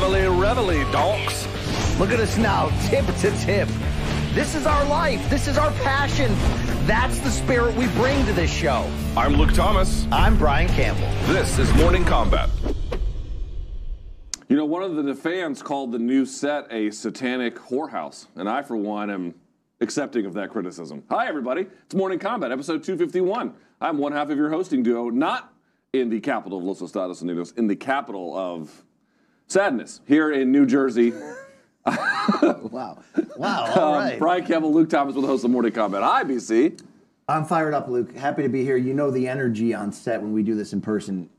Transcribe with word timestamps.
Reveille, 0.00 0.32
reveille, 0.32 0.92
donks. 0.92 1.48
Look 1.98 2.12
at 2.12 2.20
us 2.20 2.38
now, 2.38 2.68
tip 2.88 3.04
to 3.04 3.30
tip. 3.40 3.68
This 4.32 4.54
is 4.54 4.64
our 4.64 4.84
life. 4.84 5.28
This 5.28 5.48
is 5.48 5.58
our 5.58 5.72
passion. 5.82 6.32
That's 6.86 7.18
the 7.18 7.30
spirit 7.32 7.74
we 7.74 7.88
bring 7.88 8.24
to 8.26 8.32
this 8.32 8.48
show. 8.48 8.88
I'm 9.16 9.34
Luke 9.34 9.52
Thomas. 9.52 10.06
I'm 10.12 10.38
Brian 10.38 10.68
Campbell. 10.68 11.10
This 11.32 11.58
is 11.58 11.74
Morning 11.74 12.04
Combat. 12.04 12.48
You 14.48 14.56
know, 14.56 14.66
one 14.66 14.84
of 14.84 14.94
the 14.94 15.16
fans 15.16 15.62
called 15.62 15.90
the 15.90 15.98
new 15.98 16.24
set 16.24 16.72
a 16.72 16.92
satanic 16.92 17.56
whorehouse, 17.56 18.28
and 18.36 18.48
I, 18.48 18.62
for 18.62 18.76
one, 18.76 19.10
am 19.10 19.34
accepting 19.80 20.26
of 20.26 20.34
that 20.34 20.50
criticism. 20.50 21.02
Hi, 21.10 21.26
everybody. 21.26 21.66
It's 21.86 21.94
Morning 21.96 22.20
Combat, 22.20 22.52
episode 22.52 22.84
251. 22.84 23.52
I'm 23.80 23.98
one 23.98 24.12
half 24.12 24.30
of 24.30 24.38
your 24.38 24.50
hosting 24.50 24.84
duo, 24.84 25.10
not 25.10 25.52
in 25.92 26.08
the 26.08 26.20
capital 26.20 26.58
of 26.58 26.64
Los 26.64 26.82
Estados 26.82 27.20
Unidos, 27.20 27.58
in 27.58 27.66
the 27.66 27.74
capital 27.74 28.38
of 28.38 28.84
sadness, 29.58 30.00
here 30.06 30.30
in 30.30 30.52
New 30.52 30.66
Jersey. 30.66 31.12
Wow. 32.70 32.98
Wow. 33.38 33.72
All 33.74 33.94
Um. 33.94 34.18
Brian 34.18 34.44
Campbell, 34.44 34.74
Luke 34.74 34.90
Thomas 34.90 35.14
with 35.14 35.22
the 35.22 35.28
host 35.28 35.42
of 35.44 35.50
Morning 35.50 35.72
Combat. 35.72 36.02
Hi, 36.02 36.22
BC. 36.24 36.82
I'm 37.26 37.46
fired 37.46 37.72
up, 37.72 37.88
Luke. 37.88 38.14
Happy 38.14 38.42
to 38.42 38.50
be 38.50 38.62
here. 38.62 38.76
You 38.76 38.92
know 38.92 39.10
the 39.10 39.26
energy 39.26 39.72
on 39.72 39.90
set 39.92 40.20
when 40.20 40.34
we 40.34 40.42
do 40.42 40.54
this 40.54 40.74
in 40.74 40.82
person. 40.82 41.30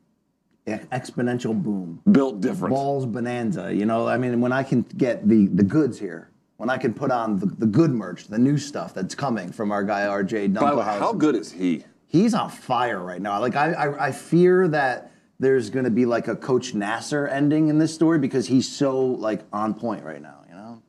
e- 0.67 0.71
Exponential 0.91 1.53
boom. 1.61 2.02
Built 2.11 2.41
different. 2.41 2.73
Balls 2.73 3.05
bonanza. 3.05 3.71
You 3.71 3.85
know, 3.85 4.07
I 4.07 4.17
mean, 4.17 4.41
when 4.41 4.52
I 4.52 4.63
can 4.63 4.81
get 4.97 5.27
the 5.30 5.45
the 5.47 5.61
goods 5.63 5.99
here, 5.99 6.31
when 6.57 6.71
I 6.71 6.77
can 6.80 6.95
put 6.95 7.11
on 7.11 7.37
the, 7.37 7.45
the 7.45 7.67
good 7.67 7.91
merch, 7.91 8.25
the 8.27 8.39
new 8.39 8.57
stuff 8.57 8.91
that's 8.95 9.13
coming 9.13 9.52
from 9.52 9.71
our 9.71 9.83
guy 9.83 10.02
RJ 10.07 10.52
By 10.55 10.71
the 10.71 10.77
way, 10.77 10.83
Dunkelhaus. 10.83 10.99
how 10.99 11.13
good 11.13 11.35
is 11.35 11.52
he? 11.52 11.83
He's 12.07 12.33
on 12.33 12.49
fire 12.49 13.03
right 13.03 13.21
now. 13.21 13.39
Like 13.39 13.55
I, 13.55 13.73
I, 13.73 14.07
I 14.07 14.11
fear 14.11 14.67
that 14.69 15.08
there's 15.40 15.70
going 15.70 15.86
to 15.86 15.92
be 15.92 16.06
like 16.06 16.28
a 16.28 16.36
Coach 16.36 16.73
Nasser 16.73 17.28
ending 17.28 17.70
in 17.70 17.78
this 17.78 17.94
story 17.94 18.20
because 18.20 18.48
he's 18.48 18.68
so 18.68 19.00
like 19.00 19.42
on 19.54 19.73
point 19.73 20.04
right 20.04 20.22
now. 20.22 20.44
You 20.50 20.56
know. 20.56 20.82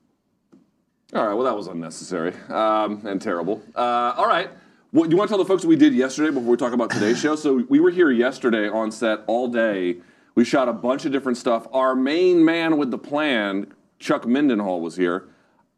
All 1.14 1.26
right, 1.26 1.34
well, 1.34 1.44
that 1.44 1.56
was 1.56 1.66
unnecessary 1.68 2.34
um, 2.48 3.04
and 3.06 3.20
terrible. 3.20 3.62
Uh, 3.74 4.14
all 4.16 4.26
right. 4.26 4.50
Well, 4.92 5.04
do 5.04 5.10
you 5.10 5.16
want 5.16 5.28
to 5.28 5.32
tell 5.32 5.38
the 5.38 5.44
folks 5.44 5.62
what 5.62 5.68
we 5.68 5.76
did 5.76 5.94
yesterday 5.94 6.30
before 6.30 6.50
we 6.50 6.56
talk 6.56 6.72
about 6.72 6.90
today's 6.90 7.20
show? 7.20 7.36
So, 7.36 7.64
we 7.68 7.78
were 7.78 7.90
here 7.90 8.10
yesterday 8.10 8.68
on 8.68 8.90
set 8.90 9.20
all 9.28 9.46
day. 9.46 9.98
We 10.34 10.44
shot 10.44 10.68
a 10.68 10.72
bunch 10.72 11.04
of 11.04 11.12
different 11.12 11.38
stuff. 11.38 11.68
Our 11.72 11.94
main 11.94 12.44
man 12.44 12.76
with 12.76 12.90
the 12.90 12.98
plan, 12.98 13.72
Chuck 14.00 14.24
Mindenhall, 14.24 14.80
was 14.80 14.96
here. 14.96 15.28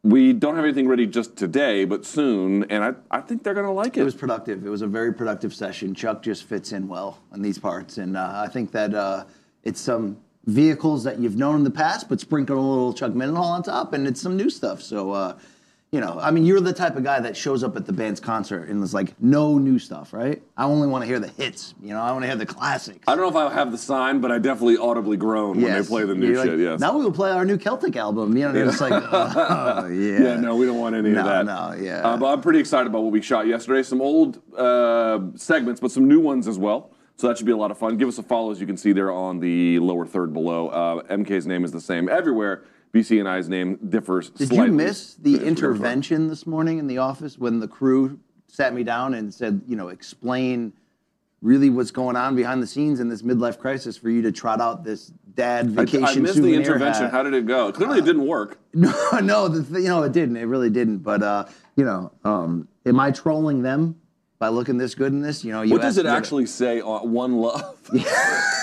We 0.05 0.33
don't 0.33 0.57
have 0.57 0.65
anything 0.65 0.89
ready 0.89 1.07
just 1.07 1.37
today, 1.37 1.85
but 1.85 2.05
soon, 2.05 2.65
and 2.65 2.83
I, 2.83 2.95
I 3.09 3.21
think 3.21 3.45
they're 3.45 3.55
going 3.55 3.67
to 3.67 3.73
like 3.73 3.97
it. 3.97 4.01
It 4.01 4.05
was 4.05 4.17
productive. 4.17 4.67
It 4.67 4.69
was 4.69 4.83
a 4.83 4.89
very 4.89 5.15
productive 5.15 5.55
session. 5.55 5.95
Chuck 5.95 6.23
just 6.25 6.43
fits 6.43 6.73
in 6.73 6.89
well 6.89 7.21
in 7.33 7.41
these 7.41 7.57
parts, 7.57 7.99
and 7.99 8.17
uh, 8.17 8.33
I 8.35 8.49
think 8.49 8.73
that 8.73 8.95
uh, 8.95 9.25
it's 9.63 9.81
some 9.81 10.17
vehicles 10.47 11.05
that 11.05 11.21
you've 11.21 11.37
known 11.37 11.55
in 11.55 11.63
the 11.63 11.71
past, 11.71 12.09
but 12.09 12.19
sprinkle 12.19 12.59
a 12.59 12.61
little 12.61 12.93
Chuck 12.93 13.13
Mindenhall 13.13 13.45
on 13.45 13.63
top, 13.63 13.93
and 13.93 14.09
it's 14.09 14.21
some 14.21 14.37
new 14.37 14.51
stuff. 14.51 14.83
So, 14.83 15.13
uh, 15.13 15.39
you 15.93 16.01
know, 16.01 16.19
I 16.19 16.31
mean, 16.31 16.47
you're 16.47 16.59
the 16.61 16.73
type 16.73 16.97
of 16.97 17.05
guy 17.05 17.21
that 17.21 17.37
shows 17.37 17.63
up 17.63 17.77
at 17.77 17.85
the 17.85 17.93
band's 17.93 18.19
concert 18.19 18.71
and 18.71 18.83
is 18.83 18.95
like, 18.95 19.13
no 19.21 19.59
new 19.59 19.79
stuff, 19.79 20.15
right? 20.15 20.43
I 20.57 20.65
only 20.65 20.89
want 20.89 21.03
to 21.03 21.07
hear 21.07 21.21
the 21.21 21.29
hits. 21.29 21.75
You 21.83 21.91
know, 21.91 22.01
I 22.01 22.11
want 22.13 22.23
to 22.23 22.29
hear 22.29 22.37
the 22.37 22.47
classics. 22.47 23.01
I 23.07 23.15
don't 23.15 23.21
know 23.21 23.29
if 23.29 23.37
I 23.37 23.53
have 23.53 23.71
the 23.71 23.77
sign, 23.77 24.23
but 24.23 24.33
I 24.33 24.39
definitely 24.39 24.79
audibly 24.79 25.19
groan 25.19 25.61
when 25.61 25.71
they 25.71 25.87
play 25.87 26.05
the 26.05 26.15
new 26.15 26.33
like, 26.33 26.49
shit, 26.49 26.61
yes. 26.61 26.81
Now 26.81 26.97
we 26.97 27.05
will 27.05 27.13
play 27.13 27.31
our 27.31 27.45
new 27.45 27.59
Celtic 27.59 27.95
album. 27.95 28.35
You 28.35 28.51
know, 28.51 28.69
it's 28.69 28.81
like, 28.81 28.93
oh, 29.13 29.87
yeah. 29.89 30.19
Yeah, 30.19 30.37
no, 30.37 30.57
we 30.57 30.65
don't 30.65 30.79
want 30.79 30.97
any 30.97 31.11
No, 31.11 31.21
of 31.21 31.27
that. 31.27 31.45
no, 31.45 31.75
yeah. 31.79 31.99
Uh, 31.99 32.17
but 32.17 32.33
I'm 32.33 32.41
pretty 32.41 32.61
excited 32.61 32.87
about 32.87 33.03
what 33.03 33.13
we 33.13 33.21
shot 33.21 33.47
yesterday. 33.47 33.83
Some 33.83 34.01
old 34.01 34.41
uh, 34.57 35.21
segments, 35.37 35.79
but 35.79 35.91
some 35.91 36.09
new 36.09 36.21
ones 36.21 36.49
as 36.49 36.59
well. 36.59 36.91
So 37.17 37.29
that 37.29 37.37
should 37.37 37.47
be 37.47 37.53
a 37.53 37.57
lot 37.57 37.71
of 37.71 37.77
fun. 37.77 37.99
Give 37.99 38.09
us 38.09 38.17
a 38.17 38.23
follow, 38.23 38.51
as 38.51 38.59
you 38.63 38.67
can 38.67 38.79
see 38.79 38.93
there 38.93 39.13
on 39.13 39.41
the 39.41 39.79
lower 39.79 40.07
third 40.07 40.33
below. 40.33 40.69
Uh, 40.69 41.03
MK's 41.15 41.47
name 41.47 41.65
is 41.65 41.71
the 41.71 41.83
same 41.83 42.09
everywhere. 42.09 42.65
BC 42.93 43.19
and 43.21 43.29
I's 43.29 43.49
name 43.49 43.79
differs 43.89 44.31
Did 44.31 44.49
slightly. 44.49 44.67
you 44.67 44.73
miss 44.73 45.15
the 45.15 45.31
Yes, 45.31 45.39
we're 45.41 45.45
gonna 45.47 45.57
try. 45.57 45.67
intervention 45.69 46.29
this 46.29 46.47
morning 46.47 46.79
in 46.79 46.87
the 46.87 46.99
office 46.99 47.39
when 47.39 47.59
the 47.61 47.69
crew 47.69 48.19
sat 48.49 48.75
me 48.75 48.85
down 48.85 49.15
and 49.15 49.33
said, 49.33 49.63
you 49.67 49.77
know, 49.77 49.89
explain 49.89 50.75
really 51.41 51.71
what's 51.71 51.91
going 51.91 52.17
on 52.17 52.37
behind 52.37 52.63
the 52.63 52.67
scenes 52.67 53.01
in 53.01 53.09
this 53.09 53.23
midlife 53.23 53.59
crisis 53.59 53.97
for 53.97 54.11
you 54.11 54.21
to 54.23 54.31
trot 54.31 54.61
out 54.61 54.85
this 54.85 55.11
dad 55.35 55.71
vacation 55.71 56.05
I 56.05 56.15
missed 56.17 56.43
the 56.43 56.55
intervention. 56.55 57.05
hat. 57.05 57.13
How 57.13 57.23
did 57.23 57.33
it 57.35 57.47
go? 57.47 57.73
Clearly, 57.73 57.99
it 57.99 58.05
didn't 58.05 58.27
work. 58.27 58.59
No, 58.75 58.93
no, 59.23 59.49
the 59.49 59.63
th- 59.63 59.83
you 59.83 59.89
know 59.91 60.03
it 60.03 60.13
didn't. 60.13 60.37
It 60.39 60.45
really 60.45 60.71
didn't. 60.71 60.99
But 60.99 61.23
uh, 61.23 61.45
you 61.77 61.85
know, 61.85 62.11
um, 62.25 62.69
am 62.87 62.99
I 63.01 63.11
trolling 63.11 63.61
them 63.63 63.97
by 64.39 64.49
looking 64.49 64.79
this 64.79 64.95
good 64.95 65.13
in 65.13 65.21
this? 65.21 65.45
You 65.45 65.53
know, 65.53 65.61
you 65.63 65.73
What 65.73 65.83
does 65.83 65.99
it 65.99 66.07
actually 66.07 66.47
say 66.47 66.81
on 66.81 67.11
One 67.13 67.35
Love? 67.37 67.77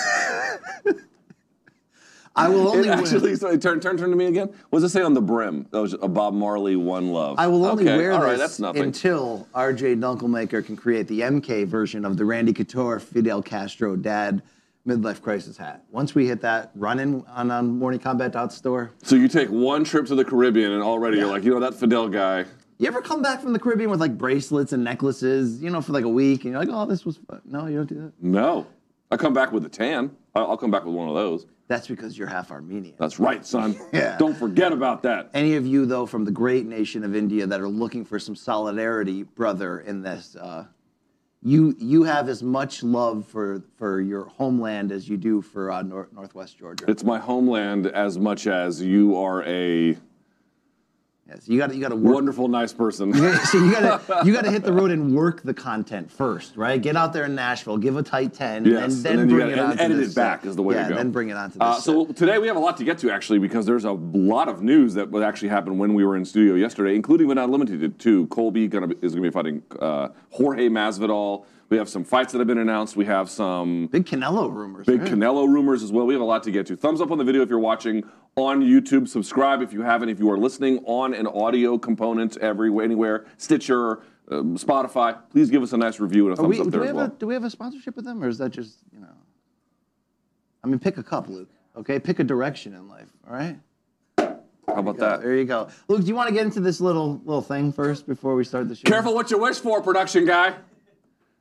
I 2.40 2.48
will 2.48 2.66
it 2.68 2.76
only 2.76 2.88
wear- 2.88 2.98
actually 2.98 3.36
sorry, 3.36 3.58
turn 3.58 3.80
turn 3.80 3.96
turn 3.96 4.10
to 4.10 4.16
me 4.16 4.26
again. 4.26 4.52
What 4.70 4.80
does 4.80 4.90
it 4.90 4.92
say 4.92 5.02
on 5.02 5.14
the 5.14 5.20
brim? 5.20 5.66
That 5.70 5.80
was 5.80 5.94
a 5.94 6.08
Bob 6.08 6.34
Marley 6.34 6.76
One 6.76 7.12
Love. 7.12 7.38
I 7.38 7.46
will 7.46 7.64
only 7.66 7.84
okay, 7.84 7.96
wear 7.96 8.12
all 8.12 8.20
this 8.20 8.28
right, 8.28 8.38
that's 8.38 8.58
nothing. 8.58 8.82
until 8.82 9.46
RJ 9.54 10.00
Dunkelmaker 10.00 10.64
can 10.64 10.76
create 10.76 11.06
the 11.08 11.20
MK 11.20 11.66
version 11.66 12.04
of 12.04 12.16
the 12.16 12.24
Randy 12.24 12.52
Couture 12.52 12.98
Fidel 12.98 13.42
Castro 13.42 13.96
dad 13.96 14.42
midlife 14.86 15.20
crisis 15.20 15.56
hat. 15.56 15.84
Once 15.90 16.14
we 16.14 16.26
hit 16.26 16.40
that, 16.40 16.70
running 16.74 17.24
on 17.28 17.50
on 17.50 17.78
Morning 17.78 18.00
Combat 18.00 18.32
Dot 18.32 18.52
store. 18.52 18.92
so 19.02 19.16
you 19.16 19.28
take 19.28 19.48
one 19.50 19.84
trip 19.84 20.06
to 20.06 20.14
the 20.14 20.24
Caribbean, 20.24 20.72
and 20.72 20.82
already 20.82 21.18
you're 21.18 21.26
like, 21.26 21.44
you 21.44 21.50
know, 21.50 21.60
that 21.60 21.74
Fidel 21.74 22.08
guy. 22.08 22.44
You 22.78 22.86
ever 22.86 23.02
come 23.02 23.20
back 23.20 23.42
from 23.42 23.52
the 23.52 23.58
Caribbean 23.58 23.90
with 23.90 24.00
like 24.00 24.16
bracelets 24.16 24.72
and 24.72 24.82
necklaces, 24.82 25.62
you 25.62 25.68
know, 25.68 25.82
for 25.82 25.92
like 25.92 26.04
a 26.04 26.08
week, 26.08 26.44
and 26.44 26.52
you're 26.52 26.60
like, 26.60 26.70
oh, 26.72 26.86
this 26.86 27.04
was 27.04 27.18
fun. 27.28 27.42
No, 27.44 27.66
you 27.66 27.76
don't 27.76 27.88
do 27.88 27.94
that. 27.96 28.12
No, 28.22 28.66
I 29.10 29.16
come 29.16 29.34
back 29.34 29.52
with 29.52 29.64
a 29.64 29.68
tan. 29.68 30.16
I'll 30.34 30.56
come 30.56 30.70
back 30.70 30.84
with 30.84 30.94
one 30.94 31.08
of 31.08 31.14
those. 31.14 31.46
That's 31.66 31.88
because 31.88 32.16
you're 32.16 32.28
half 32.28 32.50
Armenian. 32.50 32.94
That's 32.98 33.18
right, 33.18 33.44
son. 33.44 33.76
Yeah. 33.92 34.16
Don't 34.18 34.36
forget 34.36 34.72
about 34.72 35.02
that. 35.02 35.30
Any 35.34 35.54
of 35.56 35.66
you, 35.66 35.86
though, 35.86 36.06
from 36.06 36.24
the 36.24 36.30
great 36.30 36.66
nation 36.66 37.02
of 37.04 37.14
India 37.16 37.46
that 37.46 37.60
are 37.60 37.68
looking 37.68 38.04
for 38.04 38.18
some 38.18 38.36
solidarity, 38.36 39.24
brother, 39.24 39.80
in 39.80 40.02
this, 40.02 40.36
uh, 40.36 40.66
you 41.42 41.74
you 41.78 42.02
have 42.04 42.28
as 42.28 42.42
much 42.42 42.82
love 42.82 43.26
for 43.26 43.62
for 43.76 44.00
your 44.00 44.24
homeland 44.26 44.92
as 44.92 45.08
you 45.08 45.16
do 45.16 45.40
for 45.40 45.70
uh, 45.72 45.82
nor- 45.82 46.08
Northwest 46.12 46.58
Georgia. 46.58 46.84
It's 46.86 47.02
my 47.02 47.18
homeland 47.18 47.86
as 47.86 48.18
much 48.18 48.46
as 48.46 48.82
you 48.82 49.16
are 49.16 49.42
a 49.44 49.96
yes, 51.30 51.48
you 51.48 51.58
got 51.58 51.74
you 51.74 51.80
got 51.80 51.88
to 51.90 51.96
work. 51.96 52.14
wonderful, 52.14 52.48
nice 52.48 52.72
person. 52.72 53.12
so 53.44 53.58
you 53.58 53.72
got 53.72 54.06
to 54.08 54.22
you 54.24 54.32
got 54.32 54.44
to 54.44 54.50
hit 54.50 54.62
the 54.64 54.72
road 54.72 54.90
and 54.90 55.14
work 55.14 55.42
the 55.42 55.54
content 55.54 56.10
first, 56.10 56.56
right? 56.56 56.80
Get 56.80 56.96
out 56.96 57.12
there 57.12 57.24
in 57.24 57.34
Nashville, 57.34 57.76
give 57.78 57.96
a 57.96 58.02
tight 58.02 58.34
ten, 58.34 58.64
Yes, 58.64 58.94
and 58.96 59.04
then, 59.04 59.12
and 59.12 59.20
then 59.20 59.28
bring 59.28 59.48
gotta 59.50 59.52
it 59.52 59.58
on. 59.58 59.80
edit 59.80 59.96
this 59.98 60.12
it 60.12 60.16
back 60.16 60.42
set. 60.42 60.50
is 60.50 60.56
the 60.56 60.62
way 60.62 60.74
yeah, 60.74 60.84
to 60.84 60.88
go. 60.90 60.96
then 60.96 61.10
bring 61.10 61.28
it 61.30 61.36
on 61.36 61.50
to 61.52 61.58
this. 61.58 61.66
Uh, 61.66 61.80
so 61.80 62.06
set. 62.06 62.16
today 62.16 62.38
we 62.38 62.46
have 62.46 62.56
a 62.56 62.60
lot 62.60 62.76
to 62.78 62.84
get 62.84 62.98
to 62.98 63.10
actually 63.10 63.38
because 63.38 63.66
there's 63.66 63.84
a 63.84 63.92
lot 63.92 64.48
of 64.48 64.62
news 64.62 64.94
that 64.94 65.10
would 65.10 65.22
actually 65.22 65.48
happen 65.48 65.78
when 65.78 65.94
we 65.94 66.04
were 66.04 66.16
in 66.16 66.24
studio 66.24 66.54
yesterday, 66.54 66.94
including 66.94 67.28
but 67.28 67.34
not 67.34 67.50
limited 67.50 67.98
to 67.98 68.26
Colby 68.28 68.66
gonna 68.68 68.88
be, 68.88 68.94
is 69.02 69.14
going 69.14 69.22
to 69.22 69.30
be 69.30 69.32
fighting 69.32 69.62
uh, 69.80 70.08
Jorge 70.30 70.68
Masvidal. 70.68 71.44
We 71.70 71.76
have 71.76 71.88
some 71.88 72.02
fights 72.02 72.32
that 72.32 72.38
have 72.38 72.48
been 72.48 72.58
announced. 72.58 72.96
We 72.96 73.04
have 73.04 73.30
some 73.30 73.86
big 73.86 74.04
Canelo 74.04 74.52
rumors. 74.52 74.86
big 74.86 75.02
right? 75.02 75.12
Canelo 75.12 75.48
rumors 75.48 75.84
as 75.84 75.92
well. 75.92 76.04
We 76.04 76.14
have 76.14 76.20
a 76.20 76.24
lot 76.24 76.42
to 76.42 76.50
get 76.50 76.66
to. 76.66 76.76
Thumbs 76.76 77.00
up 77.00 77.12
on 77.12 77.18
the 77.18 77.22
video 77.22 77.42
if 77.42 77.48
you're 77.48 77.60
watching 77.60 78.02
on 78.34 78.60
YouTube. 78.60 79.06
Subscribe 79.06 79.62
if 79.62 79.72
you 79.72 79.82
haven't. 79.82 80.08
If 80.08 80.18
you 80.18 80.28
are 80.32 80.36
listening 80.36 80.80
on 80.84 81.14
an 81.14 81.28
audio 81.28 81.78
component 81.78 82.36
everywhere, 82.38 82.84
anywhere, 82.84 83.26
Stitcher, 83.36 84.02
um, 84.32 84.58
Spotify, 84.58 85.16
please 85.30 85.48
give 85.48 85.62
us 85.62 85.72
a 85.72 85.76
nice 85.76 86.00
review 86.00 86.28
and 86.28 86.36
a 86.36 86.40
Are 86.40 86.42
thumbs 86.42 86.58
we, 86.58 86.60
up 86.60 86.70
there 86.72 86.84
as 86.84 86.92
well. 86.92 87.06
a 87.06 87.08
do 87.10 87.28
we 87.28 87.34
have 87.34 87.44
a 87.44 87.50
sponsorship 87.50 87.94
with 87.94 88.04
them, 88.04 88.22
or 88.22 88.26
is 88.26 88.38
that 88.38 88.50
just 88.50 88.78
you 88.92 88.98
know? 88.98 89.06
I 90.64 90.66
mean, 90.66 90.80
pick 90.80 90.98
a 90.98 91.04
cup, 91.04 91.28
Luke. 91.28 91.50
Okay, 91.76 92.00
pick 92.00 92.18
a 92.18 92.24
direction 92.24 92.74
in 92.74 92.88
life. 92.88 93.08
All 93.28 93.32
right. 93.32 93.56
How 94.18 94.76
about 94.76 94.98
that? 94.98 95.22
There 95.22 95.36
you 95.36 95.44
go. 95.44 95.68
Luke, 95.86 96.00
do 96.00 96.06
you 96.08 96.16
want 96.16 96.28
to 96.28 96.34
get 96.34 96.44
into 96.44 96.60
this 96.60 96.80
little 96.80 97.20
little 97.24 97.42
thing 97.42 97.72
first 97.72 98.08
before 98.08 98.34
we 98.34 98.42
start 98.42 98.68
the 98.68 98.74
show? 98.74 98.88
Careful 98.88 99.14
what 99.14 99.30
you 99.30 99.38
wish 99.38 99.58
for, 99.58 99.80
production 99.80 100.26
guy. 100.26 100.56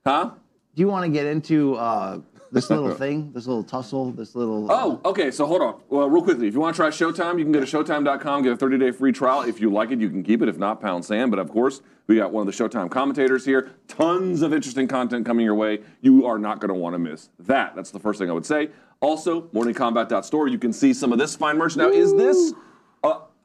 Huh? 0.06 0.32
Do 0.76 0.82
you 0.82 0.88
want 0.88 1.06
to 1.06 1.10
get 1.12 1.26
into 1.26 1.76
uh, 1.76 2.20
this 2.52 2.70
little 2.70 2.94
thing, 2.96 3.32
this 3.34 3.48
little 3.48 3.64
tussle, 3.64 4.12
this 4.12 4.36
little? 4.36 4.72
uh, 4.72 4.76
Oh, 4.76 5.02
okay. 5.06 5.30
So 5.32 5.46
hold 5.46 5.62
on. 5.62 5.82
Well, 5.90 6.10
real 6.10 6.24
quickly, 6.24 6.48
if 6.48 6.54
you 6.54 6.60
want 6.60 6.76
to 6.76 6.80
try 6.80 6.90
Showtime, 6.90 7.38
you 7.38 7.44
can 7.44 7.52
go 7.52 7.60
to 7.60 7.66
Showtime.com, 7.66 8.44
get 8.44 8.54
a 8.54 8.58
30-day 8.58 8.92
free 8.92 9.12
trial. 9.12 9.42
If 9.42 9.60
you 9.60 9.72
like 9.72 9.92
it, 9.92 10.00
you 10.00 10.10
can 10.10 10.24
keep 10.24 10.42
it. 10.42 10.48
If 10.50 10.58
not, 10.58 10.80
pound 10.82 11.04
sand. 11.06 11.32
But 11.32 11.40
of 11.40 11.50
course, 11.50 11.82
we 12.08 12.16
got 12.16 12.32
one 12.32 12.48
of 12.48 12.58
the 12.58 12.64
Showtime 12.64 12.90
commentators 12.90 13.46
here. 13.46 13.72
Tons 13.88 14.42
of 14.42 14.54
interesting 14.54 14.88
content 14.88 15.26
coming 15.26 15.44
your 15.46 15.56
way. 15.56 15.80
You 16.02 16.26
are 16.26 16.40
not 16.40 16.60
going 16.60 16.70
to 16.70 16.76
want 16.76 16.94
to 16.94 17.00
miss 17.00 17.30
that. 17.40 17.76
That's 17.76 17.92
the 17.92 18.00
first 18.00 18.20
thing 18.20 18.30
I 18.30 18.34
would 18.34 18.46
say. 18.46 18.70
Also, 19.02 19.44
morningcombat.store. 19.54 20.48
You 20.48 20.58
can 20.60 20.74
see 20.74 20.94
some 20.94 21.12
of 21.14 21.20
this 21.20 21.36
fine 21.36 21.58
merch. 21.58 21.76
Now, 21.78 21.90
is 21.90 22.14
this 22.16 22.54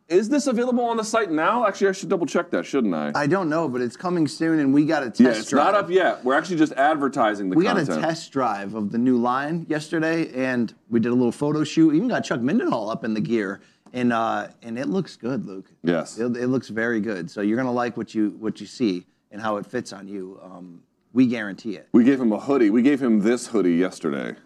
is 0.09 0.29
this 0.29 0.47
available 0.47 0.85
on 0.85 0.97
the 0.99 1.05
site 1.05 1.31
now? 1.31 1.67
Actually, 1.67 1.89
I 1.89 1.93
should 1.93 2.09
double 2.11 2.27
check 2.27 2.51
that, 2.51 2.67
shouldn't 2.67 2.95
I? 2.95 3.13
I 3.15 3.27
don't 3.27 3.49
know, 3.49 3.69
but 3.69 3.81
it's 3.81 3.97
coming 3.97 4.29
soon, 4.29 4.59
and 4.59 4.73
we 4.75 4.85
got 4.85 5.03
a 5.03 5.07
test 5.07 5.21
yeah, 5.21 5.29
it's 5.31 5.49
drive. 5.49 5.73
not 5.73 5.75
up 5.75 5.91
yet. 5.91 6.23
We're 6.25 6.35
actually 6.35 6.57
just 6.57 6.73
advertising 6.75 7.49
the 7.49 7.57
We 7.57 7.65
content. 7.65 7.89
got 7.89 7.99
a 7.99 8.01
test 8.03 8.31
drive 8.31 8.75
of 8.75 8.93
the 8.93 8.99
new 8.99 9.17
line 9.17 9.65
yesterday, 9.69 10.31
and 10.35 10.75
we 10.91 11.01
did 11.01 11.09
a 11.11 11.15
little 11.15 11.33
photo 11.33 11.65
shoot. 11.65 11.95
Even 11.95 12.09
got 12.09 12.21
Chuck 12.25 12.41
Mindenhall 12.41 12.91
up 12.91 13.05
in 13.05 13.15
the 13.15 13.21
gear, 13.21 13.61
and 13.95 14.13
uh, 14.13 14.49
and 14.63 14.79
it 14.79 14.89
looks 14.89 15.17
good, 15.17 15.47
Luke. 15.47 15.71
Yes. 15.83 16.19
It, 16.19 16.37
it 16.37 16.49
looks 16.49 16.69
very 16.69 17.01
good. 17.01 17.31
So 17.31 17.41
you're 17.41 17.57
gonna 17.57 17.73
like 17.73 17.97
what 17.97 18.15
you 18.15 18.37
what 18.39 18.61
you 18.61 18.67
see 18.67 19.07
and 19.31 19.41
how 19.41 19.57
it 19.57 19.65
fits 19.65 19.93
on 19.93 20.07
you. 20.07 20.39
Um, 20.43 20.83
we 21.15 21.27
guarantee 21.27 21.77
it. 21.77 21.89
We 21.93 22.05
gave 22.05 22.21
him 22.21 22.33
a 22.33 22.41
hoodie. 22.41 22.71
We 22.71 22.83
gave 22.83 23.03
him 23.03 23.21
this 23.21 23.47
hoodie 23.47 23.75
yesterday. 23.77 24.37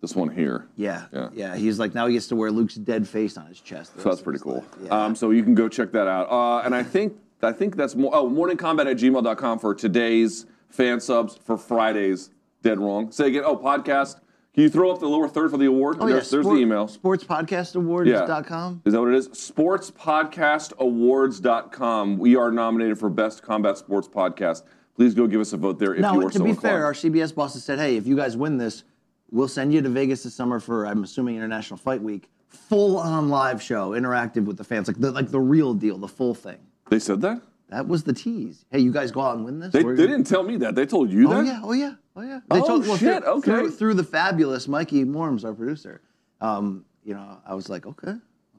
This 0.00 0.14
one 0.14 0.28
here. 0.28 0.68
Yeah, 0.76 1.06
Yeah. 1.12 1.28
yeah. 1.32 1.56
He's 1.56 1.78
like 1.80 1.92
now 1.94 2.06
he 2.06 2.12
gets 2.14 2.28
to 2.28 2.36
wear 2.36 2.52
Luke's 2.52 2.76
dead 2.76 3.08
face 3.08 3.36
on 3.36 3.46
his 3.46 3.60
chest. 3.60 3.98
So 4.00 4.08
that's 4.08 4.22
pretty 4.22 4.38
cool. 4.38 4.64
Yeah. 4.84 4.90
Um, 5.06 5.16
so 5.16 5.30
you 5.30 5.42
can 5.42 5.54
go 5.56 5.68
check 5.68 5.90
that 5.92 6.06
out. 6.06 6.30
Uh, 6.30 6.62
and 6.64 6.72
I 6.74 6.82
think 6.84 7.16
I 7.42 7.50
think 7.52 7.74
that's 7.76 7.94
more. 7.96 8.14
Oh, 8.14 8.28
morningcombat 8.28 8.88
at 8.90 8.96
gmail.com 8.96 9.58
for 9.58 9.74
today's 9.74 10.46
fan 10.68 11.00
subs 11.00 11.36
for 11.36 11.56
Friday's 11.56 12.30
Dead 12.62 12.78
Wrong. 12.78 13.10
Say 13.12 13.28
again. 13.28 13.42
Oh, 13.44 13.56
podcast. 13.56 14.20
Can 14.54 14.62
you 14.64 14.70
throw 14.70 14.90
up 14.90 14.98
the 14.98 15.06
lower 15.08 15.28
third 15.28 15.50
for 15.52 15.56
the 15.58 15.66
award? 15.66 15.98
Oh, 16.00 16.06
there's, 16.06 16.10
yeah. 16.10 16.14
there's, 16.16 16.30
there's 16.30 16.44
Sport- 16.44 16.56
the 16.56 16.62
email. 16.62 16.88
Sportspodcastawards.com. 16.88 18.82
Is 18.84 18.92
that 18.92 19.00
what 19.00 19.10
it 19.10 19.14
is? 19.16 19.28
Sportspodcastawards.com. 19.28 22.18
We 22.18 22.34
are 22.36 22.50
nominated 22.50 22.98
for 22.98 23.08
Best 23.10 23.42
Combat 23.42 23.78
Sports 23.78 24.08
Podcast. 24.08 24.62
Please 24.96 25.14
go 25.14 25.26
give 25.28 25.40
us 25.40 25.52
a 25.52 25.56
vote 25.56 25.78
there 25.78 25.94
if 25.94 26.00
Now, 26.00 26.14
you 26.14 26.26
are 26.26 26.30
to 26.30 26.38
so 26.38 26.42
be 26.44 26.50
inclined. 26.50 26.74
fair, 26.74 26.84
our 26.84 26.92
CBS 26.92 27.32
bosses 27.32 27.62
said, 27.62 27.78
"Hey, 27.78 27.96
if 27.96 28.04
you 28.06 28.16
guys 28.16 28.36
win 28.36 28.58
this, 28.58 28.82
we'll 29.30 29.48
send 29.48 29.72
you 29.72 29.82
to 29.82 29.88
Vegas 29.88 30.22
this 30.22 30.34
summer 30.34 30.60
for 30.60 30.86
I'm 30.86 31.02
assuming 31.04 31.36
International 31.36 31.76
Fight 31.76 32.02
Week, 32.02 32.28
full 32.48 32.98
on 32.98 33.28
live 33.28 33.62
show, 33.62 33.90
interactive 33.90 34.44
with 34.44 34.56
the 34.56 34.64
fans, 34.64 34.88
like 34.88 34.98
the 34.98 35.10
like 35.10 35.30
the 35.30 35.40
real 35.40 35.74
deal, 35.74 35.98
the 35.98 36.08
full 36.08 36.34
thing." 36.34 36.58
they 36.90 36.98
said 36.98 37.20
that? 37.20 37.42
That 37.70 37.86
was 37.86 38.02
the 38.04 38.14
tease. 38.14 38.64
Hey, 38.70 38.78
you 38.78 38.90
guys 38.90 39.10
go 39.12 39.20
out 39.20 39.36
and 39.36 39.44
win 39.44 39.58
this. 39.58 39.72
They, 39.74 39.82
they 39.82 39.94
didn't 40.06 40.24
tell 40.24 40.42
me 40.42 40.56
that. 40.56 40.74
They 40.74 40.86
told 40.86 41.10
you 41.10 41.30
Oh 41.30 41.34
that? 41.34 41.44
yeah, 41.46 41.60
oh 41.62 41.72
yeah, 41.72 41.94
oh 42.16 42.22
yeah. 42.22 42.40
They 42.50 42.60
Oh, 42.60 42.78
well, 42.80 42.96
shit, 42.96 43.22
through, 43.22 43.32
okay. 43.34 43.44
Through, 43.50 43.70
through 43.72 43.94
the 43.94 44.04
fabulous 44.04 44.66
Mikey 44.66 45.04
Morms, 45.04 45.44
our 45.44 45.52
producer. 45.52 46.00
Um, 46.40 46.86
you 47.04 47.12
know, 47.12 47.38
I 47.46 47.54
was 47.54 47.68
like, 47.68 47.84
okay, 47.86 48.14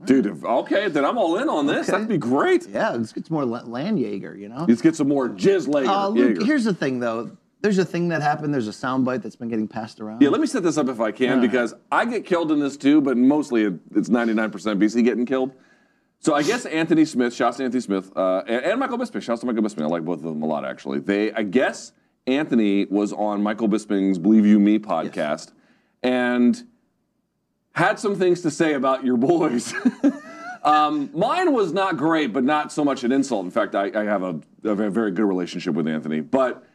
Dude, 0.06 0.27
if, 0.27 0.45
okay, 0.45 0.88
then 0.89 1.04
I'm 1.06 1.18
all 1.18 1.38
in 1.39 1.50
on 1.50 1.65
this. 1.65 1.89
Okay. 1.89 1.92
That'd 1.94 2.07
be 2.07 2.18
great. 2.18 2.68
yeah, 2.69 2.92
let's 2.92 3.12
get 3.12 3.25
some 3.25 3.33
more 3.36 3.45
La- 3.45 3.63
Land 3.63 4.00
Jaeger. 4.00 4.38
You 4.38 4.48
know. 4.48 4.65
Let's 4.68 4.81
get 4.81 4.95
some 4.95 5.07
more 5.10 5.27
jizz. 5.27 5.68
Uh, 5.88 6.07
Luke, 6.10 6.44
here's 6.44 6.63
the 6.63 6.74
thing, 6.74 7.00
though. 7.00 7.36
There's 7.61 7.77
a 7.77 7.85
thing 7.85 8.07
that 8.09 8.21
happened. 8.21 8.53
There's 8.53 8.69
a 8.69 8.71
soundbite 8.71 9.21
that's 9.21 9.35
been 9.35 9.50
getting 9.50 9.67
passed 9.67 10.00
around. 10.00 10.21
Yeah, 10.21 10.29
let 10.29 10.39
me 10.39 10.47
set 10.47 10.63
this 10.63 10.77
up 10.77 10.88
if 10.88 11.01
I 11.01 11.11
can 11.11 11.41
because 11.41 11.73
I 11.91 12.06
get 12.06 12.25
killed 12.25 12.51
in 12.51 12.59
this 12.59 12.77
too, 12.77 13.01
but 13.01 13.17
mostly 13.17 13.63
it's 13.95 14.09
99% 14.09 14.51
BC 14.51 15.03
getting 15.03 15.25
killed. 15.25 15.53
So 16.21 16.35
I 16.35 16.44
guess 16.44 16.65
Anthony 16.65 17.06
Smith, 17.06 17.33
shouts 17.33 17.57
to 17.57 17.63
Anthony 17.63 17.81
Smith, 17.81 18.11
uh, 18.15 18.44
and, 18.47 18.63
and 18.63 18.79
Michael 18.79 18.97
Bisping, 18.97 19.21
shouts 19.21 19.41
to 19.41 19.47
Michael 19.47 19.63
Bisping. 19.63 19.83
I 19.83 19.88
like 19.88 20.03
both 20.03 20.19
of 20.19 20.23
them 20.23 20.41
a 20.41 20.45
lot 20.45 20.65
actually. 20.65 21.00
They, 21.00 21.31
I 21.33 21.44
guess 21.44 21.94
Anthony 22.27 22.85
was 22.85 23.11
on 23.11 23.44
Michael 23.44 23.67
Bisping's 23.67 24.17
Believe 24.17 24.45
You 24.45 24.59
Me 24.59 24.79
podcast 24.79 25.51
and 26.03 26.62
had 27.73 28.00
some 28.00 28.15
things 28.15 28.41
to 28.41 28.51
say 28.51 28.73
about 28.73 29.03
your 29.03 29.17
boys. 29.17 29.73
um, 30.63 31.09
mine 31.13 31.53
was 31.53 31.73
not 31.73 31.97
great, 31.97 32.33
but 32.33 32.44
not 32.44 32.71
so 32.71 32.83
much 32.85 33.03
an 33.03 33.12
insult. 33.12 33.45
In 33.45 33.51
fact, 33.51 33.75
I, 33.75 33.91
I 33.94 34.03
have 34.03 34.23
a, 34.23 34.39
a 34.63 34.75
very 34.75 35.12
good 35.12 35.25
relationship 35.25 35.73
with 35.73 35.88
Anthony, 35.88 36.21
but 36.21 36.65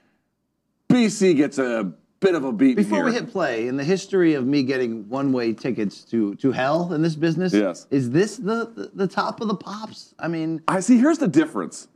BC 0.94 1.36
gets 1.36 1.58
a 1.58 1.92
bit 2.20 2.34
of 2.34 2.44
a 2.44 2.52
beat 2.52 2.76
Before 2.76 2.98
here. 2.98 3.04
we 3.06 3.12
hit 3.12 3.28
play, 3.30 3.66
in 3.68 3.76
the 3.76 3.84
history 3.84 4.34
of 4.34 4.46
me 4.46 4.62
getting 4.62 5.08
one-way 5.08 5.52
tickets 5.52 6.02
to 6.04 6.34
to 6.36 6.52
hell 6.52 6.92
in 6.92 7.02
this 7.02 7.16
business, 7.16 7.52
Yes. 7.52 7.86
is 7.90 8.10
this 8.10 8.36
the, 8.36 8.70
the 8.74 8.90
the 8.94 9.06
top 9.06 9.40
of 9.40 9.48
the 9.48 9.56
pops? 9.56 10.14
I 10.18 10.28
mean, 10.28 10.62
I 10.68 10.80
see. 10.80 10.98
Here's 10.98 11.18
the 11.18 11.28
difference. 11.28 11.88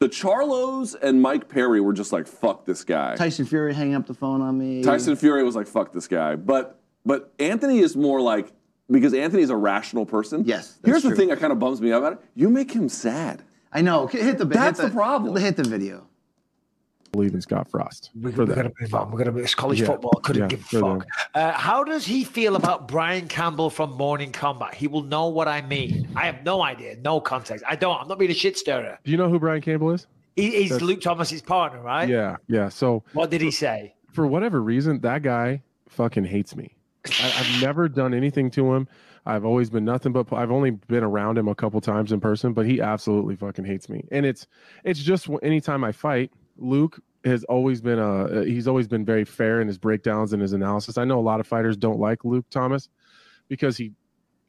The 0.00 0.08
Charlos 0.08 0.96
and 1.00 1.20
Mike 1.20 1.48
Perry 1.48 1.80
were 1.80 1.92
just 1.92 2.12
like, 2.12 2.26
"Fuck 2.26 2.64
this 2.64 2.84
guy." 2.84 3.16
Tyson 3.16 3.44
Fury 3.44 3.72
hanging 3.74 3.94
up 3.94 4.06
the 4.06 4.14
phone 4.14 4.40
on 4.40 4.58
me. 4.58 4.82
Tyson 4.82 5.14
Fury 5.16 5.42
was 5.44 5.54
like, 5.54 5.66
"Fuck 5.66 5.92
this 5.92 6.08
guy," 6.08 6.36
but 6.36 6.80
but 7.06 7.32
Anthony 7.38 7.78
is 7.78 7.96
more 7.96 8.20
like 8.20 8.52
because 8.90 9.14
Anthony's 9.14 9.50
a 9.50 9.56
rational 9.56 10.04
person. 10.06 10.44
Yes, 10.44 10.78
Here's 10.84 11.02
the 11.02 11.14
thing 11.14 11.28
that 11.28 11.38
kind 11.38 11.52
of 11.52 11.58
bums 11.58 11.80
me 11.80 11.92
out 11.92 11.98
about 11.98 12.12
it. 12.14 12.18
You 12.34 12.50
make 12.50 12.72
him 12.72 12.88
sad. 12.88 13.42
I 13.72 13.82
know. 13.82 14.06
Hit 14.08 14.38
the. 14.38 14.44
That's 14.44 14.80
hit 14.80 14.88
the 14.88 14.92
problem. 14.92 15.36
Hit 15.36 15.56
the 15.56 15.62
video. 15.64 16.06
Believe 17.12 17.34
in 17.34 17.40
Scott 17.40 17.68
Frost. 17.68 18.10
We, 18.14 18.30
we're 18.30 18.46
going 18.46 18.64
to 18.68 18.72
move 18.80 18.94
on. 18.94 19.10
We're 19.10 19.18
going 19.18 19.26
to 19.26 19.32
move. 19.32 19.44
It's 19.44 19.54
college 19.54 19.80
Yeah, 19.80 19.86
football. 19.86 20.12
Couldn't 20.22 20.42
yeah, 20.42 20.48
give 20.48 20.60
a 20.60 20.80
fuck. 20.80 21.06
Uh, 21.34 21.52
how 21.52 21.84
does 21.84 22.06
he 22.06 22.24
feel 22.24 22.56
about 22.56 22.88
Brian 22.88 23.28
Campbell 23.28 23.70
from 23.70 23.92
Morning 23.92 24.32
Combat? 24.32 24.74
He 24.74 24.86
will 24.86 25.02
know 25.02 25.28
what 25.28 25.48
I 25.48 25.62
mean. 25.62 26.08
I 26.16 26.26
have 26.26 26.44
no 26.44 26.62
idea, 26.62 26.96
no 26.96 27.20
context. 27.20 27.64
I 27.68 27.76
don't. 27.76 28.00
I'm 28.00 28.08
not 28.08 28.18
being 28.18 28.30
a 28.30 28.34
shit 28.34 28.56
stirrer. 28.58 28.98
Do 29.04 29.10
you 29.10 29.16
know 29.16 29.28
who 29.28 29.38
Brian 29.38 29.60
Campbell 29.62 29.90
is? 29.92 30.06
He, 30.36 30.50
he's 30.62 30.70
That's- 30.70 30.86
Luke 30.86 31.00
Thomas's 31.00 31.42
partner, 31.42 31.80
right? 31.82 32.08
Yeah, 32.08 32.36
yeah. 32.46 32.68
So 32.68 33.02
What 33.12 33.30
did 33.30 33.40
he 33.40 33.50
say? 33.50 33.94
for 34.12 34.26
whatever 34.26 34.60
reason, 34.60 35.00
that 35.00 35.22
guy 35.22 35.62
fucking 35.88 36.24
hates 36.24 36.56
me. 36.56 36.76
I, 37.20 37.34
I've 37.38 37.62
never 37.62 37.88
done 37.88 38.14
anything 38.14 38.50
to 38.52 38.74
him. 38.74 38.88
I've 39.26 39.44
always 39.44 39.68
been 39.68 39.84
nothing 39.84 40.12
but. 40.12 40.32
I've 40.32 40.50
only 40.50 40.70
been 40.70 41.04
around 41.04 41.36
him 41.36 41.46
a 41.46 41.54
couple 41.54 41.78
times 41.82 42.10
in 42.10 42.20
person, 42.20 42.54
but 42.54 42.64
he 42.66 42.80
absolutely 42.80 43.36
fucking 43.36 43.66
hates 43.66 43.88
me. 43.90 44.04
And 44.10 44.24
it's 44.24 44.46
it's 44.82 45.00
just 45.00 45.28
anytime 45.42 45.84
I 45.84 45.92
fight, 45.92 46.32
Luke 46.60 47.00
has 47.24 47.44
always 47.44 47.80
been 47.80 47.98
a. 47.98 48.44
He's 48.44 48.68
always 48.68 48.86
been 48.88 49.04
very 49.04 49.24
fair 49.24 49.60
in 49.60 49.66
his 49.66 49.78
breakdowns 49.78 50.32
and 50.32 50.40
his 50.40 50.52
analysis. 50.52 50.98
I 50.98 51.04
know 51.04 51.18
a 51.18 51.20
lot 51.22 51.40
of 51.40 51.46
fighters 51.46 51.76
don't 51.76 51.98
like 51.98 52.24
Luke 52.24 52.46
Thomas 52.50 52.88
because 53.48 53.76
he 53.76 53.92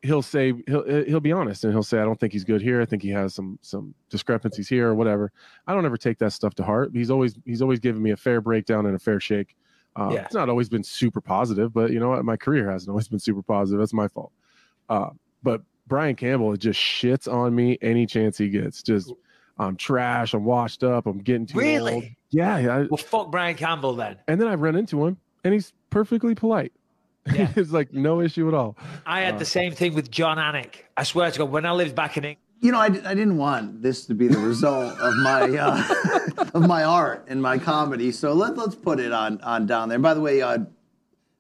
he'll 0.03 0.21
say 0.21 0.53
he'll 0.67 0.83
he'll 1.05 1.19
be 1.19 1.31
honest 1.31 1.63
and 1.63 1.73
he'll 1.73 1.83
say 1.83 1.99
I 1.99 2.03
don't 2.05 2.19
think 2.19 2.33
he's 2.33 2.43
good 2.43 2.61
here. 2.61 2.81
I 2.81 2.85
think 2.85 3.01
he 3.03 3.09
has 3.09 3.33
some 3.35 3.59
some 3.61 3.93
discrepancies 4.09 4.67
here 4.69 4.87
or 4.89 4.95
whatever. 4.95 5.31
I 5.67 5.73
don't 5.73 5.85
ever 5.85 5.97
take 5.97 6.17
that 6.19 6.33
stuff 6.33 6.53
to 6.55 6.63
heart. 6.63 6.91
He's 6.93 7.11
always 7.11 7.35
he's 7.45 7.61
always 7.61 7.79
given 7.79 8.01
me 8.01 8.11
a 8.11 8.17
fair 8.17 8.41
breakdown 8.41 8.85
and 8.85 8.95
a 8.95 8.99
fair 8.99 9.19
shake. 9.19 9.55
Uh, 9.95 10.09
Yeah. 10.13 10.23
It's 10.25 10.33
not 10.33 10.49
always 10.49 10.69
been 10.69 10.83
super 10.83 11.21
positive, 11.21 11.73
but 11.73 11.91
you 11.91 11.99
know 11.99 12.09
what? 12.09 12.23
My 12.25 12.37
career 12.37 12.69
hasn't 12.71 12.89
always 12.89 13.07
been 13.09 13.19
super 13.19 13.43
positive. 13.43 13.79
That's 13.79 13.93
my 13.93 14.07
fault. 14.07 14.31
Uh, 14.89 15.09
but 15.43 15.61
Brian 15.87 16.15
Campbell 16.15 16.55
just 16.55 16.79
shits 16.79 17.31
on 17.31 17.53
me 17.53 17.77
any 17.81 18.05
chance 18.05 18.37
he 18.37 18.49
gets. 18.49 18.81
Just 18.81 19.11
I'm 19.61 19.75
trash. 19.75 20.33
I'm 20.33 20.43
washed 20.43 20.83
up. 20.83 21.05
I'm 21.05 21.19
getting 21.19 21.45
too 21.45 21.57
Really? 21.59 21.93
old. 21.93 22.03
Yeah. 22.31 22.57
yeah, 22.59 22.75
I- 22.77 22.87
Well, 22.89 22.97
fuck 22.97 23.31
Brian 23.31 23.55
Campbell 23.55 23.93
then. 23.95 24.17
and 24.27 24.39
then 24.41 24.47
I 24.47 24.55
run 24.55 24.75
into 24.75 25.05
him, 25.05 25.17
and 25.43 25.53
he's 25.53 25.73
perfectly 25.89 26.33
polite. 26.35 26.71
Yeah. 27.31 27.49
it's 27.55 27.71
like 27.71 27.93
no 27.93 28.19
issue 28.21 28.47
at 28.47 28.53
all. 28.53 28.75
I 29.05 29.21
had 29.21 29.37
the 29.39 29.45
same 29.45 29.73
thing 29.73 29.93
with 29.93 30.09
Jon 30.09 30.37
Anik. 30.37 30.75
I 30.97 31.03
swear 31.03 31.29
to 31.29 31.37
God, 31.39 31.51
when 31.51 31.65
I 31.65 31.71
lived 31.71 31.93
back 31.95 32.17
in 32.17 32.23
England, 32.25 32.37
You 32.61 32.71
know, 32.71 32.79
I, 32.79 32.85
I 32.85 33.13
didn't 33.13 33.37
want 33.37 33.81
this 33.83 34.05
to 34.07 34.13
be 34.15 34.27
the 34.27 34.39
result 34.39 34.97
of 34.99 35.13
my 35.17 35.41
uh, 35.41 36.45
of 36.55 36.65
my 36.67 36.83
art 36.83 37.25
and 37.27 37.41
my 37.41 37.57
comedy. 37.59 38.11
So 38.11 38.33
let 38.33 38.55
let's 38.57 38.75
put 38.75 38.99
it 38.99 39.11
on 39.11 39.39
on 39.41 39.65
down 39.67 39.89
there. 39.89 39.99
By 39.99 40.13
the 40.15 40.21
way, 40.21 40.41
uh, 40.41 40.59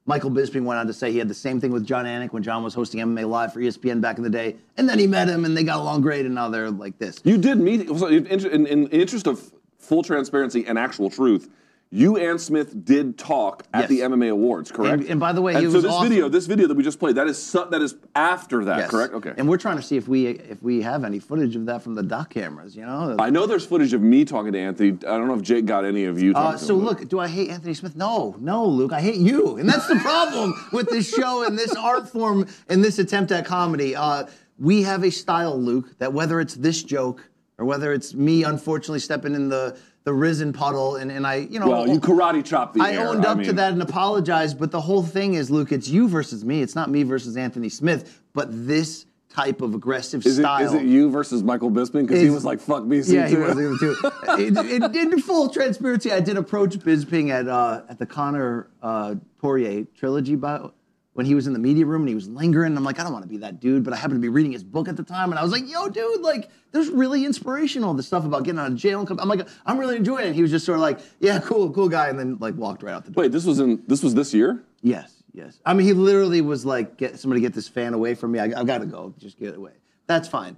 Michael 0.05 0.31
Bisping 0.31 0.63
went 0.63 0.79
on 0.79 0.87
to 0.87 0.93
say 0.93 1.11
he 1.11 1.19
had 1.19 1.27
the 1.27 1.33
same 1.33 1.61
thing 1.61 1.71
with 1.71 1.85
Jon 1.85 2.05
Anik 2.05 2.33
when 2.33 2.41
Jon 2.41 2.63
was 2.63 2.73
hosting 2.73 2.99
MMA 3.01 3.29
Live 3.29 3.53
for 3.53 3.59
ESPN 3.59 4.01
back 4.01 4.17
in 4.17 4.23
the 4.23 4.29
day, 4.29 4.55
and 4.77 4.89
then 4.89 4.97
he 4.97 5.05
met 5.07 5.27
him 5.27 5.45
and 5.45 5.55
they 5.55 5.63
got 5.63 5.77
along 5.77 6.01
great, 6.01 6.25
and 6.25 6.33
now 6.33 6.49
they're 6.49 6.71
like 6.71 6.97
this. 6.97 7.19
You 7.23 7.37
did 7.37 7.59
meet. 7.59 7.87
So 7.87 8.07
in, 8.07 8.25
in, 8.25 8.65
in 8.65 8.87
interest 8.87 9.27
of 9.27 9.53
full 9.77 10.03
transparency 10.03 10.65
and 10.65 10.79
actual 10.79 11.09
truth, 11.09 11.49
you 11.93 12.15
and 12.15 12.39
Smith 12.39 12.85
did 12.85 13.17
talk 13.17 13.63
at 13.73 13.81
Yes. 13.81 13.89
the 13.89 13.99
MMA 14.03 14.29
Awards, 14.29 14.71
correct? 14.71 15.01
And- 15.01 15.09
and 15.11 15.19
by 15.19 15.33
the 15.33 15.41
way, 15.41 15.53
and 15.55 15.65
it 15.65 15.69
so 15.69 15.73
was 15.75 15.83
this 15.83 15.91
awesome. 15.91 16.07
video, 16.07 16.29
this 16.29 16.47
video 16.47 16.67
that 16.67 16.77
we 16.77 16.83
just 16.83 16.99
played, 16.99 17.15
that 17.15 17.27
is 17.27 17.37
su- 17.37 17.65
that 17.69 17.81
is 17.81 17.95
after 18.15 18.63
that, 18.63 18.77
Yes. 18.79 18.89
correct? 18.89 19.13
Okay. 19.13 19.33
And 19.35 19.49
we're 19.49 19.57
trying 19.57 19.75
to 19.75 19.83
see 19.83 19.97
if 19.97 20.07
we 20.07 20.27
if 20.27 20.63
we 20.63 20.81
have 20.83 21.03
any 21.03 21.19
footage 21.19 21.53
of 21.57 21.65
that 21.65 21.81
from 21.83 21.95
the 21.95 22.03
doc 22.03 22.29
cameras. 22.29 22.77
You 22.77 22.85
know. 22.85 23.17
I 23.19 23.29
know 23.29 23.45
there's 23.45 23.65
footage 23.65 23.91
of 23.93 24.01
me 24.01 24.23
talking 24.23 24.53
to 24.53 24.59
Anthony. 24.59 24.91
I 25.05 25.17
don't 25.17 25.27
know 25.27 25.33
if 25.35 25.41
Jake 25.41 25.65
got 25.65 25.83
any 25.83 26.05
of 26.05 26.21
you. 26.21 26.31
Talking 26.31 26.55
Uh, 26.55 26.57
so 26.57 26.75
look, 26.75 27.07
do 27.09 27.19
I 27.19 27.27
hate 27.27 27.49
Anthony 27.49 27.73
Smith? 27.73 27.97
No, 27.97 28.35
no, 28.39 28.65
Luke, 28.65 28.93
I 28.93 29.01
hate 29.01 29.17
you, 29.19 29.57
and 29.57 29.67
that's 29.67 29.87
the 29.87 29.95
problem 29.97 30.53
with 30.71 30.89
this 30.89 31.09
show 31.09 31.43
and 31.45 31.59
this 31.59 31.75
art 31.75 32.07
form 32.07 32.45
and 32.69 32.81
this 32.81 32.99
attempt 32.99 33.33
at 33.33 33.45
comedy. 33.45 33.97
Uh, 33.97 34.23
we 34.57 34.83
have 34.83 35.03
a 35.03 35.11
style, 35.11 35.59
Luke, 35.59 35.89
that 35.99 36.13
whether 36.13 36.39
it's 36.39 36.55
this 36.55 36.83
joke 36.83 37.27
or 37.57 37.65
whether 37.65 37.91
it's 37.91 38.13
me 38.13 38.43
unfortunately 38.43 38.99
stepping 38.99 39.35
in 39.35 39.49
the 39.49 39.75
the 40.03 40.13
Rizin 40.13 40.51
puddle, 40.51 40.95
and, 40.95 41.11
and 41.11 41.27
I, 41.27 41.35
you 41.35 41.59
know, 41.59 41.69
Well, 41.69 41.87
you 41.87 41.99
karate 41.99 42.43
chop 42.43 42.73
the 42.73 42.81
I 42.81 42.93
air. 42.93 43.07
owned 43.07 43.25
up 43.25 43.37
to 43.37 43.43
mean, 43.45 43.55
that 43.57 43.73
and 43.73 43.81
apologized, 43.81 44.59
but 44.59 44.71
the 44.71 44.81
whole 44.81 45.03
thing 45.03 45.35
is, 45.35 45.51
Luke, 45.51 45.71
it's 45.71 45.87
you 45.87 46.07
versus 46.07 46.43
me. 46.43 46.61
It's 46.61 46.75
not 46.75 46.89
me 46.89 47.03
versus 47.03 47.37
Anthony 47.37 47.69
Smith, 47.69 48.21
but 48.33 48.47
this 48.67 49.05
type 49.29 49.61
of 49.61 49.73
aggressive 49.73 50.25
Is 50.25 50.37
style. 50.37 50.65
is 50.65 50.73
it 50.73 50.83
you 50.83 51.09
versus 51.09 51.43
Michael 51.43 51.71
Bisping? 51.71 52.07
Because 52.07 52.21
he 52.21 52.29
was 52.29 52.43
like, 52.43 52.59
"Fuck 52.59 52.83
BC 52.83 53.13
Yeah, 53.13 53.27
he 53.27 53.35
too." 53.35 53.41
was 53.41 53.59
able 53.59 53.77
to. 53.77 54.35
in, 54.73 54.93
in, 54.95 55.13
in 55.13 55.21
full 55.21 55.49
transparency, 55.49 56.11
I 56.11 56.19
did 56.19 56.37
approach 56.37 56.77
Bisping 56.79 57.29
at 57.29 57.47
uh, 57.47 57.83
at 57.87 57.97
the 57.99 58.05
Conor 58.05 58.67
uh, 58.81 59.15
Poirier 59.39 59.85
trilogy 59.95 60.35
bio, 60.35 60.73
when 61.13 61.25
he 61.25 61.35
was 61.35 61.47
in 61.47 61.53
the 61.53 61.59
media 61.59 61.85
room 61.85 62.01
and 62.01 62.09
he 62.09 62.15
was 62.15 62.27
lingering. 62.29 62.75
I'm 62.77 62.83
like, 62.83 62.99
I 62.99 63.03
don't 63.03 63.11
want 63.11 63.23
to 63.23 63.29
be 63.29 63.37
that 63.37 63.59
dude, 63.59 63.83
but 63.83 63.93
I 63.93 63.97
happened 63.97 64.17
to 64.17 64.21
be 64.21 64.29
reading 64.29 64.53
his 64.53 64.63
book 64.63 64.87
at 64.87 64.95
the 64.95 65.03
time, 65.03 65.31
and 65.31 65.39
I 65.39 65.43
was 65.43 65.51
like, 65.51 65.69
Yo, 65.69 65.89
dude, 65.89 66.21
like, 66.21 66.49
there's 66.71 66.89
really 66.89 67.25
inspirational 67.25 67.93
the 67.93 68.03
stuff 68.03 68.25
about 68.25 68.43
getting 68.43 68.59
out 68.59 68.67
of 68.71 68.77
jail. 68.77 68.99
And 68.99 69.07
come, 69.07 69.19
I'm 69.19 69.27
like, 69.27 69.47
I'm 69.65 69.77
really 69.77 69.97
enjoying 69.97 70.29
it. 70.29 70.35
He 70.35 70.41
was 70.41 70.51
just 70.51 70.65
sort 70.65 70.77
of 70.77 70.81
like, 70.81 70.99
Yeah, 71.19 71.39
cool, 71.39 71.71
cool 71.71 71.89
guy, 71.89 72.09
and 72.09 72.17
then 72.17 72.37
like 72.39 72.55
walked 72.55 72.83
right 72.83 72.93
out 72.93 73.05
the 73.05 73.11
door. 73.11 73.23
Wait, 73.23 73.31
this 73.31 73.45
was 73.45 73.59
in 73.59 73.83
this 73.87 74.03
was 74.03 74.13
this 74.15 74.33
year. 74.33 74.63
Yes, 74.81 75.23
yes. 75.33 75.59
I 75.65 75.73
mean, 75.73 75.85
he 75.85 75.93
literally 75.93 76.41
was 76.41 76.65
like, 76.65 76.97
"Get 76.97 77.19
somebody 77.19 77.41
get 77.41 77.53
this 77.53 77.67
fan 77.67 77.93
away 77.93 78.15
from 78.15 78.31
me. 78.31 78.39
I, 78.39 78.45
I've 78.45 78.65
got 78.65 78.79
to 78.79 78.87
go. 78.87 79.13
Just 79.19 79.37
get 79.37 79.49
it 79.49 79.57
away." 79.57 79.73
That's 80.07 80.27
fine. 80.27 80.57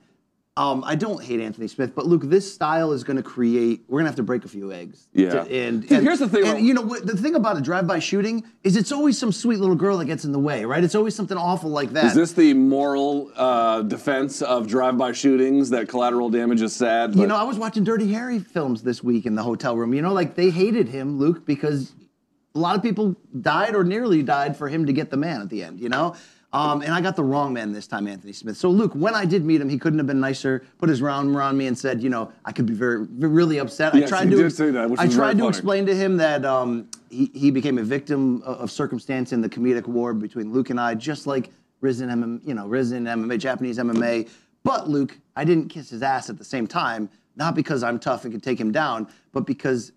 Um, 0.56 0.84
I 0.86 0.94
don't 0.94 1.24
hate 1.24 1.40
Anthony 1.40 1.68
Smith, 1.68 1.96
but 1.96 2.06
Luke, 2.06 2.22
this 2.26 2.54
style 2.54 2.92
is 2.92 3.04
going 3.04 3.18
to 3.18 3.24
create. 3.24 3.86
We're 3.88 3.98
going 3.98 4.06
to 4.06 4.10
have 4.10 4.18
to 4.18 4.24
break 4.24 4.46
a 4.46 4.48
few 4.48 4.72
eggs. 4.72 5.08
Yeah. 5.12 5.30
To- 5.30 5.40
and, 5.52 5.82
Dude, 5.82 5.92
and- 5.92 6.04
here's 6.04 6.20
the 6.20 6.30
thing 6.30 6.46
And 6.46 6.64
you 6.64 6.76
know? 6.76 6.84
The 6.84 7.18
thing 7.18 7.34
about 7.34 7.58
a 7.58 7.62
drive-by 7.62 7.98
shooting 7.98 8.44
is 8.64 8.76
it's 8.76 8.92
always 8.92 9.18
some 9.18 9.32
sweet 9.32 9.58
little 9.58 9.76
girl 9.76 9.98
that 9.98 10.06
gets 10.06 10.26
in 10.26 10.32
the 10.32 10.38
way, 10.38 10.64
right? 10.64 10.84
It's 10.84 10.94
always 10.94 11.16
something 11.16 11.38
awful 11.38 11.72
like 11.72 11.94
that. 11.94 12.06
Is 12.06 12.14
this 12.14 12.34
the 12.34 12.54
moral 12.54 13.32
uh, 13.36 13.82
defense 13.82 14.44
of 14.44 14.68
drive-by 14.68 15.14
shootings 15.14 15.72
that 15.72 15.90
collateral 15.90 16.30
damage 16.30 16.62
is 16.62 16.76
sad? 16.76 17.16
You 17.16 17.26
know, 17.26 17.36
I 17.36 17.44
was 17.44 17.58
watching 17.58 17.84
Dirty 17.84 18.14
Harry 18.14 18.38
films 18.38 18.84
this 18.84 19.04
week 19.04 19.26
in 19.26 19.34
the 19.34 19.42
hotel 19.44 19.76
room. 19.76 19.92
You 19.96 20.04
know, 20.04 20.14
like 20.14 20.36
they 20.36 20.52
hated 20.52 20.88
him, 20.88 21.18
Luke, 21.18 21.48
because 21.48 21.94
a 22.54 22.60
lot 22.60 22.76
of 22.76 22.84
people 22.84 23.16
died 23.42 23.74
or 23.74 23.84
nearly 23.84 24.22
died 24.22 24.56
for 24.56 24.70
him 24.70 24.86
to 24.86 24.94
get 24.94 25.10
the 25.10 25.18
man 25.18 25.42
at 25.42 25.50
the 25.50 25.64
end, 25.64 25.80
you 25.80 25.90
know? 25.90 26.16
Um, 26.54 26.84
and 26.84 26.94
I 26.94 27.02
got 27.02 27.16
the 27.16 27.24
wrong 27.24 27.52
man 27.52 27.74
this 27.74 27.88
time, 27.88 28.08
Anthony 28.08 28.32
Smith. 28.32 28.58
So, 28.58 28.70
Luke, 28.70 28.94
when 28.94 29.16
I 29.16 29.26
did 29.26 29.44
meet 29.44 29.60
him, 29.60 29.70
he 29.70 29.80
couldn't 29.80 29.98
have 29.98 30.06
been 30.06 30.20
nicer, 30.20 30.64
put 30.78 30.88
his 30.88 31.02
arm 31.02 31.36
around 31.36 31.58
me 31.58 31.66
and 31.66 31.76
said, 31.76 32.04
you 32.04 32.10
know, 32.10 32.32
I 32.46 32.52
could 32.52 32.68
be 32.68 32.76
very, 32.76 33.08
really 33.08 33.58
upset. 33.58 33.96
Yes, 33.96 34.06
I 34.06 34.10
tried 34.10 34.30
he 34.30 34.36
to, 34.36 34.44
did 34.44 34.52
say 34.52 34.70
that, 34.70 34.88
which 34.88 35.00
I 35.00 35.08
tried 35.08 35.34
to 35.34 35.40
funny. 35.40 35.48
explain 35.50 35.86
to 35.88 35.96
him 35.96 36.18
that 36.18 36.46
um, 36.46 36.88
he, 37.10 37.32
he 37.34 37.50
became 37.50 37.80
a 37.80 37.84
victim 37.84 38.44
of, 38.44 38.70
circumstance 38.70 39.34
in 39.34 39.42
the 39.42 39.50
comedic 39.50 39.88
war 39.88 40.14
between 40.14 40.54
Luke 40.54 40.70
and 40.70 40.80
I, 40.80 40.94
just 40.94 41.26
like 41.26 41.50
Rizin, 41.82 42.10
MM, 42.10 42.40
you 42.46 42.54
know, 42.54 42.68
Rizin 42.68 43.06
MMA, 43.06 43.40
Japanese 43.40 43.80
MMA. 43.80 44.30
But 44.64 44.88
Luke, 44.88 45.18
I 45.36 45.44
didn't 45.46 45.70
kiss 45.70 45.90
his 45.90 46.04
ass 46.04 46.30
at 46.30 46.38
the 46.38 46.46
same 46.46 46.68
time, 46.68 47.10
not 47.36 47.56
because 47.56 47.82
I'm 47.82 48.00
tough 48.00 48.26
and 48.26 48.34
could 48.34 48.44
take 48.44 48.60
him 48.60 48.72
down, 48.72 49.08
but 49.32 49.48
because 49.48 49.92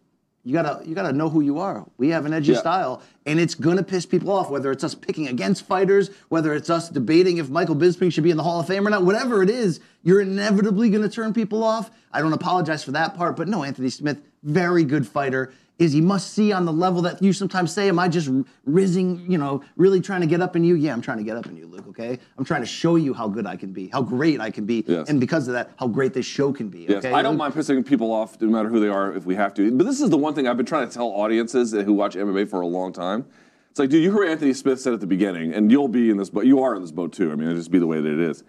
you 0.46 0.52
gotta 0.52 0.80
you 0.88 0.94
gotta 0.94 1.12
know 1.12 1.28
who 1.28 1.40
you 1.40 1.58
are. 1.58 1.84
We 1.98 2.10
have 2.10 2.24
an 2.24 2.32
edgy 2.32 2.52
Yeah. 2.52 2.60
style, 2.60 3.02
and 3.26 3.40
it's 3.40 3.56
gonna 3.56 3.82
piss 3.82 4.06
people 4.06 4.30
off. 4.30 4.48
Whether 4.48 4.70
it's 4.70 4.84
us 4.84 4.94
picking 4.94 5.26
against 5.26 5.66
fighters, 5.66 6.08
whether 6.28 6.54
it's 6.54 6.70
us 6.70 6.88
debating 6.88 7.38
if 7.38 7.50
Michael 7.50 7.74
Bisping 7.74 8.12
should 8.12 8.22
be 8.22 8.30
in 8.30 8.36
the 8.36 8.44
Hall 8.44 8.60
of 8.60 8.68
Fame 8.68 8.86
or 8.86 8.90
not, 8.90 9.04
whatever 9.04 9.42
it 9.42 9.50
is, 9.50 9.80
you're 10.04 10.20
inevitably 10.20 10.88
gonna 10.88 11.08
turn 11.08 11.34
people 11.34 11.64
off. 11.64 11.90
I 12.12 12.20
don't 12.22 12.32
apologize 12.32 12.84
for 12.84 12.92
that 12.92 13.16
part, 13.16 13.34
but 13.34 13.48
no, 13.48 13.64
Anthony 13.64 13.90
Smith, 13.90 14.18
very 14.44 14.84
good 14.84 15.04
fighter. 15.04 15.50
Is 15.78 15.92
he 15.92 16.00
must 16.00 16.32
see 16.32 16.52
on 16.52 16.64
the 16.64 16.72
level 16.72 17.02
that 17.02 17.22
you 17.22 17.34
sometimes 17.34 17.70
say? 17.70 17.88
Am 17.88 17.98
I 17.98 18.08
just 18.08 18.30
rizzing, 18.66 19.30
you 19.30 19.36
know, 19.36 19.62
really 19.76 20.00
trying 20.00 20.22
to 20.22 20.26
get 20.26 20.40
up 20.40 20.56
in 20.56 20.64
you? 20.64 20.74
Yeah, 20.74 20.94
I'm 20.94 21.02
trying 21.02 21.18
to 21.18 21.24
get 21.24 21.36
up 21.36 21.46
in 21.46 21.56
you, 21.56 21.66
Luke. 21.66 21.84
Okay, 21.88 22.18
I'm 22.38 22.44
trying 22.46 22.62
to 22.62 22.66
show 22.66 22.96
you 22.96 23.12
how 23.12 23.28
good 23.28 23.46
I 23.46 23.56
can 23.56 23.72
be, 23.72 23.88
how 23.88 24.00
great 24.00 24.40
I 24.40 24.50
can 24.50 24.64
be, 24.64 24.84
Yes. 24.86 25.10
and 25.10 25.20
because 25.20 25.48
of 25.48 25.54
that, 25.54 25.70
how 25.78 25.86
great 25.86 26.14
this 26.14 26.24
show 26.24 26.50
can 26.52 26.70
be. 26.70 26.86
Yes, 26.88 27.04
okay? 27.04 27.12
I 27.12 27.20
don't 27.20 27.36
mind 27.36 27.52
pissing 27.52 27.84
people 27.84 28.10
off, 28.10 28.40
no 28.40 28.48
matter 28.48 28.70
who 28.70 28.80
they 28.80 28.88
are, 28.88 29.14
if 29.14 29.26
we 29.26 29.34
have 29.34 29.52
to. 29.54 29.70
But 29.76 29.84
this 29.84 30.00
is 30.00 30.08
the 30.08 30.16
one 30.16 30.34
thing 30.34 30.48
I've 30.48 30.56
been 30.56 30.64
trying 30.66 30.88
to 30.88 30.94
tell 30.94 31.08
audiences 31.08 31.72
who 31.72 31.92
watch 31.92 32.14
MMA 32.14 32.48
for 32.48 32.62
a 32.62 32.66
long 32.66 32.92
time. 32.94 33.26
It's 33.70 33.78
like, 33.78 33.90
dude, 33.90 34.02
you 34.02 34.12
heard 34.12 34.28
Anthony 34.28 34.54
Smith 34.54 34.80
said 34.80 34.94
at 34.94 35.00
the 35.00 35.06
beginning, 35.06 35.52
and 35.52 35.70
you'll 35.70 35.88
be 35.88 36.08
in 36.08 36.16
this 36.16 36.30
boat. 36.30 36.46
You 36.46 36.60
are 36.62 36.74
in 36.74 36.80
this 36.80 36.90
boat 36.92 37.12
too. 37.12 37.30
I 37.30 37.34
mean, 37.34 37.48
it'll 37.48 37.58
just 37.58 37.70
be 37.70 37.78
the 37.78 37.86
way 37.86 38.00
that 38.00 38.10
it 38.10 38.18
is. 38.20 38.42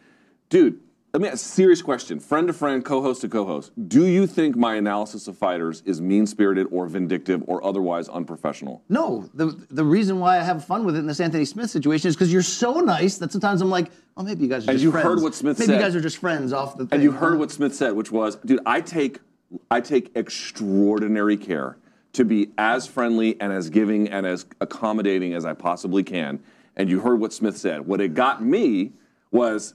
Dude, 0.50 0.80
let 1.18 1.24
me 1.24 1.30
ask 1.30 1.48
a 1.48 1.50
serious 1.50 1.82
question, 1.82 2.20
friend 2.20 2.46
to 2.46 2.54
friend, 2.54 2.86
co-host 2.86 3.22
to 3.22 3.28
co-host. 3.28 3.72
Do 3.90 4.06
you 4.06 4.28
think 4.28 4.56
my 4.56 4.76
analysis 4.76 5.28
of 5.28 5.36
fighters 5.36 5.82
is 5.84 6.00
mean-spirited 6.00 6.68
or 6.70 6.86
vindictive 6.86 7.44
or 7.48 7.66
otherwise 7.66 8.08
unprofessional? 8.08 8.84
No, 8.88 9.28
the 9.34 9.48
the 9.72 9.84
reason 9.84 10.20
why 10.20 10.38
I 10.38 10.44
have 10.44 10.64
fun 10.64 10.86
with 10.86 10.96
it 10.96 11.00
in 11.00 11.08
this 11.08 11.20
Anthony 11.20 11.44
Smith 11.46 11.72
situation 11.72 12.08
is 12.10 12.16
because 12.16 12.32
you're 12.32 12.44
so 12.44 12.82
nice 12.82 13.18
that 13.18 13.32
sometimes 13.32 13.62
I'm 13.62 13.72
like, 13.72 13.90
oh, 14.16 14.22
maybe 14.22 14.44
you 14.44 14.48
guys 14.48 14.58
are 14.58 14.68
just 14.68 14.70
And 14.70 14.80
you 14.80 14.92
friends. 14.92 15.08
heard 15.08 15.22
what 15.24 15.34
Smith 15.34 15.58
maybe 15.58 15.66
said. 15.66 15.72
Maybe 15.72 15.84
you 15.84 15.88
guys 15.88 15.96
are 15.96 16.02
just 16.02 16.18
friends 16.18 16.54
off 16.54 16.78
the 16.78 16.86
thing. 16.86 16.90
And 16.92 17.02
you 17.02 17.12
heard 17.12 17.40
what 17.40 17.50
Smith 17.50 17.74
said, 17.74 17.94
which 17.94 18.12
was, 18.12 18.36
dude, 18.36 18.60
I 18.68 18.82
take 18.82 19.18
I 19.72 19.82
take 19.82 20.12
extraordinary 20.16 21.38
care 21.38 21.80
to 22.14 22.26
be 22.26 22.52
as 22.60 22.86
friendly 22.86 23.42
and 23.42 23.52
as 23.52 23.72
giving 23.72 24.08
and 24.08 24.28
as 24.28 24.46
accommodating 24.62 25.34
as 25.34 25.46
I 25.46 25.56
possibly 25.56 26.04
can. 26.04 26.44
And 26.76 26.92
you 26.92 27.00
heard 27.00 27.20
what 27.20 27.34
Smith 27.34 27.58
said. 27.58 27.88
What 27.88 28.02
it 28.02 28.14
got 28.14 28.44
me 28.46 28.92
was 29.32 29.74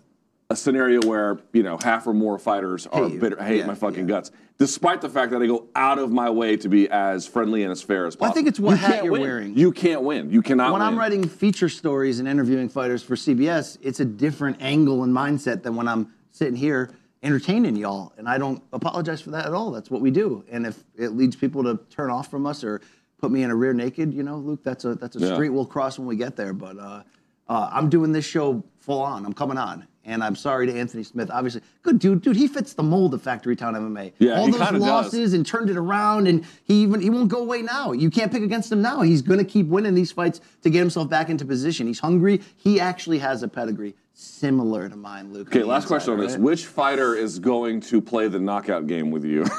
a 0.53 0.57
scenario 0.57 1.01
where, 1.07 1.39
you 1.55 1.63
know, 1.63 1.79
half 1.83 2.07
or 2.07 2.13
more 2.13 2.39
fighters 2.39 2.87
are 2.89 3.05
Hate 3.05 3.15
you. 3.15 3.21
bitter, 3.21 3.43
hate 3.43 3.59
Yeah, 3.61 3.67
my 3.67 3.75
fucking 3.75 4.07
guts, 4.07 4.31
despite 4.59 5.01
the 5.01 5.09
fact 5.09 5.33
that 5.33 5.41
I 5.43 5.47
go 5.47 5.67
out 5.75 5.99
of 5.99 6.13
my 6.13 6.29
way 6.29 6.57
to 6.59 6.69
be 6.69 6.89
as 6.91 7.27
friendly 7.27 7.63
and 7.63 7.73
as 7.73 7.81
fair 7.83 8.07
as 8.07 8.15
possible. 8.15 8.25
Well, 8.25 8.31
I 8.31 8.35
think 8.35 8.49
it's 8.49 8.61
what 8.61 8.73
you 8.73 8.77
hat 8.77 9.03
you're 9.05 9.13
win. 9.15 9.23
wearing. 9.23 9.57
You 9.59 9.73
can't 9.73 10.03
win. 10.03 10.31
You 10.31 10.43
cannot 10.43 10.73
when 10.73 10.81
win. 10.83 10.89
I'm 10.89 10.99
writing 10.99 11.27
feature 11.27 11.71
stories 11.71 12.19
and 12.19 12.29
interviewing 12.29 12.69
fighters 12.69 13.03
for 13.03 13.17
CBS, 13.17 13.79
it's 13.81 14.01
a 14.01 14.05
different 14.05 14.59
angle 14.61 15.03
and 15.05 15.13
mindset 15.15 15.63
than 15.63 15.75
when 15.75 15.89
I'm 15.89 16.13
sitting 16.33 16.57
here 16.57 16.91
entertaining 17.23 17.77
y'all. 17.77 18.13
And 18.19 18.29
I 18.29 18.37
don't 18.37 18.63
apologize 18.75 19.23
for 19.23 19.31
that 19.31 19.47
at 19.47 19.55
all. 19.55 19.71
That's 19.71 19.91
what 19.91 20.03
we 20.03 20.11
do. 20.11 20.45
And 20.51 20.67
if 20.67 20.85
it 20.97 21.11
leads 21.17 21.35
people 21.35 21.63
to 21.65 21.81
turn 21.89 22.11
off 22.11 22.31
from 22.31 22.47
us 22.47 22.63
or 22.63 22.83
put 23.19 23.31
me 23.31 23.43
in 23.43 23.51
a 23.51 23.55
rear 23.55 23.73
naked, 23.73 24.13
you 24.13 24.23
know, 24.23 24.37
Luke, 24.37 24.63
that's 24.63 24.85
a 24.85 24.97
that's 24.97 25.17
a 25.17 25.21
Yeah. 25.21 25.33
street 25.35 25.49
we'll 25.51 25.65
cross 25.65 25.99
when 25.99 26.07
we 26.09 26.17
get 26.17 26.37
there. 26.37 26.53
But 26.53 26.79
uh, 26.79 27.03
uh, 27.49 27.71
I'm 27.73 27.89
doing 27.89 28.13
this 28.13 28.25
show 28.27 28.63
full 28.81 29.01
on. 29.01 29.25
I'm 29.25 29.33
coming 29.33 29.57
on. 29.57 29.87
And 30.05 30.23
I'm 30.25 30.35
sorry 30.35 30.67
to 30.67 30.77
Anthony 30.77 31.05
Smith. 31.05 31.31
Obviously, 31.33 31.63
good 31.83 32.01
dude. 32.01 32.23
Dude, 32.23 32.37
he 32.37 32.49
fits 32.49 32.75
the 32.75 32.83
mold 32.83 33.15
of 33.15 33.23
Factory 33.23 33.55
Town 33.55 33.75
MMA. 33.75 34.13
Yeah, 34.19 34.35
All 34.41 34.47
those 34.47 34.57
kinda 34.57 34.73
does. 34.73 34.83
losses 34.83 35.33
and 35.33 35.47
turned 35.47 35.71
it 35.71 35.77
around, 35.77 36.27
and 36.27 36.45
he 36.65 36.83
even 36.83 37.01
he 37.01 37.09
won't 37.09 37.29
go 37.29 37.39
away 37.39 37.63
now. 37.63 37.93
You 37.93 38.11
can't 38.11 38.33
pick 38.33 38.43
against 38.43 38.73
him 38.73 38.83
now. 38.83 39.03
He's 39.03 39.23
going 39.23 39.39
to 39.39 39.45
keep 39.45 39.69
winning 39.69 39.95
these 39.95 40.11
fights 40.11 40.41
to 40.63 40.71
get 40.71 40.81
himself 40.81 41.09
back 41.09 41.31
into 41.31 41.45
position. 41.45 41.87
He's 41.87 42.01
hungry. 42.01 42.41
He 42.57 42.81
actually 42.81 43.19
has 43.21 43.45
a 43.45 43.49
pedigree 43.49 43.95
similar 44.15 44.89
to 44.89 44.97
mine, 44.97 45.33
Luke. 45.33 45.49
Okay, 45.49 45.63
last 45.63 45.85
inside, 45.85 45.89
question 45.89 46.15
on 46.15 46.19
this. 46.21 46.37
Which 46.37 46.67
fighter 46.67 47.15
is 47.15 47.39
going 47.39 47.81
to 47.83 48.01
play 48.01 48.27
the 48.29 48.41
knockout 48.41 48.87
game 48.89 49.11
with 49.13 49.25
you? 49.25 49.45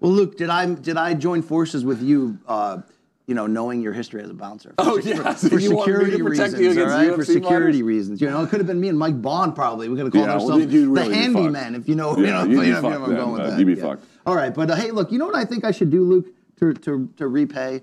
Well, 0.00 0.12
Luke, 0.12 0.36
did 0.36 0.48
I 0.48 0.64
did 0.74 0.96
I 0.96 1.14
join 1.14 1.42
forces 1.42 1.84
with 1.84 2.00
you? 2.00 2.38
Uh, 2.46 2.82
you 3.28 3.34
know, 3.34 3.46
knowing 3.46 3.82
your 3.82 3.92
history 3.92 4.22
as 4.22 4.30
a 4.30 4.34
bouncer. 4.34 4.74
Oh, 4.78 4.98
For- 5.00 5.06
yeah. 5.06 5.34
for, 5.34 5.48
So 5.50 5.56
you 5.58 5.76
wanted 5.76 5.98
me 5.98 6.10
to 6.10 6.16
security 6.16 6.22
reasons, 6.22 6.60
you 6.76 6.82
all 6.82 6.88
right? 6.88 7.14
For 7.14 7.24
security 7.26 7.72
fighters? 7.78 7.82
reasons. 7.82 8.20
You 8.22 8.30
know, 8.30 8.42
it 8.42 8.48
could 8.48 8.58
have 8.58 8.66
been 8.66 8.80
me 8.80 8.88
and 8.88 8.98
Mike 8.98 9.20
Bond. 9.20 9.54
Probably 9.54 9.90
we 9.90 9.96
could 9.96 10.06
have 10.06 10.12
called 10.14 10.24
Yeah, 10.26 10.36
well, 10.36 10.50
ourselves 10.52 10.72
you'd 10.72 10.88
really 10.88 11.08
the 11.10 11.14
handyman, 11.14 11.74
if 11.74 11.86
you 11.90 11.94
know, 11.94 12.16
Yeah, 12.16 12.24
you 12.24 12.26
know, 12.32 12.40
you'd 12.44 12.50
you 12.50 12.56
know, 12.56 12.62
you 12.62 12.72
know 12.72 12.80
fucked 12.80 13.00
where 13.02 13.10
I'm 13.10 13.16
going 13.16 13.32
with 13.32 13.40
man. 13.42 13.50
that. 13.50 13.58
You'd 13.58 13.66
be 13.66 13.74
Yeah. 13.74 13.82
fucked. 13.82 14.04
All 14.24 14.34
right, 14.34 14.54
but 14.54 14.70
uh, 14.70 14.76
hey, 14.76 14.90
look, 14.92 15.12
you 15.12 15.18
know 15.18 15.26
what 15.26 15.36
I 15.36 15.44
think 15.44 15.64
I 15.66 15.72
should 15.72 15.90
do, 15.90 16.04
Luke, 16.04 16.26
to 16.60 16.72
to 16.72 17.10
to 17.18 17.28
repay, 17.28 17.82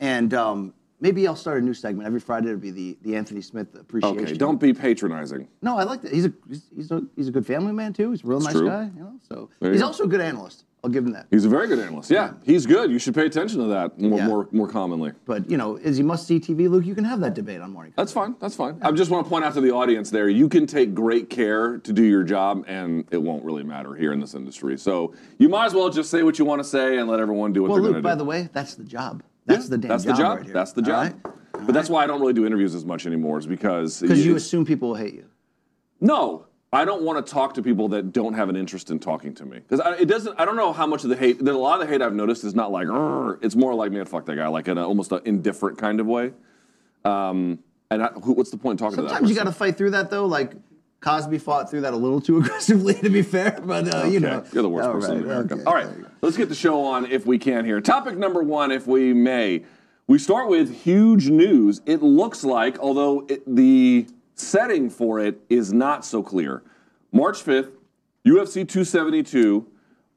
and 0.00 0.32
um, 0.32 0.72
maybe 1.00 1.26
I'll 1.26 1.36
start 1.36 1.62
a 1.62 1.64
new 1.64 1.74
segment 1.74 2.06
every 2.06 2.20
Friday. 2.20 2.48
It'll 2.48 2.60
be 2.60 2.70
the 2.70 2.98
the 3.02 3.16
Anthony 3.16 3.40
Smith 3.40 3.74
appreciation. 3.74 4.18
okay, 4.24 4.34
don't 4.34 4.60
be 4.60 4.72
patronizing. 4.72 5.48
No, 5.62 5.78
I 5.78 5.84
like 5.84 6.02
that. 6.02 6.12
He's 6.12 6.26
a 6.26 6.32
he's, 6.48 6.90
a 6.90 7.02
he's 7.16 7.28
a 7.28 7.32
good 7.32 7.46
family 7.46 7.72
man 7.72 7.92
too. 7.92 8.10
He's 8.10 8.24
a 8.24 8.26
real 8.26 8.38
It's 8.38 8.46
nice 8.46 8.54
true. 8.56 8.68
guy. 8.68 8.90
You 8.94 9.00
know, 9.00 9.12
so 9.28 9.50
There 9.60 9.70
you 9.70 9.72
he's 9.74 9.80
go. 9.82 9.86
also 9.88 10.04
a 10.04 10.08
good 10.08 10.20
analyst. 10.20 10.64
I'll 10.84 10.90
give 10.90 11.04
him 11.04 11.10
that. 11.12 11.26
He's 11.32 11.44
a 11.44 11.48
very 11.48 11.66
good 11.66 11.80
analyst. 11.80 12.08
Yeah, 12.08 12.34
he's 12.44 12.64
good. 12.64 12.88
You 12.92 13.00
should 13.00 13.12
pay 13.12 13.26
attention 13.26 13.58
to 13.58 13.66
that 13.66 13.98
more 14.00 14.18
Yeah. 14.18 14.26
more, 14.28 14.48
more 14.52 14.68
commonly. 14.68 15.10
But 15.24 15.50
you 15.50 15.56
know, 15.56 15.74
is 15.74 15.96
he 15.96 16.04
must 16.04 16.24
see 16.28 16.38
TV, 16.38 16.68
Luke? 16.70 16.86
You 16.86 16.94
can 16.94 17.02
have 17.02 17.18
that 17.20 17.34
debate 17.34 17.60
on 17.60 17.72
morning. 17.72 17.92
That's 17.96 18.12
fine. 18.12 18.36
That's 18.38 18.54
fine. 18.54 18.78
I 18.80 18.92
just 18.92 19.10
want 19.10 19.26
to 19.26 19.28
point 19.28 19.44
out 19.44 19.54
to 19.54 19.60
the 19.60 19.72
audience 19.72 20.08
there, 20.10 20.28
you 20.28 20.48
can 20.48 20.66
take 20.68 20.94
great 20.94 21.30
care 21.30 21.78
to 21.78 21.92
do 21.92 22.04
your 22.04 22.22
job, 22.22 22.64
and 22.68 23.04
it 23.10 23.20
won't 23.20 23.44
really 23.44 23.64
matter 23.64 23.92
here 23.96 24.12
in 24.12 24.20
this 24.20 24.34
industry. 24.34 24.78
So 24.78 25.14
you 25.38 25.48
might 25.48 25.66
as 25.66 25.74
well 25.74 25.90
just 25.90 26.10
say 26.10 26.22
what 26.22 26.38
you 26.38 26.44
want 26.44 26.60
to 26.62 26.68
say 26.68 26.98
and 26.98 27.08
let 27.10 27.18
everyone 27.18 27.52
do 27.52 27.62
what 27.62 27.70
Well, 27.70 27.76
they're 27.78 27.84
Luke, 27.86 27.92
going 27.94 28.02
by 28.04 28.10
to 28.10 28.14
do. 28.14 28.18
the 28.18 28.24
way, 28.24 28.48
that's 28.52 28.76
the 28.76 28.84
job. 28.84 29.24
That's 29.48 29.68
the 29.68 29.78
damn 29.78 29.88
That's 29.88 30.04
job. 30.04 30.16
the 30.16 30.22
job. 30.22 30.38
right. 30.38 30.52
That's 30.52 30.72
the 30.72 30.82
job. 30.82 31.14
right? 31.24 31.34
But 31.66 31.72
that's 31.72 31.88
why 31.90 32.04
I 32.04 32.06
don't 32.06 32.20
really 32.20 32.32
do 32.32 32.46
interviews 32.46 32.74
as 32.74 32.84
much 32.84 33.06
anymore, 33.06 33.38
is 33.38 33.46
because 33.46 34.00
Because 34.00 34.24
you 34.24 34.36
assume 34.36 34.64
people 34.64 34.88
will 34.90 34.94
hate 34.96 35.14
you. 35.14 35.26
No, 36.00 36.46
I 36.72 36.84
don't 36.84 37.02
want 37.02 37.24
to 37.24 37.32
talk 37.32 37.54
to 37.54 37.62
people 37.62 37.88
that 37.88 38.12
don't 38.12 38.34
have 38.34 38.48
an 38.48 38.56
interest 38.56 38.90
in 38.90 38.98
talking 38.98 39.34
to 39.34 39.44
me. 39.44 39.58
Because 39.58 39.80
it 40.00 40.06
doesn't. 40.06 40.38
I 40.38 40.44
don't 40.44 40.56
know 40.56 40.72
how 40.72 40.86
much 40.86 41.02
of 41.02 41.10
the 41.10 41.16
hate. 41.16 41.44
That 41.44 41.54
a 41.54 41.58
lot 41.58 41.80
of 41.80 41.86
the 41.86 41.92
hate 41.92 42.02
I've 42.02 42.14
noticed 42.14 42.44
is 42.44 42.54
not 42.54 42.70
like. 42.70 42.86
It's 43.42 43.56
more 43.56 43.74
like 43.74 43.90
man, 43.90 44.04
fuck 44.04 44.26
that 44.26 44.36
guy, 44.36 44.46
like 44.48 44.68
in 44.68 44.78
a, 44.78 44.86
almost 44.86 45.10
an 45.12 45.20
indifferent 45.24 45.78
kind 45.78 45.98
of 45.98 46.06
way. 46.06 46.32
Um, 47.04 47.58
and 47.90 48.02
I, 48.02 48.08
who, 48.08 48.32
what's 48.32 48.50
the 48.50 48.58
point 48.58 48.78
in 48.80 48.84
talking 48.86 48.96
to 48.96 49.02
that? 49.02 49.08
Sometimes 49.08 49.30
you 49.30 49.36
got 49.36 49.44
to 49.44 49.52
fight 49.52 49.76
through 49.78 49.90
that 49.92 50.10
though. 50.10 50.26
Like 50.26 50.52
Cosby 51.00 51.38
fought 51.38 51.70
through 51.70 51.82
that 51.82 51.94
a 51.94 51.96
little 51.96 52.20
too 52.20 52.38
aggressively, 52.40 52.94
to 52.94 53.08
be 53.10 53.22
fair. 53.22 53.60
But 53.64 53.94
uh, 53.94 54.04
you 54.04 54.20
know, 54.20 54.44
You're 54.52 54.62
the 54.62 54.68
worst 54.68 54.88
All 54.88 54.94
person 54.94 55.18
in 55.18 55.24
America. 55.24 55.54
okay, 55.54 55.64
All 55.64 55.74
right, 55.74 55.88
let's 56.22 56.36
get 56.36 56.48
the 56.48 56.54
show 56.54 56.84
on 56.84 57.06
if 57.06 57.26
we 57.26 57.38
can 57.38 57.64
here. 57.64 57.80
Topic 57.80 58.16
number 58.16 58.42
one, 58.42 58.70
if 58.72 58.86
we 58.86 59.12
may. 59.12 59.64
We 60.06 60.18
start 60.18 60.48
with 60.48 60.74
huge 60.82 61.28
news. 61.28 61.82
It 61.86 62.02
looks 62.02 62.42
like, 62.42 62.78
although 62.78 63.26
it, 63.28 63.42
the 63.46 64.06
setting 64.34 64.88
for 64.88 65.20
it 65.20 65.40
is 65.48 65.72
not 65.72 66.04
so 66.04 66.22
clear, 66.22 66.62
March 67.12 67.44
5th, 67.44 67.72
UFC 68.26 68.66
272 68.66 69.66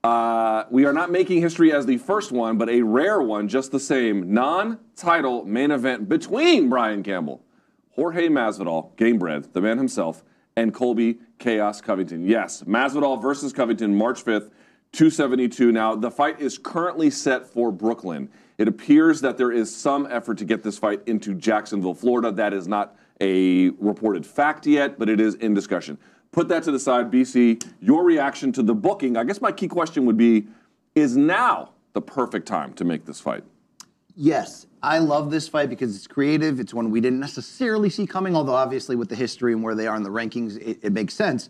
Uh, 0.03 0.63
we 0.71 0.85
are 0.85 0.93
not 0.93 1.11
making 1.11 1.41
history 1.41 1.71
as 1.71 1.85
the 1.85 1.97
first 1.97 2.31
one, 2.31 2.57
but 2.57 2.69
a 2.69 2.81
rare 2.81 3.21
one, 3.21 3.47
just 3.47 3.71
the 3.71 3.79
same. 3.79 4.33
Non-title 4.33 5.45
main 5.45 5.71
event 5.71 6.09
between 6.09 6.69
Brian 6.69 7.03
Campbell, 7.03 7.43
Jorge 7.91 8.27
Masvidal, 8.29 8.95
Gamebred, 8.95 9.51
the 9.53 9.61
man 9.61 9.77
himself, 9.77 10.23
and 10.55 10.73
Colby 10.73 11.19
Chaos 11.39 11.81
Covington. 11.81 12.25
Yes, 12.25 12.63
Masvidal 12.63 13.21
versus 13.21 13.53
Covington, 13.53 13.95
March 13.95 14.23
5th, 14.23 14.51
272. 14.91 15.71
Now, 15.71 15.95
the 15.95 16.11
fight 16.11 16.39
is 16.39 16.57
currently 16.57 17.09
set 17.09 17.47
for 17.47 17.71
Brooklyn. 17.71 18.29
It 18.57 18.67
appears 18.67 19.21
that 19.21 19.37
there 19.37 19.51
is 19.51 19.73
some 19.73 20.07
effort 20.09 20.37
to 20.39 20.45
get 20.45 20.63
this 20.63 20.77
fight 20.77 21.01
into 21.07 21.33
Jacksonville, 21.33 21.93
Florida. 21.93 22.31
That 22.31 22.53
is 22.53 22.67
not 22.67 22.95
a 23.21 23.69
reported 23.79 24.25
fact 24.25 24.67
yet, 24.67 24.99
but 24.99 25.09
it 25.09 25.19
is 25.19 25.35
in 25.35 25.53
discussion. 25.53 25.97
Put 26.31 26.47
that 26.49 26.63
to 26.63 26.71
the 26.71 26.79
side, 26.79 27.11
BC. 27.11 27.65
Your 27.79 28.03
reaction 28.03 28.51
to 28.53 28.63
the 28.63 28.73
booking. 28.73 29.17
I 29.17 29.23
guess 29.23 29.41
my 29.41 29.51
key 29.51 29.67
question 29.67 30.05
would 30.05 30.17
be 30.17 30.47
is 30.95 31.15
now 31.17 31.71
the 31.93 32.01
perfect 32.01 32.47
time 32.47 32.73
to 32.73 32.85
make 32.85 33.05
this 33.05 33.19
fight? 33.19 33.43
Yes, 34.15 34.65
I 34.83 34.97
love 34.97 35.29
this 35.29 35.47
fight 35.47 35.69
because 35.69 35.95
it's 35.95 36.07
creative. 36.07 36.59
It's 36.59 36.73
one 36.73 36.89
we 36.89 37.01
didn't 37.01 37.19
necessarily 37.19 37.89
see 37.89 38.07
coming, 38.07 38.35
although 38.35 38.55
obviously 38.55 38.95
with 38.95 39.09
the 39.09 39.15
history 39.15 39.53
and 39.53 39.63
where 39.63 39.75
they 39.75 39.87
are 39.87 39.95
in 39.95 40.03
the 40.03 40.09
rankings, 40.09 40.57
it, 40.59 40.79
it 40.81 40.91
makes 40.91 41.13
sense. 41.13 41.49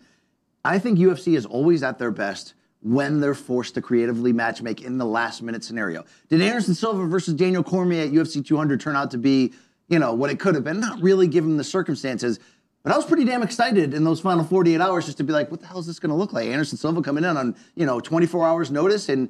I 0.66 0.80
think 0.80 1.00
UFC 1.00 1.36
is 1.36 1.46
always 1.46 1.82
at 1.82 1.98
their 1.98 2.12
best 2.12 2.54
when 2.82 3.20
they're 3.20 3.36
forced 3.36 3.76
to 3.76 3.82
creatively 3.82 4.34
matchmake 4.34 4.84
in 4.84 4.98
the 4.98 5.06
last 5.06 5.42
minute 5.42 5.64
scenario. 5.64 6.04
Did 6.30 6.42
Anderson 6.42 6.74
Silva 6.74 7.06
versus 7.06 7.34
Daniel 7.36 7.64
Cormier 7.64 8.04
at 8.04 8.12
UFC 8.12 8.46
200 8.46 8.80
turn 8.82 8.96
out 8.96 9.12
to 9.12 9.18
be, 9.18 9.54
you 9.88 10.00
know, 10.00 10.14
what 10.14 10.30
it 10.30 10.40
could 10.40 10.56
have 10.56 10.64
been? 10.64 10.80
Not 10.80 11.02
really 11.02 11.28
given 11.28 11.58
the 11.58 11.64
circumstances. 11.64 12.40
But 12.84 12.92
I 12.92 12.98
was 12.98 13.06
pretty 13.06 13.26
damn 13.26 13.44
excited 13.44 13.94
in 13.94 14.04
those 14.04 14.20
final 14.20 14.44
48 14.44 14.82
hours 14.82 15.06
just 15.06 15.20
to 15.20 15.24
be 15.24 15.32
like, 15.32 15.52
what 15.52 15.62
the 15.62 15.68
hell 15.68 15.80
is 15.80 15.86
this 15.86 16.00
going 16.00 16.10
to 16.10 16.16
look 16.16 16.34
like? 16.34 16.48
Anderson 16.48 16.78
Silva 16.78 17.02
coming 17.02 17.24
in 17.24 17.38
on, 17.38 17.56
you 17.76 17.86
know, 17.86 18.00
24 18.00 18.48
hours 18.48 18.72
notice. 18.72 19.08
And 19.08 19.30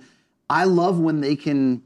I 0.49 0.63
love 0.63 0.99
when 0.99 1.19
they 1.19 1.35
can, 1.35 1.83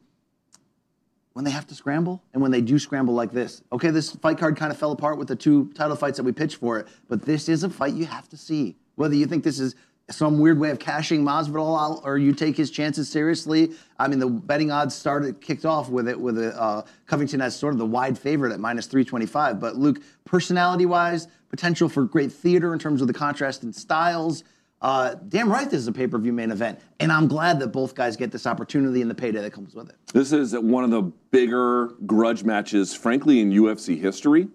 when 1.36 1.44
they 1.44 1.52
have 1.52 1.68
to 1.68 1.76
scramble 1.76 2.24
and 2.34 2.42
when 2.42 2.50
they 2.50 2.62
do 2.62 2.80
scramble 2.80 3.14
like 3.14 3.34
this. 3.34 3.62
Okay, 3.74 3.90
this 3.90 4.12
fight 4.12 4.38
card 4.38 4.56
kind 4.56 4.72
of 4.72 4.78
fell 4.78 4.94
apart 4.94 5.18
with 5.18 5.28
the 5.28 5.36
two 5.36 5.70
title 5.76 5.98
fights 5.98 6.16
that 6.16 6.24
we 6.24 6.32
pitched 6.32 6.56
for 6.56 6.80
it, 6.80 6.88
but 7.10 7.22
this 7.24 7.50
is 7.50 7.64
a 7.64 7.70
fight 7.70 7.94
you 7.94 8.06
have 8.06 8.30
to 8.30 8.38
see. 8.38 8.78
Whether 8.96 9.16
you 9.16 9.26
think 9.26 9.44
this 9.44 9.60
is 9.60 9.76
some 10.10 10.40
weird 10.40 10.58
way 10.58 10.70
of 10.70 10.80
cashing 10.80 11.26
Masvidal 11.26 11.78
out, 11.78 12.02
or 12.06 12.18
you 12.18 12.32
take 12.32 12.56
his 12.56 12.72
chances 12.72 13.10
seriously. 13.10 13.72
I 14.00 14.08
mean, 14.08 14.20
the 14.20 14.30
betting 14.30 14.72
odds 14.72 14.96
started 14.96 15.42
kicked 15.42 15.66
off 15.66 15.90
with 15.90 16.08
it 16.08 16.18
with 16.18 16.38
a, 16.40 16.58
uh, 16.58 16.86
Covington 17.06 17.42
as 17.42 17.54
sort 17.54 17.74
of 17.74 17.80
the 17.80 17.86
wide 17.86 18.18
favorite 18.18 18.54
at 18.54 18.62
minus 18.62 18.86
325. 18.86 19.60
But 19.60 19.76
Luke, 19.76 20.02
personality-wise, 20.24 21.28
potential 21.50 21.90
for 21.90 22.06
great 22.06 22.32
theater 22.32 22.72
in 22.72 22.80
terms 22.80 23.02
of 23.02 23.08
the 23.08 23.14
contrast 23.14 23.64
in 23.64 23.74
styles. 23.74 24.46
Uh, 24.86 25.16
damn 25.30 25.52
right, 25.52 25.68
this 25.68 25.80
is 25.80 25.88
a 25.88 25.92
pay-per-view 25.92 26.32
main 26.32 26.52
event, 26.52 26.80
and 27.00 27.12
I'm 27.12 27.28
glad 27.28 27.60
that 27.62 27.70
both 27.70 27.96
guys 27.96 28.16
get 28.16 28.32
this 28.32 28.46
opportunity 28.46 29.02
and 29.02 29.10
the 29.10 29.16
payday 29.16 29.42
that 29.42 29.52
comes 29.52 29.74
with 29.74 29.90
it. 29.90 29.96
This 30.14 30.32
is 30.32 30.54
one 30.54 30.84
of 30.84 30.92
the 30.92 31.02
bigger 31.32 31.88
grudge 32.06 32.44
matches, 32.44 32.94
frankly, 32.94 33.40
in 33.40 33.50
UFC 33.50 34.00
history. 34.00 34.48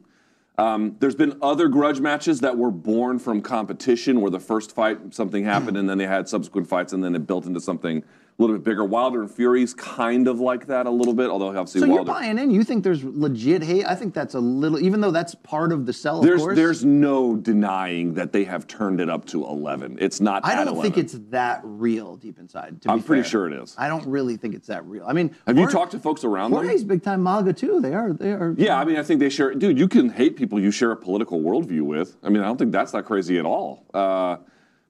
Um, 0.56 0.94
there's 1.00 1.16
been 1.16 1.36
other 1.42 1.66
grudge 1.66 1.98
matches 1.98 2.38
that 2.42 2.56
were 2.56 2.70
born 2.70 3.18
from 3.18 3.42
competition 3.42 4.20
where 4.20 4.30
the 4.30 4.38
first 4.38 4.72
fight 4.72 5.12
something 5.12 5.42
happened 5.42 5.76
and 5.76 5.90
then 5.90 5.98
they 5.98 6.06
had 6.06 6.28
subsequent 6.28 6.68
fights 6.68 6.92
and 6.92 7.02
then 7.02 7.16
it 7.16 7.26
built 7.26 7.46
into 7.46 7.60
something 7.60 8.04
little 8.40 8.56
bit 8.56 8.64
bigger. 8.64 8.84
Wilder 8.84 9.20
and 9.20 9.30
Fury's 9.30 9.74
kind 9.74 10.26
of 10.26 10.40
like 10.40 10.66
that 10.66 10.86
a 10.86 10.90
little 10.90 11.12
bit, 11.14 11.28
although 11.30 11.48
obviously 11.48 11.82
So 11.82 11.86
Wilder. 11.88 12.10
you're 12.10 12.14
buying 12.20 12.38
in? 12.38 12.50
You 12.50 12.64
think 12.64 12.82
there's 12.84 13.04
legit 13.04 13.62
hate? 13.62 13.84
I 13.86 13.94
think 13.94 14.14
that's 14.14 14.34
a 14.34 14.40
little, 14.40 14.80
even 14.80 15.00
though 15.00 15.10
that's 15.10 15.34
part 15.34 15.72
of 15.72 15.86
the 15.86 15.92
sell. 15.92 16.20
there's 16.22 16.40
course. 16.40 16.56
there's 16.56 16.84
no 16.84 17.36
denying 17.36 18.14
that 18.14 18.32
they 18.32 18.44
have 18.44 18.66
turned 18.66 19.00
it 19.00 19.10
up 19.10 19.26
to 19.26 19.44
11. 19.44 19.98
It's 20.00 20.20
not. 20.20 20.44
I 20.44 20.54
don't 20.54 20.68
11. 20.68 20.82
think 20.82 20.96
it's 20.98 21.18
that 21.30 21.60
real 21.64 22.16
deep 22.16 22.38
inside. 22.38 22.80
To 22.82 22.88
be 22.88 22.92
I'm 22.92 23.02
pretty 23.02 23.22
fair. 23.22 23.30
sure 23.30 23.46
it 23.52 23.62
is. 23.62 23.74
I 23.78 23.88
don't 23.88 24.06
really 24.06 24.36
think 24.36 24.54
it's 24.54 24.68
that 24.68 24.84
real. 24.86 25.04
I 25.06 25.12
mean, 25.12 25.34
Have 25.46 25.58
you 25.58 25.68
talked 25.68 25.92
to 25.92 25.98
folks 25.98 26.24
around 26.24 26.52
them? 26.52 26.64
Jorge's 26.64 26.84
big 26.84 27.02
time 27.02 27.22
MAGA 27.22 27.52
too. 27.52 27.80
They 27.80 27.92
are. 27.94 28.12
They 28.12 28.32
are. 28.32 28.54
Yeah, 28.56 28.78
I 28.78 28.84
mean, 28.84 28.96
I 28.96 29.02
think 29.02 29.20
they 29.20 29.28
share. 29.28 29.54
Dude, 29.54 29.78
you 29.78 29.88
can 29.88 30.08
hate 30.10 30.36
people 30.36 30.58
you 30.58 30.70
share 30.70 30.90
a 30.92 30.96
political 30.96 31.40
worldview 31.40 31.82
with. 31.82 32.16
I 32.22 32.28
mean, 32.30 32.42
I 32.42 32.46
don't 32.46 32.56
think 32.58 32.72
that's 32.72 32.92
that 32.92 33.04
crazy 33.04 33.38
at 33.38 33.44
all. 33.44 33.84
Uh, 33.92 34.36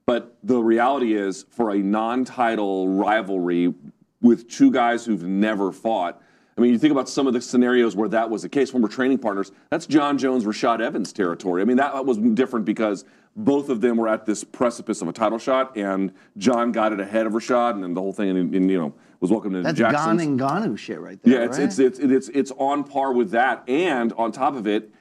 but 0.05 0.35
the 0.43 0.61
reality 0.61 1.13
is, 1.13 1.45
for 1.49 1.71
a 1.71 1.77
non-title 1.77 2.89
rivalry 2.89 3.73
with 4.21 4.49
two 4.49 4.71
guys 4.71 5.05
who've 5.05 5.23
never 5.23 5.71
fought. 5.71 6.21
I 6.57 6.61
mean, 6.61 6.71
you 6.71 6.77
think 6.77 6.91
about 6.91 7.09
some 7.09 7.27
of 7.27 7.33
the 7.33 7.41
scenarios 7.41 7.95
where 7.95 8.09
that 8.09 8.29
was 8.29 8.43
the 8.43 8.49
case 8.49 8.73
when 8.73 8.83
we're 8.83 8.89
training 8.89 9.19
partners. 9.19 9.51
That's 9.69 9.87
Jon 9.87 10.17
Jones, 10.17 10.43
Rashad 10.43 10.81
Evans 10.81 11.11
territory. 11.13 11.61
I 11.61 11.65
mean, 11.65 11.77
that 11.77 12.05
was 12.05 12.17
different 12.17 12.65
because 12.65 13.05
both 13.35 13.69
of 13.69 13.81
them 13.81 13.97
were 13.97 14.09
at 14.09 14.25
this 14.25 14.43
precipice 14.43 15.01
of 15.01 15.07
a 15.07 15.13
title 15.13 15.39
shot, 15.39 15.75
and 15.77 16.11
John 16.37 16.71
got 16.71 16.91
it 16.91 16.99
ahead 16.99 17.25
of 17.25 17.33
Rashad, 17.33 17.71
and 17.71 17.83
then 17.83 17.93
the 17.93 18.01
whole 18.01 18.13
thing, 18.13 18.29
and, 18.29 18.53
and 18.53 18.69
you 18.69 18.77
know, 18.77 18.93
was 19.21 19.31
welcomed 19.31 19.55
into 19.55 19.67
That's 19.71 19.79
Jackson. 19.79 20.17
Gane 20.17 20.29
and 20.29 20.39
Ngannou 20.39 20.77
shit 20.77 20.99
right 20.99 21.21
there. 21.23 21.39
Yeah, 21.39 21.45
it's, 21.45 21.57
right? 21.57 21.65
it's 21.65 21.79
it's 21.79 21.99
it's 21.99 22.29
it's 22.29 22.51
on 22.57 22.83
par 22.83 23.13
with 23.13 23.31
that, 23.31 23.63
and 23.69 24.11
on 24.13 24.31
top 24.31 24.55
of 24.55 24.67
it, 24.67 24.91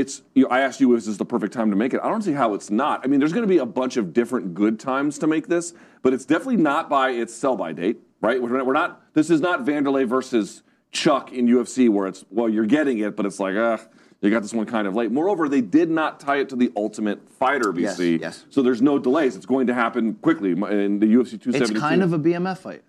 it's. 0.00 0.22
You 0.34 0.44
know, 0.44 0.48
I 0.50 0.60
asked 0.60 0.80
you, 0.80 0.94
is 0.94 1.06
this 1.06 1.16
the 1.16 1.24
perfect 1.24 1.52
time 1.52 1.70
to 1.70 1.76
make 1.76 1.94
it? 1.94 2.00
I 2.02 2.08
don't 2.08 2.22
see 2.22 2.32
how 2.32 2.54
it's 2.54 2.70
not. 2.70 3.02
I 3.04 3.06
mean, 3.08 3.20
there's 3.20 3.32
going 3.32 3.42
to 3.44 3.48
be 3.48 3.58
a 3.58 3.66
bunch 3.66 3.96
of 3.96 4.12
different 4.12 4.54
good 4.54 4.80
times 4.80 5.18
to 5.20 5.26
make 5.26 5.46
this, 5.46 5.74
but 6.02 6.12
it's 6.12 6.24
definitely 6.24 6.56
not 6.56 6.88
by 6.88 7.10
its 7.10 7.34
sell 7.34 7.56
by 7.56 7.72
date, 7.72 7.98
right? 8.20 8.40
We're 8.42 8.56
not. 8.56 8.66
We're 8.66 8.72
not 8.72 9.02
this 9.14 9.30
is 9.30 9.40
not 9.40 9.64
Vanderlei 9.64 10.06
versus 10.06 10.62
Chuck 10.92 11.32
in 11.32 11.46
UFC, 11.46 11.88
where 11.88 12.06
it's 12.06 12.24
well, 12.30 12.48
you're 12.48 12.66
getting 12.66 12.98
it, 12.98 13.16
but 13.16 13.26
it's 13.26 13.38
like, 13.40 13.54
ah. 13.56 13.78
You 14.22 14.28
got 14.30 14.42
this 14.42 14.52
one 14.52 14.66
kind 14.66 14.86
of 14.86 14.94
late. 14.94 15.10
Moreover, 15.10 15.48
they 15.48 15.62
did 15.62 15.88
not 15.88 16.20
tie 16.20 16.40
it 16.40 16.50
to 16.50 16.56
the 16.56 16.70
Ultimate 16.76 17.26
Fighter, 17.38 17.72
Yes, 17.74 17.98
BC. 17.98 18.20
yes. 18.20 18.44
So 18.50 18.60
there's 18.60 18.82
no 18.82 18.98
delays. 18.98 19.34
It's 19.34 19.46
going 19.46 19.66
to 19.68 19.72
happen 19.72 20.12
quickly 20.16 20.50
in 20.50 20.98
the 20.98 21.06
UFC 21.06 21.40
272. 21.40 21.56
It's 21.72 21.80
kind 21.80 22.02
of 22.02 22.12
a 22.12 22.18
BMF 22.18 22.58
fight. 22.58 22.82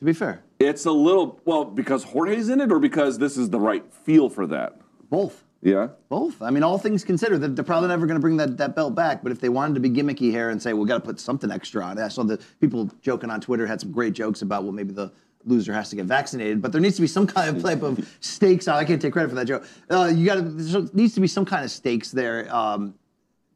To 0.00 0.04
be 0.04 0.12
fair, 0.12 0.42
It's 0.58 0.84
a 0.84 0.92
little 0.92 1.40
well 1.46 1.64
because 1.64 2.04
Jorge's 2.04 2.50
in 2.50 2.60
it, 2.60 2.70
or 2.70 2.78
because 2.78 3.16
this 3.16 3.38
is 3.38 3.48
the 3.48 3.58
right 3.58 3.82
feel 3.94 4.28
for 4.28 4.46
that. 4.48 4.76
both. 5.08 5.43
Yeah. 5.64 5.88
Both. 6.10 6.42
I 6.42 6.50
mean, 6.50 6.62
all 6.62 6.76
things 6.76 7.04
considered, 7.04 7.38
they're, 7.38 7.48
they're 7.48 7.64
probably 7.64 7.88
never 7.88 8.06
going 8.06 8.16
to 8.16 8.20
bring 8.20 8.36
that, 8.36 8.58
that 8.58 8.76
belt 8.76 8.94
back. 8.94 9.22
But 9.22 9.32
if 9.32 9.40
they 9.40 9.48
wanted 9.48 9.74
to 9.74 9.80
be 9.80 9.88
gimmicky 9.88 10.30
here 10.30 10.50
and 10.50 10.62
say, 10.62 10.74
we 10.74 10.86
got 10.86 10.96
to 10.96 11.00
put 11.00 11.18
something 11.18 11.50
extra 11.50 11.82
on 11.82 11.96
it, 11.96 12.02
I 12.02 12.08
saw 12.08 12.22
the 12.22 12.38
people 12.60 12.90
joking 13.00 13.30
on 13.30 13.40
Twitter 13.40 13.66
had 13.66 13.80
some 13.80 13.90
great 13.90 14.12
jokes 14.12 14.42
about, 14.42 14.62
well, 14.62 14.72
maybe 14.72 14.92
the 14.92 15.10
loser 15.46 15.72
has 15.72 15.88
to 15.88 15.96
get 15.96 16.04
vaccinated. 16.04 16.60
But 16.60 16.70
there 16.70 16.82
needs 16.82 16.96
to 16.96 17.00
be 17.00 17.08
some 17.08 17.26
kind 17.26 17.56
of 17.56 17.62
type 17.62 17.82
of 17.82 18.06
stakes. 18.20 18.68
I 18.68 18.84
can't 18.84 19.00
take 19.00 19.14
credit 19.14 19.30
for 19.30 19.34
that 19.36 19.46
joke. 19.46 19.66
Uh, 19.90 20.12
you 20.14 20.26
got. 20.26 20.36
There 20.36 20.82
needs 20.92 21.14
to 21.14 21.20
be 21.20 21.26
some 21.26 21.46
kind 21.46 21.64
of 21.64 21.70
stakes 21.70 22.10
there. 22.10 22.54
Um, 22.54 22.94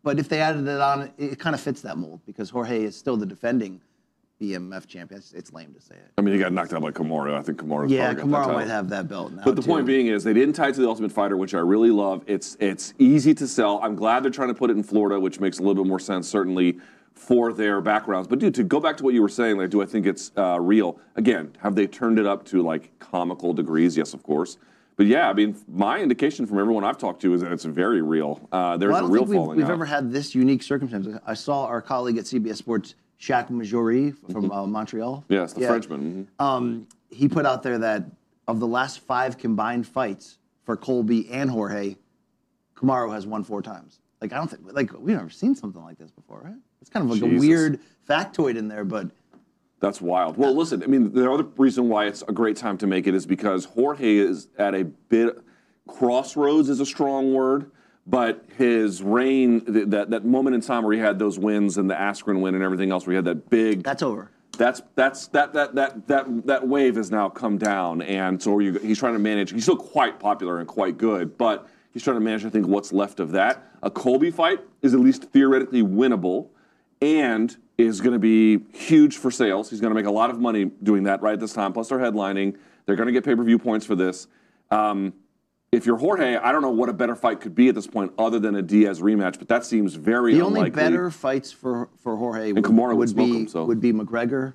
but 0.03 0.19
if 0.19 0.31
they 0.31 0.41
added 0.41 0.67
it 0.67 0.81
on, 0.81 1.13
it 1.19 1.39
kind 1.39 1.55
of 1.55 1.61
fits 1.61 1.83
that 1.83 1.99
mold 1.99 2.21
because 2.25 2.49
Jorge 2.49 2.85
is 2.85 2.97
still 2.97 3.19
the 3.19 3.27
defending 3.27 3.81
BMF 4.41 4.87
champion. 4.87 5.19
It's, 5.19 5.33
it's 5.33 5.53
lame 5.53 5.75
to 5.75 5.81
say 5.81 5.95
it. 5.97 6.13
I 6.17 6.21
mean, 6.21 6.35
he 6.35 6.41
got 6.41 6.53
knocked 6.53 6.73
out 6.73 6.83
by 6.83 6.91
Kamaru. 6.91 7.35
I 7.37 7.43
think 7.43 7.59
Kamaru. 7.59 7.91
Yeah, 7.91 8.15
Kamaru 8.15 8.55
might 8.55 8.69
have 8.69 8.89
that 8.91 9.09
belt 9.09 9.33
now. 9.33 9.43
But 9.45 9.57
the 9.57 9.63
too. 9.63 9.69
point 9.69 9.87
being 9.87 10.07
is, 10.07 10.23
they 10.25 10.33
didn't 10.33 10.55
tie 10.55 10.69
it 10.69 10.75
to 10.75 10.81
the 10.81 10.89
Ultimate 10.89 11.11
Fighter, 11.13 11.37
which 11.37 11.55
I 11.55 11.59
really 11.59 11.91
love. 11.91 12.23
It's 12.27 12.57
it's 12.61 12.95
easy 12.99 13.35
to 13.35 13.49
sell. 13.49 13.81
I'm 13.83 13.97
glad 13.97 14.23
they're 14.23 14.31
trying 14.31 14.49
to 14.49 14.55
put 14.55 14.71
it 14.71 14.77
in 14.77 14.83
Florida, 14.83 15.19
which 15.19 15.41
makes 15.41 15.59
a 15.59 15.63
little 15.63 15.83
bit 15.83 15.89
more 15.89 15.99
sense, 16.01 16.29
certainly 16.29 16.79
for 17.15 17.53
their 17.53 17.81
backgrounds. 17.81 18.29
But 18.29 18.39
dude, 18.39 18.55
to 18.55 18.63
go 18.65 18.79
back 18.79 18.97
to 18.99 19.05
what 19.05 19.13
you 19.13 19.23
were 19.23 19.29
saying, 19.29 19.57
like, 19.57 19.71
do 19.71 19.83
I 19.83 19.87
think 19.87 20.07
it's 20.07 20.31
uh, 20.37 20.61
real? 20.61 21.01
Again, 21.17 21.53
have 21.61 21.75
they 21.75 21.89
turned 21.89 22.19
it 22.21 22.27
up 22.27 22.45
to 22.47 22.63
like 22.63 22.97
comical 23.01 23.53
degrees? 23.53 23.97
Yes, 23.97 24.15
of 24.15 24.23
course. 24.23 24.57
But 24.97 25.07
yeah, 25.07 25.29
I 25.29 25.33
mean, 25.33 25.57
my 25.69 25.99
indication 26.01 26.45
from 26.47 26.59
everyone 26.59 26.83
I've 26.85 26.99
talked 26.99 27.23
to 27.23 27.33
is 27.33 27.41
that 27.43 27.53
it's 27.53 27.65
very 27.65 28.03
real. 28.03 28.49
Uh, 28.51 28.77
there's 28.77 28.93
Well, 28.93 29.05
I 29.05 29.07
a 29.07 29.11
real 29.11 29.23
think 29.23 29.29
we've, 29.31 29.37
falling 29.37 29.57
we've 29.57 29.67
out. 29.67 29.73
ever 29.73 29.85
had 29.85 30.13
this 30.13 30.35
unique 30.35 30.63
circumstance. 30.63 31.07
I 31.25 31.35
saw 31.35 31.67
our 31.67 31.81
colleague 31.81 32.19
at 32.19 32.25
CBS 32.25 32.57
Sports, 32.57 32.97
Shaq 33.21 33.51
Mahjouri 33.51 34.15
from 34.33 34.51
uh, 34.51 34.67
Montreal. 34.67 35.23
Mm-hmm. 35.23 35.33
yes, 35.33 35.53
the 35.53 35.63
Yeah. 35.63 35.69
Frenchman. 35.69 36.29
mhm. 36.39 36.45
Um, 36.45 36.87
he 37.11 37.29
put 37.29 37.47
out 37.47 37.63
there 37.63 37.79
that 37.79 38.05
of 38.47 38.61
the 38.61 38.67
last 38.67 39.01
five 39.01 39.39
combined 39.39 39.87
fights 39.87 40.39
for 40.65 40.77
Colby 40.77 41.29
and 41.31 41.51
Jorge, 41.51 41.97
Kamaru 42.77 43.13
has 43.13 43.27
won 43.27 43.43
four 43.45 43.63
times. 43.63 44.01
Like 44.21 44.33
I 44.33 44.37
don't 44.37 44.49
think 44.49 44.63
like 44.73 44.93
we've 44.99 45.17
never 45.17 45.31
seen 45.31 45.55
something 45.55 45.83
like 45.83 45.99
this 45.99 46.11
before, 46.11 46.41
right? 46.45 46.55
It's 46.81 46.91
kind 46.91 47.05
of 47.05 47.11
like 47.11 47.23
a 47.23 47.29
Jesus. 47.29 47.41
weird 47.47 47.81
factoid 48.09 48.57
in 48.57 48.69
there, 48.69 48.85
but 48.85 49.11
That's 49.81 50.01
wild. 50.01 50.37
Well, 50.37 50.55
listen, 50.55 50.83
I 50.83 50.87
mean, 50.87 51.13
the 51.13 51.31
other 51.31 51.45
reason 51.57 51.89
why 51.89 52.07
it's 52.07 52.23
a 52.29 52.33
great 52.33 52.57
time 52.57 52.77
to 52.79 52.87
make 52.87 53.07
it 53.07 53.15
is 53.15 53.27
because 53.27 53.65
Jorge 53.65 54.17
is 54.17 54.49
at 54.59 54.75
a 54.75 54.85
bit 54.85 55.39
crossroads 55.89 56.69
is 56.69 56.81
a 56.81 56.87
strong 56.87 57.33
word, 57.33 57.71
but 58.09 58.45
his 58.57 59.03
reign, 59.03 59.61
th- 59.61 59.89
that 59.89 60.11
that 60.11 60.25
moment 60.25 60.55
in 60.55 60.63
time 60.63 60.83
where 60.83 60.95
he 60.95 60.99
had 60.99 61.19
those 61.19 61.39
wins 61.39 61.77
and 61.77 61.89
the 61.91 61.95
Askren 61.95 62.41
win 62.41 62.55
and 62.55 62.65
everything 62.65 62.91
else, 62.91 63.07
where 63.07 63.13
he 63.13 63.17
had 63.17 63.27
that 63.27 63.51
big. 63.51 63.83
that's 63.83 64.03
over. 64.03 64.31
That's 64.57 64.83
that's 64.95 65.29
that 65.29 65.53
that 65.53 65.75
that 65.75 66.09
that 66.09 66.47
that 66.47 66.67
wave 66.67 66.97
has 66.97 67.11
now 67.11 67.29
come 67.29 67.59
down, 67.59 68.03
and 68.03 68.43
so 68.43 68.59
you, 68.59 68.73
he's 68.79 68.99
trying 68.99 69.13
to 69.13 69.19
manage. 69.19 69.53
He's 69.53 69.63
still 69.63 69.77
quite 69.77 70.19
popular 70.19 70.59
and 70.59 70.67
quite 70.67 70.99
good, 70.99 71.37
but 71.39 71.69
he's 71.93 72.03
trying 72.03 72.17
to 72.17 72.21
manage. 72.21 72.45
I 72.45 72.51
think 72.51 72.67
what's 72.67 72.93
left 72.93 73.21
of 73.21 73.33
that. 73.33 73.71
A 73.83 73.91
Colby 73.91 74.31
fight 74.31 74.61
is 74.83 74.95
at 74.95 75.01
least 75.01 75.25
theoretically 75.25 75.83
winnable, 75.83 76.49
and 77.03 77.57
is 77.77 78.01
going 78.01 78.15
to 78.15 78.19
be 78.19 78.59
huge 78.73 79.19
for 79.19 79.31
sales. 79.31 79.71
He's 79.71 79.81
going 79.81 79.93
to 79.93 79.95
make 79.95 80.07
a 80.07 80.11
lot 80.11 80.31
of 80.31 80.41
money 80.41 80.65
doing 80.83 81.05
that 81.05 81.23
right 81.23 81.35
at 81.35 81.41
this 81.41 81.53
time. 81.53 81.73
Plus, 81.73 81.91
they're 81.91 81.99
headlining. 81.99 82.57
They're 82.87 82.97
going 82.97 83.07
to 83.07 83.13
get 83.13 83.25
pay 83.25 83.37
per 83.37 83.45
view 83.45 83.59
points 83.59 83.87
for 83.87 83.95
this. 83.95 84.27
Um, 84.71 85.13
if 85.73 85.85
you're 85.85 85.99
Jorge, 85.99 86.37
I 86.37 86.51
don't 86.53 86.63
know 86.63 86.71
what 86.71 86.89
a 86.89 86.93
better 86.93 87.15
fight 87.15 87.41
could 87.41 87.55
be 87.55 87.69
at 87.69 87.75
this 87.75 87.87
point 87.87 88.13
other 88.19 88.39
than 88.39 88.55
a 88.55 88.63
Diaz 88.63 89.01
rematch, 89.01 89.39
but 89.39 89.49
that 89.49 89.65
seems 89.67 89.95
very 89.95 90.35
The 90.35 90.41
only 90.43 90.71
better 90.71 91.11
fights 91.11 91.53
for 91.53 91.89
for 92.03 92.17
Jorge 92.17 92.53
would, 92.53 92.67
would 92.67 92.97
would 92.97 93.17
be 93.17 93.37
him, 93.41 93.49
so. 93.49 93.65
would 93.65 93.81
be 93.81 93.93
McGregor 93.93 94.55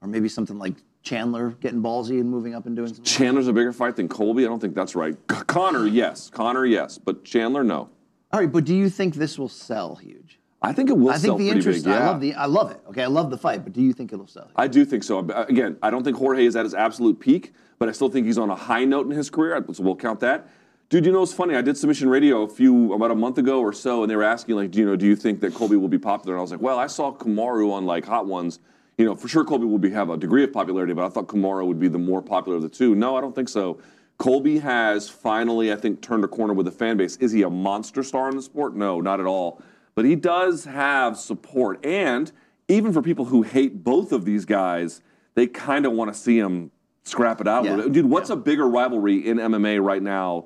or 0.00 0.08
maybe 0.08 0.28
something 0.28 0.58
like 0.58 0.74
Chandler 1.02 1.50
getting 1.60 1.80
ballsy 1.80 2.20
and 2.20 2.28
moving 2.28 2.54
up 2.54 2.66
and 2.66 2.74
doing 2.74 2.88
something. 2.88 3.04
Chandler's 3.04 3.46
a 3.46 3.52
bigger 3.52 3.72
fight 3.72 3.96
than 3.96 4.08
Colby. 4.08 4.44
I 4.44 4.48
don't 4.48 4.60
think 4.60 4.74
that's 4.74 4.94
right. 4.96 5.14
C- 5.30 5.36
Conor, 5.46 5.86
yes. 5.86 6.28
Conor, 6.30 6.66
yes. 6.66 6.98
But 6.98 7.24
Chandler, 7.24 7.62
no. 7.62 7.88
All 8.32 8.40
right, 8.40 8.50
but 8.50 8.64
do 8.64 8.74
you 8.74 8.90
think 8.90 9.14
this 9.14 9.38
will 9.38 9.48
sell 9.48 9.94
huge? 9.96 10.37
I 10.60 10.72
think 10.72 10.90
it 10.90 10.96
will 10.96 11.10
I 11.10 11.16
sell 11.18 11.38
think 11.38 11.50
the 11.50 11.56
interest. 11.56 11.84
big. 11.84 11.92
Yeah. 11.92 12.00
I 12.00 12.06
love 12.06 12.20
the. 12.20 12.34
I 12.34 12.46
love 12.46 12.70
it. 12.72 12.80
Okay, 12.88 13.02
I 13.04 13.06
love 13.06 13.30
the 13.30 13.38
fight, 13.38 13.62
but 13.62 13.72
do 13.72 13.80
you 13.80 13.92
think 13.92 14.12
it'll 14.12 14.26
sell? 14.26 14.50
I 14.56 14.66
do 14.66 14.84
think 14.84 15.04
so. 15.04 15.20
Again, 15.20 15.76
I 15.82 15.90
don't 15.90 16.02
think 16.02 16.16
Jorge 16.16 16.44
is 16.44 16.56
at 16.56 16.64
his 16.64 16.74
absolute 16.74 17.20
peak, 17.20 17.52
but 17.78 17.88
I 17.88 17.92
still 17.92 18.08
think 18.08 18.26
he's 18.26 18.38
on 18.38 18.50
a 18.50 18.56
high 18.56 18.84
note 18.84 19.06
in 19.06 19.12
his 19.12 19.30
career. 19.30 19.64
So 19.72 19.82
we'll 19.84 19.94
count 19.96 20.20
that. 20.20 20.48
Dude, 20.88 21.04
you 21.04 21.12
know 21.12 21.22
it's 21.22 21.34
funny. 21.34 21.54
I 21.54 21.60
did 21.60 21.76
submission 21.76 22.08
radio 22.08 22.42
a 22.42 22.48
few 22.48 22.94
about 22.94 23.10
a 23.10 23.14
month 23.14 23.38
ago 23.38 23.60
or 23.60 23.72
so, 23.72 24.02
and 24.02 24.10
they 24.10 24.16
were 24.16 24.24
asking 24.24 24.56
like, 24.56 24.70
do 24.70 24.80
you 24.80 24.86
know, 24.86 24.96
do 24.96 25.06
you 25.06 25.14
think 25.14 25.40
that 25.40 25.54
Colby 25.54 25.76
will 25.76 25.88
be 25.88 25.98
popular? 25.98 26.34
And 26.34 26.40
I 26.40 26.42
was 26.42 26.50
like, 26.50 26.62
well, 26.62 26.78
I 26.78 26.86
saw 26.86 27.12
Kamaru 27.12 27.70
on 27.70 27.84
like 27.84 28.06
Hot 28.06 28.26
Ones. 28.26 28.58
You 28.96 29.04
know, 29.04 29.14
for 29.14 29.28
sure 29.28 29.44
Colby 29.44 29.66
will 29.66 29.78
be 29.78 29.90
have 29.90 30.10
a 30.10 30.16
degree 30.16 30.42
of 30.42 30.52
popularity, 30.52 30.92
but 30.92 31.04
I 31.04 31.08
thought 31.10 31.28
Kamaru 31.28 31.66
would 31.66 31.78
be 31.78 31.88
the 31.88 31.98
more 31.98 32.20
popular 32.20 32.56
of 32.56 32.62
the 32.62 32.68
two. 32.68 32.94
No, 32.96 33.16
I 33.16 33.20
don't 33.20 33.34
think 33.34 33.48
so. 33.48 33.78
Colby 34.16 34.58
has 34.58 35.08
finally, 35.08 35.72
I 35.72 35.76
think, 35.76 36.00
turned 36.00 36.24
a 36.24 36.28
corner 36.28 36.52
with 36.52 36.66
the 36.66 36.72
fan 36.72 36.96
base. 36.96 37.16
Is 37.18 37.30
he 37.30 37.42
a 37.42 37.50
monster 37.50 38.02
star 38.02 38.28
in 38.30 38.36
the 38.36 38.42
sport? 38.42 38.74
No, 38.74 39.00
not 39.00 39.20
at 39.20 39.26
all. 39.26 39.62
But 39.98 40.04
he 40.04 40.14
does 40.14 40.64
have 40.66 41.16
support, 41.16 41.84
and 41.84 42.30
even 42.68 42.92
for 42.92 43.02
people 43.02 43.24
who 43.24 43.42
hate 43.42 43.82
both 43.82 44.12
of 44.12 44.24
these 44.24 44.44
guys, 44.44 45.02
they 45.34 45.48
kind 45.48 45.84
of 45.84 45.90
want 45.90 46.14
to 46.14 46.16
see 46.16 46.38
him 46.38 46.70
scrap 47.02 47.40
it 47.40 47.48
out. 47.48 47.64
Yeah. 47.64 47.88
Dude, 47.90 48.06
what's 48.06 48.30
a 48.30 48.36
bigger 48.36 48.68
rivalry 48.68 49.26
in 49.26 49.38
MMA 49.38 49.84
right 49.84 50.00
now 50.00 50.44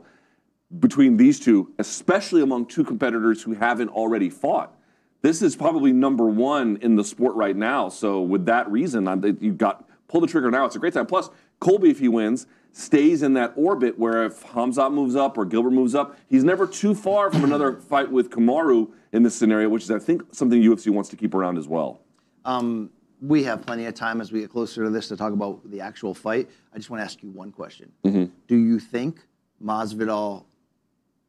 between 0.79 1.19
these 1.19 1.39
two, 1.39 1.71
especially 1.79 2.41
among 2.41 2.65
two 2.65 2.83
competitors 2.83 3.43
who 3.43 3.53
haven't 3.53 3.91
already 3.91 4.31
fought? 4.31 4.75
This 5.21 5.43
is 5.43 5.55
probably 5.55 5.93
number 5.93 6.25
one 6.25 6.79
in 6.81 6.97
the 6.97 7.05
sport 7.05 7.37
right 7.37 7.55
now. 7.55 7.91
So, 7.91 8.23
with 8.23 8.47
that 8.47 8.71
reason, 8.71 9.37
you 9.39 9.53
got 9.53 9.87
pull 10.09 10.23
the 10.23 10.27
trigger 10.27 10.51
now. 10.51 10.65
It's 10.65 10.77
a 10.77 10.79
great 10.79 10.95
time. 10.95 11.05
Plus, 11.05 11.29
Colby, 11.61 11.91
if 11.91 11.99
he 11.99 12.09
wins, 12.09 12.47
stays 12.73 13.23
in 13.23 13.35
that 13.35 13.53
orbit 13.57 13.99
where 13.99 14.25
if 14.25 14.45
Hamzat 14.45 14.95
moves 14.95 15.15
up 15.15 15.37
or 15.37 15.45
Gilbert 15.45 15.73
moves 15.73 15.95
up, 15.95 16.17
he's 16.31 16.43
never 16.43 16.67
too 16.67 16.95
far 16.95 17.31
from 17.31 17.45
another 17.45 17.75
fight 17.75 18.11
with 18.11 18.31
Kamaru 18.31 18.93
in 19.13 19.23
this 19.23 19.35
scenario, 19.35 19.69
which 19.69 19.85
is, 19.85 19.91
I 19.91 19.99
think, 19.99 20.23
something 20.33 20.61
UFC 20.61 20.91
wants 20.91 21.11
to 21.11 21.17
keep 21.17 21.35
around 21.35 21.59
as 21.59 21.69
well. 21.69 22.01
Um, 22.45 22.91
we 23.21 23.45
have 23.45 23.65
plenty 23.65 23.85
of 23.87 23.95
time 23.95 24.21
as 24.21 24.33
we 24.33 24.41
get 24.41 24.51
closer 24.51 24.83
to 24.85 24.91
this 24.91 25.09
to 25.09 25.17
talk 25.17 25.33
about 25.33 25.61
the 25.71 25.81
actual 25.81 26.15
fight. 26.15 26.49
I 26.75 26.79
just 26.79 26.91
want 26.91 27.01
to 27.01 27.05
ask 27.05 27.23
you 27.23 27.31
one 27.31 27.53
question. 27.53 27.93
Mhm. 28.05 28.31
Do 28.49 28.57
you 28.57 28.79
think 28.81 29.21
Masvidal 29.63 30.45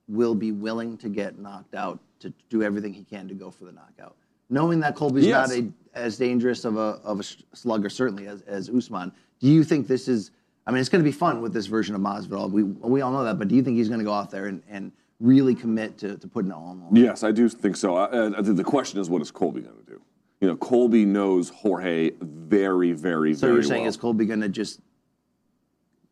will 0.08 0.34
be 0.34 0.52
willing 0.52 0.98
to 0.98 1.10
get 1.10 1.38
knocked 1.38 1.76
out 1.76 2.00
to 2.20 2.34
do 2.50 2.64
everything 2.64 2.94
he 2.94 3.04
can 3.04 3.28
to 3.28 3.34
go 3.36 3.52
for 3.52 3.66
the 3.66 3.72
knockout, 3.72 4.16
knowing 4.50 4.80
that 4.80 4.96
Colby's 4.96 5.26
Yes. 5.26 5.50
not 5.50 5.58
a, 5.60 5.72
as 5.94 6.18
dangerous 6.18 6.66
of 6.66 6.78
a 6.78 7.00
of 7.04 7.20
a 7.20 7.24
slugger 7.56 7.90
certainly 7.90 8.28
as 8.28 8.42
as 8.44 8.70
Usman? 8.70 9.12
Do 9.40 9.48
you 9.48 9.64
think 9.64 9.88
this 9.88 10.08
is? 10.08 10.32
I 10.66 10.72
mean, 10.72 10.80
it's 10.80 10.90
going 10.90 11.04
to 11.04 11.08
be 11.08 11.12
fun 11.16 11.42
with 11.42 11.54
this 11.54 11.68
version 11.68 11.94
of 11.94 12.02
Masvidal. 12.02 12.50
We 12.50 12.64
we 12.64 13.02
all 13.02 13.12
know 13.12 13.24
that, 13.24 13.38
but 13.38 13.50
do 13.50 13.56
you 13.56 13.62
think 13.62 13.78
he's 13.78 13.88
going 13.90 14.00
to 14.00 14.06
go 14.06 14.14
out 14.14 14.32
there 14.32 14.48
and, 14.48 14.64
and 14.68 14.92
really 15.24 15.56
commit 15.56 15.98
to, 16.00 16.18
to 16.18 16.28
putting 16.28 16.52
it 16.52 16.54
all 16.54 16.66
on 16.66 16.80
the 16.80 16.86
line? 16.86 16.96
Yes, 16.96 17.24
I 17.24 17.32
do 17.32 17.48
think 17.48 17.78
so. 17.78 17.96
I, 17.96 18.28
I 18.28 18.42
think 18.44 18.58
the 18.58 18.64
question 18.64 19.00
is, 19.00 19.10
what 19.10 19.22
is 19.22 19.32
Colby 19.32 19.62
going 19.62 19.78
to 19.78 19.92
do? 19.92 20.02
You 20.42 20.50
know, 20.50 20.58
Colby 20.58 21.06
knows 21.06 21.50
Jorge 21.50 22.12
very, 22.20 22.92
very, 22.92 23.32
well. 23.32 23.40
So 23.40 23.48
you're 23.48 23.64
saying 23.64 23.86
is 23.86 23.96
Colby 23.96 24.26
going 24.26 24.42
to 24.42 24.50
just 24.50 24.82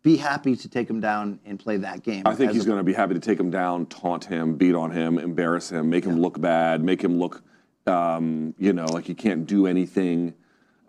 be 0.01 0.15
happy 0.15 0.55
to 0.55 0.69
take 0.69 0.89
him 0.89 1.01
down 1.01 1.39
and 1.45 1.59
play 1.59 1.75
that 1.77 2.03
game? 2.03 2.23
I 2.25 2.33
think 2.33 2.53
he's 2.53 2.65
going 2.65 2.77
to 2.77 2.83
be 2.83 2.93
happy 2.93 3.13
to 3.13 3.19
take 3.19 3.37
him 3.37 3.51
down, 3.51 3.85
taunt 3.87 4.23
him, 4.23 4.55
beat 4.55 4.73
on 4.73 4.91
him, 4.91 5.19
embarrass 5.19 5.69
him, 5.69 5.89
make 5.89 6.05
him 6.05 6.21
look 6.21 6.39
bad, 6.39 6.81
make 6.81 7.03
him 7.03 7.19
look, 7.19 7.43
um, 7.87 8.55
you 8.57 8.71
know, 8.71 8.85
like 8.85 9.05
he 9.05 9.13
can't 9.13 9.45
do 9.45 9.67
anything, 9.67 10.33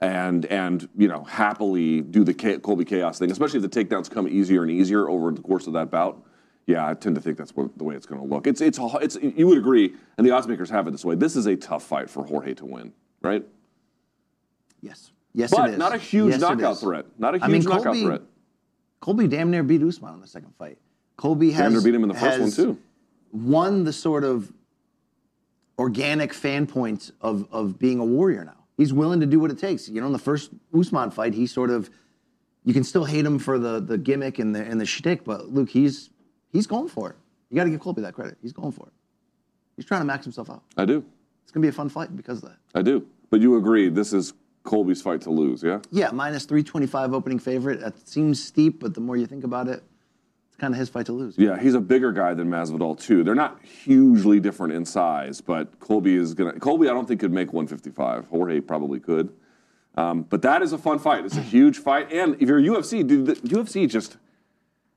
and 0.00 0.46
and 0.46 0.88
you 0.96 1.08
know, 1.08 1.24
happily 1.24 2.00
do 2.00 2.22
the 2.22 2.34
Colby 2.62 2.84
chaos 2.84 3.18
thing. 3.18 3.32
Especially 3.32 3.62
if 3.62 3.68
the 3.68 3.84
takedowns 3.84 4.08
come 4.08 4.28
easier 4.28 4.62
and 4.62 4.70
easier 4.70 5.08
over 5.08 5.32
the 5.32 5.42
course 5.42 5.66
of 5.66 5.72
that 5.72 5.90
bout. 5.90 6.24
Yeah, 6.66 6.86
I 6.86 6.94
tend 6.94 7.16
to 7.16 7.20
think 7.20 7.36
that's 7.38 7.56
what, 7.56 7.76
the 7.76 7.84
way 7.84 7.96
it's 7.96 8.06
going 8.06 8.20
to 8.20 8.26
look. 8.26 8.46
It's 8.46 8.60
it's 8.60 8.78
a- 8.78 8.98
it's 9.02 9.16
you 9.20 9.46
would 9.48 9.58
agree, 9.58 9.94
and 10.16 10.26
the 10.26 10.30
odds 10.30 10.46
makers 10.46 10.70
have 10.70 10.86
it 10.86 10.92
this 10.92 11.04
way. 11.04 11.14
This 11.16 11.34
is 11.36 11.46
a 11.46 11.56
tough 11.56 11.82
fight 11.82 12.08
for 12.08 12.24
Jorge 12.24 12.54
to 12.54 12.64
win, 12.64 12.92
right? 13.20 13.44
Yes. 14.80 15.10
Yes, 15.34 15.50
but 15.50 15.70
it 15.70 15.72
is. 15.72 15.78
not 15.78 15.94
a 15.94 15.98
huge 15.98 16.32
Yes, 16.32 16.40
knockout 16.40 16.78
threat. 16.78 17.06
Not 17.18 17.34
a 17.34 17.38
huge 17.38 17.44
I 17.44 17.48
mean, 17.48 17.62
knockout 17.62 17.84
Colby, 17.84 18.02
threat. 18.04 18.22
Colby 19.00 19.26
damn 19.28 19.50
near 19.50 19.62
beat 19.62 19.82
Usman 19.82 20.14
in 20.14 20.20
the 20.20 20.26
second 20.26 20.54
fight. 20.58 20.78
Colby 21.16 21.50
has 21.52 21.62
Damn 21.62 21.72
near 21.72 21.80
beat 21.82 21.94
him 21.94 22.02
in 22.02 22.08
the 22.10 22.14
first 22.14 22.40
one, 22.40 22.50
too. 22.50 22.78
Won 23.32 23.84
the 23.84 23.92
sort 23.92 24.24
of 24.24 24.52
organic 25.78 26.32
fan 26.34 26.66
points 26.66 27.12
of 27.20 27.46
of 27.50 27.78
being 27.78 27.98
a 27.98 28.04
warrior 28.04 28.44
now. 28.44 28.56
He's 28.76 28.92
willing 28.92 29.20
to 29.20 29.26
do 29.26 29.40
what 29.40 29.50
it 29.50 29.58
takes. 29.58 29.88
You 29.88 30.00
know, 30.00 30.06
in 30.06 30.12
the 30.12 30.18
first 30.18 30.50
Usman 30.78 31.10
fight, 31.10 31.34
he 31.34 31.46
sort 31.46 31.70
of 31.70 31.90
you 32.64 32.74
can 32.74 32.84
still 32.84 33.04
hate 33.04 33.24
him 33.24 33.38
for 33.38 33.58
the 33.58 33.80
the 33.80 33.98
gimmick 33.98 34.38
and 34.38 34.54
the 34.54 34.62
and 34.62 34.80
the 34.80 34.86
shtick, 34.86 35.24
but 35.24 35.48
Luke, 35.48 35.70
he's 35.70 36.10
he's 36.52 36.66
going 36.66 36.88
for 36.88 37.10
it. 37.10 37.16
You 37.50 37.56
got 37.56 37.64
to 37.64 37.70
give 37.70 37.80
Colby 37.80 38.02
that 38.02 38.14
credit. 38.14 38.38
He's 38.42 38.52
going 38.52 38.72
for 38.72 38.86
it. 38.86 38.92
He's 39.76 39.84
trying 39.84 40.00
to 40.00 40.04
max 40.04 40.24
himself 40.24 40.50
out. 40.50 40.62
I 40.76 40.84
do. 40.84 41.04
It's 41.42 41.50
gonna 41.50 41.62
be 41.62 41.68
a 41.68 41.72
fun 41.72 41.88
fight 41.88 42.16
because 42.16 42.42
of 42.42 42.50
that. 42.50 42.58
I 42.74 42.82
do. 42.82 43.06
But 43.30 43.40
you 43.40 43.56
agree 43.56 43.88
this 43.88 44.12
is 44.12 44.34
Colby's 44.64 45.02
fight 45.02 45.20
to 45.22 45.30
lose, 45.30 45.62
yeah? 45.62 45.80
Yeah, 45.90 46.10
minus 46.12 46.44
325 46.44 47.12
opening 47.12 47.38
favorite. 47.38 47.80
That 47.80 48.06
seems 48.08 48.42
steep, 48.42 48.80
but 48.80 48.94
the 48.94 49.00
more 49.00 49.16
you 49.16 49.26
think 49.26 49.44
about 49.44 49.68
it, 49.68 49.82
it's 50.48 50.56
kind 50.56 50.72
of 50.72 50.78
his 50.78 50.88
fight 50.88 51.06
to 51.06 51.12
lose. 51.12 51.36
Yeah, 51.36 51.58
he's 51.58 51.74
a 51.74 51.80
bigger 51.80 52.12
guy 52.12 52.34
than 52.34 52.48
Masvidal 52.48 52.98
too. 53.00 53.24
They're 53.24 53.34
not 53.34 53.62
hugely 53.64 54.40
different 54.40 54.74
in 54.74 54.84
size, 54.84 55.40
but 55.40 55.78
Colby 55.80 56.14
is 56.14 56.34
gonna. 56.34 56.58
Colby, 56.60 56.88
I 56.88 56.92
don't 56.92 57.08
think 57.08 57.20
could 57.20 57.32
make 57.32 57.52
155. 57.52 58.26
Jorge 58.26 58.60
probably 58.60 59.00
could. 59.00 59.32
Um, 59.94 60.22
but 60.22 60.40
that 60.42 60.62
is 60.62 60.72
a 60.72 60.78
fun 60.78 60.98
fight. 60.98 61.24
It's 61.26 61.36
a 61.36 61.42
huge 61.42 61.78
fight, 61.78 62.10
and 62.10 62.36
if 62.40 62.48
you're 62.48 62.60
UFC, 62.60 63.06
dude, 63.06 63.26
the 63.26 63.34
UFC 63.34 63.86
just 63.88 64.16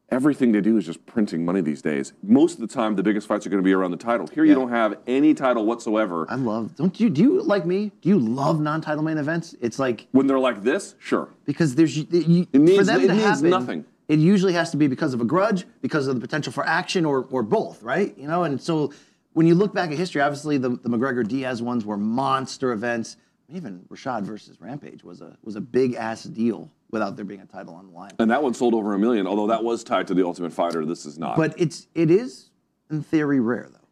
everything 0.09 0.51
they 0.51 0.61
do 0.61 0.77
is 0.77 0.85
just 0.85 1.05
printing 1.05 1.43
money 1.45 1.61
these 1.61 1.81
days. 1.81 2.13
Most 2.23 2.55
of 2.55 2.59
the 2.67 2.73
time, 2.73 2.95
the 2.95 3.03
biggest 3.03 3.27
fights 3.27 3.45
are 3.45 3.49
going 3.49 3.61
to 3.61 3.65
be 3.65 3.73
around 3.73 3.91
the 3.91 3.97
title. 3.97 4.27
Here, 4.27 4.45
you 4.45 4.53
don't 4.53 4.69
have 4.69 4.97
any 5.07 5.33
title 5.33 5.65
whatsoever. 5.65 6.25
I 6.29 6.35
love. 6.35 6.75
Don't 6.75 6.99
you? 6.99 7.09
Do 7.09 7.21
you 7.21 7.41
like 7.41 7.65
me? 7.65 7.91
Do 8.01 8.09
you 8.09 8.19
love 8.19 8.59
non-title 8.59 9.03
main 9.03 9.17
events? 9.17 9.55
It's 9.61 9.79
like 9.79 10.07
When 10.11 10.27
they're 10.27 10.39
like 10.39 10.63
this, 10.63 10.95
sure. 10.99 11.29
because 11.45 11.75
there's 11.75 11.97
you, 11.97 12.05
you, 12.11 12.47
It 12.53 12.59
needs- 12.61 12.77
for 12.79 12.83
them 12.85 13.01
it 13.01 13.07
to 13.07 13.13
needs 13.13 13.23
happen. 13.25 13.49
nothing. 13.49 13.85
It 14.07 14.19
usually 14.19 14.53
has 14.53 14.69
to 14.71 14.77
be 14.77 14.85
because 14.87 15.15
of 15.15 15.21
a 15.21 15.25
grudge, 15.25 15.65
because 15.81 16.05
of 16.07 16.13
the 16.15 16.21
potential 16.21 16.53
for 16.53 16.63
action, 16.65 17.05
or 17.05 17.25
or 17.31 17.41
both, 17.41 17.81
right? 17.81 18.15
You 18.17 18.27
know, 18.27 18.43
and 18.43 18.61
so 18.61 18.93
when 19.33 19.47
you 19.47 19.55
look 19.55 19.73
back 19.73 19.89
at 19.91 19.97
history, 19.97 20.21
obviously 20.21 20.57
the, 20.59 20.69
the 20.69 20.89
McGregor 20.89 21.27
Diaz 21.27 21.61
ones 21.61 21.83
were 21.85 21.97
monster 21.97 22.71
events. 22.71 23.17
Even 23.49 23.79
Rashad 23.89 24.23
versus 24.23 24.61
Rampage 24.61 25.03
was 25.03 25.21
a 25.21 25.35
was 25.43 25.55
a 25.55 25.61
big 25.61 25.95
ass 25.95 26.23
deal 26.23 26.69
without 26.95 27.17
there 27.17 27.25
being 27.25 27.41
a 27.41 27.45
title 27.45 27.75
on 27.75 27.87
the 27.87 27.91
line. 27.91 28.11
And 28.19 28.31
that 28.31 28.41
one 28.41 28.53
sold 28.53 28.73
over 28.73 28.93
a 28.93 28.97
million, 28.99 29.27
although 29.27 29.47
that 29.47 29.61
was 29.65 29.83
tied 29.83 30.07
to 30.07 30.13
the 30.13 30.25
Ultimate 30.25 30.53
Fighter. 30.53 30.85
This 30.85 31.05
is 31.05 31.19
not. 31.19 31.35
But 31.35 31.53
it's 31.59 31.87
it 31.93 32.09
is 32.09 32.49
in 32.89 33.03
theory 33.03 33.41
rare 33.41 33.67
though, 33.69 33.87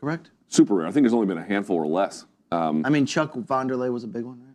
correct? 0.00 0.30
super 0.48 0.74
rare. 0.76 0.86
I 0.86 0.90
think 0.90 1.04
there's 1.04 1.12
only 1.12 1.26
been 1.26 1.36
a 1.38 1.44
handful 1.44 1.76
or 1.76 1.86
less. 1.86 2.24
Um, 2.52 2.82
I 2.86 2.88
mean, 2.88 3.04
Chuck 3.04 3.34
Vanderlei 3.34 3.92
was 3.92 4.04
a 4.04 4.06
big 4.08 4.24
one, 4.24 4.40
right? 4.40 4.54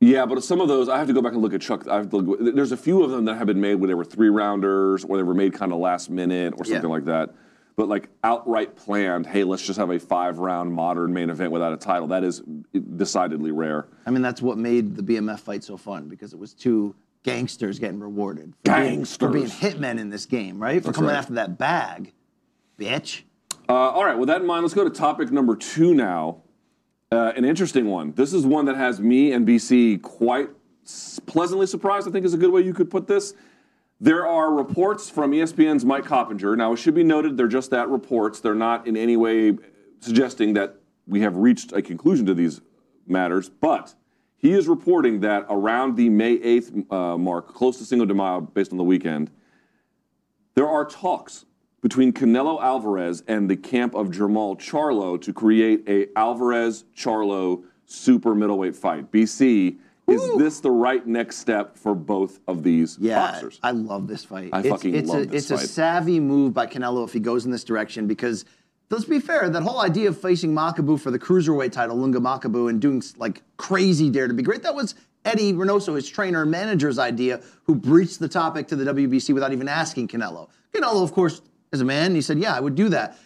Yeah, 0.00 0.24
but 0.24 0.42
some 0.42 0.62
of 0.62 0.68
those 0.68 0.88
I 0.88 0.96
have 0.96 1.08
to 1.08 1.12
go 1.12 1.20
back 1.20 1.32
and 1.34 1.42
look 1.42 1.52
at 1.52 1.60
Chuck. 1.60 1.86
I 1.86 1.96
have 1.96 2.08
to 2.10 2.16
look, 2.16 2.54
there's 2.54 2.72
a 2.72 2.76
few 2.76 3.02
of 3.02 3.10
them 3.10 3.26
that 3.26 3.34
have 3.36 3.46
been 3.46 3.60
made 3.60 3.74
where 3.74 3.88
they 3.88 3.94
were 3.94 4.04
three 4.04 4.30
rounders 4.30 5.04
or 5.04 5.18
they 5.18 5.22
were 5.22 5.34
made 5.34 5.52
kind 5.52 5.72
of 5.74 5.78
last 5.78 6.08
minute 6.08 6.54
or 6.56 6.64
something 6.64 6.84
Yeah. 6.84 6.88
like 6.88 7.04
that. 7.04 7.34
But 7.76 7.88
like 7.88 8.08
outright 8.24 8.76
planned, 8.76 9.26
hey, 9.26 9.44
let's 9.44 9.62
just 9.66 9.78
have 9.78 9.90
a 9.90 9.98
five 9.98 10.38
round 10.38 10.72
modern 10.72 11.12
main 11.12 11.28
event 11.28 11.50
without 11.52 11.72
a 11.74 11.76
title. 11.76 12.08
That 12.08 12.24
is 12.24 12.42
decidedly 12.96 13.50
rare. 13.52 13.88
I 14.06 14.10
mean, 14.10 14.22
that's 14.22 14.40
what 14.40 14.56
made 14.56 14.96
the 14.96 15.02
BMF 15.02 15.40
fight 15.40 15.64
so 15.64 15.76
fun 15.76 16.08
because 16.08 16.32
it 16.32 16.38
was 16.38 16.54
two 16.54 16.94
gangsters 17.22 17.78
getting 17.78 18.00
rewarded 18.00 18.54
for 18.64 18.80
being, 18.80 19.04
for 19.04 19.28
being 19.28 19.46
hitmen 19.46 19.98
in 19.98 20.10
this 20.10 20.26
game, 20.26 20.60
right? 20.60 20.80
For 20.80 20.88
That's 20.88 20.96
coming 20.96 21.10
right. 21.10 21.18
after 21.18 21.34
that 21.34 21.58
bag, 21.58 22.12
bitch. 22.78 23.22
Uh, 23.68 23.72
all 23.72 24.04
right, 24.04 24.18
with 24.18 24.28
that 24.28 24.40
in 24.40 24.46
mind, 24.46 24.62
let's 24.62 24.74
go 24.74 24.84
to 24.84 24.90
topic 24.90 25.30
number 25.30 25.54
two 25.54 25.94
now. 25.94 26.42
Uh, 27.12 27.32
an 27.36 27.44
interesting 27.44 27.86
one. 27.86 28.12
This 28.12 28.32
is 28.32 28.46
one 28.46 28.64
that 28.66 28.76
has 28.76 29.00
me 29.00 29.32
and 29.32 29.46
BC 29.46 30.00
quite 30.00 30.48
pleasantly 31.26 31.66
surprised, 31.66 32.08
I 32.08 32.10
think 32.10 32.24
is 32.24 32.34
a 32.34 32.38
good 32.38 32.52
way 32.52 32.62
you 32.62 32.74
could 32.74 32.90
put 32.90 33.06
this. 33.06 33.34
There 34.00 34.26
are 34.26 34.52
reports 34.52 35.10
from 35.10 35.32
ESPN's 35.32 35.84
Mike 35.84 36.06
Coppinger. 36.06 36.56
Now, 36.56 36.72
it 36.72 36.76
should 36.76 36.94
be 36.94 37.04
noted 37.04 37.36
they're 37.36 37.48
just 37.48 37.70
that 37.70 37.88
reports. 37.88 38.40
They're 38.40 38.54
not 38.54 38.86
in 38.86 38.96
any 38.96 39.16
way 39.16 39.58
suggesting 40.00 40.54
that 40.54 40.76
we 41.06 41.20
have 41.20 41.36
reached 41.36 41.72
a 41.72 41.82
conclusion 41.82 42.24
to 42.26 42.34
these 42.34 42.60
matters, 43.06 43.50
but 43.50 43.94
he 44.40 44.52
is 44.52 44.68
reporting 44.68 45.20
that 45.20 45.44
around 45.50 45.96
the 45.96 46.08
May 46.08 46.38
8th 46.38 46.90
uh, 46.90 47.18
mark, 47.18 47.54
close 47.54 47.76
to 47.76 47.84
Cinco 47.84 48.06
de 48.06 48.14
Mayo, 48.14 48.40
based 48.40 48.72
on 48.72 48.78
the 48.78 48.84
weekend, 48.84 49.30
there 50.54 50.66
are 50.66 50.86
talks 50.86 51.44
between 51.82 52.10
Canelo 52.10 52.58
Alvarez 52.62 53.22
and 53.28 53.50
the 53.50 53.56
camp 53.56 53.94
of 53.94 54.08
Jermall 54.08 54.56
Charlo 54.58 55.20
to 55.20 55.32
create 55.34 55.84
a 55.86 56.06
Alvarez 56.18 56.84
Charlo 56.96 57.64
super 57.84 58.34
middleweight 58.34 58.74
fight. 58.74 59.12
BC, 59.12 59.76
is 60.08 60.38
this 60.38 60.60
the 60.60 60.70
right 60.70 61.06
next 61.06 61.36
step 61.36 61.76
for 61.76 61.94
both 61.94 62.40
of 62.48 62.62
these 62.62 62.96
Yeah, 62.98 63.16
boxers? 63.18 63.60
I 63.62 63.72
love 63.72 64.08
this 64.08 64.24
fight. 64.24 64.50
I 64.54 64.60
it's, 64.60 64.68
fucking 64.70 64.94
it's 64.94 65.08
love 65.10 65.22
a, 65.22 65.26
this 65.26 65.50
It's 65.50 65.60
fight. 65.60 65.68
a 65.68 65.72
savvy 65.72 66.18
move 66.18 66.54
by 66.54 66.66
Canelo 66.66 67.04
if 67.04 67.12
he 67.12 67.20
goes 67.20 67.44
in 67.44 67.50
this 67.50 67.62
direction 67.64 68.06
because 68.06 68.46
let's 68.90 69.04
be 69.04 69.20
fair, 69.20 69.48
that 69.48 69.62
whole 69.62 69.80
idea 69.80 70.08
of 70.08 70.20
facing 70.20 70.52
Makabu 70.52 71.00
for 71.00 71.10
the 71.10 71.18
cruiserweight 71.18 71.72
title, 71.72 71.96
Lunga 71.96 72.18
Makabu, 72.18 72.68
and 72.68 72.80
doing 72.80 73.02
like 73.16 73.42
crazy 73.56 74.10
dare 74.10 74.28
to 74.28 74.34
be 74.34 74.42
great, 74.42 74.62
that 74.62 74.74
was 74.74 74.94
Eddie 75.24 75.52
Reynoso, 75.52 75.94
his 75.94 76.08
trainer 76.08 76.42
and 76.42 76.50
manager's 76.50 76.98
idea, 76.98 77.40
who 77.64 77.74
breached 77.74 78.18
the 78.18 78.28
topic 78.28 78.66
to 78.68 78.76
the 78.76 78.84
WBC 78.92 79.32
without 79.32 79.52
even 79.52 79.68
asking 79.68 80.08
Canelo. 80.08 80.48
Canelo, 80.74 81.02
of 81.02 81.12
course, 81.12 81.42
as 81.72 81.80
a 81.80 81.84
man. 81.84 82.14
He 82.14 82.22
said, 82.22 82.38
"Yeah, 82.38 82.54
I 82.54 82.60
would 82.60 82.74
do 82.74 82.88
that." 82.88 83.18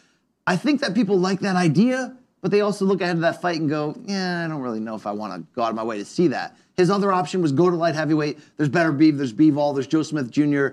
I 0.47 0.57
think 0.57 0.81
that 0.81 0.95
people 0.95 1.19
like 1.19 1.41
that 1.41 1.57
idea, 1.57 2.17
but 2.43 2.51
they 2.51 2.61
also 2.61 2.85
look 2.85 3.01
ahead 3.01 3.17
to 3.17 3.23
that 3.23 3.41
fight 3.41 3.61
and 3.61 3.71
go, 3.71 3.97
"Yeah, 4.05 4.45
I 4.45 4.49
don't 4.49 4.61
really 4.61 4.81
know 4.81 4.95
if 4.97 5.07
I 5.07 5.13
want 5.13 5.35
to 5.35 5.47
go 5.55 5.63
out 5.63 5.71
of 5.71 5.77
my 5.77 5.85
way 5.85 5.99
to 5.99 6.05
see 6.05 6.29
that." 6.29 6.57
His 6.77 6.91
other 6.91 7.13
option 7.13 7.41
was 7.41 7.53
go 7.53 7.71
to 7.71 7.77
light 7.77 7.95
heavyweight. 7.95 8.39
There's 8.57 8.69
better 8.69 8.93
beef. 8.93 9.17
There's 9.17 9.33
Bivol. 9.33 9.75
There's 9.75 9.87
Joe 9.87 10.03
Smith 10.03 10.31
Jr. 10.31 10.69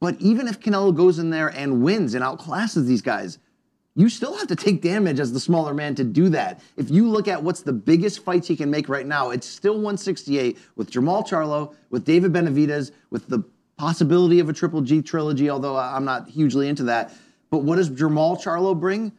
But 0.00 0.20
even 0.20 0.48
if 0.48 0.58
Canelo 0.58 0.94
goes 0.94 1.20
in 1.20 1.30
there 1.30 1.48
and 1.48 1.82
wins 1.82 2.14
and 2.14 2.24
outclasses 2.24 2.86
these 2.86 3.02
guys, 3.02 3.38
you 3.94 4.08
still 4.08 4.36
have 4.36 4.48
to 4.48 4.56
take 4.56 4.80
damage 4.80 5.20
as 5.20 5.32
the 5.32 5.40
smaller 5.40 5.74
man 5.74 5.94
to 5.96 6.04
do 6.04 6.28
that. 6.30 6.60
If 6.76 6.90
you 6.90 7.08
look 7.08 7.28
at 7.28 7.42
what's 7.42 7.60
the 7.62 7.72
biggest 7.72 8.24
fights 8.24 8.48
he 8.48 8.56
can 8.56 8.70
make 8.70 8.88
right 8.88 9.06
now, 9.06 9.30
it's 9.30 9.46
still 9.46 9.74
168 9.74 10.58
with 10.76 10.90
Jermall 10.90 11.26
Charlo, 11.26 11.74
with 11.90 12.04
David 12.04 12.32
Benavidez, 12.32 12.92
with 13.10 13.28
the 13.28 13.44
possibility 13.76 14.40
of 14.40 14.48
a 14.48 14.52
Triple 14.52 14.80
G 14.80 15.02
trilogy, 15.02 15.50
although 15.50 15.76
I- 15.76 15.94
I'm 15.94 16.04
not 16.04 16.28
hugely 16.28 16.68
into 16.68 16.84
that. 16.84 17.12
But 17.50 17.58
what 17.58 17.76
does 17.76 17.90
Jermall 17.90 18.42
Charlo 18.42 18.78
bring? 18.78 19.12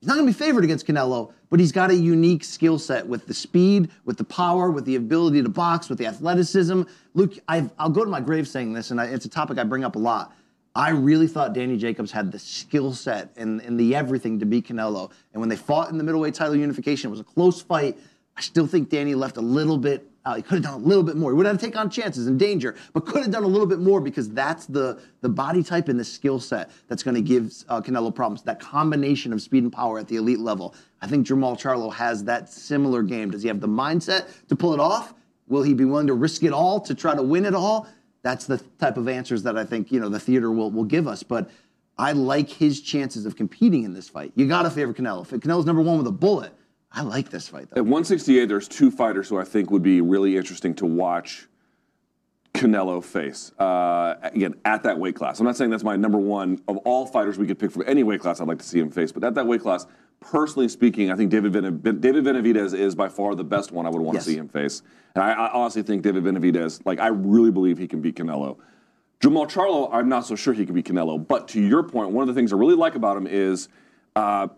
He's 0.00 0.08
not 0.08 0.14
going 0.14 0.26
to 0.26 0.32
be 0.32 0.38
favored 0.38 0.64
against 0.64 0.86
Canelo, 0.86 1.32
but 1.50 1.60
he's 1.60 1.72
got 1.72 1.90
a 1.90 1.94
unique 1.94 2.44
skill 2.44 2.78
set 2.78 3.06
with 3.06 3.26
the 3.26 3.34
speed, 3.34 3.90
with 4.04 4.16
the 4.16 4.24
power, 4.24 4.70
with 4.70 4.84
the 4.84 4.96
ability 4.96 5.42
to 5.42 5.48
box, 5.48 5.88
with 5.88 5.98
the 5.98 6.06
athleticism. 6.06 6.82
Luke, 7.14 7.38
I've, 7.48 7.70
I'll 7.78 7.90
go 7.90 8.04
to 8.04 8.10
my 8.10 8.20
grave 8.20 8.46
saying 8.48 8.72
this, 8.72 8.90
and 8.90 9.00
I, 9.00 9.06
it's 9.06 9.24
a 9.24 9.30
topic 9.30 9.58
I 9.58 9.64
bring 9.64 9.84
up 9.84 9.96
a 9.96 9.98
lot. 9.98 10.34
I 10.76 10.90
really 10.90 11.28
thought 11.28 11.52
Danny 11.52 11.76
Jacobs 11.76 12.10
had 12.10 12.32
the 12.32 12.38
skill 12.38 12.92
set 12.92 13.30
and, 13.36 13.60
and 13.60 13.78
the 13.78 13.94
everything 13.94 14.40
to 14.40 14.46
beat 14.46 14.66
Canelo. 14.66 15.10
And 15.32 15.40
when 15.40 15.48
they 15.48 15.56
fought 15.56 15.90
in 15.90 15.98
the 15.98 16.04
middleweight 16.04 16.34
title 16.34 16.56
unification, 16.56 17.08
it 17.08 17.12
was 17.12 17.20
a 17.20 17.24
close 17.24 17.62
fight. 17.62 17.96
I 18.36 18.40
still 18.40 18.66
think 18.66 18.88
Danny 18.88 19.14
left 19.14 19.36
a 19.36 19.40
little 19.40 19.78
bit. 19.78 20.10
Uh, 20.24 20.34
he 20.34 20.42
could 20.42 20.54
have 20.54 20.62
done 20.64 20.74
a 20.74 20.84
little 20.84 21.04
bit 21.04 21.16
more. 21.16 21.30
He 21.30 21.36
would 21.36 21.46
have 21.46 21.58
to 21.58 21.64
take 21.64 21.76
on 21.76 21.90
chances 21.90 22.26
and 22.26 22.38
danger, 22.38 22.74
but 22.92 23.06
could 23.06 23.22
have 23.22 23.30
done 23.30 23.44
a 23.44 23.46
little 23.46 23.66
bit 23.66 23.78
more 23.78 24.00
because 24.00 24.30
that's 24.30 24.66
the 24.66 24.98
the 25.20 25.28
body 25.28 25.62
type 25.62 25.88
and 25.88 26.00
the 26.00 26.04
skill 26.04 26.40
set 26.40 26.70
that's 26.88 27.02
going 27.02 27.14
to 27.14 27.20
give 27.20 27.52
uh, 27.68 27.80
Canelo 27.80 28.12
problems. 28.12 28.42
That 28.42 28.58
combination 28.58 29.32
of 29.32 29.42
speed 29.42 29.64
and 29.64 29.72
power 29.72 29.98
at 29.98 30.08
the 30.08 30.16
elite 30.16 30.40
level. 30.40 30.74
I 31.02 31.06
think 31.06 31.26
Jermall 31.26 31.60
Charlo 31.60 31.92
has 31.92 32.24
that 32.24 32.48
similar 32.48 33.02
game. 33.02 33.30
Does 33.30 33.42
he 33.42 33.48
have 33.48 33.60
the 33.60 33.68
mindset 33.68 34.28
to 34.48 34.56
pull 34.56 34.72
it 34.72 34.80
off? 34.80 35.12
Will 35.46 35.62
he 35.62 35.74
be 35.74 35.84
willing 35.84 36.06
to 36.06 36.14
risk 36.14 36.42
it 36.42 36.54
all 36.54 36.80
to 36.80 36.94
try 36.94 37.14
to 37.14 37.22
win 37.22 37.44
it 37.44 37.54
all? 37.54 37.86
That's 38.24 38.46
the 38.46 38.58
type 38.80 38.96
of 38.96 39.06
answers 39.06 39.42
that 39.42 39.56
I 39.56 39.64
think 39.64 39.92
you 39.92 40.00
know 40.00 40.08
the 40.08 40.18
theater 40.18 40.50
will 40.50 40.70
will 40.70 40.84
give 40.84 41.06
us. 41.06 41.22
But 41.22 41.50
I 41.96 42.12
like 42.12 42.48
his 42.48 42.80
chances 42.80 43.26
of 43.26 43.36
competing 43.36 43.84
in 43.84 43.92
this 43.92 44.08
fight. 44.08 44.32
You 44.34 44.48
got 44.48 44.62
to 44.62 44.70
favor 44.70 44.92
Canelo. 44.92 45.22
If 45.22 45.40
Canelo's 45.40 45.66
number 45.66 45.82
one 45.82 45.98
with 45.98 46.06
a 46.06 46.12
bullet, 46.12 46.52
I 46.90 47.02
like 47.02 47.28
this 47.28 47.48
fight 47.48 47.68
though. 47.70 47.80
At 47.80 47.84
168, 47.84 48.46
there's 48.46 48.66
two 48.66 48.90
fighters 48.90 49.28
who 49.28 49.38
I 49.38 49.44
think 49.44 49.70
would 49.70 49.82
be 49.82 50.00
really 50.00 50.38
interesting 50.38 50.74
to 50.76 50.86
watch 50.86 51.46
Canelo 52.54 53.04
face. 53.04 53.52
Uh, 53.58 54.14
again, 54.22 54.54
at 54.64 54.82
that 54.84 54.98
weight 54.98 55.16
class. 55.16 55.38
I'm 55.38 55.46
not 55.46 55.56
saying 55.56 55.70
that's 55.70 55.84
my 55.84 55.96
number 55.96 56.18
one 56.18 56.62
of 56.66 56.78
all 56.78 57.04
fighters 57.04 57.36
we 57.36 57.46
could 57.46 57.58
pick 57.58 57.72
from 57.72 57.84
any 57.86 58.04
weight 58.04 58.20
class 58.20 58.40
I'd 58.40 58.48
like 58.48 58.58
to 58.58 58.64
see 58.64 58.78
him 58.78 58.90
face, 58.90 59.12
but 59.12 59.22
at 59.22 59.34
that 59.34 59.46
weight 59.46 59.60
class, 59.60 59.86
personally 60.30 60.68
speaking, 60.68 61.10
I 61.10 61.16
think 61.16 61.30
David, 61.30 61.52
Benav- 61.52 62.00
David 62.00 62.24
Benavidez 62.24 62.74
is 62.74 62.94
by 62.94 63.08
far 63.08 63.34
the 63.34 63.44
best 63.44 63.72
one 63.72 63.86
I 63.86 63.90
would 63.90 64.00
want 64.00 64.14
Yes. 64.16 64.24
to 64.24 64.30
see 64.30 64.36
him 64.36 64.48
face. 64.48 64.82
And 65.14 65.22
I, 65.22 65.32
I 65.32 65.52
honestly 65.52 65.82
think 65.82 66.02
David 66.02 66.24
Benavidez, 66.24 66.80
like, 66.84 66.98
I 66.98 67.08
really 67.08 67.50
believe 67.50 67.78
he 67.78 67.86
can 67.86 68.00
beat 68.00 68.16
Canelo. 68.16 68.56
Jermall 69.20 69.48
Charlo, 69.50 69.88
I'm 69.92 70.08
not 70.08 70.26
so 70.26 70.34
sure 70.34 70.52
he 70.54 70.66
can 70.66 70.74
beat 70.74 70.86
Canelo. 70.86 71.24
But 71.26 71.48
to 71.48 71.60
your 71.60 71.82
point, 71.82 72.10
one 72.10 72.28
of 72.28 72.34
the 72.34 72.38
things 72.38 72.52
I 72.52 72.56
really 72.56 72.74
like 72.74 72.94
about 72.94 73.16
him 73.16 73.26
is 73.26 73.68
uh, 74.16 74.48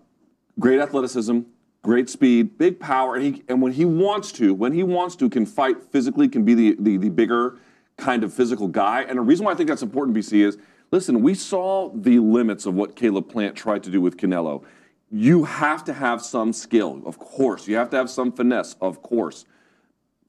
great 0.58 0.80
athleticism, 0.80 1.40
great 1.82 2.08
speed, 2.08 2.58
big 2.58 2.80
power, 2.80 3.16
and 3.16 3.24
he 3.36 3.42
and 3.48 3.60
when 3.62 3.72
he 3.72 3.84
wants 3.84 4.32
to, 4.32 4.54
when 4.54 4.72
he 4.72 4.82
wants 4.82 5.14
to, 5.16 5.28
can 5.28 5.46
fight 5.46 5.82
physically, 5.92 6.28
can 6.28 6.44
be 6.44 6.54
the 6.54 6.76
the, 6.80 6.96
the 6.96 7.08
bigger 7.10 7.58
kind 7.96 8.24
of 8.24 8.32
physical 8.32 8.66
guy. 8.66 9.02
And 9.02 9.18
the 9.18 9.22
reason 9.22 9.44
why 9.46 9.52
I 9.52 9.54
think 9.54 9.68
that's 9.68 9.82
important, 9.82 10.16
BC, 10.16 10.44
is 10.44 10.58
listen, 10.90 11.22
we 11.22 11.34
saw 11.34 11.90
the 11.94 12.18
limits 12.18 12.66
of 12.66 12.74
what 12.74 12.96
Caleb 12.96 13.28
Plant 13.28 13.54
tried 13.56 13.82
to 13.84 13.90
do 13.90 14.00
with 14.00 14.16
Canelo. 14.16 14.64
You 15.10 15.44
have 15.44 15.84
to 15.84 15.92
have 15.92 16.20
some 16.22 16.52
skill, 16.52 17.02
of 17.06 17.18
course. 17.18 17.68
You 17.68 17.76
have 17.76 17.90
to 17.90 17.96
have 17.96 18.10
some 18.10 18.32
finesse, 18.32 18.74
of 18.80 19.02
course. 19.02 19.44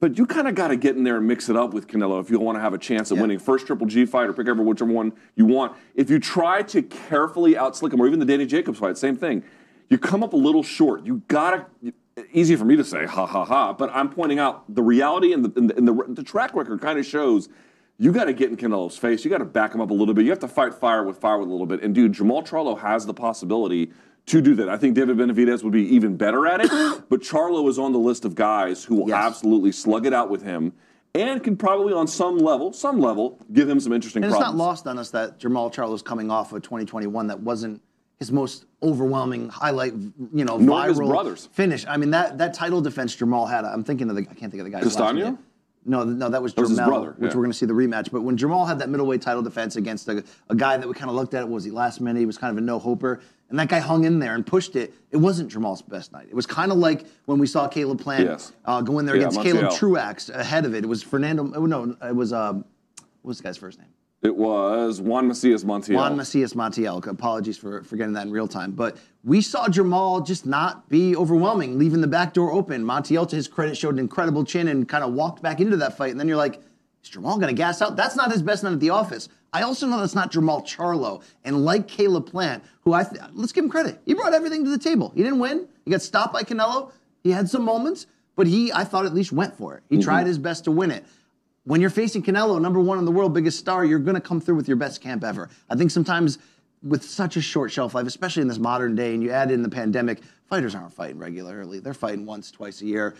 But 0.00 0.16
you 0.16 0.26
kind 0.26 0.46
of 0.46 0.54
got 0.54 0.68
to 0.68 0.76
get 0.76 0.96
in 0.96 1.02
there 1.02 1.16
and 1.16 1.26
mix 1.26 1.48
it 1.48 1.56
up 1.56 1.74
with 1.74 1.88
Canelo 1.88 2.20
if 2.20 2.30
you 2.30 2.38
want 2.38 2.56
to 2.56 2.62
have 2.62 2.72
a 2.72 2.78
chance 2.78 3.10
of 3.10 3.18
winning 3.18 3.40
first 3.40 3.66
Triple 3.66 3.88
G 3.88 4.06
fight 4.06 4.28
or 4.28 4.32
pick 4.32 4.46
ever 4.46 4.62
whichever 4.62 4.92
one 4.92 5.12
you 5.34 5.44
want. 5.44 5.76
If 5.96 6.08
you 6.08 6.20
try 6.20 6.62
to 6.62 6.82
carefully 6.82 7.54
outslick 7.54 7.92
him, 7.92 8.00
or 8.00 8.06
even 8.06 8.20
the 8.20 8.24
Danny 8.24 8.46
Jacobs 8.46 8.78
fight, 8.78 8.96
same 8.96 9.16
thing. 9.16 9.42
You 9.90 9.98
come 9.98 10.22
up 10.22 10.34
a 10.34 10.36
little 10.36 10.62
short. 10.62 11.04
You 11.04 11.22
gotta. 11.28 11.66
Easy 12.32 12.56
for 12.56 12.64
me 12.64 12.74
to 12.76 12.84
say, 12.84 13.06
ha 13.06 13.26
ha 13.26 13.44
ha. 13.44 13.72
But 13.72 13.90
I'm 13.92 14.08
pointing 14.08 14.40
out 14.40 14.72
the 14.72 14.82
reality 14.82 15.32
and 15.32 15.44
the 15.44 15.52
and 15.56 15.70
the, 15.70 15.76
and 15.76 15.88
the, 15.88 16.04
the 16.08 16.22
track 16.22 16.54
record 16.54 16.80
kind 16.80 16.98
of 16.98 17.06
shows. 17.06 17.48
You 18.00 18.12
got 18.12 18.24
to 18.24 18.32
get 18.32 18.50
in 18.50 18.56
Canelo's 18.56 18.96
face. 18.96 19.24
You 19.24 19.30
got 19.30 19.38
to 19.38 19.44
back 19.44 19.74
him 19.74 19.80
up 19.80 19.90
a 19.90 19.94
little 19.94 20.14
bit. 20.14 20.24
You 20.24 20.30
have 20.30 20.38
to 20.40 20.48
fight 20.48 20.74
fire 20.74 21.02
with 21.02 21.18
fire 21.18 21.38
with 21.38 21.48
a 21.48 21.50
little 21.50 21.66
bit. 21.66 21.82
And 21.82 21.92
dude, 21.92 22.12
Jermall 22.12 22.46
Charlo 22.46 22.78
has 22.78 23.06
the 23.06 23.14
possibility 23.14 23.90
to 24.28 24.40
do 24.40 24.54
that. 24.56 24.68
I 24.68 24.76
think 24.76 24.94
David 24.94 25.16
Benavidez 25.16 25.62
would 25.62 25.72
be 25.72 25.82
even 25.94 26.16
better 26.16 26.46
at 26.46 26.60
it. 26.60 26.70
but 27.08 27.20
Charlo 27.20 27.68
is 27.68 27.78
on 27.78 27.92
the 27.92 27.98
list 27.98 28.24
of 28.24 28.34
guys 28.34 28.84
who 28.84 28.96
will 28.96 29.14
absolutely 29.14 29.72
slug 29.72 30.06
it 30.06 30.12
out 30.12 30.30
with 30.30 30.42
him 30.42 30.72
and 31.14 31.42
can 31.42 31.56
probably, 31.56 31.92
on 31.92 32.06
some 32.06 32.38
level, 32.38 32.72
some 32.72 33.00
level, 33.00 33.38
give 33.52 33.68
him 33.68 33.80
some 33.80 33.92
interesting 33.92 34.22
And 34.22 34.30
it's 34.30 34.38
problems. 34.38 34.58
not 34.58 34.64
lost 34.64 34.86
on 34.86 34.98
us 34.98 35.10
that 35.10 35.40
Jermall 35.40 35.72
Charlo's 35.72 36.02
coming 36.02 36.30
off 36.30 36.52
of 36.52 36.62
2021 36.62 37.26
that 37.28 37.40
wasn't 37.40 37.82
his 38.18 38.32
most 38.32 38.66
overwhelming 38.82 39.48
highlight, 39.48 39.94
you 40.34 40.44
know, 40.44 40.58
Nor 40.58 40.80
viral 40.80 40.88
his 40.88 40.98
brothers. 40.98 41.48
finish. 41.52 41.86
I 41.86 41.96
mean, 41.96 42.10
that 42.10 42.38
that 42.38 42.52
title 42.52 42.80
defense 42.80 43.16
Jermall 43.16 43.48
had, 43.48 43.64
I'm 43.64 43.84
thinking 43.84 44.10
of 44.10 44.16
the, 44.16 44.22
I 44.30 44.34
can't 44.34 44.52
think 44.52 44.64
of 44.64 44.70
the 44.70 44.78
Castano? 44.78 45.12
name. 45.24 45.38
No, 45.84 46.04
no, 46.04 46.28
that 46.28 46.42
was 46.42 46.52
That 46.54 46.62
was 46.62 46.74
brother, 46.74 47.14
which 47.16 47.30
yeah. 47.30 47.36
we're 47.36 47.42
going 47.44 47.52
to 47.52 47.56
see 47.56 47.64
the 47.64 47.72
rematch. 47.72 48.10
But 48.10 48.20
when 48.22 48.36
Jermall 48.36 48.66
had 48.68 48.78
that 48.80 48.90
middleweight 48.90 49.22
title 49.22 49.42
defense 49.42 49.76
against 49.76 50.08
a, 50.08 50.22
a 50.50 50.54
guy 50.54 50.76
that 50.76 50.86
we 50.86 50.92
kind 50.92 51.08
of 51.08 51.16
looked 51.16 51.32
at, 51.32 51.48
was 51.48 51.64
he 51.64 51.70
last 51.70 52.00
minute? 52.00 52.18
He 52.20 52.26
was 52.26 52.36
kind 52.36 52.50
of 52.50 52.58
a 52.62 52.66
no 52.66 52.78
hoper. 52.78 53.20
And 53.50 53.58
that 53.58 53.68
guy 53.68 53.78
hung 53.78 54.04
in 54.04 54.18
there 54.18 54.34
and 54.34 54.46
pushed 54.46 54.76
it. 54.76 54.92
It 55.10 55.16
wasn't 55.16 55.50
Jermall's 55.50 55.80
best 55.80 56.12
night. 56.12 56.26
It 56.28 56.34
was 56.34 56.46
kind 56.46 56.70
of 56.70 56.78
like 56.78 57.06
when 57.24 57.38
we 57.38 57.46
saw 57.46 57.66
Caleb 57.66 58.00
Plant 58.00 58.28
Yes. 58.28 58.52
uh, 58.66 58.82
go 58.82 58.98
in 58.98 59.06
there 59.06 59.16
Yeah, 59.16 59.22
against 59.28 59.40
Caleb 59.40 59.72
Truax 59.72 60.28
ahead 60.28 60.66
of 60.66 60.74
it. 60.74 60.84
It 60.84 60.86
was 60.86 61.02
Fernando, 61.02 61.50
oh, 61.54 61.64
no, 61.66 61.96
it 62.06 62.14
was, 62.14 62.32
um, 62.32 62.64
what 63.22 63.30
was 63.30 63.38
the 63.38 63.44
guy's 63.44 63.56
first 63.56 63.78
name? 63.78 63.88
It 64.20 64.34
was 64.36 65.00
Juan 65.00 65.28
Macias 65.28 65.62
Montiel. 65.64 65.94
Juan 65.94 66.16
Macias 66.16 66.52
Montiel. 66.54 67.06
Apologies 67.06 67.56
for, 67.56 67.84
for 67.84 67.96
getting 67.96 68.14
that 68.14 68.26
in 68.26 68.32
real 68.32 68.48
time. 68.48 68.72
But 68.72 68.96
we 69.22 69.40
saw 69.40 69.68
Jermall 69.68 70.26
just 70.26 70.44
not 70.44 70.88
be 70.88 71.14
overwhelming, 71.14 71.78
leaving 71.78 72.00
the 72.00 72.08
back 72.08 72.34
door 72.34 72.50
open. 72.52 72.84
Montiel, 72.84 73.28
to 73.28 73.36
his 73.36 73.46
credit, 73.46 73.76
showed 73.76 73.94
an 73.94 74.00
incredible 74.00 74.44
chin 74.44 74.66
and 74.68 74.88
kind 74.88 75.04
of 75.04 75.12
walked 75.12 75.40
back 75.40 75.60
into 75.60 75.76
that 75.76 75.96
fight. 75.96 76.10
And 76.10 76.18
then 76.18 76.26
you're 76.26 76.36
like, 76.36 76.60
is 77.08 77.16
Jermall 77.16 77.36
going 77.36 77.48
to 77.48 77.52
gas 77.54 77.80
out? 77.82 77.96
That's 77.96 78.16
not 78.16 78.32
his 78.32 78.42
best 78.42 78.62
night 78.62 78.72
at 78.72 78.80
the 78.80 78.90
office. 78.90 79.28
I 79.52 79.62
also 79.62 79.86
know 79.86 79.98
that's 80.00 80.14
not 80.14 80.32
Jermall 80.32 80.62
Charlo. 80.66 81.22
And 81.44 81.64
like 81.64 81.88
Caleb 81.88 82.30
Plant, 82.30 82.62
who 82.82 82.92
I 82.92 83.04
th- 83.04 83.22
let's 83.32 83.52
give 83.52 83.64
him 83.64 83.70
credit. 83.70 84.00
He 84.04 84.14
brought 84.14 84.34
everything 84.34 84.64
to 84.64 84.70
the 84.70 84.78
table. 84.78 85.12
He 85.14 85.22
didn't 85.22 85.38
win. 85.38 85.68
He 85.84 85.90
got 85.90 86.02
stopped 86.02 86.32
by 86.32 86.42
Canelo. 86.42 86.92
He 87.22 87.30
had 87.30 87.48
some 87.48 87.62
moments, 87.62 88.06
but 88.36 88.46
he, 88.46 88.72
I 88.72 88.84
thought, 88.84 89.06
at 89.06 89.14
least 89.14 89.32
went 89.32 89.56
for 89.56 89.76
it. 89.76 89.82
He 89.88 89.96
mm-hmm. 89.96 90.04
tried 90.04 90.26
his 90.26 90.38
best 90.38 90.64
to 90.64 90.70
win 90.70 90.90
it 90.90 91.04
when 91.68 91.82
you're 91.82 91.90
facing 91.90 92.22
Canelo, 92.22 92.58
number 92.58 92.80
one 92.80 92.98
in 92.98 93.04
the 93.04 93.10
world, 93.10 93.34
biggest 93.34 93.58
star, 93.58 93.84
you're 93.84 93.98
going 93.98 94.14
to 94.14 94.22
come 94.22 94.40
through 94.40 94.54
with 94.54 94.68
your 94.68 94.78
best 94.78 95.02
camp 95.02 95.22
ever. 95.22 95.50
I 95.68 95.76
think 95.76 95.90
sometimes 95.90 96.38
with 96.82 97.04
such 97.04 97.36
a 97.36 97.42
short 97.42 97.70
shelf 97.70 97.94
life, 97.94 98.06
especially 98.06 98.40
in 98.40 98.48
this 98.48 98.58
modern 98.58 98.94
day, 98.94 99.12
and 99.12 99.22
you 99.22 99.30
add 99.30 99.50
in 99.50 99.62
the 99.62 99.68
pandemic, 99.68 100.22
fighters 100.48 100.74
aren't 100.74 100.94
fighting 100.94 101.18
regularly. 101.18 101.78
They're 101.78 101.92
fighting 101.92 102.24
once, 102.24 102.50
twice 102.50 102.80
a 102.80 102.86
year. 102.86 103.16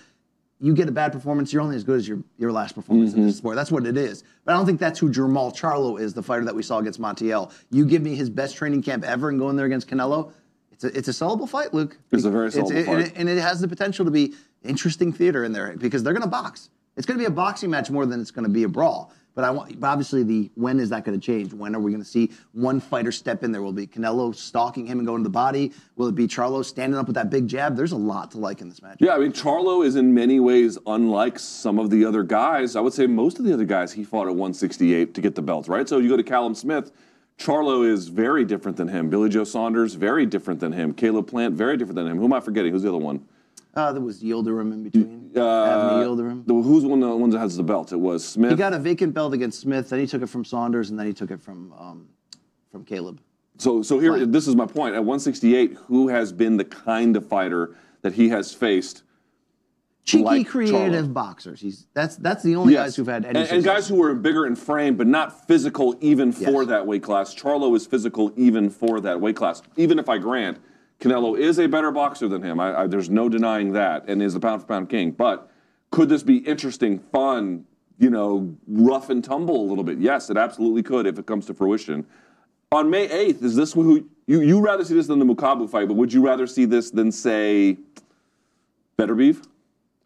You 0.60 0.74
get 0.74 0.88
a 0.88 0.92
bad 0.92 1.12
performance, 1.12 1.52
you're 1.52 1.62
only 1.62 1.76
as 1.76 1.84
good 1.84 1.98
as 1.98 2.08
your, 2.08 2.18
your 2.36 2.50
last 2.50 2.74
performance 2.74 3.14
in 3.14 3.22
this 3.22 3.34
mm-hmm. 3.34 3.38
sport. 3.38 3.56
That's 3.56 3.70
what 3.70 3.86
it 3.86 3.96
is. 3.96 4.24
But 4.44 4.54
I 4.54 4.56
don't 4.56 4.66
think 4.66 4.80
that's 4.80 4.98
who 4.98 5.08
Jermall 5.08 5.54
Charlo 5.54 6.00
is, 6.00 6.14
the 6.14 6.22
fighter 6.22 6.44
that 6.44 6.54
we 6.54 6.64
saw 6.64 6.78
against 6.78 7.00
Montiel. 7.00 7.52
You 7.70 7.86
give 7.86 8.02
me 8.02 8.16
his 8.16 8.28
best 8.28 8.56
training 8.56 8.82
camp 8.82 9.04
ever 9.04 9.28
and 9.28 9.38
go 9.38 9.50
in 9.50 9.56
there 9.56 9.66
against 9.66 9.88
Canelo, 9.88 10.32
it's 10.78 10.84
a, 10.84 10.96
it's 10.96 11.08
a 11.08 11.10
sellable 11.10 11.48
fight, 11.48 11.74
Luke. 11.74 11.98
It's 12.12 12.24
a 12.24 12.30
very 12.30 12.50
sellable 12.50 12.86
fight. 12.86 12.88
And 12.88 13.02
it, 13.02 13.12
and 13.16 13.28
it 13.28 13.38
has 13.38 13.60
the 13.60 13.66
potential 13.66 14.04
to 14.04 14.12
be 14.12 14.34
interesting 14.62 15.12
theater 15.12 15.42
in 15.42 15.52
there 15.52 15.76
because 15.76 16.04
they're 16.04 16.12
going 16.12 16.22
to 16.22 16.28
box. 16.28 16.70
It's 16.96 17.04
going 17.04 17.18
to 17.18 17.22
be 17.22 17.26
a 17.26 17.34
boxing 17.34 17.70
match 17.70 17.90
more 17.90 18.06
than 18.06 18.20
it's 18.20 18.30
going 18.30 18.44
to 18.44 18.50
be 18.50 18.62
a 18.62 18.68
brawl. 18.68 19.12
But 19.38 19.44
I 19.44 19.51
want, 19.53 19.85
obviously, 19.85 20.24
the 20.24 20.51
when 20.57 20.81
is 20.81 20.90
that 20.90 21.05
going 21.05 21.16
to 21.16 21.24
change? 21.24 21.53
When 21.53 21.77
are 21.77 21.79
we 21.79 21.92
going 21.92 22.03
to 22.03 22.09
see 22.09 22.33
one 22.55 22.81
fighter 22.81 23.12
step 23.12 23.44
in 23.44 23.53
there? 23.53 23.62
Will 23.62 23.70
it 23.70 23.77
be 23.77 23.87
Canelo 23.87 24.35
stalking 24.35 24.85
him 24.85 24.98
and 24.98 25.07
going 25.07 25.20
to 25.20 25.22
the 25.22 25.31
body? 25.31 25.72
Will 25.94 26.09
it 26.09 26.16
be 26.16 26.27
Charlo 26.27 26.64
standing 26.64 26.98
up 26.98 27.07
with 27.07 27.14
that 27.14 27.31
big 27.31 27.46
jab? 27.46 27.77
There's 27.77 27.92
a 27.92 27.96
lot 27.96 28.33
to 28.33 28.38
like 28.38 28.62
in 28.62 28.68
this 28.68 28.83
match. 28.83 28.96
Yeah, 28.98 29.14
I 29.14 29.18
mean, 29.18 29.31
Charlo 29.31 29.87
is 29.87 29.94
in 29.94 30.12
many 30.12 30.40
ways 30.40 30.77
unlike 30.88 31.38
some 31.38 31.79
of 31.79 31.88
the 31.88 32.05
other 32.05 32.24
guys. 32.24 32.74
I 32.74 32.81
would 32.81 32.92
say 32.92 33.07
most 33.07 33.38
of 33.38 33.44
the 33.44 33.53
other 33.53 33.64
guys 33.64 33.92
he 33.92 34.03
fought 34.03 34.27
at 34.27 34.35
168 34.35 35.14
to 35.14 35.20
get 35.20 35.37
the 35.37 35.42
belt, 35.42 35.68
right? 35.68 35.88
So 35.88 35.98
you 35.98 36.09
go 36.09 36.16
to 36.16 36.24
Callum 36.24 36.57
Smith, 36.57 36.90
Charlo 37.38 37.88
is 37.88 38.09
very 38.09 38.44
different 38.44 38.77
than 38.77 38.88
him. 38.88 39.09
Billy 39.09 39.29
Joe 39.29 39.44
Saunders, 39.44 39.94
very 39.94 40.27
different 40.27 40.59
than 40.59 40.72
him. 40.72 40.92
Caleb 40.92 41.29
Plant, 41.29 41.55
very 41.55 41.77
different 41.77 41.94
than 41.94 42.09
him. 42.09 42.18
Who 42.18 42.24
am 42.24 42.33
I 42.33 42.40
forgetting? 42.40 42.72
Who's 42.72 42.83
the 42.83 42.88
other 42.88 42.98
one? 42.98 43.24
Uh, 43.74 43.92
there 43.92 44.02
was 44.02 44.22
Yildirim 44.22 44.72
in 44.72 44.83
between. 44.83 45.31
Uh, 45.37 45.40
Avni 45.40 46.04
Yildirim. 46.04 46.46
the- 46.46 46.54
who's 46.54 46.85
one 46.85 47.02
of 47.02 47.11
the 47.11 47.16
ones 47.16 47.35
that 47.35 47.40
has 47.40 47.57
the 47.57 47.62
belt? 47.62 47.92
It 47.92 47.96
was 48.00 48.26
Smith. 48.26 48.50
He 48.50 48.57
got 48.57 48.72
a 48.72 48.78
vacant 48.78 49.14
belt 49.14 49.35
against 49.35 49.61
Smith. 49.61 49.90
Then 49.90 50.00
he 50.00 50.07
took 50.07 50.22
it 50.22 50.26
from 50.28 50.44
Saunders, 50.44 50.90
and 50.90 50.98
then 50.98 51.07
he 51.07 51.12
took 51.12 51.31
it 51.31 51.40
from 51.40 51.72
um, 51.78 52.09
from 52.72 52.85
Caleb. 52.85 53.20
So, 53.59 53.83
so 53.83 53.98
here, 53.98 54.24
this 54.24 54.46
is 54.46 54.54
my 54.57 54.66
point. 54.66 54.94
At 54.94 55.00
168, 55.00 55.74
who 55.87 56.09
has 56.09 56.33
been 56.33 56.57
the 56.57 56.64
kind 56.64 57.16
of 57.16 57.26
fighter 57.26 57.74
that 58.02 58.14
he 58.14 58.28
has 58.28 58.54
faced 58.54 59.02
Cheeky, 60.04 60.22
like 60.24 60.46
creative 60.48 61.07
Charlo. 61.07 61.12
boxers. 61.12 61.61
He's 61.61 61.87
that's 61.92 62.16
that's 62.16 62.42
the 62.42 62.57
only 62.57 62.74
guys 62.74 62.96
who've 62.96 63.07
had 63.07 63.26
any 63.26 63.40
and, 63.40 63.48
and 63.48 63.64
guys 63.64 63.87
who 63.88 64.02
are 64.02 64.14
bigger 64.14 64.46
in 64.46 64.57
frame, 64.57 64.96
but 64.96 65.07
not 65.07 65.46
physical 65.46 65.96
even 66.00 66.33
for 66.33 66.62
Yes. 66.62 66.68
that 66.68 66.87
weight 66.87 67.02
class. 67.02 67.35
Charlo 67.35 67.76
is 67.76 67.87
physical 67.87 68.33
even 68.37 68.70
for 68.70 69.00
that 69.00 69.20
weight 69.20 69.37
class. 69.37 69.61
Even 69.76 69.98
if 69.98 70.09
I 70.09 70.18
grant 70.18 70.59
Canelo 71.00 71.38
is 71.38 71.58
a 71.58 71.68
better 71.68 71.90
boxer 71.90 72.28
than 72.28 72.42
him, 72.42 72.58
I, 72.58 72.82
I, 72.82 72.87
there's 72.87 73.08
no 73.08 73.28
denying 73.28 73.72
that, 73.72 74.08
and 74.08 74.20
is 74.20 74.34
the 74.34 74.40
pound 74.40 74.62
for 74.62 74.66
pound 74.66 74.88
king. 74.88 75.12
But 75.12 75.50
could 75.90 76.08
this 76.08 76.22
be 76.22 76.38
interesting, 76.38 76.98
fun, 76.98 77.64
you 77.98 78.11
know, 78.11 78.56
rough 78.66 79.08
and 79.11 79.22
tumble 79.22 79.61
a 79.61 79.66
little 79.68 79.84
bit? 79.84 79.98
Yes, 79.98 80.28
it 80.28 80.37
absolutely 80.37 80.82
could 80.82 81.06
if 81.06 81.18
it 81.18 81.26
comes 81.26 81.46
to 81.46 81.54
fruition. 81.54 82.04
On 82.72 82.90
May 82.90 83.08
8th, 83.08 83.42
is 83.42 83.56
this 83.56 83.72
who 83.72 84.08
you 84.26 84.40
you 84.40 84.61
rather 84.61 84.84
see 84.84 84.94
this 84.94 85.06
than 85.06 85.18
the 85.18 85.24
Makabu 85.24 85.70
fight? 85.70 85.88
But 85.88 85.94
would 85.94 86.12
you 86.12 86.24
rather 86.24 86.46
see 86.46 86.66
this 86.66 86.90
than 86.90 87.11
say 87.11 87.78
Beterbiev, 88.98 89.46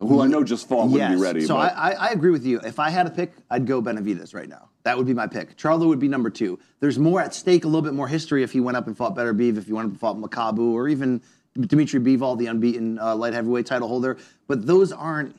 who 0.08 0.20
I 0.20 0.26
know 0.26 0.42
just 0.42 0.68
fought 0.68 0.88
wouldn't 0.88 1.16
be 1.16 1.20
ready? 1.20 1.42
So 1.42 1.56
I, 1.56 1.68
I, 1.68 1.90
I 1.90 2.08
agree 2.10 2.30
with 2.30 2.44
you. 2.44 2.60
If 2.60 2.78
I 2.78 2.90
had 2.90 3.06
a 3.06 3.10
pick, 3.10 3.32
I'd 3.50 3.66
go 3.66 3.80
Benavides 3.80 4.34
right 4.34 4.48
now. 4.48 4.68
That 4.84 4.98
would 4.98 5.06
be 5.06 5.14
my 5.14 5.26
pick. 5.26 5.56
Charlo 5.56 5.86
would 5.86 6.00
be 6.00 6.08
number 6.08 6.30
two. 6.30 6.58
There's 6.80 6.98
more 6.98 7.20
at 7.20 7.34
stake, 7.34 7.64
a 7.64 7.68
little 7.68 7.82
bit 7.82 7.94
more 7.94 8.08
history 8.08 8.42
if 8.42 8.52
he 8.52 8.60
went 8.60 8.76
up 8.76 8.86
and 8.86 8.96
fought 8.96 9.14
Beterbiev, 9.14 9.56
if 9.56 9.66
he 9.66 9.72
went 9.72 9.86
up 9.86 9.90
and 9.92 10.00
fought 10.00 10.16
Makabu, 10.16 10.72
or 10.72 10.88
even 10.88 11.22
Dimitri 11.58 12.00
Bivol, 12.00 12.36
the 12.36 12.46
unbeaten 12.46 12.98
uh, 12.98 13.14
light 13.14 13.32
heavyweight 13.32 13.66
title 13.66 13.88
holder. 13.88 14.18
But 14.48 14.66
those 14.66 14.92
aren't 14.92 15.36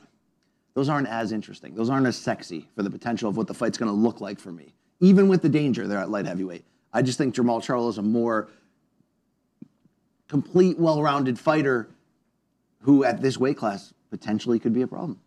those 0.74 0.88
aren't 0.88 1.08
as 1.08 1.30
interesting. 1.30 1.74
Those 1.74 1.88
aren't 1.88 2.06
as 2.06 2.16
sexy 2.16 2.68
for 2.74 2.82
the 2.82 2.90
potential 2.90 3.28
of 3.28 3.36
what 3.36 3.46
the 3.46 3.54
fight's 3.54 3.78
going 3.78 3.90
to 3.90 3.96
look 3.96 4.20
like 4.20 4.40
for 4.40 4.50
me. 4.50 4.74
Even 5.00 5.28
with 5.28 5.42
the 5.42 5.48
danger 5.48 5.86
there 5.86 5.98
at 5.98 6.10
light 6.10 6.26
heavyweight, 6.26 6.64
I 6.92 7.02
just 7.02 7.18
think 7.18 7.34
Jermall 7.34 7.64
Charlo 7.64 7.88
is 7.90 7.98
a 7.98 8.02
more 8.02 8.48
complete, 10.28 10.78
well-rounded 10.78 11.38
fighter 11.38 11.88
who, 12.84 13.02
at 13.02 13.22
this 13.22 13.38
weight 13.38 13.56
class, 13.56 13.94
potentially 14.10 14.58
could 14.58 14.74
be 14.74 14.82
a 14.82 14.86
problem. 14.86 15.18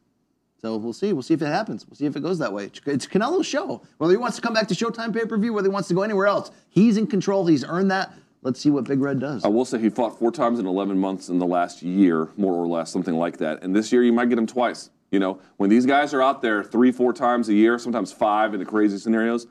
So 0.61 0.77
we'll 0.77 0.93
see. 0.93 1.11
We'll 1.11 1.23
see 1.23 1.33
if 1.33 1.41
it 1.41 1.47
happens. 1.47 1.85
We'll 1.87 1.95
see 1.95 2.05
if 2.05 2.15
it 2.15 2.21
goes 2.21 2.39
that 2.39 2.53
way. 2.53 2.71
It's 2.85 3.07
Canelo's 3.07 3.45
show. 3.45 3.81
Whether 3.97 4.13
he 4.13 4.17
wants 4.17 4.35
to 4.37 4.41
come 4.41 4.53
back 4.53 4.67
to 4.67 4.75
Showtime 4.75 5.13
pay 5.13 5.25
per 5.25 5.37
view, 5.37 5.53
whether 5.53 5.67
he 5.67 5.73
wants 5.73 5.87
to 5.89 5.93
go 5.93 6.03
anywhere 6.03 6.27
else, 6.27 6.51
he's 6.69 6.97
in 6.97 7.07
control. 7.07 7.45
He's 7.45 7.63
earned 7.63 7.91
that. 7.91 8.13
Let's 8.43 8.59
see 8.59 8.69
what 8.69 8.85
Big 8.85 8.99
Red 8.99 9.19
does. 9.19 9.43
I 9.43 9.47
will 9.47 9.65
say 9.65 9.79
he 9.79 9.89
fought 9.89 10.17
four 10.17 10.31
times 10.31 10.59
in 10.59 10.67
11 10.67 10.97
months 10.99 11.29
in 11.29 11.39
the 11.39 11.45
last 11.45 11.81
year, 11.81 12.29
more 12.37 12.53
or 12.53 12.67
less, 12.67 12.91
something 12.91 13.15
like 13.15 13.37
that. 13.37 13.63
And 13.63 13.75
this 13.75 13.91
year 13.91 14.03
you 14.03 14.13
might 14.13 14.29
get 14.29 14.37
him 14.37 14.47
twice. 14.47 14.91
You 15.11 15.19
know, 15.19 15.39
when 15.57 15.69
these 15.69 15.85
guys 15.85 16.13
are 16.13 16.21
out 16.21 16.41
there 16.41 16.63
three, 16.63 16.91
four 16.91 17.13
times 17.13 17.49
a 17.49 17.53
year, 17.53 17.79
sometimes 17.79 18.11
five 18.11 18.53
in 18.53 18.59
the 18.59 18.65
crazy 18.65 18.97
scenarios, 18.97 19.47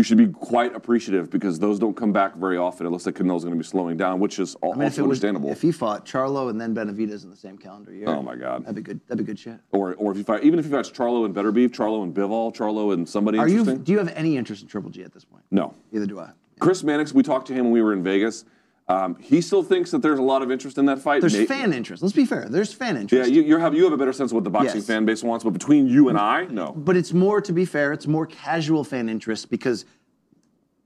you 0.00 0.04
should 0.04 0.16
be 0.16 0.28
quite 0.28 0.74
appreciative 0.74 1.28
because 1.30 1.58
those 1.58 1.78
don't 1.78 1.94
come 1.94 2.10
back 2.10 2.34
very 2.36 2.56
often. 2.56 2.86
It 2.86 2.90
looks 2.90 3.04
like 3.04 3.16
Canelo's 3.16 3.44
going 3.44 3.52
to 3.54 3.62
be 3.62 3.68
slowing 3.68 3.98
down, 3.98 4.18
which 4.18 4.38
is 4.38 4.56
al- 4.62 4.72
I 4.72 4.76
mean, 4.76 4.82
if 4.86 4.92
also 4.92 5.04
it 5.04 5.08
was, 5.08 5.18
understandable. 5.18 5.50
if 5.50 5.60
he 5.60 5.70
fought 5.72 6.06
Charlo 6.06 6.48
and 6.48 6.58
then 6.58 6.72
Benavides 6.72 7.22
in 7.24 7.28
the 7.28 7.36
same 7.36 7.58
calendar 7.58 7.92
year, 7.92 8.08
Oh, 8.08 8.22
my 8.22 8.34
God. 8.34 8.62
that'd 8.62 8.74
be 8.76 8.80
good. 8.80 8.98
That'd 9.08 9.18
be 9.18 9.30
good 9.30 9.38
shit. 9.38 9.58
or, 9.72 9.92
or 9.96 10.10
if 10.12 10.16
you 10.16 10.24
fight, 10.24 10.42
even 10.42 10.58
if 10.58 10.64
you 10.64 10.70
fight 10.70 10.86
Charlo 10.86 11.26
and 11.26 11.34
Beterbiev, 11.34 11.68
Charlo 11.68 12.02
and 12.02 12.14
Bivol, 12.14 12.56
Charlo 12.56 12.94
and 12.94 13.06
somebody 13.06 13.36
Are 13.38 13.46
you? 13.46 13.62
Do 13.76 13.92
you 13.92 13.98
have 13.98 14.08
any 14.16 14.38
interest 14.38 14.62
in 14.62 14.68
Triple 14.68 14.88
G 14.90 15.02
at 15.02 15.12
this 15.12 15.24
point? 15.26 15.44
no. 15.50 15.74
Neither 15.92 16.06
do 16.06 16.18
I. 16.18 16.30
Chris 16.60 16.82
Mannix, 16.82 17.12
we 17.12 17.22
talked 17.22 17.46
to 17.48 17.52
him 17.52 17.66
when 17.66 17.72
we 17.72 17.82
were 17.82 17.92
in 17.92 18.02
Vegas. 18.02 18.46
Um, 18.90 19.16
he 19.20 19.40
still 19.40 19.62
thinks 19.62 19.92
that 19.92 20.02
there's 20.02 20.18
a 20.18 20.22
lot 20.22 20.42
of 20.42 20.50
interest 20.50 20.76
in 20.76 20.86
that 20.86 20.98
fight. 20.98 21.20
There's 21.20 21.36
May- 21.36 21.46
fan 21.46 21.72
interest. 21.72 22.02
Let's 22.02 22.12
be 22.12 22.24
fair. 22.24 22.48
There's 22.50 22.72
fan 22.72 22.96
interest. 22.96 23.30
Yeah, 23.30 23.40
you, 23.42 23.56
have 23.56 23.72
you 23.72 23.84
have 23.84 23.92
a 23.92 23.96
better 23.96 24.12
sense 24.12 24.32
of 24.32 24.34
what 24.34 24.42
the 24.42 24.50
boxing 24.50 24.78
Yes. 24.78 24.86
fan 24.88 25.04
base 25.04 25.22
wants, 25.22 25.44
but 25.44 25.52
between 25.52 25.86
you 25.86 26.08
and 26.08 26.18
I, 26.18 26.46
no. 26.46 26.72
but 26.72 26.96
it's 26.96 27.12
more, 27.12 27.40
to 27.40 27.52
be 27.52 27.64
fair, 27.64 27.92
it's 27.92 28.08
more 28.08 28.26
casual 28.26 28.82
fan 28.82 29.08
interest 29.08 29.48
because 29.48 29.84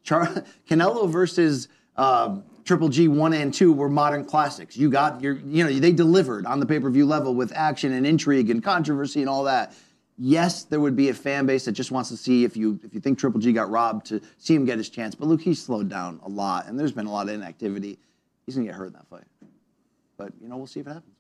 Char- 0.03 0.45
Canelo 0.69 1.09
versus 1.09 1.69
um, 1.97 2.45
Triple 2.67 2.91
G 2.91 3.09
one 3.09 3.33
and 3.33 3.55
two 3.55 3.73
were 3.73 3.89
modern 3.89 4.27
classics. 4.27 4.77
You 4.77 4.91
got 4.91 5.23
your, 5.23 5.37
you 5.39 5.65
know, 5.65 5.73
they 5.73 5.93
delivered 5.93 6.45
on 6.45 6.61
the 6.61 6.67
pay 6.67 6.81
per 6.81 6.91
view 6.91 7.07
level 7.07 7.35
with 7.35 7.53
action 7.55 7.93
and 7.93 8.07
intrigue 8.07 8.51
and 8.51 8.63
controversy 8.63 9.21
and 9.21 9.31
all 9.31 9.45
that. 9.45 9.73
Yes, 10.17 10.63
there 10.65 10.79
would 10.79 10.95
be 10.95 11.09
a 11.09 11.15
fan 11.15 11.45
base 11.47 11.65
that 11.65 11.73
just 11.73 11.91
wants 11.91 12.09
to 12.11 12.17
see 12.17 12.45
if 12.45 12.57
you 12.57 12.79
if 12.85 12.95
you 12.95 13.01
think 13.01 13.19
Triple 13.19 13.41
G 13.41 13.53
got 13.53 13.69
robbed 13.71 14.07
to 14.07 14.21
see 14.39 14.55
him 14.55 14.65
get 14.65 14.79
his 14.79 14.89
chance. 14.89 15.15
But 15.15 15.27
Luke, 15.27 15.41
he's 15.41 15.61
slowed 15.63 15.89
down 15.89 16.21
a 16.25 16.29
lot, 16.29 16.67
and 16.67 16.79
there's 16.79 16.93
been 16.93 17.07
a 17.07 17.13
lot 17.13 17.29
of 17.29 17.35
inactivity. 17.35 17.99
He's 18.47 18.55
gonna 18.55 18.67
get 18.67 18.77
hurt 18.77 18.87
in 18.89 18.93
that 18.93 19.09
fight. 19.09 19.25
But 20.17 20.33
you 20.41 20.49
know, 20.49 20.57
we'll 20.57 20.69
see 20.69 20.81
if 20.81 20.87
it 20.87 20.91
happens. 20.93 21.11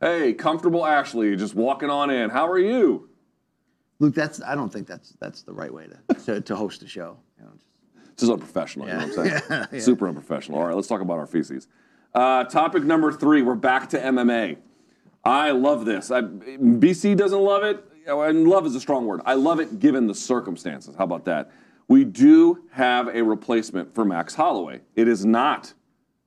Hey, 0.00 0.32
comfortable 0.32 0.84
Ashley, 0.86 1.36
just 1.36 1.54
walking 1.54 1.90
on 1.90 2.10
in. 2.10 2.30
How 2.30 2.48
are 2.48 2.58
you? 2.58 3.08
Luke, 3.98 4.14
that's 4.14 4.42
I 4.42 4.54
don't 4.54 4.72
think 4.72 4.88
that's 4.88 5.10
that's 5.20 5.42
the 5.42 5.52
right 5.52 5.72
way 5.72 5.86
to 6.08 6.14
to, 6.24 6.40
to 6.40 6.56
host 6.56 6.82
a 6.82 6.88
show. 6.88 7.18
You 7.38 7.44
know, 7.44 7.50
just- 7.52 8.18
Just 8.18 8.32
unprofessional, 8.32 8.88
you 8.88 8.94
know 8.94 8.98
what 9.06 9.18
I'm 9.18 9.26
saying? 9.26 9.42
Yeah, 9.50 9.66
yeah. 9.72 9.80
Super 9.80 10.08
unprofessional. 10.08 10.58
All 10.58 10.66
right, 10.66 10.74
let's 10.74 10.88
talk 10.88 11.00
about 11.02 11.18
our 11.18 11.26
feces. 11.26 11.68
Uh, 12.14 12.42
topic 12.44 12.82
number 12.82 13.12
three, 13.12 13.42
we're 13.42 13.54
back 13.54 13.90
to 13.90 13.98
MMA. 14.00 14.56
I 15.24 15.50
love 15.50 15.84
this. 15.84 16.10
I, 16.10 16.22
BC 16.22 17.16
doesn't 17.16 17.40
love 17.40 17.62
it, 17.62 17.84
and 18.06 18.48
love 18.48 18.66
is 18.66 18.74
a 18.74 18.80
strong 18.80 19.06
word. 19.06 19.20
I 19.24 19.34
love 19.34 19.60
it 19.60 19.78
given 19.78 20.06
the 20.06 20.14
circumstances. 20.14 20.94
How 20.96 21.04
about 21.04 21.24
that? 21.26 21.50
We 21.88 22.04
do 22.04 22.64
have 22.72 23.08
a 23.08 23.22
replacement 23.22 23.94
for 23.94 24.04
Max 24.04 24.34
Holloway. 24.34 24.80
It 24.94 25.08
is 25.08 25.24
not 25.24 25.74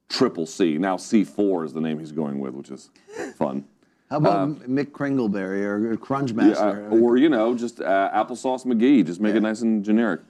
Triple 0.10 0.45
C. 0.45 0.77
Now 0.77 0.97
C4 0.97 1.65
is 1.65 1.73
the 1.73 1.82
name 1.82 1.99
he's 1.99 2.12
going 2.12 2.39
with, 2.39 2.53
which 2.53 2.69
is 2.69 2.89
fun. 3.38 3.65
How 4.10 4.17
about 4.17 4.60
Mick 4.60 4.91
Kringleberry 4.91 5.63
or 5.63 5.97
Crunch 5.97 6.34
Master? 6.34 6.88
Yeah, 6.91 6.97
or 6.99 7.17
you 7.17 7.29
know, 7.29 7.56
just 7.56 7.82
uh, 7.82 8.12
applesauce 8.13 8.63
McGee. 8.63 9.03
Just 9.03 9.19
make 9.19 9.34
it 9.34 9.41
nice 9.41 9.62
and 9.62 9.84
generic. 9.84 10.21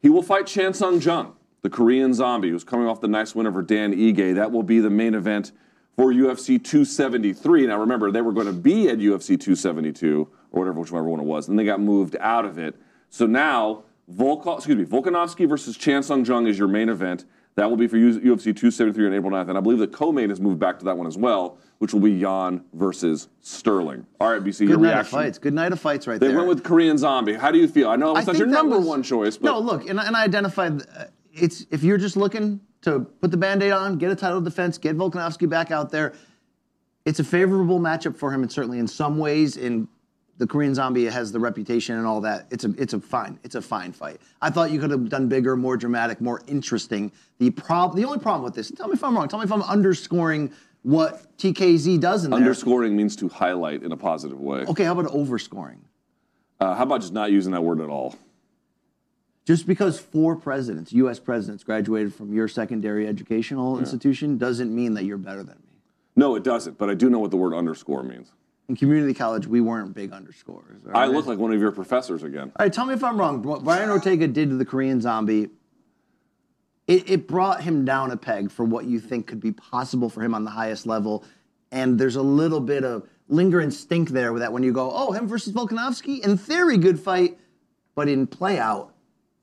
He 0.00 0.08
will 0.08 0.22
fight 0.22 0.46
Chan 0.46 0.74
Sung 0.74 1.00
Jung, 1.00 1.34
the 1.60 1.68
Korean 1.68 2.14
zombie, 2.14 2.48
who's 2.48 2.64
coming 2.64 2.86
off 2.86 3.02
the 3.02 3.08
nice 3.08 3.34
win 3.34 3.46
over 3.46 3.60
Dan 3.60 3.92
Ige. 3.92 4.34
That 4.36 4.52
will 4.52 4.62
be 4.62 4.80
the 4.80 4.88
main 4.88 5.14
event 5.14 5.52
for 5.96 6.12
UFC 6.12 6.62
273. 6.62 7.66
Now 7.66 7.78
remember, 7.78 8.10
they 8.10 8.22
were 8.22 8.32
going 8.32 8.46
to 8.46 8.52
be 8.52 8.88
at 8.88 8.98
UFC 8.98 9.28
272 9.38 10.28
or 10.52 10.60
whatever, 10.60 10.80
whichever 10.80 11.04
one 11.04 11.20
it 11.20 11.24
was, 11.26 11.48
and 11.48 11.58
they 11.58 11.64
got 11.64 11.80
moved 11.80 12.16
out 12.20 12.44
of 12.44 12.58
it. 12.58 12.76
So 13.10 13.26
now, 13.26 13.84
Volkov, 14.12 14.58
excuse 14.58 14.76
me, 14.76 14.84
Volkanovski 14.84 15.48
versus 15.48 15.76
Chan 15.76 16.04
Sung 16.04 16.24
Jung 16.24 16.46
is 16.46 16.58
your 16.58 16.68
main 16.68 16.88
event. 16.88 17.24
That 17.56 17.68
will 17.68 17.76
be 17.76 17.88
for 17.88 17.96
UFC 17.96 18.44
273 18.56 19.08
on 19.08 19.12
April 19.14 19.30
9th, 19.32 19.48
and 19.48 19.58
I 19.58 19.60
believe 19.60 19.78
the 19.78 19.88
co-main 19.88 20.30
has 20.30 20.40
moved 20.40 20.58
back 20.60 20.78
to 20.78 20.84
that 20.86 20.96
one 20.96 21.06
as 21.06 21.18
well, 21.18 21.58
which 21.78 21.92
will 21.92 22.00
be 22.00 22.12
Yan 22.12 22.64
versus 22.72 23.28
Sterling. 23.40 24.06
All 24.20 24.30
right, 24.32 24.42
BC, 24.42 24.60
your 24.60 24.76
Good 24.78 24.80
night 24.82 25.00
of 25.00 25.08
fights. 25.08 25.38
Good 25.38 25.52
night 25.54 25.72
of 25.72 25.80
fights 25.80 26.06
right 26.06 26.18
They 26.18 26.28
there. 26.28 26.30
They 26.30 26.36
went 26.36 26.48
with 26.48 26.62
Korean 26.64 26.96
Zombie. 26.96 27.34
How 27.34 27.50
do 27.50 27.58
you 27.58 27.66
feel? 27.68 27.90
I 27.90 27.96
know 27.96 28.14
I 28.14 28.20
it's 28.20 28.28
not 28.28 28.38
your 28.38 28.46
number 28.46 28.78
was- 28.78 28.86
one 28.86 29.02
choice, 29.02 29.36
but 29.36 29.46
no, 29.46 29.58
look, 29.58 29.88
and, 29.88 30.00
I- 30.00 30.06
and 30.06 30.16
I 30.16 30.22
identified 30.24 30.82
uh, 30.96 31.04
it's 31.32 31.66
if 31.70 31.82
you're 31.82 31.98
just 31.98 32.16
looking 32.16 32.60
to 32.82 33.00
put 33.00 33.30
the 33.30 33.36
band-aid 33.36 33.72
on, 33.72 33.98
get 33.98 34.10
a 34.10 34.16
title 34.16 34.40
defense, 34.40 34.78
get 34.78 34.96
Volkanovski 34.96 35.48
back 35.48 35.70
out 35.70 35.90
there, 35.90 36.14
it's 37.04 37.20
a 37.20 37.24
favorable 37.24 37.80
matchup 37.80 38.16
for 38.16 38.32
him, 38.32 38.42
and 38.42 38.50
certainly 38.50 38.78
in 38.78 38.86
some 38.86 39.18
ways, 39.18 39.56
in 39.56 39.88
the 40.40 40.46
Korean 40.46 40.74
Zombie 40.74 41.04
has 41.04 41.32
the 41.32 41.38
reputation 41.38 41.96
and 41.96 42.06
all 42.06 42.22
that. 42.22 42.46
It's 42.50 42.64
a 42.64 42.74
it's 42.78 42.94
a 42.94 43.00
fine 43.00 43.38
it's 43.44 43.54
a 43.54 43.62
fine 43.62 43.92
fight. 43.92 44.20
I 44.40 44.48
thought 44.48 44.70
you 44.70 44.80
could 44.80 44.90
have 44.90 45.08
done 45.08 45.28
bigger, 45.28 45.54
more 45.54 45.76
dramatic, 45.76 46.20
more 46.20 46.42
interesting. 46.46 47.12
The 47.38 47.50
prob 47.50 47.94
the 47.94 48.04
only 48.04 48.18
problem 48.18 48.44
with 48.44 48.54
this, 48.54 48.70
tell 48.70 48.88
me 48.88 48.94
if 48.94 49.04
I'm 49.04 49.14
wrong. 49.14 49.28
Tell 49.28 49.38
me 49.38 49.44
if 49.44 49.52
I'm 49.52 49.62
underscoring 49.62 50.50
what 50.82 51.36
TKZ 51.36 52.00
does 52.00 52.24
in 52.24 52.30
there. 52.30 52.40
underscoring 52.40 52.96
means 52.96 53.16
to 53.16 53.28
highlight 53.28 53.82
in 53.82 53.92
a 53.92 53.98
positive 53.98 54.40
way. 54.40 54.60
Okay, 54.60 54.84
how 54.84 54.98
about 54.98 55.12
overscoring? 55.12 55.80
Uh, 56.58 56.74
how 56.74 56.84
about 56.84 57.02
just 57.02 57.12
not 57.12 57.30
using 57.30 57.52
that 57.52 57.62
word 57.62 57.80
at 57.80 57.90
all? 57.90 58.16
Just 59.46 59.66
because 59.66 59.98
four 59.98 60.36
presidents, 60.36 60.92
U.S. 60.92 61.18
presidents, 61.18 61.64
graduated 61.64 62.14
from 62.14 62.32
your 62.32 62.46
secondary 62.46 63.06
educational 63.06 63.78
institution 63.78 64.38
doesn't 64.38 64.74
mean 64.74 64.94
that 64.94 65.04
you're 65.04 65.18
better 65.18 65.42
than 65.42 65.56
me. 65.56 65.80
No, 66.14 66.36
it 66.36 66.44
doesn't, 66.44 66.76
but 66.76 66.90
I 66.90 66.94
do 66.94 67.08
know 67.08 67.18
what 67.18 67.30
the 67.30 67.36
word 67.36 67.54
underscore 67.54 68.02
means. 68.02 68.30
In 68.68 68.76
community 68.76 69.14
college, 69.14 69.46
we 69.46 69.60
weren't 69.60 69.94
big 69.94 70.12
underscores. 70.12 70.82
all 70.86 70.96
I 70.96 71.06
look 71.06 71.26
like 71.26 71.38
one 71.38 71.52
of 71.52 71.60
your 71.60 71.72
professors 71.72 72.22
again. 72.22 72.52
All 72.56 72.66
right, 72.66 72.72
tell 72.72 72.86
me 72.86 72.94
if 72.94 73.02
I'm 73.02 73.18
wrong. 73.18 73.42
What 73.42 73.64
Brian 73.64 73.90
Ortega 73.90 74.28
did 74.28 74.50
to 74.50 74.56
the 74.56 74.64
Korean 74.64 75.00
zombie, 75.00 75.48
it, 76.86 77.10
it 77.10 77.26
brought 77.26 77.62
him 77.62 77.84
down 77.84 78.10
a 78.10 78.16
peg 78.16 78.50
for 78.50 78.64
what 78.64 78.84
you 78.84 79.00
think 79.00 79.26
could 79.26 79.40
be 79.40 79.52
possible 79.52 80.08
for 80.08 80.22
him 80.22 80.34
on 80.34 80.44
the 80.44 80.50
highest 80.50 80.86
level. 80.86 81.24
And 81.72 81.98
there's 81.98 82.16
a 82.16 82.22
little 82.22 82.60
bit 82.60 82.84
of 82.84 83.08
lingering 83.28 83.70
stink 83.70 84.10
there 84.10 84.32
with 84.32 84.42
that 84.42 84.52
when 84.52 84.62
you 84.62 84.72
go, 84.72 84.92
oh, 84.92 85.12
him 85.12 85.26
versus 85.26 85.52
Volkanovski, 85.52 86.20
in 86.24 86.36
theory, 86.36 86.76
good 86.76 87.00
fight. 87.00 87.38
But 87.94 88.08
in 88.08 88.26
play 88.26 88.58
out, 88.58 88.94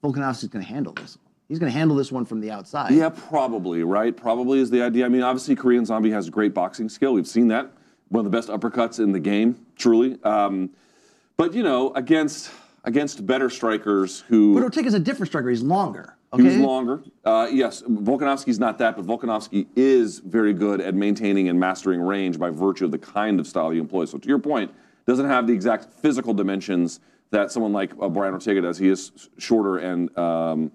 Volkanovski's 0.03 0.49
going 0.49 0.63
to 0.63 0.71
handle 0.71 0.93
this 0.93 1.17
one. 1.17 1.25
He's 1.47 1.59
going 1.59 1.71
to 1.71 1.77
handle 1.77 1.95
this 1.95 2.11
one 2.11 2.25
from 2.25 2.41
the 2.41 2.51
outside. 2.51 2.93
Yeah, 2.93 3.09
probably, 3.09 3.83
right? 3.83 4.15
Probably 4.15 4.59
is 4.59 4.69
the 4.69 4.81
idea. 4.81 5.05
I 5.05 5.09
mean, 5.09 5.23
obviously, 5.23 5.55
Korean 5.55 5.85
Zombie 5.85 6.11
has 6.11 6.29
great 6.29 6.53
boxing 6.53 6.89
skill. 6.89 7.13
We've 7.13 7.27
seen 7.27 7.47
that. 7.47 7.71
One 8.09 8.25
of 8.25 8.31
the 8.31 8.37
best 8.37 8.49
uppercuts 8.49 8.99
in 8.99 9.11
the 9.13 9.19
game, 9.19 9.65
truly. 9.77 10.17
Um, 10.23 10.71
but, 11.37 11.53
you 11.53 11.63
know, 11.63 11.93
against 11.93 12.51
against 12.83 13.25
better 13.25 13.49
strikers 13.49 14.21
who. 14.21 14.53
But 14.53 14.63
Ortega's 14.63 14.93
a 14.93 14.99
different 14.99 15.29
striker. 15.29 15.49
He's 15.49 15.61
longer. 15.61 16.15
Okay. 16.33 16.43
was 16.43 16.57
longer. 16.57 17.03
Uh, 17.23 17.47
yes, 17.51 17.83
Volkanovski's 17.83 18.59
not 18.59 18.77
that, 18.79 18.97
but 18.97 19.05
Volkanovski 19.05 19.67
is 19.77 20.19
very 20.19 20.53
good 20.53 20.81
at 20.81 20.93
maintaining 20.93 21.47
and 21.47 21.57
mastering 21.57 22.01
range 22.01 22.37
by 22.37 22.49
virtue 22.49 22.83
of 22.83 22.91
the 22.91 22.97
kind 22.97 23.39
of 23.39 23.47
style 23.47 23.69
he 23.69 23.79
employs. 23.79 24.11
So 24.11 24.17
to 24.17 24.27
your 24.27 24.39
point, 24.39 24.73
doesn't 25.05 25.27
have 25.27 25.47
the 25.47 25.53
exact 25.53 25.85
physical 25.85 26.33
dimensions 26.33 26.99
that 27.32 27.51
someone 27.51 27.73
like 27.73 27.91
uh, 28.01 28.09
Brian 28.09 28.34
Ortega 28.34 28.61
does. 28.61 28.78
He 28.78 28.89
is 28.89 29.30
shorter 29.38 29.78
and 29.78 30.15
um, 30.17 30.71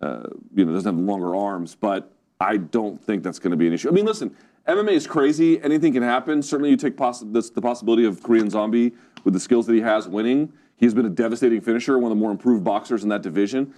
uh, 0.00 0.24
you 0.54 0.64
know 0.64 0.72
doesn't 0.72 0.94
have 0.94 1.02
longer 1.02 1.34
arms, 1.34 1.74
but 1.74 2.12
I 2.40 2.56
don't 2.56 3.02
think 3.02 3.22
that's 3.22 3.38
going 3.38 3.52
to 3.52 3.56
be 3.56 3.66
an 3.66 3.72
issue. 3.72 3.88
I 3.88 3.92
mean, 3.92 4.04
listen, 4.04 4.36
MMA 4.68 4.92
is 4.92 5.06
crazy. 5.06 5.62
Anything 5.62 5.92
can 5.92 6.02
happen. 6.02 6.42
Certainly, 6.42 6.70
you 6.70 6.76
take 6.76 6.96
poss- 6.96 7.22
this, 7.26 7.50
the 7.50 7.62
possibility 7.62 8.04
of 8.04 8.22
Korean 8.22 8.50
Zombie 8.50 8.92
with 9.24 9.34
the 9.34 9.40
skills 9.40 9.66
that 9.66 9.74
he 9.74 9.80
has 9.80 10.08
winning. 10.08 10.52
He's 10.76 10.94
been 10.94 11.06
a 11.06 11.10
devastating 11.10 11.60
finisher, 11.60 11.98
one 11.98 12.10
of 12.10 12.16
the 12.16 12.20
more 12.20 12.30
improved 12.30 12.64
boxers 12.64 13.02
in 13.02 13.08
that 13.10 13.22
division. 13.22 13.74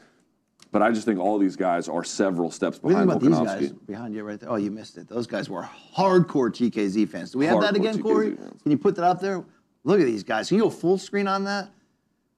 But 0.73 0.83
I 0.83 0.91
just 0.91 1.07
think 1.07 1.19
all 1.19 1.39
these 1.39 1.57
guys 1.57 1.89
are 1.89 2.03
several 2.03 2.51
steps 2.51 2.79
behind 2.79 3.09
What 3.09 3.21
do 3.21 3.27
you 3.27 3.35
think 3.35 3.43
about 3.43 3.61
these 3.61 3.71
guys 3.71 3.79
behind 3.87 4.15
you 4.15 4.25
right 4.25 4.41
there? 4.41 4.51
Oh, 4.51 4.57
you 4.57 4.71
missed 4.71 4.99
it. 4.99 5.09
Those 5.09 5.27
guys 5.27 5.49
were 5.49 5.63
hardcore 5.95 6.51
TKZ 6.51 7.09
fans. 7.09 7.31
Do 7.31 7.39
we 7.39 7.47
have 7.47 7.61
that 7.61 7.77
again, 7.77 7.99
TKZ 7.99 8.03
Corey? 8.03 8.37
fans. 8.37 8.63
Can 8.63 8.73
you 8.73 8.79
put 8.79 8.97
that 8.97 9.05
up 9.05 9.21
there? 9.21 9.45
Look 9.85 10.01
at 10.01 10.07
these 10.07 10.25
guys. 10.25 10.49
Can 10.49 10.57
you 10.57 10.65
go 10.65 10.71
full 10.71 10.99
screen 10.99 11.29
on 11.29 11.45
that? 11.45 11.71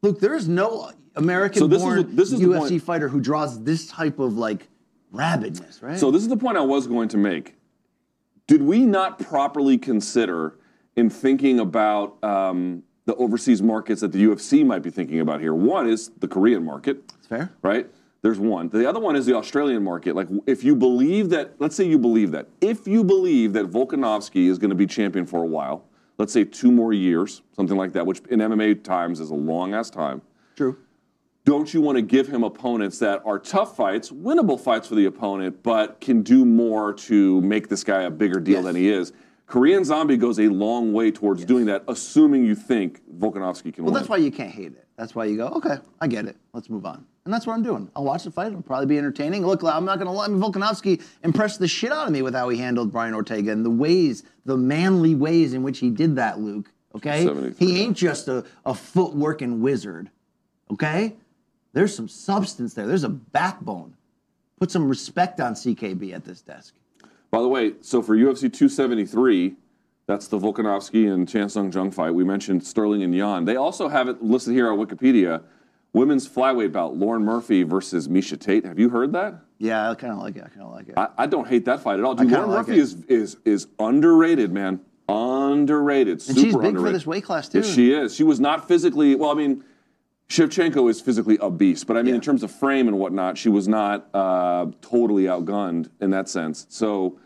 Look, 0.03 0.20
there 0.20 0.34
is 0.34 0.49
no 0.49 0.92
American-born 1.16 2.14
this 2.14 2.30
is 2.30 2.38
this 2.38 2.40
is 2.40 2.40
UFC 2.40 2.80
fighter 2.80 3.09
who 3.09 3.20
draws 3.20 3.62
this 3.64 3.88
type 3.88 4.18
of 4.18 4.36
like 4.36 4.68
rabidness, 5.12 5.82
right? 5.82 5.99
So 5.99 6.11
this 6.11 6.22
is 6.22 6.28
the 6.28 6.36
point 6.36 6.57
I 6.57 6.62
was 6.62 6.86
going 6.86 7.09
to 7.09 7.16
make. 7.16 7.57
Did 8.46 8.62
we 8.62 8.86
not 8.86 9.18
properly 9.18 9.76
consider 9.76 10.59
in 10.96 11.11
thinking 11.11 11.61
about 11.61 12.22
um, 12.22 12.82
the 13.07 13.14
overseas 13.16 13.61
markets 13.61 14.01
that 14.01 14.12
the 14.12 14.24
UFC 14.24 14.64
might 14.64 14.82
be 14.82 14.90
thinking 14.90 15.20
about 15.20 15.40
here? 15.40 15.55
One 15.55 15.88
is 15.88 16.11
the 16.18 16.28
Korean 16.28 16.64
market. 16.64 17.07
That's 17.09 17.26
fair. 17.26 17.53
right? 17.62 17.88
There's 18.22 18.38
one. 18.38 18.68
The 18.68 18.88
other 18.88 19.01
one 19.01 19.16
is 19.16 19.26
the 19.26 19.36
Australian 19.36 19.84
market. 19.84 20.16
Like, 20.16 20.28
if 20.46 20.64
you 20.64 20.74
believe 20.74 21.30
that, 21.30 21.55
let's 21.61 21.76
say 21.76 21.84
you 21.84 21.99
believe 21.99 22.32
that, 22.32 22.49
if 22.61 22.86
you 22.86 23.05
believe 23.05 23.53
that 23.53 23.66
Volkanovski 23.70 24.49
is 24.49 24.59
going 24.59 24.70
to 24.70 24.76
be 24.76 24.86
champion 24.86 25.24
for 25.24 25.42
a 25.42 25.46
while, 25.46 25.84
let's 26.19 26.33
say 26.33 26.45
two 26.45 26.71
more 26.71 26.93
years, 26.93 27.43
something 27.55 27.77
like 27.77 27.93
that, 27.93 28.05
which 28.07 28.21
in 28.29 28.41
MMA 28.41 28.83
times 28.83 29.21
is 29.21 29.31
a 29.31 29.35
long 29.35 29.73
ass 29.75 29.89
time. 29.89 30.21
True. 30.57 30.77
Don't 31.45 31.73
you 31.73 31.81
want 31.81 31.97
to 31.97 32.03
give 32.03 32.27
him 32.27 32.43
opponents 32.45 32.99
that 32.99 33.23
are 33.25 33.39
tough 33.39 33.75
fights, 33.77 34.11
winnable 34.11 34.61
fights 34.61 34.89
for 34.89 34.97
the 34.97 35.07
opponent, 35.07 35.62
but 35.62 35.99
can 36.01 36.23
do 36.23 36.45
more 36.45 36.93
to 36.93 37.41
make 37.41 37.69
this 37.69 37.83
guy 37.85 38.03
a 38.03 38.11
bigger 38.11 38.39
deal 38.39 38.57
Yes. 38.57 38.64
than 38.64 38.77
he 38.77 38.89
is? 38.91 39.12
Korean 39.47 39.83
Zombie 39.83 40.19
goes 40.19 40.39
a 40.39 40.49
long 40.49 40.93
way 40.93 41.11
towards 41.11 41.43
doing 41.47 41.64
that, 41.66 41.83
assuming 41.89 42.45
you 42.45 42.55
think 42.55 43.01
Volkanovski 43.19 43.73
can 43.73 43.85
Well, 43.85 43.87
win. 43.87 43.93
Well, 43.95 43.95
that's 43.95 44.11
why 44.11 44.19
you 44.19 44.31
can't 44.31 44.51
hate 44.51 44.73
it. 44.73 44.87
That's 44.97 45.14
why 45.14 45.25
you 45.25 45.39
go, 45.39 45.47
okay, 45.49 45.79
I 46.03 46.07
get 46.07 46.27
it. 46.27 46.37
Let's 46.53 46.69
move 46.69 46.85
on. 46.85 47.07
And 47.29 47.35
that's 47.35 47.47
what 47.47 47.53
I'm 47.53 47.62
doing. 47.62 47.91
I'll 47.95 48.05
watch 48.05 48.24
the 48.24 48.31
fight. 48.31 48.47
It'll 48.47 48.62
probably 48.62 48.87
be 48.87 48.97
entertaining. 48.97 49.47
Look, 49.47 49.62
I'm 49.62 49.85
not 49.85 49.99
going 49.99 50.07
to 50.07 50.12
lie. 50.12 50.24
I 50.24 50.29
mean, 50.29 50.41
Volkanovski 50.41 51.03
impressed 51.22 51.59
the 51.59 51.68
shit 51.68 51.93
out 51.93 52.07
of 52.07 52.12
me 52.14 52.22
with 52.22 52.33
how 52.33 52.49
he 52.49 52.57
handled 52.57 52.91
Brian 52.91 53.12
Ortega 53.12 53.53
and 53.53 53.66
the 53.66 53.70
ways, 53.70 54.22
the 54.47 54.57
manly 54.57 55.14
ways 55.14 55.53
in 55.53 55.62
which 55.62 55.79
he 55.79 55.91
did 55.91 56.16
that, 56.16 56.41
Luke. 56.41 56.72
Okay? 56.95 57.29
He 57.59 57.83
ain't 57.83 57.99
just 57.99 58.29
a, 58.29 58.47
a 58.64 58.72
footworking 58.72 59.59
wizard. 59.59 60.09
Okay? 60.72 61.16
There's 61.74 61.95
some 61.95 62.09
substance 62.09 62.72
there. 62.72 62.87
There's 62.87 63.05
a 63.05 63.11
backbone. 63.11 63.95
Put 64.59 64.70
some 64.70 64.89
respect 64.89 65.39
on 65.39 65.53
CKB 65.53 66.14
at 66.14 66.24
this 66.24 66.41
desk. 66.41 66.76
By 67.31 67.43
the 67.43 67.49
way, 67.49 67.74
so 67.83 68.01
for 68.01 68.16
UFC 68.16 68.51
273, 68.51 69.55
that's 70.07 70.29
the 70.29 70.39
Volkanovski 70.39 71.12
and 71.12 71.29
Chan 71.29 71.51
Sung 71.51 71.70
Jung 71.70 71.91
fight. 71.91 72.12
We 72.12 72.24
mentioned 72.24 72.64
Sterling 72.64 73.03
and 73.03 73.14
Yan. 73.14 73.45
They 73.45 73.57
also 73.57 73.89
have 73.89 74.09
it 74.09 74.22
listed 74.22 74.55
here 74.55 74.72
on 74.72 74.79
Wikipedia. 74.79 75.43
Women's 75.93 76.28
flyweight 76.28 76.72
bout: 76.72 76.97
Lauren 76.97 77.24
Murphy 77.24 77.62
versus 77.62 78.09
Miesha 78.09 78.39
Tate. 78.39 78.64
Have 78.64 78.78
you 78.78 78.89
heard 78.91 79.12
that? 79.12 79.41
Yeah, 79.59 79.91
I 79.91 79.95
kind 79.95 80.12
of 80.12 80.18
like 80.20 80.36
it. 80.36 80.45
I 80.45 80.49
kind 80.49 80.62
of 80.62 80.72
like 80.72 80.89
it. 80.89 80.95
I, 80.97 81.09
I 81.18 81.26
don't 81.26 81.49
hate 81.49 81.64
that 81.64 81.80
fight 81.80 81.99
at 81.99 82.05
all. 82.05 82.14
Dude, 82.14 82.30
Lauren 82.30 82.51
like 82.51 82.68
Murphy 82.68 82.78
it. 82.78 82.82
is 82.82 83.05
is 83.07 83.36
is 83.45 83.66
underrated, 83.78 84.53
man. 84.53 84.80
Underrated. 85.09 86.12
and 86.12 86.22
Super 86.22 86.41
she's 86.41 86.55
big 86.55 86.64
underrated. 86.66 86.80
for 86.86 86.93
this 86.93 87.07
weight 87.07 87.24
class, 87.24 87.49
too. 87.49 87.59
Yes, 87.61 87.74
she 87.74 87.93
is. 87.93 88.14
She 88.14 88.22
was 88.24 88.39
not 88.41 88.68
physically. 88.68 89.14
Well, 89.14 89.30
I 89.30 89.34
mean, 89.34 89.64
Shevchenko 90.28 90.91
is 90.91 91.01
physically 91.01 91.39
a 91.41 91.51
beast, 91.51 91.86
but 91.86 91.97
I 91.97 92.03
mean, 92.03 92.14
in 92.14 92.20
terms 92.20 92.43
of 92.43 92.51
frame 92.51 92.86
and 92.89 92.99
whatnot, 92.99 93.39
she 93.39 93.49
was 93.49 93.66
not 93.66 94.09
uh, 94.14 94.66
totally 94.82 95.24
outgunned 95.24 95.89
in 96.03 96.11
that 96.11 96.28
sense. 96.28 96.66
So, 96.68 97.18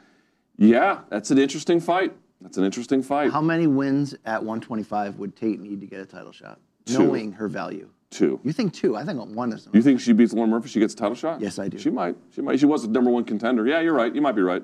yeah, 0.57 1.01
that's 1.11 1.33
an 1.33 1.39
interesting 1.39 1.81
fight. 1.81 2.15
That's 2.41 2.57
an 2.57 2.65
interesting 2.65 3.03
fight. 3.03 3.33
How 3.33 3.43
many 3.43 3.67
wins 3.67 4.15
at 4.25 4.41
125 4.45 5.19
would 5.19 5.35
Tate 5.35 5.59
need 5.61 5.81
to 5.81 5.87
get 5.87 5.99
a 6.01 6.07
title 6.07 6.31
shot, 6.33 6.61
Two. 6.87 6.99
knowing 7.01 7.33
her 7.33 7.49
value? 7.49 7.89
Two. 8.13 8.39
You 8.45 8.53
think 8.53 8.75
two? 8.75 8.95
I 8.95 9.05
think 9.05 9.19
one 9.35 9.53
is. 9.55 9.67
You 9.73 9.81
think 9.81 9.99
she 9.99 10.13
beats 10.13 10.35
Lauren 10.35 10.51
Murphy? 10.51 10.69
She 10.69 10.81
gets 10.81 10.93
a 10.93 10.97
title 10.97 11.15
shot? 11.15 11.41
Yes, 11.41 11.59
I 11.59 11.69
do. 11.69 11.79
She 11.79 11.89
might. 11.89 12.15
She 12.35 12.43
might. 12.43 12.61
She 12.61 12.67
was 12.67 12.83
the 12.83 12.89
number 12.89 13.11
one 13.11 13.25
contender. 13.25 13.67
Yeah, 13.67 13.81
you're 13.81 13.95
right. 13.95 14.15
You 14.15 14.21
might 14.21 14.37
be 14.37 14.43
right. 14.43 14.63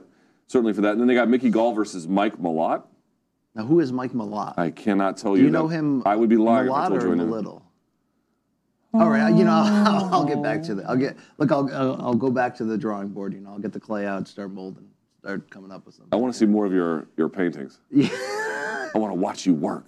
Certainly 0.49 0.75
for 0.75 0.83
that. 0.83 0.93
And 0.93 1.01
then 1.01 1.09
they 1.09 1.15
got 1.15 1.31
Mickey 1.31 1.49
Gall 1.49 1.73
versus 1.73 2.07
Mike 2.07 2.37
Malott. 2.37 2.83
Now, 3.55 3.65
who 3.65 3.81
is 3.81 3.91
Mike 3.91 4.13
Malott? 4.13 4.59
I 4.59 4.71
cannot 4.71 5.17
tell 5.17 5.33
Do 5.33 5.41
you. 5.41 5.47
you 5.47 5.51
know 5.51 5.67
that. 5.67 5.75
him? 5.75 6.03
I 6.05 6.15
would 6.15 6.29
be 6.29 6.37
lying 6.37 6.67
if 6.67 6.73
I 6.73 6.89
Malott 6.89 6.89
told 6.89 7.03
you 7.03 7.13
or 7.13 7.17
Little? 7.17 7.63
All 8.93 9.09
right, 9.09 9.35
you 9.35 9.45
know, 9.45 9.51
I'll, 9.65 10.15
I'll 10.15 10.25
get 10.25 10.43
back 10.43 10.63
to 10.65 10.75
the. 10.75 10.85
I'll 10.85 10.97
get 10.97 11.17
look. 11.39 11.51
I'll, 11.51 11.71
I'll 11.73 12.03
I'll 12.03 12.15
go 12.15 12.31
back 12.31 12.55
to 12.57 12.65
the 12.65 12.77
drawing 12.77 13.09
board. 13.09 13.33
You 13.33 13.41
know, 13.41 13.51
I'll 13.51 13.59
get 13.59 13.73
the 13.73 13.81
clay 13.81 14.07
out, 14.07 14.29
start 14.29 14.51
molding, 14.51 14.89
start 15.21 15.51
coming 15.51 15.71
up 15.71 15.87
with 15.87 15.95
something. 15.95 16.09
I 16.13 16.17
want 16.17 16.33
to 16.33 16.39
see 16.39 16.47
more 16.47 16.65
of 16.67 16.73
your 16.73 17.07
your 17.17 17.29
paintings. 17.29 17.81
Yeah. 17.91 18.09
I 18.95 18.99
want 18.99 19.11
to 19.13 19.19
watch 19.19 19.45
you 19.47 19.55
work. 19.55 19.87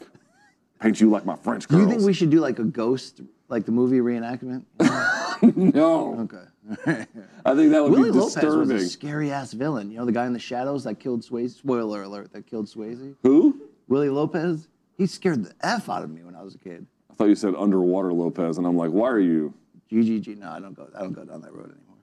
Paint 0.80 1.00
you 1.00 1.11
like 1.11 1.24
my 1.26 1.36
French 1.36 1.68
girls. 1.68 1.82
Do 1.82 1.86
you 1.86 1.90
think 1.94 2.06
we 2.06 2.12
should 2.14 2.30
do 2.30 2.40
like 2.40 2.58
a 2.58 2.64
ghost, 2.64 3.20
like 3.51 3.66
the 3.66 3.72
movie 3.72 3.98
reenactment? 3.98 4.64
no. 5.57 6.20
Okay. 6.20 6.44
I 7.44 7.55
think 7.55 7.72
that 7.72 7.82
would 7.82 7.92
Willie 7.92 8.12
be 8.12 8.18
Lopez 8.18 8.44
was 8.44 8.70
a 8.70 8.86
scary 8.88 9.32
ass 9.32 9.53
villain. 9.53 9.90
You 9.90 9.98
know, 9.98 10.05
the 10.05 10.12
guy 10.12 10.26
in 10.26 10.32
the 10.32 10.38
shadows 10.38 10.84
that 10.84 11.01
killed 11.01 11.22
Swayze. 11.22 11.51
Spoiler 11.57 12.03
alert, 12.03 12.32
that 12.32 12.46
killed 12.46 12.66
Swayze. 12.66 13.16
Who? 13.22 13.61
Willie 13.88 14.09
Lopez. 14.11 14.68
He 14.96 15.07
scared 15.07 15.44
the 15.44 15.55
f 15.62 15.88
out 15.88 16.05
of 16.05 16.11
me 16.11 16.22
when 16.22 16.34
I 16.36 16.42
was 16.42 16.55
a 16.55 16.59
kid. 16.59 16.86
I 17.11 17.14
thought 17.14 17.24
you 17.28 17.34
said 17.34 17.55
underwater 17.57 18.12
Lopez, 18.12 18.59
and 18.59 18.66
I'm 18.66 18.76
like, 18.76 18.90
why 18.90 19.09
are 19.09 19.18
you? 19.18 19.53
GGG. 19.90 20.38
No, 20.38 20.51
I 20.51 20.61
don't 20.61 20.74
go. 20.74 20.88
I 20.94 21.01
don't 21.01 21.12
go 21.12 21.24
down 21.24 21.40
that 21.40 21.53
road 21.53 21.64
anymore. 21.72 21.96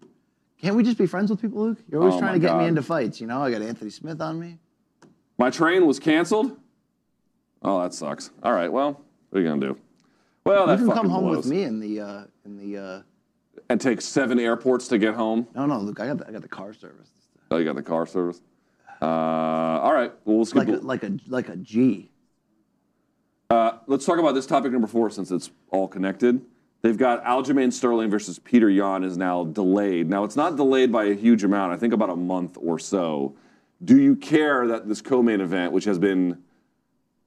Can't 0.61 0.75
we 0.75 0.83
just 0.83 0.97
be 0.97 1.05
friends 1.05 1.29
with 1.29 1.39
people, 1.39 1.61
Luke? 1.61 1.77
You're 1.89 2.01
always 2.01 2.15
Oh, 2.15 2.19
trying 2.19 2.33
to 2.33 2.39
get 2.39 2.47
God. 2.49 2.61
me 2.63 2.67
into 2.67 2.81
fights. 2.81 3.21
You 3.21 3.27
know, 3.27 3.41
I 3.41 3.51
got 3.51 3.61
Anthony 3.61 3.91
Smith 3.91 4.19
on 4.19 4.39
me. 4.39 4.57
My 5.37 5.51
train 5.51 5.85
was 5.85 5.99
canceled. 5.99 6.57
Oh, 7.61 7.81
that 7.81 7.93
sucks. 7.93 8.31
All 8.43 8.51
right, 8.53 8.71
well, 8.71 8.99
what 9.29 9.39
are 9.39 9.41
you 9.41 9.47
gonna 9.47 9.61
do? 9.61 9.77
Well, 10.47 10.71
you 10.71 10.85
can 10.85 10.95
come 10.95 11.09
home 11.09 11.25
blows. 11.25 11.37
with 11.37 11.47
me 11.47 11.63
in 11.63 11.79
the 11.79 11.99
uh, 11.99 12.23
in 12.45 12.57
the. 12.57 12.77
Uh, 12.77 13.01
and 13.69 13.81
take 13.81 13.99
seven 14.01 14.39
airports 14.39 14.87
to 14.87 14.97
get 14.97 15.13
home. 15.13 15.47
no, 15.53 15.65
no, 15.65 15.79
Luke. 15.79 15.99
I 15.99 16.07
got 16.07 16.19
the, 16.19 16.27
I 16.27 16.31
got 16.31 16.41
the 16.41 16.47
car 16.47 16.73
service. 16.73 17.09
Oh, 17.51 17.57
you 17.57 17.65
got 17.65 17.75
the 17.75 17.83
car 17.83 18.05
service. 18.05 18.41
Uh, 19.01 19.05
all 19.05 19.93
right, 19.93 20.11
well, 20.25 20.39
let's 20.39 20.55
Like 20.55 20.69
a, 20.69 20.77
like 20.77 21.03
a 21.03 21.17
like 21.27 21.49
a 21.49 21.55
G. 21.57 22.09
Uh, 23.49 23.73
let's 23.87 24.05
talk 24.05 24.19
about 24.19 24.33
this 24.35 24.45
topic 24.45 24.71
number 24.71 24.87
four 24.87 25.09
since 25.09 25.31
it's 25.31 25.51
all 25.69 25.87
connected. 25.87 26.41
They've 26.81 26.97
got 26.97 27.23
Aljamain 27.23 27.71
Sterling 27.73 28.09
versus 28.09 28.39
Peter 28.39 28.69
Yan 28.69 29.03
is 29.03 29.17
now 29.17 29.45
delayed. 29.45 30.09
Now, 30.09 30.23
it's 30.23 30.35
not 30.35 30.55
delayed 30.55 30.91
by 30.91 31.05
a 31.05 31.13
huge 31.13 31.43
amount, 31.43 31.73
I 31.73 31.77
think 31.77 31.93
about 31.93 32.09
a 32.09 32.15
month 32.15 32.57
or 32.61 32.77
so. 32.77 33.35
Do 33.83 33.99
you 33.99 34.15
care 34.15 34.67
that 34.67 34.87
this 34.87 35.01
co 35.01 35.21
main 35.21 35.41
event, 35.41 35.71
which 35.71 35.85
has 35.85 35.97
been 35.97 36.43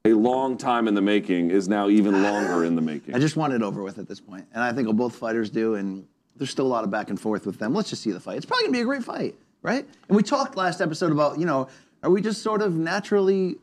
a 0.07 0.13
long 0.13 0.57
time 0.57 0.89
in 0.89 0.95
the 0.95 1.03
making, 1.03 1.51
is 1.51 1.69
now 1.69 1.89
even 1.89 2.23
longer 2.23 2.65
in 2.65 2.75
the 2.75 2.81
making? 2.81 3.15
I 3.15 3.19
just 3.19 3.37
want 3.37 3.53
it 3.53 3.63
over 3.63 3.83
with 3.83 3.99
at 3.99 4.09
this 4.09 4.21
point, 4.21 4.47
and 4.55 4.63
I 4.63 4.73
think 4.73 4.89
both 4.97 5.15
fighters 5.15 5.51
do. 5.51 5.75
And 5.75 6.07
there's 6.37 6.51
still 6.51 6.67
a 6.67 6.69
lot 6.69 6.85
of 6.85 6.91
back 6.91 7.11
and 7.11 7.21
forth 7.21 7.45
with 7.45 7.59
them. 7.59 7.75
Let's 7.75 7.91
just 7.91 8.03
see 8.03 8.11
the 8.11 8.21
fight. 8.21 8.39
It's 8.39 8.47
probably 8.47 8.65
gonna 8.65 8.79
be 8.79 8.81
a 8.81 8.85
great 8.85 9.05
fight, 9.05 9.35
right? 9.63 9.87
And 10.09 10.17
we 10.17 10.23
talked 10.23 10.57
last 10.57 10.81
episode 10.81 11.13
about 11.13 11.39
you 11.39 11.45
know, 11.45 11.69
are 12.03 12.11
we 12.11 12.23
just 12.23 12.43
sort 12.43 12.63
of 12.63 12.75
naturally 12.75 13.57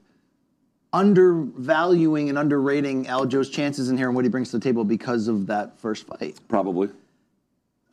undervaluing 0.94 2.30
and 2.30 2.38
underrating 2.38 3.06
Aljo's 3.06 3.50
chances 3.50 3.90
in 3.90 3.98
here 3.98 4.08
and 4.08 4.16
what 4.16 4.24
he 4.26 4.30
brings 4.30 4.52
to 4.52 4.60
the 4.60 4.64
table 4.64 4.84
because 4.84 5.28
of 5.28 5.48
that 5.48 5.80
first 5.80 6.06
fight? 6.06 6.40
Probably. 6.48 6.90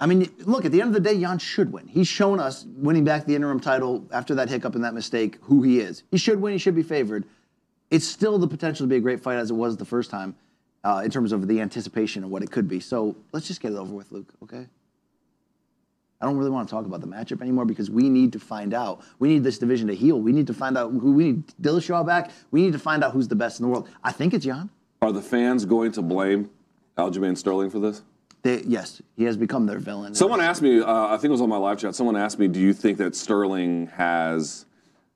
I 0.01 0.07
mean, 0.07 0.29
look, 0.41 0.67
at 0.67 0.73
the 0.73 0.83
end 0.83 0.89
of 0.89 1.03
the 1.03 1.09
day, 1.09 1.15
Yan 1.15 1.39
should 1.39 1.73
win. 1.73 1.87
He's 1.87 2.09
shown 2.09 2.41
us 2.41 2.67
winning 2.77 3.05
back 3.05 3.25
the 3.25 3.35
interim 3.35 3.59
title 3.59 4.07
after 4.13 4.35
that 4.35 4.51
hiccup 4.51 4.75
and 4.75 4.85
that 4.85 4.93
mistake 4.93 5.39
who 5.43 5.63
he 5.63 5.81
is. 5.81 6.03
He 6.11 6.19
should 6.19 6.43
win, 6.43 6.53
he 6.53 6.59
should 6.59 6.75
be 6.75 6.83
favored. 6.83 7.25
It's 7.95 8.09
still 8.09 8.39
the 8.39 8.49
potential 8.49 8.87
to 8.87 8.89
be 8.89 8.97
a 8.97 9.01
great 9.01 9.21
fight 9.21 9.37
as 9.37 9.53
it 9.53 9.55
was 9.55 9.77
the 9.77 9.85
first 9.85 10.11
time 10.11 10.35
uh, 10.83 11.03
in 11.05 11.13
terms 11.13 11.31
of 11.31 11.47
the 11.47 11.61
anticipation 11.61 12.25
of 12.25 12.31
what 12.31 12.43
it 12.43 12.51
could 12.51 12.67
be. 12.67 12.81
So 12.81 13.15
let's 13.31 13.47
just 13.47 13.61
get 13.61 13.71
it 13.71 13.77
over 13.77 13.95
with, 13.95 14.11
Luke, 14.11 14.35
okay? 14.43 14.67
I 16.21 16.27
don't 16.27 16.37
really 16.37 16.51
want 16.51 16.69
to 16.69 16.75
talk 16.75 16.87
about 16.87 17.03
the 17.03 17.07
matchup 17.07 17.41
anymore 17.41 17.65
because 17.65 17.91
we 17.91 18.09
need 18.09 18.33
to 18.33 18.41
find 18.41 18.75
out. 18.75 19.03
We 19.21 19.29
need 19.29 19.45
this 19.45 19.59
division 19.59 19.87
to 19.87 19.95
heal. 19.95 20.21
We 20.21 20.33
need 20.33 20.49
to 20.49 20.55
find 20.55 20.77
out 20.77 20.91
who 20.91 21.13
we 21.13 21.25
need 21.25 21.45
Dillashaw 21.63 22.05
back. 22.05 22.33
We 22.51 22.63
need 22.63 22.73
to 22.73 22.81
find 22.81 23.05
out 23.05 23.13
who's 23.13 23.29
the 23.29 23.37
best 23.37 23.61
in 23.61 23.65
the 23.65 23.71
world. 23.71 23.89
I 24.03 24.11
think 24.11 24.35
it's 24.35 24.45
Yan. 24.45 24.71
Are 25.01 25.13
the 25.13 25.23
fans 25.23 25.65
going 25.65 25.93
to 25.93 26.03
blame 26.03 26.51
Aljamain 26.99 27.39
Sterling 27.39 27.71
for 27.71 27.79
this? 27.79 28.03
They, 28.43 28.63
yes, 28.63 29.01
he 29.17 29.23
has 29.23 29.37
become 29.37 29.67
their 29.67 29.79
villain. 29.79 30.17
Someone 30.17 30.41
asked 30.41 30.63
me, 30.63 30.81
uh, 30.81 31.07
I 31.07 31.17
think 31.19 31.27
it 31.27 31.31
was 31.31 31.41
on 31.41 31.49
my 31.49 31.59
live 31.59 31.79
chat, 31.79 31.95
someone 31.95 32.17
asked 32.17 32.41
me, 32.41 32.49
do 32.49 32.59
you 32.59 32.73
think 32.73 32.99
that 32.99 33.15
Sterling 33.15 33.87
has, 33.95 34.67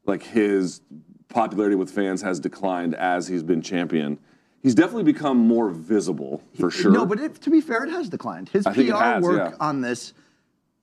like, 0.07 0.23
his 0.23 0.81
popularity 1.29 1.77
with 1.77 1.91
fans 1.91 2.23
has 2.23 2.41
declined 2.41 2.95
as 2.95 3.29
he's 3.29 3.43
been 3.43 3.63
champion? 3.63 4.19
He's 4.63 4.75
definitely 4.75 5.05
become 5.05 5.39
more 5.39 5.71
visible, 5.71 6.43
for 6.59 6.71
sure. 6.71 6.91
No, 6.91 7.07
but 7.07 7.21
it, 7.21 7.41
to 7.43 7.51
be 7.51 7.61
fair, 7.61 7.85
it 7.85 7.91
has 7.91 8.09
declined. 8.09 8.49
His 8.49 8.67
I 8.67 8.75
PR 8.75 8.97
has, 8.97 9.23
work 9.23 9.53
yeah. 9.53 9.57
on 9.61 9.81
this, 9.81 10.15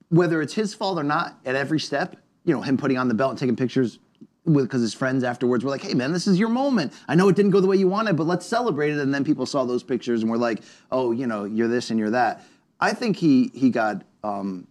whether 0.08 0.40
it's 0.40 0.54
his 0.54 0.72
fault 0.72 0.98
or 0.98 1.02
not, 1.02 1.38
at 1.44 1.54
every 1.54 1.78
step, 1.78 2.16
you 2.44 2.54
know, 2.54 2.62
him 2.62 2.76
putting 2.76 2.96
on 2.96 3.08
the 3.08 3.14
belt 3.14 3.30
and 3.30 3.38
taking 3.38 3.56
pictures 3.56 3.98
with 4.46 4.64
because 4.64 4.80
his 4.80 4.94
friends 4.94 5.24
afterwards 5.24 5.64
were 5.64 5.70
like, 5.70 5.82
"Hey, 5.82 5.92
man, 5.92 6.12
this 6.12 6.26
is 6.26 6.38
your 6.38 6.48
moment. 6.48 6.92
I 7.08 7.16
know 7.16 7.28
it 7.28 7.36
didn't 7.36 7.50
go 7.50 7.60
the 7.60 7.66
way 7.66 7.76
you 7.76 7.88
wanted, 7.88 8.16
but 8.16 8.26
let's 8.26 8.46
celebrate 8.46 8.92
it." 8.92 8.98
And 8.98 9.12
then 9.12 9.24
people 9.24 9.44
saw 9.44 9.64
those 9.64 9.82
pictures 9.82 10.22
and 10.22 10.30
were 10.30 10.38
like, 10.38 10.62
"Oh, 10.90 11.12
you 11.12 11.26
know, 11.26 11.44
you're 11.44 11.68
this 11.68 11.90
and 11.90 11.98
you're 11.98 12.10
that." 12.10 12.44
I 12.80 12.92
think 12.92 13.16
he 13.16 13.50
he 13.54 13.70
got 13.70 14.04
um, 14.22 14.66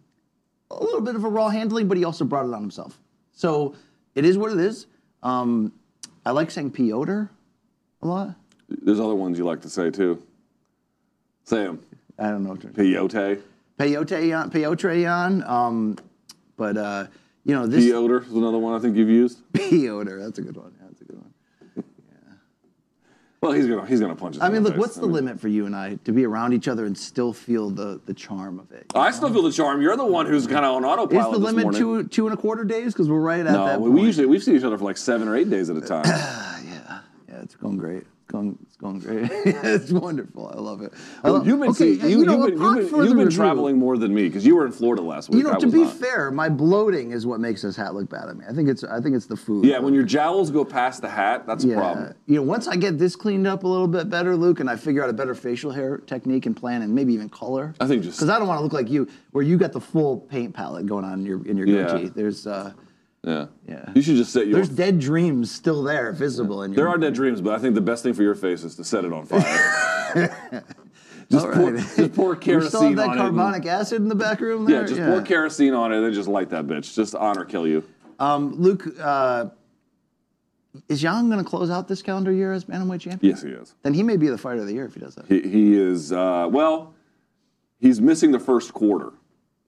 a 0.71 0.82
little 0.84 1.01
bit 1.01 1.15
of 1.15 1.23
a 1.23 1.30
raw 1.30 1.49
handling, 1.49 1.88
but 1.88 1.97
he 1.97 2.05
also 2.05 2.26
brought 2.26 2.45
it 2.45 2.53
on 2.53 2.61
himself. 2.61 2.99
So 3.34 3.76
it 4.15 4.26
is 4.26 4.38
what 4.38 4.51
it 4.51 4.59
is. 4.59 4.88
Um, 5.26 5.73
I 6.23 6.32
like 6.32 6.51
saying 6.51 6.71
Piotr 6.71 7.23
a 8.03 8.07
lot. 8.07 8.36
There's 8.69 8.99
other 8.99 9.15
ones 9.15 9.39
you 9.39 9.43
like 9.43 9.61
to 9.61 9.69
say 9.69 9.89
too. 9.89 10.21
Say 11.43 11.63
them. 11.63 11.84
I 12.19 12.30
don't 12.30 12.43
know. 12.43 12.53
Peyote. 12.53 13.41
Peyote, 13.80 14.51
Peyotre, 14.51 15.49
um, 15.49 15.97
but 16.55 16.78
uh, 16.78 17.07
you 17.43 17.55
know 17.55 17.65
this 17.65 17.84
Piotr 17.84 18.17
is 18.17 18.34
another 18.34 18.59
one 18.59 18.76
I 18.76 18.80
think 18.80 18.95
you've 18.95 19.09
used. 19.09 19.39
Piotr. 19.53 20.19
That's 20.19 20.38
a 20.38 20.43
good 20.43 20.55
one. 20.55 20.71
Yeah, 20.80 20.88
that's 20.88 21.01
a 21.01 21.05
good 21.05 21.17
one. 21.17 21.34
Well, 23.42 23.52
he's 23.52 23.68
gonna 23.68 23.86
he's 23.86 24.00
gonna 24.00 24.16
punch. 24.16 24.38
I 24.42 24.50
mean, 24.50 24.64
look, 24.64 24.76
what's 24.76 24.96
the 24.96 25.06
limit 25.06 25.40
for 25.40 25.48
you 25.48 25.66
and 25.68 25.76
I 25.76 25.96
to 26.06 26.12
be 26.12 26.26
around 26.26 26.54
each 26.54 26.68
other 26.68 26.86
and 26.86 26.98
still 26.98 27.32
feel 27.32 27.70
the 27.70 28.02
the 28.06 28.14
charm 28.14 28.60
of 28.60 28.72
it? 28.72 28.86
I 28.96 29.12
still 29.12 29.32
feel 29.32 29.44
the 29.44 29.52
charm. 29.52 29.82
You're 29.82 29.98
the 29.98 30.06
one 30.06 30.26
who's 30.26 30.48
kind 30.48 30.66
of 30.66 30.76
on 30.76 30.84
autopilot. 30.86 31.28
Is 31.28 31.40
the 31.40 31.46
limit 31.46 31.64
morning. 31.66 31.80
two 31.80 32.04
two 32.08 32.28
and 32.28 32.34
a 32.34 32.42
quarter 32.42 32.64
days? 32.64 32.94
Because 32.94 33.08
we're 33.08 33.20
right 33.20 33.46
at 33.46 33.52
No, 33.52 33.66
that 33.68 33.82
we 33.82 34.02
usually 34.02 34.26
we've 34.26 34.44
seen 34.44 34.56
each 34.56 34.64
other 34.64 34.78
for 34.78 34.86
like 34.86 34.98
seven 34.98 35.28
or 35.28 35.36
eight 35.36 35.50
days 35.50 35.70
at 35.70 35.78
a 35.78 35.82
time. 35.88 36.06
yeah, 36.06 37.02
yeah, 37.30 37.42
it's 37.42 37.56
going 37.56 37.78
great. 37.78 38.04
It's 38.36 38.78
going, 38.78 39.00
it's 39.00 39.08
going 39.08 39.28
great. 39.30 39.32
it's 39.46 39.92
wonderful. 39.92 40.52
I 40.54 40.60
love 40.60 40.82
it. 40.82 40.94
I 41.24 41.30
love, 41.30 41.48
you've 41.48 41.60
been 41.60 41.70
okay, 41.70 41.96
see- 41.98 42.10
you, 42.10 42.20
you 42.20 42.26
know, 42.26 42.42
have 42.42 42.50
been, 42.50 42.62
you've 42.62 42.92
been, 42.92 43.06
you've 43.06 43.16
been 43.18 43.30
traveling 43.30 43.78
more 43.78 43.98
than 43.98 44.14
me 44.14 44.24
because 44.24 44.46
you 44.46 44.56
were 44.56 44.66
in 44.66 44.72
Florida 44.72 45.02
last 45.02 45.30
week. 45.30 45.38
You 45.38 45.44
know, 45.44 45.54
I 45.54 45.60
to 45.60 45.68
be 45.68 45.84
not. 45.84 45.94
fair, 45.96 46.32
my 46.32 46.50
bloating 46.50 47.12
is 47.12 47.26
what 47.26 47.40
makes 47.40 47.62
this 47.62 47.76
hat 47.76 47.94
look 47.96 48.10
bad 48.10 48.28
at 48.28 48.36
me. 48.38 48.46
I 48.50 48.54
think 48.54 48.68
it's 48.68 48.84
I 48.84 49.00
think 49.00 49.16
it's 49.16 49.26
the 49.28 49.38
food. 49.38 49.66
Yeah, 49.66 49.80
when 49.80 49.94
your 49.94 50.04
jowls 50.04 50.52
go 50.52 50.66
past 50.66 51.02
the 51.02 51.10
hat, 51.10 51.48
that's 51.48 51.64
a 51.64 51.70
problem. 51.74 52.14
You 52.26 52.36
know, 52.38 52.42
once 52.44 52.68
I 52.68 52.76
get 52.76 52.98
this 52.98 53.16
cleaned 53.16 53.48
up 53.48 53.64
a 53.64 53.68
little 53.68 53.88
bit 53.88 54.10
better, 54.10 54.36
Luke, 54.36 54.60
and 54.60 54.70
I 54.70 54.76
figure 54.76 55.04
out 55.04 55.10
a 55.10 55.14
better 55.14 55.36
facial 55.36 55.72
hair 55.72 55.98
technique 56.00 56.46
and 56.46 56.56
plan, 56.56 56.82
and 56.82 56.94
maybe 56.94 57.14
even 57.14 57.30
color. 57.30 57.74
I 57.80 57.88
think 57.88 58.04
just 58.04 58.18
because 58.18 58.30
I 58.30 58.38
don't 58.38 58.48
want 58.48 58.60
to 58.60 58.64
look 58.64 58.74
like 58.74 58.90
you, 58.90 59.08
where 59.32 59.44
you 59.44 59.58
got 59.58 59.72
the 59.72 59.82
full 59.82 60.18
paint 60.20 60.54
palette 60.54 60.86
going 60.86 61.06
on 61.06 61.20
in 61.20 61.26
your 61.26 61.46
in 61.48 61.56
your 61.58 61.68
Yeah. 61.68 61.88
goatee. 61.88 62.10
There's 62.10 62.46
uh, 62.48 62.74
Yeah. 63.26 63.47
Yeah. 63.67 63.89
You 63.95 64.01
should 64.01 64.17
just 64.17 64.32
set 64.32 64.45
your. 64.47 64.55
there's 64.55 64.69
dead 64.69 64.99
dreams 64.99 65.51
still 65.51 65.82
there, 65.84 66.11
visible 66.11 66.61
in 66.63 66.71
your. 66.71 66.76
There 66.76 66.89
are 66.89 66.97
dead 66.97 67.13
dreams, 67.15 67.41
but 67.41 67.53
I 67.53 67.59
think 67.59 67.73
the 67.76 67.82
best 67.82 68.03
thing 68.03 68.13
for 68.13 68.21
your 68.23 68.36
face 68.36 68.63
is 68.63 68.76
to 68.76 68.84
set 68.84 69.03
it 69.03 69.11
on 69.11 69.26
fire. 69.26 69.41
just, 71.32 71.45
All 71.45 71.51
pour, 71.51 71.71
right. 71.71 71.84
just 71.97 72.13
pour 72.13 72.36
kerosene 72.36 72.69
still 72.69 72.82
have 72.84 72.95
that 72.97 73.09
on 73.09 73.17
carbonic 73.17 73.65
acid 73.65 74.01
in 74.01 74.09
the 74.09 74.15
back 74.15 74.41
room 74.41 74.61
and- 74.61 74.69
yeah, 74.69 74.78
there. 74.80 74.88
just 74.88 75.01
pour 75.01 75.21
kerosene 75.23 75.73
on 75.73 75.91
it 75.91 75.97
and 75.97 76.05
then 76.05 76.13
just 76.13 76.30
light 76.30 76.49
that 76.49 76.67
bitch. 76.67 76.93
Just 76.95 77.15
honor 77.15 77.45
kill 77.45 77.65
you. 77.67 77.84
Um, 78.19 78.53
Luke, 78.61 78.86
uh, 79.01 79.47
is 80.88 81.01
Yan 81.01 81.30
going 81.30 81.43
to 81.43 81.49
close 81.49 81.69
out 81.71 81.88
this 81.88 82.01
calendar 82.01 82.32
year 82.32 82.53
as 82.53 82.63
bantamweight 82.65 83.01
champion? 83.01 83.32
Yes, 83.34 83.41
he 83.41 83.49
is. 83.49 83.73
Then 83.82 83.93
he 83.93 84.03
may 84.03 84.17
be 84.17 84.28
the 84.28 84.38
fighter 84.38 84.61
of 84.61 84.67
the 84.67 84.73
year 84.73 84.86
if 84.86 84.93
he 84.93 84.99
does 84.99 85.15
that. 85.15 85.26
He, 85.28 85.41
he 85.41 85.73
is, 85.73 86.11
uh, 86.11 86.47
well, 86.51 86.93
he's 87.80 87.99
missing 87.99 88.32
the 88.32 88.39
first 88.39 88.73
quarter. 88.73 89.13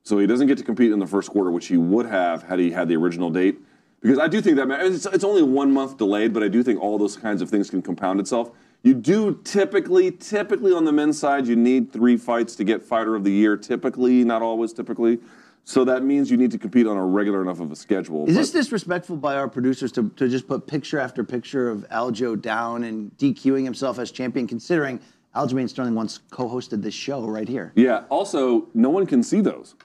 So 0.08 0.20
he 0.20 0.26
doesn't 0.26 0.48
get 0.48 0.58
to 0.58 0.64
compete 0.64 0.94
in 0.94 1.00
the 1.00 1.06
first 1.06 1.30
quarter, 1.30 1.52
which 1.52 1.68
he 1.68 1.76
would 1.76 2.06
have 2.06 2.44
had 2.44 2.60
he 2.60 2.72
had 2.72 2.88
the 2.88 2.96
original 2.96 3.30
date. 3.30 3.60
Because 4.00 4.18
I 4.20 4.30
do 4.30 4.40
think 4.40 4.56
that, 4.56 4.70
it's, 4.70 5.06
it's 5.06 5.26
only 5.26 5.44
one 5.44 5.70
month 5.74 5.98
delayed, 5.98 6.32
but 6.32 6.44
I 6.44 6.48
do 6.48 6.64
think 6.64 6.80
all 6.80 6.98
those 6.98 7.18
kinds 7.18 7.42
of 7.42 7.50
things 7.50 7.70
can 7.70 7.82
compound 7.82 8.22
itself. 8.22 8.52
You 8.84 8.94
do 8.94 9.42
typically, 9.44 10.12
typically 10.12 10.72
on 10.72 10.86
the 10.86 10.94
men's 10.94 11.20
side, 11.20 11.46
you 11.46 11.58
need 11.58 11.92
three 11.92 12.16
fights 12.16 12.56
to 12.56 12.64
get 12.64 12.82
fighter 12.84 13.16
of 13.16 13.26
the 13.26 13.32
year. 13.32 13.58
Typically, 13.58 14.24
not 14.24 14.42
always, 14.42 14.72
typically. 14.72 15.20
So 15.66 15.84
that 15.84 16.04
means 16.04 16.32
you 16.32 16.38
need 16.38 16.52
to 16.52 16.58
compete 16.58 16.88
on 16.88 16.96
a 16.96 17.06
regular 17.06 17.42
enough 17.42 17.60
of 17.60 17.70
a 17.74 17.76
schedule. 17.76 18.30
Is 18.30 18.36
this 18.36 18.52
disrespectful 18.52 19.18
by 19.18 19.36
our 19.36 19.50
producers 19.50 19.92
to, 19.94 20.10
to 20.12 20.30
just 20.30 20.48
put 20.48 20.68
picture 20.68 21.00
after 21.00 21.26
picture 21.26 21.70
of 21.70 21.86
Aljo 21.92 22.42
down 22.42 22.86
and 22.86 23.12
DQing 23.18 23.66
himself 23.66 24.00
as 24.00 24.12
champion, 24.12 24.48
considering 24.48 25.02
Aljamain 25.36 25.68
Sterling 25.68 25.96
once 25.96 26.22
co-hosted 26.32 26.82
this 26.82 26.94
show 26.94 27.26
right 27.28 27.50
here? 27.50 27.74
yeah. 27.76 28.06
Also, 28.08 28.70
no 28.74 28.90
one 28.90 29.06
can 29.06 29.22
see 29.22 29.42
those. 29.42 29.76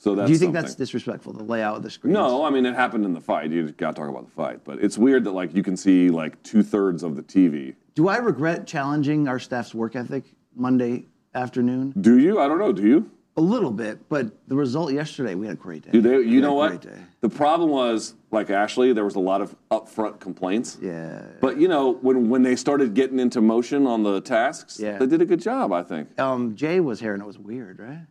So 0.00 0.14
that's 0.14 0.28
Do 0.28 0.32
you 0.32 0.38
think 0.38 0.48
something. 0.54 0.62
that's 0.62 0.74
disrespectful? 0.76 1.34
The 1.34 1.44
layout 1.44 1.76
of 1.76 1.82
the 1.82 1.90
screen? 1.90 2.14
No, 2.14 2.42
I 2.42 2.48
mean 2.48 2.64
it 2.64 2.74
happened 2.74 3.04
in 3.04 3.12
the 3.12 3.20
fight. 3.20 3.50
You 3.50 3.70
got 3.72 3.94
to 3.94 4.00
talk 4.00 4.08
about 4.08 4.24
the 4.24 4.30
fight, 4.30 4.60
but 4.64 4.82
it's 4.82 4.96
weird 4.96 5.24
that 5.24 5.32
like 5.32 5.54
you 5.54 5.62
can 5.62 5.76
see 5.76 6.08
like 6.08 6.42
two 6.42 6.62
thirds 6.62 7.02
of 7.02 7.16
the 7.16 7.22
TV. 7.22 7.74
Do 7.94 8.08
I 8.08 8.16
regret 8.16 8.66
challenging 8.66 9.28
our 9.28 9.38
staff's 9.38 9.74
work 9.74 9.94
ethic 9.96 10.24
Monday 10.56 11.04
afternoon? 11.34 11.92
Do 12.00 12.18
you? 12.18 12.40
I 12.40 12.48
don't 12.48 12.58
know. 12.58 12.72
Do 12.72 12.86
you? 12.86 13.10
A 13.36 13.42
little 13.42 13.70
bit, 13.70 14.08
but 14.08 14.32
the 14.48 14.56
result 14.56 14.90
yesterday, 14.92 15.34
we 15.34 15.46
had 15.46 15.56
a 15.56 15.58
great 15.58 15.82
day. 15.90 15.98
They? 16.00 16.20
You 16.22 16.40
know 16.40 16.54
what? 16.54 16.86
The 17.20 17.28
problem 17.28 17.68
was 17.68 18.14
like 18.30 18.48
Ashley. 18.48 18.94
There 18.94 19.04
was 19.04 19.16
a 19.16 19.20
lot 19.20 19.42
of 19.42 19.54
upfront 19.70 20.18
complaints. 20.18 20.78
Yeah. 20.80 21.22
But 21.42 21.60
you 21.60 21.68
know 21.68 21.92
when 22.00 22.30
when 22.30 22.42
they 22.42 22.56
started 22.56 22.94
getting 22.94 23.18
into 23.20 23.42
motion 23.42 23.86
on 23.86 24.02
the 24.02 24.22
tasks, 24.22 24.80
Yeah. 24.80 24.96
they 24.96 25.06
did 25.06 25.20
a 25.20 25.26
good 25.26 25.42
job. 25.42 25.72
I 25.74 25.82
think. 25.82 26.18
Um, 26.18 26.56
Jay 26.56 26.80
was 26.80 27.00
here 27.00 27.12
and 27.12 27.22
it 27.22 27.26
was 27.26 27.38
weird, 27.38 27.80
right? 27.80 28.06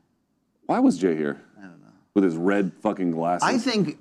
Why 0.68 0.78
was 0.78 1.00
Jay 1.00 1.16
here? 1.16 1.42
I 2.20 2.28
don't 2.28 2.28
know. 2.28 2.28
With 2.28 2.34
his 2.34 2.38
red 2.38 2.72
fucking 2.82 3.12
glasses. 3.12 3.48
I 3.48 3.58
think 3.58 3.98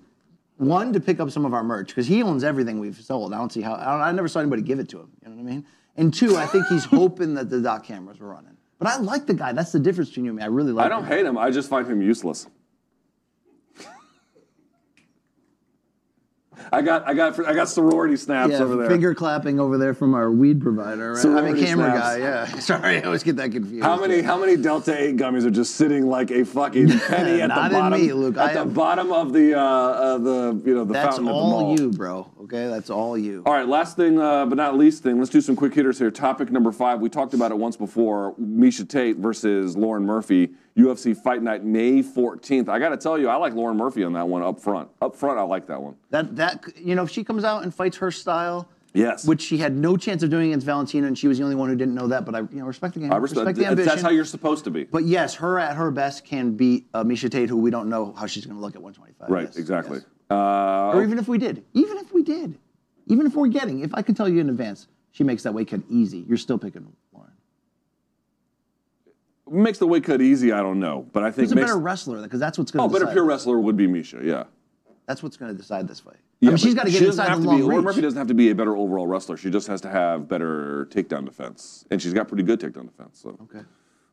one 0.56 0.92
to 0.92 1.00
pick 1.00 1.20
up 1.20 1.30
some 1.30 1.44
of 1.44 1.54
our 1.54 1.62
merch 1.62 1.88
because 1.88 2.06
he 2.06 2.22
owns 2.22 2.44
everything 2.44 2.80
we've 2.80 2.96
sold. 2.96 3.32
I 3.32 3.38
don't 3.38 3.52
see 3.52 3.62
how. 3.62 3.74
I, 3.74 3.84
don't, 3.84 4.00
I 4.00 4.12
never 4.12 4.28
saw 4.28 4.40
anybody 4.40 4.62
give 4.62 4.78
it 4.78 4.88
to 4.90 5.00
him. 5.00 5.10
You 5.22 5.30
know 5.30 5.36
what 5.36 5.42
I 5.42 5.44
mean? 5.44 5.66
And 5.96 6.12
two, 6.12 6.36
I 6.36 6.46
think 6.46 6.66
he's 6.66 6.84
hoping 7.00 7.34
that 7.34 7.50
the 7.50 7.60
dot 7.60 7.84
cameras 7.84 8.18
were 8.18 8.28
running. 8.28 8.56
But 8.78 8.88
I 8.88 8.98
like 8.98 9.26
the 9.26 9.34
guy. 9.34 9.52
That's 9.52 9.72
the 9.72 9.80
difference 9.80 10.10
between 10.10 10.26
you 10.26 10.30
and 10.30 10.38
me. 10.38 10.44
I 10.44 10.46
really 10.46 10.72
like. 10.72 10.86
I 10.86 10.88
don't 10.88 11.04
him. 11.04 11.08
hate 11.08 11.26
him. 11.26 11.38
I 11.38 11.50
just 11.50 11.68
find 11.68 11.86
him 11.86 12.00
useless. 12.00 12.46
I 16.72 16.82
got 16.82 17.06
I 17.08 17.14
got 17.14 17.38
I 17.46 17.54
got 17.54 17.68
sorority 17.68 18.16
snaps 18.16 18.52
Yeah, 18.52 18.58
over 18.62 18.76
there. 18.76 18.88
finger 18.90 19.14
clapping 19.14 19.58
over 19.60 19.78
there 19.78 19.94
from 19.94 20.14
our 20.14 20.30
weed 20.30 20.60
provider. 20.60 21.12
Right? 21.14 21.24
I 21.24 21.28
mean, 21.28 21.36
Sorority 21.36 21.64
camera 21.64 21.90
snaps. 21.90 22.00
guy. 22.00 22.16
Yeah. 22.18 22.44
Sorry, 22.60 22.98
I 22.98 23.00
always 23.02 23.22
get 23.22 23.36
that 23.36 23.52
confused. 23.52 23.82
How 23.84 23.98
many 24.00 24.20
how 24.22 24.38
many 24.38 24.56
Delta 24.56 24.96
Eight 25.00 25.16
gummies 25.16 25.44
are 25.44 25.50
just 25.50 25.76
sitting 25.76 26.08
like 26.08 26.30
a 26.30 26.44
fucking 26.44 26.88
penny 27.08 27.40
at 27.40 27.48
the 27.48 27.54
bottom? 27.74 28.00
me, 28.00 28.12
Luke. 28.12 28.36
At 28.36 28.50
I 28.50 28.52
the 28.52 28.58
have- 28.60 28.74
bottom 28.74 29.12
of 29.12 29.32
the 29.32 29.54
uh, 29.58 29.60
uh, 29.62 30.18
the 30.18 30.62
you 30.64 30.74
know 30.74 30.84
the 30.84 30.92
That's 30.92 31.16
fountain 31.16 31.28
at 31.28 31.30
the 31.32 31.34
all 31.36 31.50
mall. 31.62 31.78
you, 31.80 31.90
bro. 31.90 32.30
Okay, 32.42 32.66
that's 32.68 32.90
all 32.90 33.16
you. 33.16 33.42
All 33.46 33.52
right, 33.52 33.66
last 33.68 33.96
thing, 33.96 34.18
uh, 34.20 34.46
but 34.46 34.56
not 34.56 34.76
least 34.76 35.02
thing. 35.02 35.18
Let's 35.18 35.30
do 35.30 35.40
some 35.40 35.54
quick 35.56 35.74
hitters 35.74 35.98
here. 35.98 36.10
Topic 36.10 36.50
number 36.50 36.72
five. 36.72 37.00
We 37.00 37.08
talked 37.08 37.34
about 37.34 37.50
it 37.50 37.58
once 37.58 37.76
before. 37.76 38.34
Miesha 38.40 38.88
Tate 38.88 39.16
versus 39.18 39.76
Lauren 39.76 40.04
Murphy. 40.04 40.50
UFC 40.78 41.16
Fight 41.16 41.42
Night, 41.42 41.64
May 41.64 42.02
14th. 42.02 42.68
I 42.68 42.78
got 42.78 42.90
to 42.90 42.96
tell 42.96 43.18
you, 43.18 43.28
I 43.28 43.36
like 43.36 43.52
Lauren 43.54 43.76
Murphy 43.76 44.04
on 44.04 44.12
that 44.12 44.26
one 44.28 44.42
up 44.42 44.60
front. 44.60 44.88
Up 45.02 45.16
front, 45.16 45.38
I 45.38 45.42
like 45.42 45.66
that 45.66 45.82
one. 45.82 45.96
That 46.10 46.36
that 46.36 46.64
you 46.76 46.94
know, 46.94 47.02
if 47.02 47.10
she 47.10 47.24
comes 47.24 47.42
out 47.44 47.64
and 47.64 47.74
fights 47.74 47.96
her 47.98 48.10
style, 48.10 48.68
Yes. 48.94 49.26
which 49.26 49.42
she 49.42 49.58
had 49.58 49.76
no 49.76 49.96
chance 49.96 50.22
of 50.22 50.30
doing 50.30 50.48
against 50.48 50.64
Valentina, 50.64 51.06
and 51.08 51.16
she 51.18 51.28
was 51.28 51.36
the 51.38 51.44
only 51.44 51.56
one 51.56 51.68
who 51.68 51.76
didn't 51.76 51.94
know 51.94 52.06
that. 52.08 52.24
But 52.24 52.34
I, 52.34 52.38
you 52.40 52.48
know, 52.52 52.64
respect 52.64 52.94
the 52.94 53.00
game. 53.00 53.12
I 53.12 53.16
respect, 53.16 53.46
respect 53.46 53.58
the 53.58 53.66
ambition. 53.66 53.88
That's 53.88 54.02
how 54.02 54.10
you're 54.10 54.24
supposed 54.24 54.64
to 54.64 54.70
be. 54.70 54.84
But 54.84 55.04
yes, 55.04 55.34
her 55.36 55.58
at 55.58 55.76
her 55.76 55.90
best 55.90 56.24
can 56.24 56.52
beat 56.56 56.86
uh, 56.94 57.04
Miesha 57.04 57.30
Tate, 57.30 57.48
who 57.48 57.56
we 57.58 57.70
don't 57.70 57.88
know 57.88 58.14
how 58.16 58.26
she's 58.26 58.46
going 58.46 58.56
to 58.56 58.62
look 58.62 58.74
at 58.76 58.82
125. 58.82 59.28
Right, 59.30 59.44
Yes, 59.46 59.56
exactly. 59.56 59.98
yes. 59.98 60.06
Uh, 60.30 60.92
Or 60.94 61.02
even 61.02 61.18
if 61.18 61.26
we 61.28 61.38
did, 61.38 61.64
even 61.74 61.98
if 61.98 62.12
we 62.12 62.22
did, 62.22 62.58
even 63.06 63.26
if 63.26 63.34
we're 63.34 63.48
getting, 63.48 63.80
if 63.80 63.94
I 63.94 64.02
can 64.02 64.14
tell 64.14 64.28
you 64.28 64.40
in 64.40 64.48
advance, 64.48 64.86
she 65.10 65.24
makes 65.24 65.42
that 65.42 65.52
weight 65.52 65.68
cut 65.68 65.80
easy. 65.90 66.24
You're 66.28 66.36
still 66.38 66.58
picking. 66.58 66.86
Makes 69.50 69.78
the 69.78 69.86
weight 69.86 70.04
cut 70.04 70.20
easy, 70.20 70.52
I 70.52 70.60
don't 70.60 70.80
know. 70.80 71.06
But 71.12 71.22
I 71.22 71.30
think 71.30 71.44
Who's 71.48 71.52
a 71.52 71.54
makes, 71.56 71.66
better 71.68 71.78
wrestler? 71.78 72.22
Because 72.22 72.40
that's 72.40 72.58
what's 72.58 72.70
going 72.70 72.82
to 72.82 72.88
decide. 72.88 72.96
Oh, 72.96 72.98
better 72.98 73.04
decide. 73.06 73.14
pure 73.14 73.24
wrestler 73.24 73.58
would 73.60 73.76
be 73.76 73.86
Miesha, 73.86 74.22
yeah. 74.24 74.44
That's 75.06 75.22
what's 75.22 75.36
going 75.36 75.50
to 75.52 75.56
decide 75.56 75.88
this 75.88 76.00
fight. 76.00 76.16
Yeah, 76.40 76.48
I 76.48 76.52
mean, 76.52 76.58
she's 76.58 76.74
got 76.74 76.84
to 76.84 76.90
get 76.92 76.98
she 76.98 77.06
inside 77.06 77.28
have 77.28 77.38
the 77.40 77.44
to 77.44 77.50
long 77.50 77.60
be, 77.60 77.66
reach. 77.76 77.82
Murphy 77.84 78.00
doesn't 78.02 78.18
have 78.18 78.28
to 78.28 78.34
be 78.34 78.50
a 78.50 78.54
better 78.54 78.76
overall 78.76 79.06
wrestler. 79.06 79.36
She 79.36 79.50
just 79.50 79.66
has 79.66 79.80
to 79.80 79.88
have 79.90 80.28
better 80.28 80.86
takedown 80.90 81.24
defense, 81.24 81.84
and 81.90 82.00
she's 82.00 82.12
got 82.12 82.28
pretty 82.28 82.44
good 82.44 82.60
takedown 82.60 82.84
defense. 82.86 83.18
So 83.20 83.30
Okay. 83.44 83.64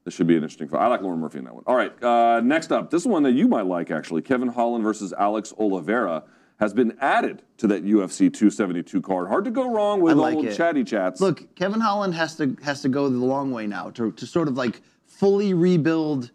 this 0.05 0.13
should 0.13 0.25
be 0.25 0.35
an 0.35 0.41
interesting 0.43 0.67
fight. 0.69 0.79
I 0.81 0.87
like 0.87 1.01
Lauren 1.01 1.19
Murphy 1.19 1.39
in 1.39 1.45
that 1.45 1.53
one. 1.53 1.63
All 1.67 1.75
right, 1.75 1.91
uh, 2.03 2.39
next 2.41 2.71
up, 2.71 2.89
this 2.89 3.01
is 3.03 3.07
one 3.07 3.23
that 3.23 3.33
you 3.33 3.47
might 3.47 3.65
like 3.67 3.91
actually. 3.91 4.21
Kevin 4.23 4.47
Holland 4.47 4.83
versus 4.83 5.13
Alex 5.19 5.53
Oliveira 5.59 6.23
has 6.57 6.73
been 6.73 6.95
added 7.01 7.41
to 7.57 7.67
that 7.67 7.83
UFC 7.83 8.33
272 8.33 9.01
card. 9.01 9.27
Hard 9.27 9.43
to 9.45 9.51
go 9.51 9.69
wrong 9.69 9.99
with 10.01 10.15
like 10.17 10.37
old 10.37 10.45
it. 10.45 10.55
chatty 10.55 10.83
chats. 10.85 11.19
Look, 11.19 11.53
Kevin 11.55 11.81
Holland 11.81 12.15
has 12.15 12.37
to 12.37 12.55
has 12.63 12.81
to 12.83 12.89
go 12.89 13.09
the 13.09 13.17
long 13.17 13.51
way 13.51 13.67
now 13.67 13.89
to, 13.91 14.11
to 14.13 14.25
sort 14.25 14.47
of 14.47 14.55
like 14.57 14.81
fully 15.17 15.53
rebuild 15.53 16.31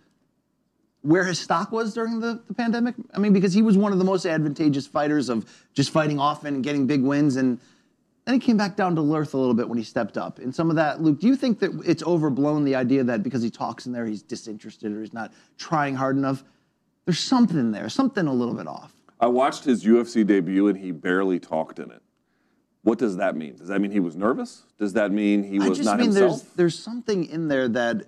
where 1.02 1.24
his 1.24 1.38
stock 1.38 1.72
was 1.72 1.94
during 1.94 2.20
the, 2.20 2.42
the 2.46 2.54
pandemic. 2.54 2.94
I 3.14 3.18
mean, 3.18 3.32
because 3.32 3.52
he 3.52 3.62
was 3.62 3.76
one 3.76 3.92
of 3.92 3.98
the 3.98 4.04
most 4.04 4.26
advantageous 4.26 4.86
fighters 4.86 5.28
of 5.28 5.46
just 5.72 5.90
fighting 5.90 6.18
often 6.18 6.54
and 6.56 6.64
getting 6.64 6.86
big 6.86 7.02
wins, 7.02 7.36
and 7.36 7.58
then 8.24 8.34
he 8.34 8.40
came 8.40 8.56
back 8.56 8.76
down 8.76 8.94
to 8.96 9.14
earth 9.14 9.32
a 9.34 9.38
little 9.38 9.54
bit 9.54 9.68
when 9.68 9.78
he 9.78 9.84
stepped 9.84 10.18
up. 10.18 10.38
And 10.38 10.54
some 10.54 10.68
of 10.68 10.76
that, 10.76 11.02
Luke, 11.02 11.20
do 11.20 11.26
you 11.26 11.36
think 11.36 11.58
that 11.60 11.70
it's 11.86 12.02
overblown 12.02 12.64
the 12.64 12.74
idea 12.74 13.02
that 13.04 13.22
because 13.22 13.42
he 13.42 13.50
talks 13.50 13.86
in 13.86 13.92
there, 13.92 14.06
he's 14.06 14.22
disinterested 14.22 14.92
or 14.92 15.00
he's 15.00 15.14
not 15.14 15.32
trying 15.56 15.94
hard 15.94 16.16
enough? 16.16 16.44
There's 17.06 17.18
something 17.18 17.72
there, 17.72 17.88
something 17.88 18.26
a 18.26 18.32
little 18.32 18.54
bit 18.54 18.66
off. 18.66 18.92
I 19.18 19.26
watched 19.26 19.64
his 19.64 19.84
UFC 19.84 20.26
debut 20.26 20.68
and 20.68 20.78
he 20.78 20.92
barely 20.92 21.38
talked 21.38 21.78
in 21.78 21.90
it. 21.90 22.02
What 22.82 22.98
does 22.98 23.16
that 23.16 23.36
mean? 23.36 23.56
Does 23.56 23.68
that 23.68 23.80
mean 23.80 23.90
he 23.90 24.00
was 24.00 24.16
nervous? 24.16 24.64
Does 24.78 24.94
that 24.94 25.12
mean 25.12 25.42
he 25.42 25.58
was 25.58 25.68
I 25.68 25.74
just 25.74 25.84
not 25.84 25.98
mean 25.98 26.06
himself? 26.06 26.40
there's 26.40 26.54
there's 26.54 26.78
something 26.78 27.26
in 27.26 27.48
there 27.48 27.68
that 27.68 28.06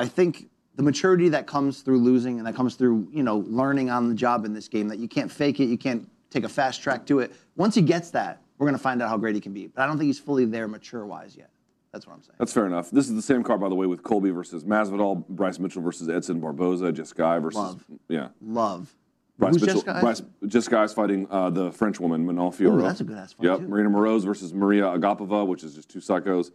I 0.00 0.06
think 0.08 0.48
the 0.76 0.82
maturity 0.82 1.28
that 1.30 1.46
comes 1.46 1.82
through 1.82 1.98
losing 1.98 2.38
and 2.38 2.46
that 2.46 2.54
comes 2.54 2.74
through 2.74 3.08
you 3.12 3.22
know 3.22 3.38
learning 3.46 3.90
on 3.90 4.08
the 4.08 4.14
job 4.14 4.44
in 4.44 4.52
this 4.54 4.68
game 4.68 4.88
that 4.88 4.98
you 4.98 5.08
can't 5.08 5.30
fake 5.30 5.60
it, 5.60 5.66
you 5.66 5.78
can't 5.78 6.08
take 6.30 6.44
a 6.44 6.48
fast 6.48 6.82
track 6.82 7.06
to 7.06 7.18
it. 7.20 7.32
Once 7.56 7.74
he 7.74 7.82
gets 7.82 8.10
that, 8.10 8.40
we're 8.58 8.66
gonna 8.66 8.78
find 8.78 9.02
out 9.02 9.08
how 9.08 9.16
great 9.16 9.34
he 9.34 9.40
can 9.40 9.52
be. 9.52 9.66
But 9.66 9.82
I 9.82 9.86
don't 9.86 9.98
think 9.98 10.06
he's 10.06 10.18
fully 10.18 10.44
there 10.44 10.68
mature 10.68 11.04
wise 11.06 11.36
yet. 11.36 11.50
That's 11.92 12.06
what 12.06 12.14
I'm 12.14 12.22
saying. 12.22 12.36
That's 12.38 12.52
fair 12.52 12.66
enough. 12.66 12.90
This 12.90 13.08
is 13.08 13.16
the 13.16 13.22
same 13.22 13.42
card, 13.42 13.60
by 13.60 13.68
the 13.68 13.74
way, 13.74 13.86
with 13.86 14.02
Colby 14.04 14.30
versus 14.30 14.62
Masvidal, 14.64 15.26
Bryce 15.28 15.58
Mitchell 15.58 15.82
versus 15.82 16.08
Edson 16.08 16.38
Barboza, 16.40 16.92
Jess 16.92 17.12
Guy 17.12 17.40
versus 17.40 17.56
Love. 17.58 17.84
yeah. 18.08 18.28
Love 18.40 18.94
Bryce 19.38 19.54
Who's 19.54 19.62
Mitchell, 19.62 19.80
Jessica? 19.82 20.00
Bryce, 20.00 20.22
Jessica 20.46 20.88
fighting 20.88 21.26
uh, 21.30 21.50
the 21.50 21.72
French 21.72 21.98
woman, 21.98 22.24
Manon 22.24 22.52
Fiorot. 22.52 22.82
that's 22.82 23.00
a 23.00 23.04
good 23.04 23.16
ass 23.18 23.32
fight, 23.32 23.44
Yep. 23.46 23.58
too. 23.60 23.68
Marina 23.68 23.90
Moroz 23.90 24.24
versus 24.24 24.54
Maria 24.54 24.84
Agapova, 24.84 25.44
which 25.46 25.64
is 25.64 25.74
just 25.74 25.88
two 25.90 25.98
psychos. 25.98 26.52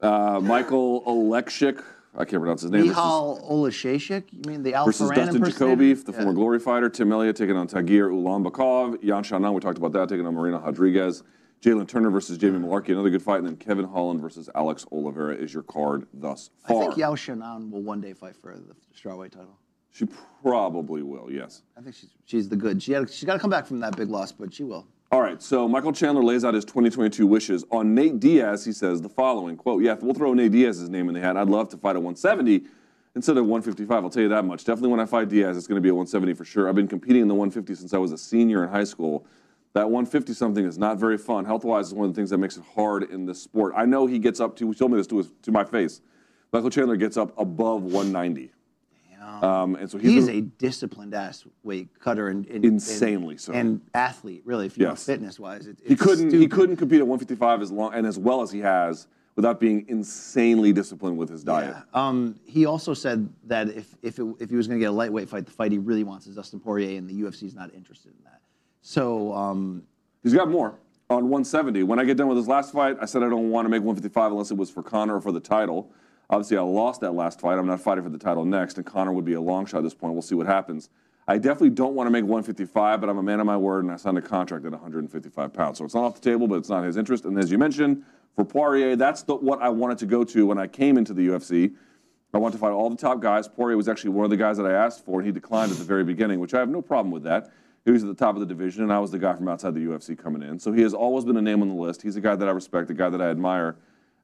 Uh, 0.00 0.38
Michael 0.40 1.02
Olekshik, 1.04 1.82
I 2.16 2.24
can't 2.24 2.40
pronounce 2.42 2.62
his 2.62 2.70
name. 2.70 2.86
Mihal 2.86 3.48
Olashashik? 3.50 4.24
You 4.32 4.40
mean 4.50 4.62
the 4.62 4.74
Al 4.74 4.86
versus 4.86 5.10
Dustin? 5.10 5.44
Jacoby, 5.44 5.92
the 5.94 6.12
Yeah. 6.12 6.18
former 6.18 6.32
Glory 6.32 6.58
fighter. 6.58 6.88
Tim 6.88 7.12
Elliott 7.12 7.36
taking 7.36 7.56
on 7.56 7.68
Tagir 7.68 8.10
Ulanbekov. 8.10 9.02
Yan 9.02 9.22
Xiaonan, 9.22 9.54
we 9.54 9.60
talked 9.60 9.78
about 9.78 9.92
that, 9.92 10.08
taking 10.08 10.26
on 10.26 10.34
Marina 10.34 10.58
Rodriguez. 10.58 11.22
Jalen 11.60 11.88
Turner 11.88 12.08
versus 12.10 12.38
Jamie 12.38 12.58
Mullarkey, 12.60 12.90
another 12.90 13.10
good 13.10 13.22
fight. 13.22 13.38
And 13.38 13.46
then 13.46 13.56
Kevin 13.56 13.84
Holland 13.84 14.20
versus 14.20 14.48
Alex 14.54 14.86
Oliveira 14.92 15.34
is 15.34 15.52
your 15.52 15.64
card 15.64 16.06
thus 16.14 16.50
far. 16.66 16.76
I 16.76 16.80
think 16.86 16.96
Yan 16.96 17.10
Xiaonan 17.12 17.70
will 17.70 17.82
one 17.82 18.00
day 18.00 18.12
fight 18.12 18.36
for 18.36 18.54
the 18.56 18.74
strawweight 18.96 19.32
title. 19.32 19.58
she 19.90 20.06
probably 20.42 21.02
will, 21.02 21.28
yes. 21.30 21.62
I 21.76 21.80
think 21.80 21.94
she's 21.96 22.10
she's 22.24 22.48
the 22.48 22.54
good. 22.56 22.80
She 22.82 22.92
had 22.92 23.10
she's 23.10 23.24
got 23.24 23.32
to 23.34 23.38
come 23.40 23.50
back 23.50 23.66
from 23.66 23.80
that 23.80 23.96
big 23.96 24.08
loss, 24.08 24.30
but 24.32 24.54
she 24.54 24.62
will. 24.62 24.86
All 25.10 25.22
right, 25.22 25.42
so 25.42 25.66
Michael 25.66 25.94
Chandler 25.94 26.22
lays 26.22 26.44
out 26.44 26.52
his 26.52 26.66
2022 26.66 27.26
wishes. 27.26 27.64
On 27.70 27.94
Nate 27.94 28.20
Diaz, 28.20 28.66
he 28.66 28.72
says 28.72 29.00
the 29.00 29.08
following 29.08 29.56
quote, 29.56 29.82
Yeah, 29.82 29.96
we'll 30.02 30.12
throw 30.12 30.34
Nate 30.34 30.52
Diaz's 30.52 30.90
name 30.90 31.08
in 31.08 31.14
the 31.14 31.20
hat. 31.20 31.34
I'd 31.34 31.48
love 31.48 31.70
to 31.70 31.78
fight 31.78 31.96
at 31.96 32.02
170 32.02 32.66
instead 33.14 33.38
of 33.38 33.46
155. 33.46 34.04
I'll 34.04 34.10
tell 34.10 34.22
you 34.22 34.28
that 34.28 34.44
much. 34.44 34.66
Definitely 34.66 34.90
when 34.90 35.00
I 35.00 35.06
fight 35.06 35.30
Diaz, 35.30 35.56
it's 35.56 35.66
going 35.66 35.76
to 35.76 35.80
be 35.80 35.88
at 35.88 35.94
170 35.94 36.34
for 36.34 36.44
sure. 36.44 36.68
I've 36.68 36.74
been 36.74 36.86
competing 36.86 37.22
in 37.22 37.28
the 37.28 37.34
150 37.34 37.74
since 37.74 37.94
I 37.94 37.98
was 37.98 38.12
a 38.12 38.18
senior 38.18 38.62
in 38.62 38.68
high 38.68 38.84
school. 38.84 39.24
That 39.72 39.84
150 39.88 40.34
something 40.34 40.66
is 40.66 40.76
not 40.76 40.98
very 40.98 41.16
fun. 41.16 41.46
Health 41.46 41.64
wise 41.64 41.86
is 41.86 41.94
one 41.94 42.06
of 42.06 42.14
the 42.14 42.18
things 42.18 42.28
that 42.28 42.38
makes 42.38 42.58
it 42.58 42.64
hard 42.74 43.04
in 43.04 43.24
this 43.24 43.40
sport. 43.40 43.72
I 43.74 43.86
know 43.86 44.04
he 44.04 44.18
gets 44.18 44.40
up 44.40 44.56
to, 44.56 44.68
he 44.70 44.74
told 44.74 44.90
me 44.90 44.98
this 44.98 45.06
to, 45.06 45.18
his, 45.18 45.30
to 45.40 45.50
my 45.50 45.64
face. 45.64 46.02
Michael 46.52 46.68
Chandler 46.68 46.96
gets 46.96 47.16
up 47.16 47.32
above 47.38 47.82
190. 47.82 48.52
Um, 49.28 49.74
and 49.76 49.90
so 49.90 49.98
he's, 49.98 50.10
He's 50.12 50.26
been- 50.26 50.36
a 50.36 50.40
disciplined 50.42 51.14
ass 51.14 51.44
weight 51.62 51.88
cutter 52.00 52.28
and, 52.28 52.46
and 52.46 52.64
Insanely 52.64 53.34
and, 53.34 53.40
so. 53.40 53.52
and 53.52 53.80
athlete. 53.94 54.42
Really, 54.44 54.66
if 54.66 54.78
you 54.78 54.86
know 54.86 54.94
fitness 54.94 55.38
wise, 55.38 55.66
it, 55.66 55.78
He 55.86 55.96
couldn't. 55.96 56.32
He 56.32 56.48
couldn't 56.48 56.76
compete 56.76 57.00
at 57.00 57.06
155 57.06 57.62
as 57.62 57.70
long 57.70 57.94
and 57.94 58.06
as 58.06 58.18
well 58.18 58.42
as 58.42 58.50
he 58.50 58.60
has 58.60 59.06
without 59.36 59.60
being 59.60 59.84
insanely 59.88 60.72
disciplined 60.72 61.16
with 61.16 61.28
his 61.28 61.44
diet. 61.44 61.76
Um, 61.94 62.34
he 62.44 62.66
also 62.66 62.92
said 62.94 63.28
that 63.44 63.68
if 63.68 63.94
if, 64.02 64.18
it, 64.18 64.26
if 64.40 64.50
he 64.50 64.56
was 64.56 64.66
going 64.66 64.80
to 64.80 64.82
get 64.84 64.90
a 64.90 64.92
lightweight 64.92 65.28
fight, 65.28 65.46
the 65.46 65.52
fight 65.52 65.70
he 65.70 65.78
really 65.78 66.04
wants 66.04 66.26
is 66.26 66.34
Dustin 66.34 66.58
Poirier, 66.58 66.98
and 66.98 67.08
the 67.08 67.14
UFC 67.22 67.44
is 67.44 67.54
not 67.54 67.72
interested 67.74 68.12
in 68.18 68.24
that. 68.24 68.40
So 68.82 69.32
um, 69.34 69.82
He's 70.22 70.34
got 70.34 70.48
more 70.48 70.74
on 71.10 71.24
170. 71.28 71.84
When 71.84 71.98
I 71.98 72.04
get 72.04 72.16
done 72.16 72.28
with 72.28 72.36
his 72.36 72.48
last 72.48 72.72
fight, 72.72 72.96
I 73.00 73.04
said 73.04 73.22
I 73.22 73.28
don't 73.28 73.50
want 73.50 73.64
to 73.66 73.68
make 73.70 73.82
155 73.82 74.32
unless 74.32 74.50
it 74.50 74.56
was 74.56 74.70
for 74.70 74.82
Conor 74.82 75.16
or 75.16 75.20
for 75.20 75.32
the 75.32 75.40
title. 75.40 75.90
Obviously, 76.30 76.58
I 76.58 76.62
lost 76.62 77.00
that 77.00 77.12
last 77.12 77.40
fight. 77.40 77.58
I'm 77.58 77.66
not 77.66 77.80
fighting 77.80 78.04
for 78.04 78.10
the 78.10 78.18
title 78.18 78.44
next, 78.44 78.76
and 78.76 78.84
Conor 78.84 79.12
would 79.12 79.24
be 79.24 79.32
a 79.32 79.40
long 79.40 79.64
shot 79.64 79.78
at 79.78 79.84
this 79.84 79.94
point. 79.94 80.12
We'll 80.12 80.22
see 80.22 80.34
what 80.34 80.46
happens. 80.46 80.90
I 81.26 81.38
definitely 81.38 81.70
don't 81.70 81.94
want 81.94 82.06
to 82.06 82.10
make 82.10 82.24
155, 82.24 83.00
but 83.00 83.08
I'm 83.08 83.18
a 83.18 83.22
man 83.22 83.40
of 83.40 83.46
my 83.46 83.56
word, 83.56 83.84
and 83.84 83.92
I 83.92 83.96
signed 83.96 84.18
a 84.18 84.22
contract 84.22 84.64
at 84.64 84.72
155 84.72 85.52
pounds. 85.52 85.78
So 85.78 85.84
it's 85.84 85.94
not 85.94 86.04
off 86.04 86.14
the 86.14 86.30
table, 86.30 86.46
but 86.46 86.56
it's 86.56 86.68
not 86.68 86.84
his 86.84 86.96
interest. 86.96 87.24
And 87.24 87.38
as 87.38 87.50
you 87.50 87.58
mentioned, 87.58 88.04
for 88.34 88.44
Poirier, 88.44 88.96
that's 88.96 89.22
the, 89.22 89.36
what 89.36 89.60
I 89.62 89.68
wanted 89.68 89.98
to 89.98 90.06
go 90.06 90.22
to 90.24 90.46
when 90.46 90.58
I 90.58 90.66
came 90.66 90.98
into 90.98 91.14
the 91.14 91.28
UFC. 91.28 91.74
I 92.34 92.38
wanted 92.38 92.52
to 92.52 92.58
fight 92.58 92.72
all 92.72 92.90
the 92.90 92.96
top 92.96 93.20
guys. 93.20 93.48
Poirier 93.48 93.76
was 93.76 93.88
actually 93.88 94.10
one 94.10 94.24
of 94.24 94.30
the 94.30 94.36
guys 94.36 94.58
that 94.58 94.66
I 94.66 94.72
asked 94.72 95.04
for, 95.04 95.20
and 95.20 95.26
he 95.26 95.32
declined 95.32 95.72
at 95.72 95.78
the 95.78 95.84
very 95.84 96.04
beginning, 96.04 96.40
which 96.40 96.52
I 96.52 96.58
have 96.60 96.68
no 96.68 96.82
problem 96.82 97.10
with 97.10 97.24
that. 97.24 97.50
He 97.86 97.90
was 97.90 98.02
at 98.02 98.08
the 98.08 98.14
top 98.14 98.34
of 98.34 98.40
the 98.40 98.46
division, 98.46 98.82
and 98.82 98.92
I 98.92 98.98
was 98.98 99.10
the 99.10 99.18
guy 99.18 99.34
from 99.34 99.48
outside 99.48 99.74
the 99.74 99.80
UFC 99.80 100.16
coming 100.16 100.42
in. 100.42 100.58
So 100.58 100.72
he 100.72 100.82
has 100.82 100.92
always 100.92 101.24
been 101.24 101.38
a 101.38 101.42
name 101.42 101.62
on 101.62 101.68
the 101.68 101.74
list. 101.74 102.02
He's 102.02 102.16
a 102.16 102.20
guy 102.20 102.36
that 102.36 102.46
I 102.46 102.50
respect, 102.52 102.90
a 102.90 102.94
guy 102.94 103.08
that 103.08 103.20
I 103.20 103.30
admire, 103.30 103.76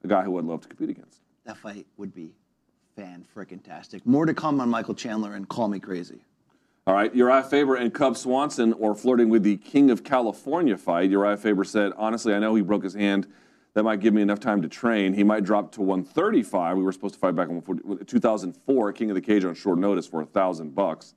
a 0.02 0.06
guy 0.06 0.22
who 0.22 0.38
I'd 0.38 0.44
love 0.44 0.60
to 0.62 0.68
compete 0.68 0.90
against. 0.90 1.23
That 1.44 1.58
fight 1.58 1.86
would 1.96 2.14
be 2.14 2.34
fan 2.96 3.24
frickin' 3.34 3.62
tastic. 3.62 4.06
More 4.06 4.26
to 4.26 4.34
come 4.34 4.60
on 4.60 4.68
Michael 4.68 4.94
Chandler 4.94 5.34
and 5.34 5.48
call 5.48 5.68
me 5.68 5.78
crazy. 5.78 6.24
All 6.86 6.94
right, 6.94 7.14
Uriah 7.14 7.42
Faber 7.42 7.76
and 7.76 7.92
Cub 7.92 8.16
Swanson 8.16 8.72
or 8.74 8.94
flirting 8.94 9.30
with 9.30 9.42
the 9.42 9.56
King 9.56 9.90
of 9.90 10.04
California 10.04 10.76
fight. 10.76 11.10
Uriah 11.10 11.36
Faber 11.36 11.64
said, 11.64 11.92
honestly, 11.96 12.34
I 12.34 12.38
know 12.38 12.54
he 12.54 12.62
broke 12.62 12.84
his 12.84 12.94
hand. 12.94 13.26
That 13.72 13.82
might 13.82 14.00
give 14.00 14.14
me 14.14 14.22
enough 14.22 14.38
time 14.38 14.62
to 14.62 14.68
train. 14.68 15.14
He 15.14 15.24
might 15.24 15.42
drop 15.42 15.72
to 15.72 15.80
135. 15.80 16.76
We 16.76 16.82
were 16.84 16.92
supposed 16.92 17.14
to 17.14 17.20
fight 17.20 17.34
back 17.34 17.48
in 17.48 17.62
2004, 18.06 18.92
King 18.92 19.10
of 19.10 19.14
the 19.16 19.20
Cage 19.20 19.44
on 19.44 19.54
short 19.54 19.78
notice 19.78 20.06
for 20.06 20.22
a 20.22 20.26
thousand 20.26 20.74
bucks. 20.74 21.14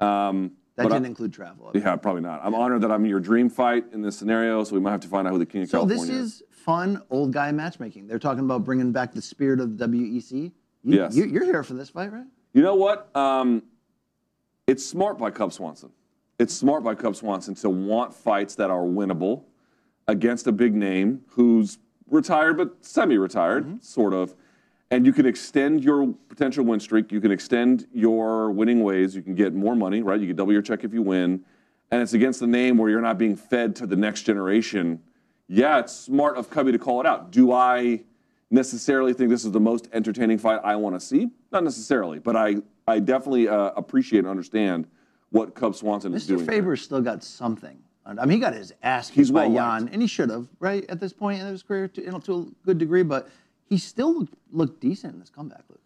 Um, 0.00 0.52
That 0.76 0.84
but 0.84 0.92
didn't 0.92 1.06
include 1.06 1.32
travel. 1.32 1.70
Yeah, 1.74 1.96
probably 1.96 2.20
not. 2.20 2.40
I'm 2.44 2.54
honored 2.54 2.82
that 2.82 2.92
I'm 2.92 3.06
your 3.06 3.18
dream 3.18 3.48
fight 3.48 3.86
in 3.92 4.02
this 4.02 4.18
scenario, 4.18 4.62
so 4.62 4.74
we 4.74 4.80
might 4.80 4.90
have 4.90 5.00
to 5.00 5.08
find 5.08 5.26
out 5.26 5.32
who 5.32 5.38
the 5.38 5.46
King 5.46 5.62
of 5.62 5.70
So 5.70 5.78
California 5.78 6.02
is. 6.02 6.08
So 6.08 6.22
this 6.22 6.32
is 6.34 6.42
fun 6.50 7.02
old 7.08 7.32
guy 7.32 7.50
matchmaking. 7.50 8.06
They're 8.06 8.18
talking 8.18 8.44
about 8.44 8.62
bringing 8.64 8.92
back 8.92 9.12
the 9.14 9.22
spirit 9.22 9.58
of 9.58 9.78
the 9.78 9.86
WEC. 9.86 10.32
You, 10.32 10.52
Yes. 10.84 11.16
you, 11.16 11.24
you're 11.24 11.44
here 11.46 11.62
for 11.62 11.72
this 11.72 11.88
fight, 11.88 12.12
right? 12.12 12.26
You 12.52 12.62
know 12.62 12.74
what? 12.74 13.14
Um, 13.16 13.62
it's 14.66 14.84
smart 14.84 15.18
by 15.18 15.30
Cub 15.30 15.52
Swanson. 15.52 15.90
It's 16.38 16.52
smart 16.52 16.84
by 16.84 16.94
Cub 16.94 17.16
Swanson 17.16 17.54
to 17.56 17.70
want 17.70 18.12
fights 18.14 18.54
that 18.56 18.70
are 18.70 18.82
winnable 18.82 19.44
against 20.06 20.46
a 20.46 20.52
big 20.52 20.74
name 20.74 21.22
who's 21.28 21.78
retired 22.10 22.58
but 22.58 22.84
semi-retired, 22.84 23.82
sort 23.82 24.12
of. 24.12 24.34
And 24.90 25.04
you 25.04 25.12
can 25.12 25.26
extend 25.26 25.82
your 25.82 26.14
potential 26.28 26.64
win 26.64 26.78
streak. 26.78 27.10
You 27.10 27.20
can 27.20 27.32
extend 27.32 27.86
your 27.92 28.50
winning 28.52 28.84
ways. 28.84 29.16
You 29.16 29.22
can 29.22 29.34
get 29.34 29.52
more 29.52 29.74
money, 29.74 30.02
right? 30.02 30.20
You 30.20 30.28
can 30.28 30.36
double 30.36 30.52
your 30.52 30.62
check 30.62 30.84
if 30.84 30.94
you 30.94 31.02
win. 31.02 31.44
And 31.90 32.02
it's 32.02 32.12
against 32.12 32.40
the 32.40 32.46
name 32.46 32.78
where 32.78 32.88
you're 32.90 33.00
not 33.00 33.18
being 33.18 33.36
fed 33.36 33.74
to 33.76 33.86
the 33.86 33.96
next 33.96 34.22
generation. 34.22 35.02
Yeah, 35.48 35.78
it's 35.78 35.92
smart 35.92 36.36
of 36.36 36.50
Cubby 36.50 36.72
to 36.72 36.78
call 36.78 37.00
it 37.00 37.06
out. 37.06 37.30
Do 37.30 37.52
I 37.52 38.02
necessarily 38.50 39.12
think 39.12 39.30
this 39.30 39.44
is 39.44 39.50
the 39.50 39.60
most 39.60 39.88
entertaining 39.92 40.38
fight 40.38 40.60
I 40.62 40.76
want 40.76 40.94
to 40.94 41.00
see? 41.00 41.30
Not 41.50 41.64
necessarily, 41.64 42.18
but 42.18 42.36
I, 42.36 42.56
I 42.86 43.00
definitely 43.00 43.48
uh, 43.48 43.70
appreciate 43.76 44.20
and 44.20 44.28
understand 44.28 44.86
what 45.30 45.54
Cub 45.54 45.74
Swanson 45.74 46.14
is 46.14 46.24
Mr. 46.24 46.28
doing. 46.28 46.46
Mr. 46.46 46.48
Faber's 46.48 46.82
still 46.82 47.00
got 47.00 47.24
something. 47.24 47.78
I 48.06 48.24
mean, 48.24 48.36
he 48.36 48.38
got 48.38 48.54
his 48.54 48.72
ass 48.84 49.08
kicked 49.08 49.16
He's 49.16 49.30
by 49.32 49.48
well 49.48 49.54
Yan, 49.54 49.88
and 49.88 50.00
he 50.00 50.06
should 50.06 50.30
have, 50.30 50.46
right, 50.60 50.84
at 50.88 51.00
this 51.00 51.12
point 51.12 51.40
in 51.40 51.46
his 51.48 51.64
career, 51.64 51.88
to, 51.88 52.04
you 52.04 52.12
know, 52.12 52.20
to 52.20 52.52
a 52.62 52.66
good 52.66 52.78
degree. 52.78 53.02
But 53.02 53.28
he 53.68 53.78
still 53.78 54.18
looked, 54.20 54.34
looked 54.50 54.80
decent 54.80 55.14
in 55.14 55.20
this 55.20 55.30
comeback, 55.30 55.62
Luke. 55.68 55.80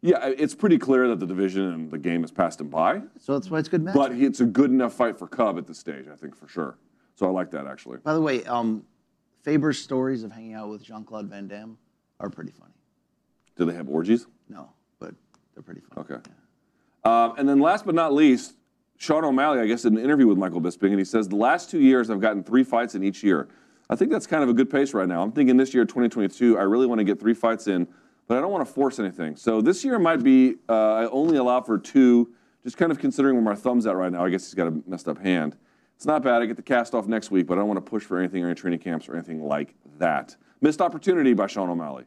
Yeah, 0.00 0.26
it's 0.26 0.54
pretty 0.54 0.78
clear 0.78 1.06
that 1.08 1.20
the 1.20 1.26
division 1.26 1.62
and 1.72 1.90
the 1.90 1.98
game 1.98 2.22
has 2.22 2.32
passed 2.32 2.60
him 2.60 2.68
by. 2.68 3.02
So 3.20 3.34
that's 3.34 3.50
why 3.50 3.60
it's 3.60 3.68
a 3.68 3.70
good 3.70 3.82
match. 3.82 3.94
But 3.94 4.12
it's 4.12 4.40
a 4.40 4.44
good 4.44 4.70
enough 4.70 4.94
fight 4.94 5.16
for 5.16 5.28
Cub 5.28 5.58
at 5.58 5.66
this 5.66 5.78
stage, 5.78 6.06
I 6.12 6.16
think, 6.16 6.34
for 6.34 6.48
sure. 6.48 6.76
So 7.14 7.26
I 7.26 7.30
like 7.30 7.52
that, 7.52 7.68
actually. 7.68 7.98
By 7.98 8.14
the 8.14 8.20
way, 8.20 8.42
um, 8.44 8.84
Faber's 9.42 9.78
stories 9.78 10.24
of 10.24 10.32
hanging 10.32 10.54
out 10.54 10.70
with 10.70 10.82
Jean 10.82 11.04
Claude 11.04 11.26
Van 11.26 11.46
Damme 11.46 11.78
are 12.18 12.30
pretty 12.30 12.50
funny. 12.50 12.72
Do 13.56 13.64
they 13.64 13.74
have 13.74 13.88
orgies? 13.88 14.26
No, 14.48 14.70
but 14.98 15.14
they're 15.54 15.62
pretty 15.62 15.82
funny. 15.82 16.06
Okay. 16.10 16.30
Um, 17.04 17.34
and 17.38 17.48
then 17.48 17.60
last 17.60 17.86
but 17.86 17.94
not 17.94 18.12
least, 18.12 18.54
Sean 18.96 19.24
O'Malley, 19.24 19.60
I 19.60 19.66
guess, 19.66 19.82
did 19.82 19.92
an 19.92 19.98
interview 19.98 20.26
with 20.26 20.38
Michael 20.38 20.60
Bisping, 20.60 20.90
and 20.90 20.98
he 20.98 21.04
says, 21.04 21.28
The 21.28 21.36
last 21.36 21.70
two 21.70 21.80
years, 21.80 22.10
I've 22.10 22.20
gotten 22.20 22.42
three 22.42 22.64
fights 22.64 22.94
in 22.94 23.04
each 23.04 23.22
year. 23.22 23.48
I 23.92 23.94
think 23.94 24.10
that's 24.10 24.26
kind 24.26 24.42
of 24.42 24.48
a 24.48 24.54
good 24.54 24.70
pace 24.70 24.94
right 24.94 25.06
now. 25.06 25.22
I'm 25.22 25.32
thinking 25.32 25.58
this 25.58 25.74
year, 25.74 25.84
2022, 25.84 26.58
I 26.58 26.62
really 26.62 26.86
want 26.86 27.00
to 27.00 27.04
get 27.04 27.20
three 27.20 27.34
fights 27.34 27.66
in, 27.66 27.86
but 28.26 28.38
I 28.38 28.40
don't 28.40 28.50
want 28.50 28.66
to 28.66 28.72
force 28.72 28.98
anything. 28.98 29.36
So 29.36 29.60
this 29.60 29.84
year 29.84 29.98
might 29.98 30.22
be, 30.22 30.54
uh, 30.66 30.94
I 30.94 31.06
only 31.10 31.36
allow 31.36 31.60
for 31.60 31.76
two, 31.76 32.32
just 32.64 32.78
kind 32.78 32.90
of 32.90 32.98
considering 32.98 33.34
where 33.34 33.44
my 33.44 33.54
thumb's 33.54 33.86
at 33.86 33.94
right 33.94 34.10
now. 34.10 34.24
I 34.24 34.30
guess 34.30 34.46
he's 34.46 34.54
got 34.54 34.68
a 34.68 34.82
messed 34.86 35.08
up 35.08 35.18
hand. 35.18 35.58
It's 35.94 36.06
not 36.06 36.22
bad. 36.22 36.40
I 36.40 36.46
get 36.46 36.56
the 36.56 36.62
cast 36.62 36.94
off 36.94 37.06
next 37.06 37.30
week, 37.30 37.46
but 37.46 37.58
I 37.58 37.60
don't 37.60 37.68
want 37.68 37.84
to 37.84 37.90
push 37.90 38.02
for 38.02 38.18
anything 38.18 38.42
or 38.42 38.46
any 38.46 38.54
training 38.54 38.78
camps 38.78 39.10
or 39.10 39.14
anything 39.14 39.44
like 39.44 39.74
that. 39.98 40.36
Missed 40.62 40.80
opportunity 40.80 41.34
by 41.34 41.46
Sean 41.46 41.68
O'Malley. 41.68 42.04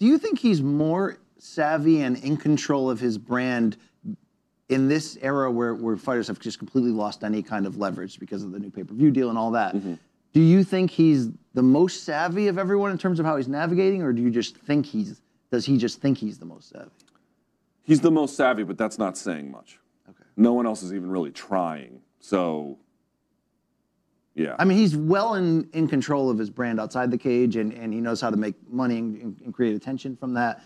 Do 0.00 0.06
you 0.06 0.18
think 0.18 0.40
he's 0.40 0.62
more 0.62 1.18
savvy 1.38 2.00
and 2.00 2.16
in 2.24 2.36
control 2.36 2.90
of 2.90 2.98
his 2.98 3.18
brand 3.18 3.76
in 4.68 4.88
this 4.88 5.16
era 5.22 5.48
where, 5.48 5.76
where 5.76 5.96
fighters 5.96 6.26
have 6.26 6.40
just 6.40 6.58
completely 6.58 6.90
lost 6.90 7.22
any 7.22 7.40
kind 7.40 7.66
of 7.66 7.78
leverage 7.78 8.18
because 8.18 8.42
of 8.42 8.50
the 8.50 8.58
new 8.58 8.70
pay 8.70 8.82
per 8.82 8.94
view 8.94 9.12
deal 9.12 9.28
and 9.28 9.38
all 9.38 9.52
that? 9.52 9.76
Mm-hmm. 9.76 9.94
Do 10.34 10.40
you 10.40 10.64
think 10.64 10.90
he's 10.90 11.30
the 11.54 11.62
most 11.62 12.02
savvy 12.02 12.48
of 12.48 12.58
everyone 12.58 12.90
in 12.90 12.98
terms 12.98 13.20
of 13.20 13.24
how 13.24 13.36
he's 13.36 13.48
navigating, 13.48 14.02
or 14.02 14.12
do 14.12 14.20
you 14.20 14.30
just 14.30 14.56
think 14.56 14.84
he's, 14.84 15.22
does 15.50 15.64
he 15.64 15.78
just 15.78 16.00
think 16.00 16.18
he's 16.18 16.38
the 16.38 16.44
most 16.44 16.70
savvy? 16.70 16.90
He's 17.84 18.00
the 18.00 18.10
most 18.10 18.36
savvy, 18.36 18.64
but 18.64 18.76
that's 18.76 18.98
not 18.98 19.16
saying 19.16 19.50
much. 19.50 19.78
Okay. 20.10 20.24
No 20.36 20.52
one 20.52 20.66
else 20.66 20.82
is 20.82 20.92
even 20.92 21.08
really 21.08 21.30
trying. 21.30 22.00
So, 22.18 22.78
yeah. 24.34 24.56
I 24.58 24.64
mean, 24.64 24.76
he's 24.76 24.96
well 24.96 25.34
in, 25.34 25.68
in 25.72 25.86
control 25.86 26.28
of 26.28 26.36
his 26.36 26.50
brand 26.50 26.80
outside 26.80 27.12
the 27.12 27.18
cage, 27.18 27.54
and, 27.54 27.72
and 27.72 27.94
he 27.94 28.00
knows 28.00 28.20
how 28.20 28.30
to 28.30 28.36
make 28.36 28.56
money 28.68 28.98
and, 28.98 29.40
and 29.44 29.54
create 29.54 29.76
attention 29.76 30.16
from 30.16 30.34
that. 30.34 30.64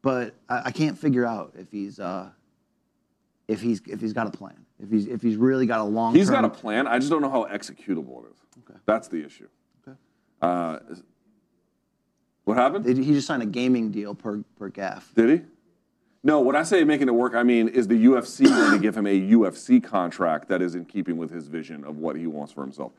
But 0.00 0.34
I, 0.48 0.62
I 0.66 0.70
can't 0.70 0.98
figure 0.98 1.26
out 1.26 1.52
if 1.58 1.70
he's 1.70 2.00
uh, 2.00 2.30
if 3.46 3.60
he's 3.60 3.82
if 3.86 4.00
he's 4.00 4.12
got 4.12 4.26
a 4.26 4.30
plan. 4.30 4.64
If 4.78 4.90
he's 4.90 5.06
if 5.06 5.20
he's 5.20 5.36
really 5.36 5.66
got 5.66 5.80
a 5.80 5.84
long. 5.84 6.14
He's 6.14 6.30
got 6.30 6.44
a 6.44 6.48
plan. 6.48 6.86
I 6.86 6.98
just 6.98 7.10
don't 7.10 7.22
know 7.22 7.30
how 7.30 7.44
executable 7.44 8.24
it 8.24 8.30
is. 8.30 8.41
Okay. 8.68 8.78
That's 8.86 9.08
the 9.08 9.24
issue. 9.24 9.48
Okay. 9.86 9.96
Uh, 10.40 10.78
what 12.44 12.56
happened? 12.56 12.84
Did 12.84 12.98
he 12.98 13.12
just 13.12 13.26
signed 13.26 13.42
a 13.42 13.46
gaming 13.46 13.90
deal 13.90 14.14
per 14.14 14.42
per 14.58 14.68
gaff? 14.68 15.12
Did 15.14 15.30
he? 15.30 15.46
No, 16.24 16.40
when 16.40 16.54
I 16.54 16.62
say 16.62 16.84
making 16.84 17.08
it 17.08 17.14
work, 17.14 17.34
I 17.34 17.42
mean, 17.42 17.68
is 17.68 17.88
the 17.88 18.04
UFC 18.06 18.44
going 18.46 18.72
to 18.72 18.78
give 18.78 18.96
him 18.96 19.06
a 19.06 19.20
UFC 19.20 19.82
contract 19.82 20.48
that 20.48 20.62
is 20.62 20.76
in 20.76 20.84
keeping 20.84 21.16
with 21.16 21.30
his 21.30 21.48
vision 21.48 21.82
of 21.84 21.98
what 21.98 22.14
he 22.16 22.26
wants 22.28 22.52
for 22.52 22.62
himself? 22.62 22.92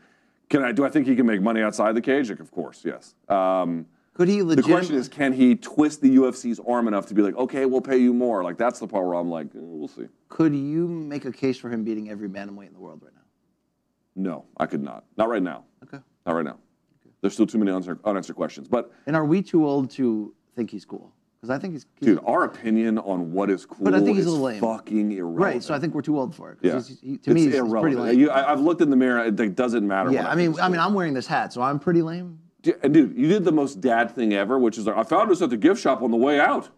Can 0.50 0.62
I 0.62 0.72
do 0.74 0.84
I 0.86 0.90
think 0.90 1.08
he 1.08 1.16
can 1.16 1.26
make 1.26 1.42
money 1.42 1.62
outside 1.62 1.96
the 1.96 2.02
cage? 2.02 2.30
Like, 2.30 2.40
of 2.42 2.52
course, 2.52 2.84
yes. 2.86 3.16
Um, 3.30 3.86
Could 4.14 4.28
he 4.28 4.44
legit- 4.44 4.64
The 4.66 4.70
question 4.72 4.96
is, 4.96 5.08
can 5.08 5.32
he 5.34 5.56
twist 5.56 6.02
the 6.02 6.16
UFC's 6.18 6.60
arm 6.68 6.88
enough 6.88 7.06
to 7.08 7.14
be 7.14 7.22
like, 7.22 7.36
okay, 7.36 7.66
we'll 7.66 7.82
pay 7.82 7.98
you 7.98 8.14
more? 8.14 8.44
Like 8.44 8.58
that's 8.58 8.80
the 8.80 8.88
part 8.88 9.06
where 9.06 9.16
I'm 9.16 9.30
like, 9.30 9.48
eh, 9.48 9.60
we'll 9.60 9.88
see. 9.88 10.08
Could 10.30 10.54
you 10.54 10.88
make 10.88 11.24
a 11.26 11.32
case 11.32 11.58
for 11.58 11.70
him 11.70 11.84
beating 11.84 12.10
every 12.10 12.28
bantamweight 12.30 12.68
in 12.68 12.74
the 12.74 12.80
world 12.80 13.02
right 13.04 13.14
now? 13.16 13.22
No, 14.16 14.46
I 14.58 14.66
could 14.66 14.82
not. 14.84 15.06
Not 15.18 15.30
right 15.30 15.42
now. 15.44 15.64
Okay. 15.84 16.00
Not 16.26 16.34
right 16.34 16.46
now. 16.46 16.58
Okay. 17.02 17.12
There's 17.22 17.34
still 17.34 17.48
too 17.48 17.58
many 17.58 17.72
unanswered, 17.72 18.00
unanswered 18.06 18.36
questions. 18.36 18.68
But 18.68 18.92
And 19.08 19.16
are 19.16 19.26
we 19.26 19.42
too 19.42 19.66
old 19.68 19.90
to 19.92 20.34
think 20.56 20.70
he's 20.72 20.86
cool? 20.86 21.12
Because 21.42 21.50
I 21.50 21.60
think 21.60 21.74
he's, 21.74 21.86
he's 22.00 22.08
dude, 22.08 22.20
our 22.26 22.46
opinion 22.46 22.98
on 23.00 23.34
what 23.34 23.50
is 23.50 23.66
cool 23.66 23.84
But 23.84 23.94
I 23.94 24.00
think 24.00 24.16
he's 24.16 24.28
a 24.28 24.30
is 24.30 24.36
lame. 24.36 24.62
fucking 24.62 25.12
irrelevant. 25.12 25.44
right. 25.56 25.64
So 25.64 25.74
I 25.74 25.80
think 25.80 25.94
we're 25.94 26.02
too 26.02 26.18
old 26.18 26.34
for 26.34 26.52
it. 26.52 26.60
yeah, 26.62 26.74
he's- 26.74 26.88
he- 27.02 27.18
to 27.18 27.34
me, 27.34 27.46
it's 27.48 27.56
he's, 27.56 27.62
he's 27.64 27.72
pretty 27.74 27.96
lame. 27.98 28.18
You, 28.18 28.30
I, 28.30 28.52
I've 28.52 28.62
looked 28.62 28.82
in 28.82 28.90
the 28.90 28.96
mirror. 28.96 29.26
It, 29.26 29.38
it 29.40 29.56
doesn't 29.56 29.86
matter. 29.86 30.12
yeah, 30.12 30.30
I 30.30 30.36
think 30.36 30.56
mean, 30.56 30.64
I 30.64 30.70
mean, 30.70 30.80
I'm 30.80 30.94
wearing 30.94 31.14
this 31.14 31.28
hat, 31.28 31.52
so 31.52 31.62
I'm 31.62 31.80
pretty 31.80 32.02
lame. 32.02 32.40
Dude, 32.62 32.80
and 32.82 32.94
dude, 32.94 33.18
you 33.18 33.28
did 33.28 33.44
the 33.44 33.52
most 33.52 33.82
dad 33.82 34.12
thing 34.12 34.32
ever, 34.34 34.58
which 34.58 34.78
is 34.78 34.86
like, 34.88 34.96
I 34.96 35.04
found 35.04 35.30
this 35.30 35.42
at 35.42 35.50
the 35.50 35.58
gift 35.58 35.82
shop 35.82 36.02
on 36.02 36.12
the 36.12 36.18
way 36.18 36.40
out. 36.40 36.70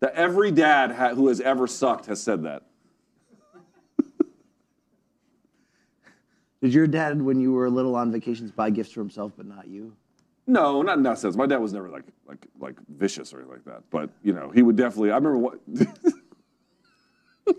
That 0.00 0.14
every 0.14 0.52
dad 0.52 0.92
ha- 0.92 1.14
who 1.14 1.26
has 1.28 1.40
ever 1.40 1.66
sucked 1.66 2.06
has 2.06 2.22
said 2.22 2.44
that. 2.44 2.62
Did 6.60 6.74
your 6.74 6.86
dad, 6.86 7.22
when 7.22 7.40
you 7.40 7.52
were 7.52 7.70
little 7.70 7.94
on 7.94 8.10
vacations, 8.10 8.50
buy 8.50 8.70
gifts 8.70 8.92
for 8.92 9.00
himself, 9.00 9.32
but 9.36 9.46
not 9.46 9.68
you? 9.68 9.94
No, 10.48 10.80
not 10.80 10.96
in 10.96 11.02
that 11.04 11.18
sense. 11.18 11.36
My 11.36 11.46
dad 11.46 11.58
was 11.58 11.74
never 11.74 11.90
like 11.90 12.04
like 12.26 12.46
like 12.58 12.76
vicious 12.88 13.34
or 13.34 13.40
anything 13.40 13.56
like 13.56 13.64
that. 13.66 13.82
But 13.90 14.10
you 14.22 14.32
know, 14.32 14.50
he 14.50 14.62
would 14.62 14.76
definitely. 14.76 15.10
I 15.10 15.16
remember 15.16 15.38
what. 15.38 15.60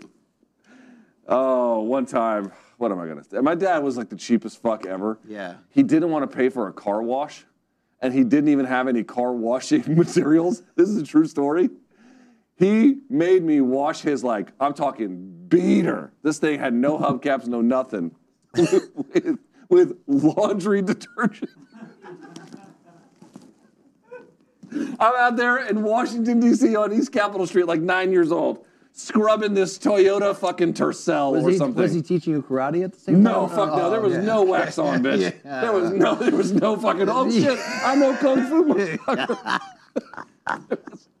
oh, 1.28 1.80
one 1.80 2.04
time. 2.04 2.50
What 2.78 2.90
am 2.90 2.98
I 2.98 3.06
gonna 3.06 3.22
say? 3.22 3.38
My 3.38 3.54
dad 3.54 3.78
was 3.84 3.96
like 3.96 4.08
the 4.08 4.16
cheapest 4.16 4.60
fuck 4.60 4.86
ever. 4.86 5.20
Yeah. 5.28 5.54
He 5.68 5.84
didn't 5.84 6.10
want 6.10 6.28
to 6.28 6.36
pay 6.36 6.48
for 6.48 6.66
a 6.66 6.72
car 6.72 7.00
wash, 7.00 7.44
and 8.00 8.12
he 8.12 8.24
didn't 8.24 8.48
even 8.48 8.66
have 8.66 8.88
any 8.88 9.04
car 9.04 9.32
washing 9.32 9.84
materials. 9.96 10.64
This 10.74 10.88
is 10.88 10.96
a 10.96 11.04
true 11.04 11.26
story. 11.26 11.70
He 12.56 12.96
made 13.08 13.44
me 13.44 13.60
wash 13.60 14.00
his 14.00 14.24
like 14.24 14.50
I'm 14.58 14.74
talking 14.74 15.46
beater. 15.46 16.12
This 16.24 16.40
thing 16.40 16.58
had 16.58 16.74
no 16.74 16.98
hubcaps, 16.98 17.46
no 17.46 17.60
nothing, 17.60 18.16
with, 18.54 19.38
with 19.68 19.98
laundry 20.06 20.82
detergent. 20.82 21.50
I'm 24.72 25.14
out 25.16 25.36
there 25.36 25.66
in 25.66 25.82
Washington 25.82 26.38
D.C. 26.40 26.76
on 26.76 26.92
East 26.92 27.10
Capitol 27.12 27.46
Street, 27.46 27.66
like 27.66 27.80
nine 27.80 28.12
years 28.12 28.30
old, 28.30 28.64
scrubbing 28.92 29.52
this 29.54 29.76
Toyota 29.78 30.34
fucking 30.36 30.74
Tercel 30.74 31.32
Was 31.32 31.44
or 31.44 31.50
he, 31.50 31.56
something. 31.58 31.82
was 31.82 31.92
he 31.92 32.02
teaching 32.02 32.34
you 32.34 32.42
karate 32.42 32.84
at 32.84 32.92
the 32.92 33.00
same 33.00 33.22
No, 33.22 33.48
time? 33.48 33.56
fuck 33.56 33.76
no. 33.76 33.90
There 33.90 34.00
was 34.00 34.14
okay. 34.14 34.24
no 34.24 34.42
wax 34.44 34.78
on, 34.78 35.02
bitch. 35.02 35.34
Yeah. 35.44 35.60
There 35.62 35.72
was 35.72 35.90
no, 35.90 36.14
there 36.14 36.30
was 36.36 36.52
no 36.52 36.76
fucking. 36.76 37.08
Oh 37.08 37.28
shit! 37.32 37.58
I 37.84 37.96
know 37.96 38.14
kung 38.16 38.46
fu. 38.46 38.64
motherfucker. 38.74 39.60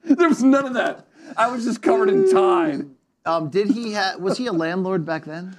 there 0.04 0.28
was 0.28 0.44
none 0.44 0.66
of 0.66 0.74
that. 0.74 1.06
I 1.36 1.48
was 1.50 1.64
just 1.64 1.82
covered 1.82 2.08
in 2.08 2.30
time. 2.30 2.94
Um, 3.26 3.50
did 3.50 3.68
he 3.68 3.92
have? 3.92 4.20
Was 4.20 4.38
he 4.38 4.46
a 4.46 4.52
landlord 4.52 5.04
back 5.04 5.24
then? 5.24 5.56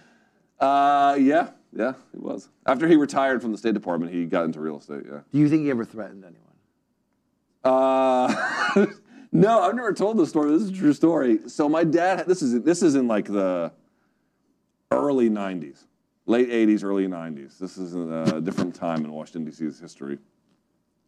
Uh, 0.61 1.17
yeah, 1.19 1.49
yeah, 1.74 1.93
he 2.11 2.17
was. 2.17 2.49
After 2.65 2.88
he 2.88 2.95
retired 2.95 3.41
from 3.41 3.51
the 3.51 3.57
State 3.57 3.74
Department, 3.74 4.13
he 4.13 4.26
got 4.26 4.45
into 4.45 4.59
real 4.59 4.78
estate. 4.78 5.03
Yeah. 5.05 5.19
Do 5.32 5.39
you 5.39 5.49
think 5.49 5.63
he 5.63 5.69
ever 5.69 5.86
threatened 5.86 6.26
anyone? 6.26 6.47
Uh, 7.63 8.86
no, 9.32 9.61
I've 9.61 9.76
never 9.76 9.93
told 9.93 10.17
this 10.17 10.30
story. 10.30 10.51
This 10.51 10.63
is 10.63 10.69
a 10.69 10.74
true 10.74 10.93
story. 10.93 11.39
So 11.47 11.69
my 11.69 11.84
dad, 11.84 12.26
this 12.28 12.41
is 12.41 12.61
this 12.63 12.82
is 12.82 12.95
in 12.95 13.07
like 13.07 13.26
the 13.26 13.72
early 14.91 15.30
'90s, 15.30 15.86
late 16.26 16.49
'80s, 16.49 16.84
early 16.84 17.07
'90s. 17.07 17.57
This 17.57 17.78
is 17.78 17.95
a 17.95 18.41
different 18.41 18.76
time 18.76 19.05
in 19.05 19.11
Washington 19.11 19.45
D.C.'s 19.45 19.80
history. 19.80 20.17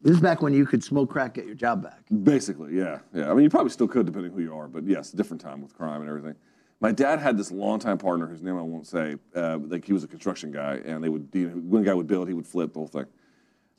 This 0.01 0.15
is 0.15 0.19
back 0.19 0.41
when 0.41 0.53
you 0.53 0.65
could 0.65 0.83
smoke 0.83 1.09
crack, 1.09 1.35
get 1.35 1.45
your 1.45 1.55
job 1.55 1.81
back. 1.81 2.01
Basically, 2.23 2.75
yeah, 2.75 2.99
yeah. 3.13 3.31
I 3.31 3.33
mean, 3.33 3.43
you 3.43 3.49
probably 3.49 3.69
still 3.69 3.87
could, 3.87 4.05
depending 4.05 4.33
who 4.33 4.41
you 4.41 4.53
are, 4.53 4.67
but 4.67 4.83
yes, 4.85 5.11
different 5.11 5.39
time 5.39 5.61
with 5.61 5.73
crime 5.73 6.01
and 6.01 6.09
everything. 6.09 6.35
My 6.83 6.91
dad 6.91 7.19
had 7.19 7.37
this 7.37 7.49
longtime 7.49 7.97
partner 7.97 8.27
whose 8.27 8.41
name 8.41 8.57
I 8.57 8.61
won't 8.61 8.85
say. 8.85 9.15
Uh, 9.33 9.57
like 9.69 9.85
he 9.85 9.93
was 9.93 10.03
a 10.03 10.07
construction 10.07 10.51
guy, 10.51 10.81
and 10.85 11.01
they 11.01 11.07
would, 11.07 11.29
you 11.31 11.47
know, 11.47 11.55
when 11.55 11.81
a 11.81 11.85
guy 11.85 11.93
would 11.93 12.07
build, 12.07 12.27
he 12.27 12.33
would 12.33 12.45
flip 12.45 12.73
the 12.73 12.79
whole 12.79 12.89
thing. 12.89 13.05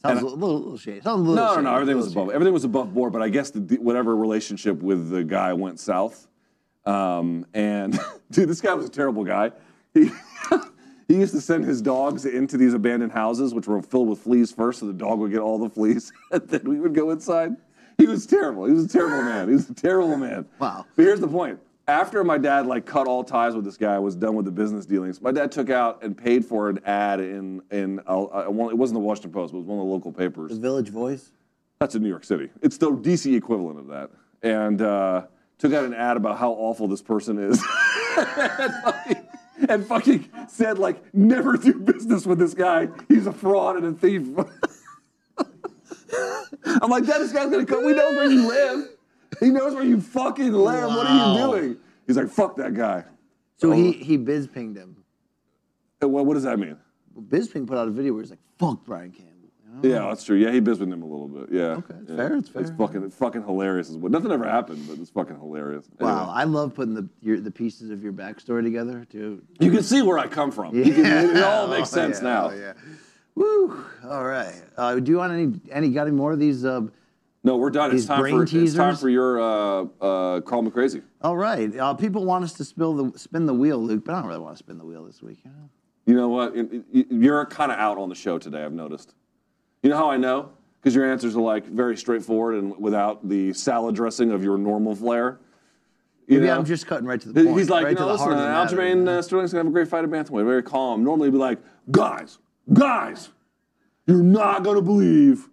Sounds 0.01 0.21
And 0.21 0.21
a 0.21 0.25
little, 0.25 0.59
little 0.59 0.79
shady. 0.79 1.03
Sounds 1.03 1.21
a 1.21 1.31
little 1.31 1.35
No, 1.35 1.49
no, 1.49 1.55
shady, 1.57 1.65
no. 1.65 1.75
Everything 1.75 1.97
was 1.99 2.13
above. 2.13 2.31
Everything 2.31 2.55
was 2.55 2.65
above 2.65 2.95
board. 2.95 3.13
But 3.13 3.21
I 3.21 3.29
guess 3.29 3.51
the, 3.51 3.77
whatever 3.77 4.17
relationship 4.17 4.83
with 4.83 5.11
the 5.11 5.23
guy 5.23 5.53
went 5.53 5.81
south. 5.81 6.29
Um, 6.87 7.45
and 7.53 7.99
dude, 8.31 8.49
this 8.49 8.63
guy 8.63 8.73
was 8.73 8.87
a 8.87 8.91
terrible 8.91 9.23
guy. 9.23 9.53
He 9.93 10.11
he 11.09 11.17
used 11.17 11.35
to 11.35 11.43
send 11.43 11.67
his 11.67 11.83
dogs 11.83 12.25
into 12.25 12.57
these 12.57 12.73
abandoned 12.73 13.13
houses, 13.13 13.53
which 13.53 13.67
were 13.67 13.83
filled 13.83 14.09
with 14.09 14.21
fleas 14.21 14.51
first, 14.51 14.81
so 14.81 14.87
the 14.87 14.95
dog 14.95 15.19
would 15.19 15.31
get 15.31 15.41
all 15.41 15.59
the 15.59 15.69
fleas, 15.69 16.11
and 16.31 16.49
then 16.49 16.63
we 16.65 16.81
would 16.81 16.95
go 16.95 17.11
inside. 17.11 17.53
He 17.99 18.07
was 18.07 18.25
terrible. 18.25 18.65
He 18.65 18.73
was 18.73 18.87
a 18.87 18.89
terrible 18.89 19.23
man. 19.23 19.49
He 19.49 19.55
was 19.55 19.69
a 19.69 19.75
terrible 19.75 20.17
man. 20.17 20.47
Wow. 20.59 20.87
But 20.97 21.03
here's 21.03 21.21
the 21.21 21.29
point. 21.29 21.61
After 21.87 22.25
my 22.25 22.39
dad 22.39 22.67
like 22.67 22.87
cut 22.87 23.07
all 23.07 23.23
ties 23.23 23.55
with 23.55 23.65
this 23.65 23.77
guy, 23.77 23.99
was 23.99 24.17
done 24.17 24.35
with 24.35 24.47
the 24.47 24.51
business 24.51 24.87
dealings. 24.87 25.21
My 25.21 25.33
dad 25.33 25.53
took 25.53 25.69
out 25.69 26.03
and 26.03 26.17
paid 26.17 26.45
for 26.45 26.71
an 26.71 26.81
ad 26.87 27.21
in 27.21 27.61
in 27.71 28.01
uh, 28.09 28.23
uh, 28.23 28.45
one, 28.47 28.71
it 28.71 28.77
wasn't 28.77 28.95
the 28.95 29.05
Washington 29.05 29.33
Post, 29.33 29.53
but 29.53 29.59
it 29.59 29.61
was 29.63 29.69
one 29.69 29.79
of 29.79 29.85
the 29.85 29.91
local 29.91 30.13
papers. 30.13 30.53
The 30.53 30.61
Village 30.61 30.89
Voice. 30.89 31.33
That's 31.81 31.95
in 31.95 32.03
New 32.03 32.09
York 32.09 32.25
City. 32.25 32.49
It's 32.63 32.79
the 32.79 32.91
DC 32.91 33.37
equivalent 33.37 33.79
of 33.79 33.89
that. 33.89 34.11
And 34.43 34.81
uh, 34.81 35.27
took 35.59 35.75
out 35.75 35.85
an 35.85 35.93
ad 35.93 36.17
about 36.17 36.39
how 36.39 36.53
awful 36.53 36.89
this 36.89 37.03
person 37.03 37.39
is. 37.39 37.63
and, 38.17 38.73
fucking, 38.85 39.29
and 39.69 39.87
fucking 39.87 40.31
said, 40.49 40.79
like, 40.79 41.15
never 41.15 41.57
do 41.57 41.75
business 41.75 42.25
with 42.25 42.39
this 42.39 42.55
guy. 42.55 42.89
He's 43.09 43.27
a 43.27 43.33
fraud 43.33 43.77
and 43.77 43.87
a 43.87 43.93
thief. 43.93 44.27
I'm 46.65 46.91
like, 46.91 47.05
Dad, 47.07 47.21
this 47.21 47.33
guy's 47.33 47.51
gonna 47.51 47.67
come. 47.67 47.85
We 47.85 47.93
know 47.93 48.11
where 48.13 48.31
you 48.31 48.49
live. 48.49 48.89
He 49.41 49.51
knows 49.51 49.75
where 49.75 49.85
you 49.85 50.01
fucking 50.01 50.53
live. 50.53 50.89
What 50.89 51.07
are 51.07 51.33
you 51.35 51.39
doing? 51.61 51.77
He's 52.07 52.17
like, 52.17 52.29
fuck 52.29 52.57
that 52.57 52.75
guy. 52.75 53.05
So 53.57 53.71
Oh. 53.71 53.73
he 53.73 53.93
he 53.93 54.17
biz 54.17 54.47
pinged 54.47 54.77
him. 54.77 54.97
And 56.01 56.13
What, 56.13 56.27
what 56.27 56.35
does 56.35 56.43
that 56.43 56.59
mean? 56.59 56.77
Bisping 57.19 57.67
put 57.67 57.79
out 57.79 57.87
a 57.89 57.91
video 57.91 58.13
where 58.13 58.23
he's 58.23 58.31
like, 58.31 58.41
"Fuck 58.59 58.85
Brian 58.85 59.13
Campbell." 59.13 59.31
you 59.65 59.91
know? 59.91 59.95
Yeah, 60.03 60.09
that's 60.09 60.25
true. 60.25 60.37
Yeah, 60.37 60.51
he 60.51 60.59
biz 60.59 60.81
with 60.81 60.93
him 60.93 61.01
a 61.03 61.07
little 61.07 61.29
bit. 61.29 61.49
Yeah. 61.53 61.63
Okay, 61.77 61.95
it's 62.03 62.11
yeah. 62.11 62.17
fair, 62.17 62.37
it's 62.37 62.51
It's 62.51 62.69
fair. 62.71 62.77
fucking, 62.77 63.03
it's 63.05 63.15
fucking 63.17 63.45
hilarious. 63.45 63.89
Is 63.89 63.97
what 63.97 64.11
nothing 64.11 64.33
ever 64.33 64.45
happened, 64.49 64.85
but 64.89 64.99
it's 64.99 65.11
fucking 65.11 65.39
hilarious. 65.39 65.89
Wow, 66.01 66.09
Anyway. 66.23 66.33
I 66.35 66.45
love 66.45 66.75
putting 66.75 66.95
the 66.95 67.09
your, 67.23 67.39
the 67.39 67.53
pieces 67.53 67.91
of 67.91 68.03
your 68.03 68.13
backstory 68.13 68.63
together, 68.65 69.07
dude. 69.09 69.47
You 69.61 69.71
can 69.71 69.85
see 69.85 70.03
where 70.03 70.19
I 70.19 70.27
come 70.27 70.51
from. 70.51 70.75
You 70.75 70.93
can- 70.93 71.07
it 71.37 71.43
all 71.45 71.69
makes 71.69 71.89
sense 72.01 72.21
now. 72.21 72.51
oh, 72.51 72.55
yeah. 72.55 72.73
Woo! 73.37 73.85
All 74.09 74.25
right. 74.25 74.55
Uh, 74.77 74.97
do 74.99 75.11
you 75.13 75.19
want 75.19 75.33
any 75.33 75.61
any 75.71 75.91
got 75.91 76.09
any 76.09 76.17
more 76.17 76.33
of 76.33 76.39
these? 76.41 76.65
Uh, 76.65 76.83
No, 77.47 77.57
we're 77.57 77.69
done. 77.71 77.95
It's 77.95 78.07
time 78.07 78.21
for 78.25 78.43
it's 78.43 78.75
time 78.75 78.97
for 78.97 79.11
your 79.11 79.39
uh, 79.39 79.85
uh, 80.01 80.41
call 80.41 80.63
me 80.63 80.71
crazy. 80.71 81.03
all 81.21 81.37
right. 81.37 81.77
Uh, 81.77 81.93
people 81.95 82.25
want 82.25 82.43
us 82.43 82.55
to 82.55 82.65
spill 82.65 82.95
the 82.95 83.19
spin 83.19 83.45
the 83.45 83.53
wheel, 83.55 83.79
Luke, 83.79 84.05
but 84.07 84.15
I 84.15 84.21
don't 84.21 84.29
really 84.29 84.41
want 84.41 84.57
to 84.57 84.59
spin 84.59 84.79
the 84.79 84.85
wheel 84.87 85.05
this 85.05 85.23
week. 85.23 85.39
You 85.45 85.51
know? 85.51 85.69
You 86.07 86.15
know 86.17 86.29
what? 86.29 86.57
You- 86.57 86.85
you- 86.91 87.07
You're 87.11 87.45
kind 87.47 87.71
of 87.71 87.79
out 87.79 87.99
on 87.99 88.09
the 88.09 88.15
show 88.15 88.39
today. 88.39 88.65
I've 88.65 88.73
noticed. 88.73 89.15
You 89.83 89.91
know 89.91 89.97
how 89.99 90.11
I 90.11 90.17
know? 90.17 90.51
Because 90.81 90.95
your 90.95 91.11
answers 91.11 91.37
are 91.37 91.41
like 91.43 91.67
very 91.67 91.97
straightforward 91.99 92.57
and 92.57 92.79
without 92.79 93.29
the 93.29 93.53
salad 93.53 93.95
dressing 93.95 94.31
of 94.33 94.43
your 94.43 94.57
normal 94.57 94.95
flair. 94.95 95.39
You 96.27 96.39
Maybe 96.39 96.47
know? 96.47 96.57
I'm 96.59 96.65
just 96.65 96.87
cutting 96.87 97.07
right 97.07 97.21
to 97.21 97.29
the 97.29 97.45
point. 97.45 97.59
He's 97.59 97.69
like, 97.69 97.85
right 97.85 97.91
you 97.91 97.97
to 97.97 98.01
know, 98.03 98.07
the 98.09 98.13
listen, 98.15 98.29
heart 98.29 98.39
uh, 98.39 98.43
of 98.63 98.71
the 98.71 98.77
matter, 98.77 98.95
Aljamain 98.97 99.03
know? 99.05 99.19
uh, 99.19 99.23
Sterling's 99.23 99.53
gonna 99.53 99.61
have 99.65 99.67
a 99.71 99.71
great 99.73 99.89
fight 99.89 100.05
at 100.05 100.11
bantamweight. 100.11 100.47
Very 100.47 100.63
calm. 100.63 101.05
Normally, 101.05 101.29
he'd 101.29 101.33
be 101.33 101.39
like, 101.39 101.59
guys, 101.91 102.39
guys, 102.73 103.29
you're 104.07 104.23
not 104.23 104.63
gonna 104.63 104.81
believe. 104.81 105.49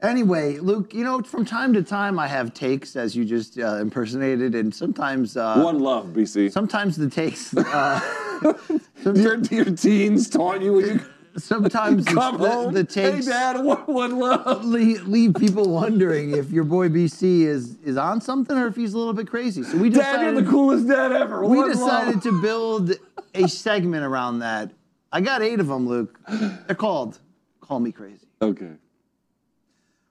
Anyway, 0.00 0.58
Luke, 0.58 0.94
you 0.94 1.02
know, 1.02 1.22
from 1.22 1.44
time 1.44 1.72
to 1.72 1.82
time 1.82 2.20
I 2.20 2.28
have 2.28 2.54
takes, 2.54 2.94
as 2.94 3.16
you 3.16 3.24
just 3.24 3.58
uh, 3.58 3.78
impersonated, 3.80 4.54
and 4.54 4.72
sometimes 4.72 5.36
uh, 5.36 5.60
One 5.60 5.80
love, 5.80 6.08
BC. 6.08 6.52
Sometimes 6.52 6.96
the 6.96 7.10
takes. 7.10 7.56
Uh, 7.56 8.00
your, 9.04 9.38
your 9.38 9.64
teens 9.64 10.30
taunt 10.30 10.62
you 10.62 10.74
when 10.74 10.86
you 10.86 11.00
sometimes 11.36 12.04
the, 12.04 12.20
home. 12.20 12.74
the 12.74 12.84
takes 12.84 13.26
Hey, 13.26 13.32
Dad, 13.32 13.64
one, 13.64 13.78
one 13.86 14.18
love. 14.20 14.64
leave, 14.64 15.08
leave 15.08 15.34
people 15.34 15.68
wondering 15.68 16.36
if 16.36 16.50
your 16.52 16.62
boy 16.64 16.88
BC 16.88 17.40
is 17.40 17.76
is 17.84 17.96
on 17.96 18.20
something 18.20 18.56
or 18.56 18.68
if 18.68 18.76
he's 18.76 18.94
a 18.94 18.98
little 18.98 19.12
bit 19.12 19.28
crazy. 19.28 19.64
So 19.64 19.78
we 19.78 19.90
decided, 19.90 20.16
Dad, 20.16 20.22
you're 20.34 20.42
the 20.42 20.48
coolest 20.48 20.86
dad 20.86 21.10
ever. 21.10 21.44
we 21.44 21.60
decided 21.64 22.14
love. 22.14 22.22
to 22.22 22.40
build 22.40 22.92
a 23.34 23.48
segment 23.48 24.04
around 24.04 24.38
that. 24.40 24.70
I 25.10 25.20
got 25.22 25.42
eight 25.42 25.58
of 25.58 25.66
them, 25.66 25.88
Luke. 25.88 26.20
They're 26.66 26.76
called 26.76 27.18
"Call 27.60 27.80
Me 27.80 27.90
Crazy." 27.90 28.28
Okay. 28.40 28.70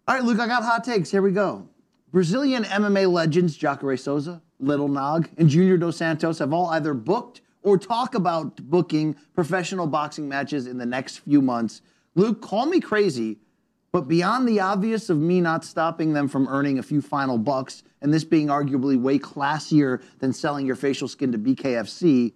All 0.10 0.16
right, 0.16 0.24
Luke, 0.24 0.40
I 0.40 0.48
got 0.48 0.64
hot 0.64 0.86
takes. 0.86 1.12
Here 1.12 1.22
we 1.22 1.32
go. 1.32 1.68
Brazilian 2.14 2.64
MMA 2.64 3.12
legends 3.12 3.58
Jacare 3.58 3.98
Souza, 3.98 4.42
Little 4.58 4.88
Nog, 4.88 5.28
and 5.38 5.50
Junior 5.50 5.76
Dos 5.76 5.98
Santos 5.98 6.40
have 6.40 6.54
all 6.54 6.68
either 6.68 6.94
booked 6.94 7.42
or 7.62 7.78
talk 7.78 8.16
about 8.16 8.56
booking 8.56 9.18
professional 9.36 9.86
boxing 9.86 10.30
matches 10.30 10.66
in 10.66 10.78
the 10.78 10.86
next 10.86 11.18
few 11.18 11.42
months. 11.42 11.82
Luke, 12.16 12.42
call 12.42 12.68
me 12.68 12.80
crazy, 12.80 13.40
but 13.92 14.08
beyond 14.08 14.48
the 14.48 14.62
obvious 14.62 15.10
of 15.10 15.18
me 15.18 15.42
not 15.42 15.66
stopping 15.66 16.14
them 16.14 16.30
from 16.30 16.48
earning 16.48 16.80
a 16.80 16.84
few 16.84 17.02
final 17.02 17.38
bucks, 17.38 17.84
and 18.02 18.14
this 18.14 18.24
being 18.24 18.48
arguably 18.48 18.98
way 18.98 19.20
classier 19.20 20.02
than 20.20 20.32
selling 20.32 20.66
your 20.66 20.78
facial 20.78 21.10
skin 21.10 21.34
to 21.34 21.38
BKFC, 21.38 22.32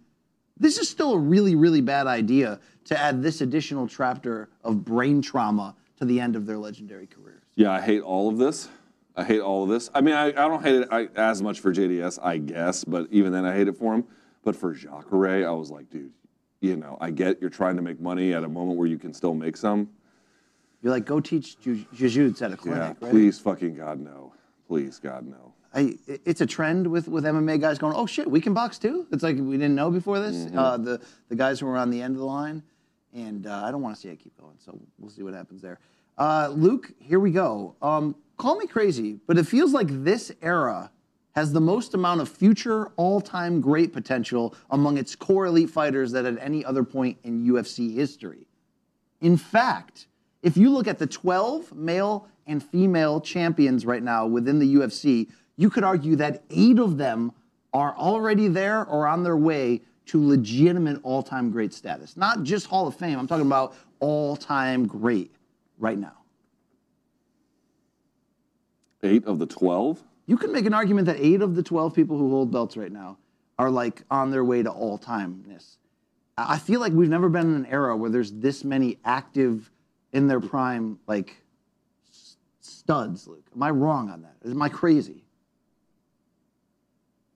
this 0.58 0.78
is 0.78 0.90
still 0.90 1.14
a 1.14 1.20
really, 1.20 1.56
really 1.56 1.80
bad 1.80 2.06
idea 2.06 2.60
to 2.84 3.00
add 3.00 3.24
this 3.24 3.40
additional 3.40 3.88
chapter 3.88 4.50
of 4.62 4.84
brain 4.84 5.22
trauma 5.22 5.74
to 5.96 6.04
the 6.04 6.20
end 6.20 6.36
of 6.36 6.46
their 6.46 6.58
legendary 6.58 7.08
careers. 7.08 7.31
Yeah, 7.56 7.72
I 7.72 7.82
hate 7.82 8.02
all 8.02 8.30
of 8.30 8.38
this. 8.38 8.70
I 9.16 9.24
hate 9.24 9.42
all 9.42 9.64
of 9.64 9.70
this. 9.70 9.90
I 9.94 10.02
mean, 10.02 10.16
I, 10.16 10.28
I 10.28 10.32
don't 10.32 10.64
hate 10.64 10.76
it 10.76 10.88
I, 10.90 11.10
as 11.16 11.42
much 11.42 11.60
for 11.60 11.74
JDS, 11.74 12.20
I 12.24 12.38
guess, 12.38 12.84
but 12.84 13.08
even 13.12 13.32
then, 13.34 13.46
I 13.46 13.54
hate 13.54 13.68
it 13.68 13.78
for 13.78 13.94
him. 13.94 14.06
But 14.44 14.56
for 14.56 14.74
Jacare, 14.74 15.48
I 15.48 15.52
was 15.52 15.70
like, 15.70 15.90
dude, 15.90 16.14
you 16.62 16.78
know, 16.78 16.98
I 17.02 17.12
get 17.12 17.42
you're 17.42 17.50
trying 17.50 17.76
to 17.76 17.82
make 17.82 18.00
money 18.00 18.34
at 18.34 18.44
a 18.44 18.48
moment 18.48 18.78
where 18.78 18.88
you 18.88 18.98
can 18.98 19.14
still 19.14 19.34
make 19.34 19.58
some. 19.58 19.90
You're 20.82 20.94
like, 20.94 21.06
go 21.06 21.20
teach 21.20 21.60
ju- 21.60 21.86
jujitsu 21.94 22.42
at 22.42 22.54
a 22.54 22.58
clinic, 22.58 22.80
yeah, 22.80 22.88
right? 22.88 23.12
please, 23.12 23.38
fucking 23.38 23.76
God, 23.76 24.00
no. 24.00 24.34
Please, 24.68 24.98
God, 24.98 25.28
no. 25.28 25.54
I, 25.74 25.98
it's 26.08 26.42
a 26.42 26.46
trend 26.46 26.88
with, 26.88 27.08
with 27.08 27.24
MMA 27.24 27.62
guys 27.62 27.78
going, 27.78 27.94
oh 27.96 28.06
shit, 28.06 28.30
we 28.30 28.42
can 28.42 28.54
box 28.54 28.78
too. 28.78 29.06
It's 29.12 29.24
like 29.24 29.38
we 29.38 29.58
didn't 29.58 29.76
know 29.76 29.92
before 29.92 30.20
this. 30.20 30.36
Mm-hmm. 30.36 30.58
Uh, 30.58 30.78
the 30.78 31.02
the 31.30 31.36
guys 31.36 31.60
who 31.60 31.66
were 31.66 31.78
on 31.78 31.90
the 31.90 32.02
end 32.02 32.16
of 32.16 32.20
the 32.20 32.26
line, 32.26 32.64
and 33.14 33.46
uh, 33.46 33.64
I 33.64 33.72
don't 33.72 33.82
want 33.82 33.96
to 33.96 34.02
see 34.02 34.10
it 34.10 34.18
keep 34.20 34.38
going. 34.40 34.56
So 34.58 34.80
we'll 34.98 35.12
see 35.12 35.24
what 35.24 35.34
happens 35.34 35.62
there. 35.62 35.80
Uh, 36.22 36.50
Luke, 36.50 36.92
here 37.00 37.20
we 37.20 37.32
go. 37.32 37.76
Um, 37.82 38.16
call 38.38 38.56
me 38.56 38.68
crazy, 38.68 39.20
but 39.26 39.40
it 39.40 39.48
feels 39.48 39.74
like 39.74 39.88
this 39.90 40.32
era 40.44 40.92
has 41.34 41.52
the 41.52 41.60
most 41.60 41.96
amount 41.96 42.22
of 42.22 42.30
future 42.30 42.92
all-time 42.96 43.60
great 43.60 43.92
potential 43.92 44.54
among 44.70 45.00
its 45.00 45.16
core 45.16 45.48
elite 45.48 45.72
fighters 45.72 46.12
than 46.12 46.28
at 46.28 46.38
any 46.40 46.64
other 46.64 46.84
point 46.84 47.18
in 47.24 47.44
UFC 47.48 47.96
history. 47.96 48.46
In 49.22 49.36
fact, 49.36 50.06
if 50.44 50.56
you 50.58 50.70
look 50.70 50.88
at 50.88 51.00
the 51.00 51.08
12 51.08 51.74
male 51.74 52.28
and 52.46 52.62
female 52.62 53.20
champions 53.20 53.84
right 53.84 54.04
now 54.04 54.28
within 54.28 54.60
the 54.60 54.76
UFC, 54.76 55.28
you 55.58 55.72
could 55.72 55.84
argue 55.84 56.16
that 56.18 56.44
eight 56.52 56.78
of 56.78 57.00
them 57.00 57.32
are 57.74 57.96
already 57.98 58.48
there 58.48 58.86
or 58.86 59.08
on 59.08 59.24
their 59.24 59.38
way 59.38 59.82
to 60.06 60.24
legitimate 60.24 61.00
all 61.02 61.24
time 61.24 61.50
great 61.50 61.74
status. 61.74 62.16
Not 62.16 62.44
just 62.44 62.68
Hall 62.68 62.88
of 62.88 62.94
Fame, 62.94 63.18
I'm 63.18 63.26
talking 63.26 63.48
about 63.48 63.74
all 64.00 64.36
time 64.36 64.86
great 64.86 65.32
right 65.82 65.98
now. 65.98 66.14
Eight 69.04 69.26
of 69.26 69.40
the 69.40 69.48
12? 69.48 70.02
You 70.28 70.38
can 70.38 70.54
make 70.54 70.66
an 70.66 70.74
argument 70.74 71.08
that 71.08 71.18
eight 71.20 71.42
of 71.42 71.56
the 71.56 71.64
12 71.64 71.94
people 71.94 72.18
who 72.18 72.30
hold 72.30 72.52
belts 72.52 72.78
right 72.78 72.92
now 72.92 73.18
are 73.60 73.70
like 73.70 74.04
on 74.10 74.32
their 74.32 74.46
way 74.46 74.64
to 74.64 74.70
all 74.70 74.98
timeness. 74.98 75.78
I 76.38 76.58
feel 76.58 76.80
like 76.80 76.94
we've 76.94 77.10
never 77.10 77.28
been 77.28 77.48
in 77.48 77.56
an 77.56 77.66
era 77.66 77.98
where 77.98 78.10
there's 78.10 78.32
this 78.32 78.64
many 78.64 78.98
active 79.04 79.70
in 80.14 80.28
their 80.28 80.40
prime, 80.40 81.00
like 81.08 81.36
studs, 82.62 83.28
Luke. 83.28 83.46
Am 83.54 83.62
I 83.62 83.72
wrong 83.72 84.10
on 84.10 84.22
that? 84.22 84.36
Am 84.46 84.62
I 84.62 84.70
crazy? 84.70 85.24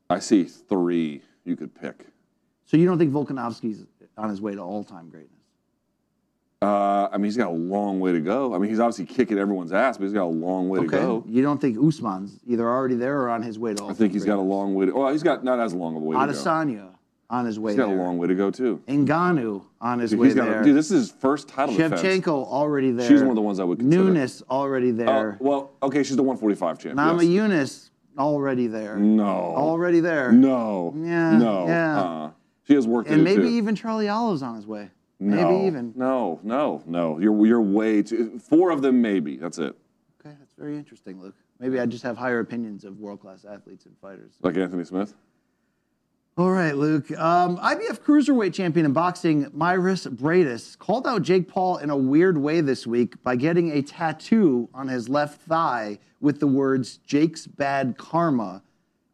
I 0.09 0.19
see 0.19 0.43
three 0.45 1.21
you 1.43 1.55
could 1.55 1.73
pick. 1.73 2.05
So 2.65 2.77
you 2.77 2.85
don't 2.85 2.97
think 2.97 3.11
Volkanovski's 3.11 3.85
on 4.17 4.29
his 4.29 4.41
way 4.41 4.55
to 4.55 4.61
all-time 4.61 5.09
greatness? 5.09 5.34
Uh, 6.61 7.09
I 7.11 7.17
mean, 7.17 7.25
he's 7.25 7.37
got 7.37 7.49
a 7.49 7.53
long 7.53 7.99
way 7.99 8.11
to 8.13 8.19
go. 8.19 8.55
I 8.55 8.57
mean, 8.57 8.69
he's 8.69 8.79
obviously 8.79 9.05
kicking 9.05 9.37
everyone's 9.37 9.73
ass, 9.73 9.97
but 9.97 10.05
he's 10.05 10.13
got 10.13 10.23
a 10.23 10.25
long 10.25 10.69
way 10.69 10.79
to 10.79 10.87
go. 10.87 11.23
You 11.27 11.41
don't 11.43 11.59
think 11.59 11.77
Usman's 11.77 12.39
either 12.47 12.67
already 12.67 12.95
there 12.95 13.21
or 13.21 13.29
on 13.29 13.41
his 13.43 13.59
way 13.59 13.73
to 13.73 13.83
all 13.83 13.89
I 13.91 13.93
think 13.93 14.13
he's 14.13 14.25
got 14.25 14.37
a 14.37 14.41
long 14.41 14.73
way 14.73 14.85
to. 14.87 14.91
Well, 14.93 15.11
he's 15.11 15.21
got 15.23 15.43
not 15.43 15.59
as 15.59 15.73
long 15.73 15.95
of 15.95 16.01
a 16.01 16.05
way 16.05 16.15
to 16.17 16.25
go. 16.25 16.31
Adesanya 16.31 16.87
on 17.29 17.45
his 17.45 17.59
way 17.59 17.71
He's 17.73 17.77
got 17.77 17.87
there. 17.87 17.97
a 17.99 18.01
long 18.03 18.17
way 18.17 18.27
to 18.27 18.35
go 18.35 18.51
too. 18.51 18.81
Ngannou 18.87 19.63
on 19.81 19.99
his 19.99 20.11
Dude, 20.11 20.19
way 20.19 20.27
he's 20.27 20.35
got, 20.35 20.45
there. 20.45 20.63
dude, 20.63 20.75
this 20.77 20.91
is 20.91 21.09
his 21.09 21.11
first 21.19 21.47
title 21.49 21.75
defense. 21.75 22.01
Shevchenko 22.01 22.27
already 22.47 22.91
there. 22.91 23.07
She's 23.07 23.21
one 23.21 23.29
of 23.31 23.35
the 23.35 23.41
ones 23.41 23.59
I 23.59 23.63
would 23.63 23.79
consider. 23.79 24.03
Nunes 24.03 24.43
already 24.49 24.89
Oh, 24.91 24.93
there. 24.95 25.37
well, 25.41 25.71
okay, 25.83 26.03
she's 26.03 26.15
the 26.15 26.23
145 26.23 26.79
champ. 26.79 26.95
Nama 26.95 27.21
yes. 27.23 27.31
Yunus 27.31 27.91
already 28.17 28.67
there. 28.67 28.97
No. 28.97 29.25
Already 29.25 29.99
there. 29.99 30.31
No. 30.31 30.93
Yeah, 30.97 31.37
No. 31.37 31.67
yeah. 31.67 31.99
Uh-uh. 32.01 32.31
She 32.67 32.73
has 32.75 32.87
work 32.87 33.07
to 33.07 33.13
And 33.13 33.23
maybe 33.23 33.43
too. 33.43 33.47
even 33.49 33.75
Charlie 33.75 34.07
Olive's 34.07 34.41
on 34.41 34.55
his 34.55 34.65
way. 34.67 34.89
No, 35.19 35.49
Maybe 35.49 35.67
even. 35.67 35.93
No, 35.95 36.39
no, 36.43 36.83
no. 36.85 37.19
You're 37.19 37.45
you're 37.45 37.61
way 37.61 38.01
too. 38.01 38.37
Four 38.39 38.71
of 38.71 38.81
them, 38.81 39.01
maybe. 39.01 39.37
That's 39.37 39.57
it. 39.57 39.75
Okay, 40.19 40.35
that's 40.39 40.53
very 40.57 40.75
interesting, 40.77 41.21
Luke. 41.21 41.35
Maybe 41.59 41.79
I 41.79 41.85
just 41.85 42.03
have 42.03 42.17
higher 42.17 42.39
opinions 42.39 42.83
of 42.83 42.99
world-class 42.99 43.45
athletes 43.45 43.85
and 43.85 43.95
fighters. 43.99 44.33
Like 44.41 44.57
Anthony 44.57 44.83
Smith. 44.83 45.13
All 46.37 46.51
right, 46.51 46.75
Luke. 46.75 47.09
Um, 47.17 47.57
IBF 47.59 47.99
cruiserweight 48.01 48.53
champion 48.53 48.85
in 48.85 48.91
boxing, 48.91 49.45
Mairis 49.51 50.05
Briedis, 50.13 50.77
called 50.77 51.07
out 51.07 51.21
Jake 51.21 51.47
Paul 51.47 51.77
in 51.77 51.89
a 51.89 51.95
weird 51.95 52.37
way 52.37 52.59
this 52.59 52.85
week 52.85 53.23
by 53.23 53.37
getting 53.37 53.71
a 53.71 53.81
tattoo 53.81 54.67
on 54.73 54.89
his 54.89 55.07
left 55.07 55.43
thigh 55.43 55.97
with 56.19 56.41
the 56.41 56.47
words 56.47 56.97
"Jake's 57.07 57.47
bad 57.47 57.97
karma" 57.97 58.63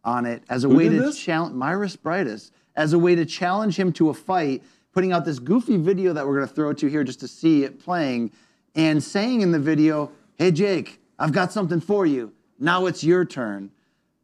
on 0.04 0.26
it 0.26 0.42
as 0.50 0.64
a 0.64 0.68
Who 0.68 0.78
way 0.78 0.90
to 0.90 1.14
challenge 1.14 1.54
Mairis 1.54 1.96
Briedis 1.96 2.50
as 2.76 2.94
a 2.94 2.98
way 2.98 3.14
to 3.14 3.26
challenge 3.26 3.78
him 3.78 3.94
to 3.94 4.10
a 4.10 4.16
fight. 4.16 4.64
Putting 4.94 5.14
out 5.14 5.26
this 5.26 5.40
goofy 5.40 5.78
video 5.78 6.14
that 6.14 6.26
we're 6.28 6.36
going 6.36 6.48
to 6.48 6.54
throw 6.54 6.74
to 6.74 6.88
here 6.88 7.04
just 7.04 7.20
to 7.22 7.28
see 7.28 7.64
it 7.64 7.80
playing, 7.80 8.32
and 8.76 9.04
saying 9.04 9.42
in 9.42 9.52
the 9.52 9.60
video, 9.60 10.12
"Hey 10.36 10.52
Jake, 10.52 11.00
I've 11.18 11.32
got 11.32 11.52
something 11.52 11.80
for 11.80 12.06
you. 12.06 12.34
Now 12.60 12.86
it's 12.86 13.04
your 13.04 13.26
turn." 13.26 13.72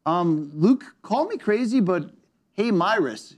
Um, 0.04 0.50
Luke, 0.54 0.84
call 1.02 1.26
me 1.26 1.36
crazy, 1.36 1.80
but 1.80 2.10
hey, 2.52 2.70
Mairis, 2.70 3.36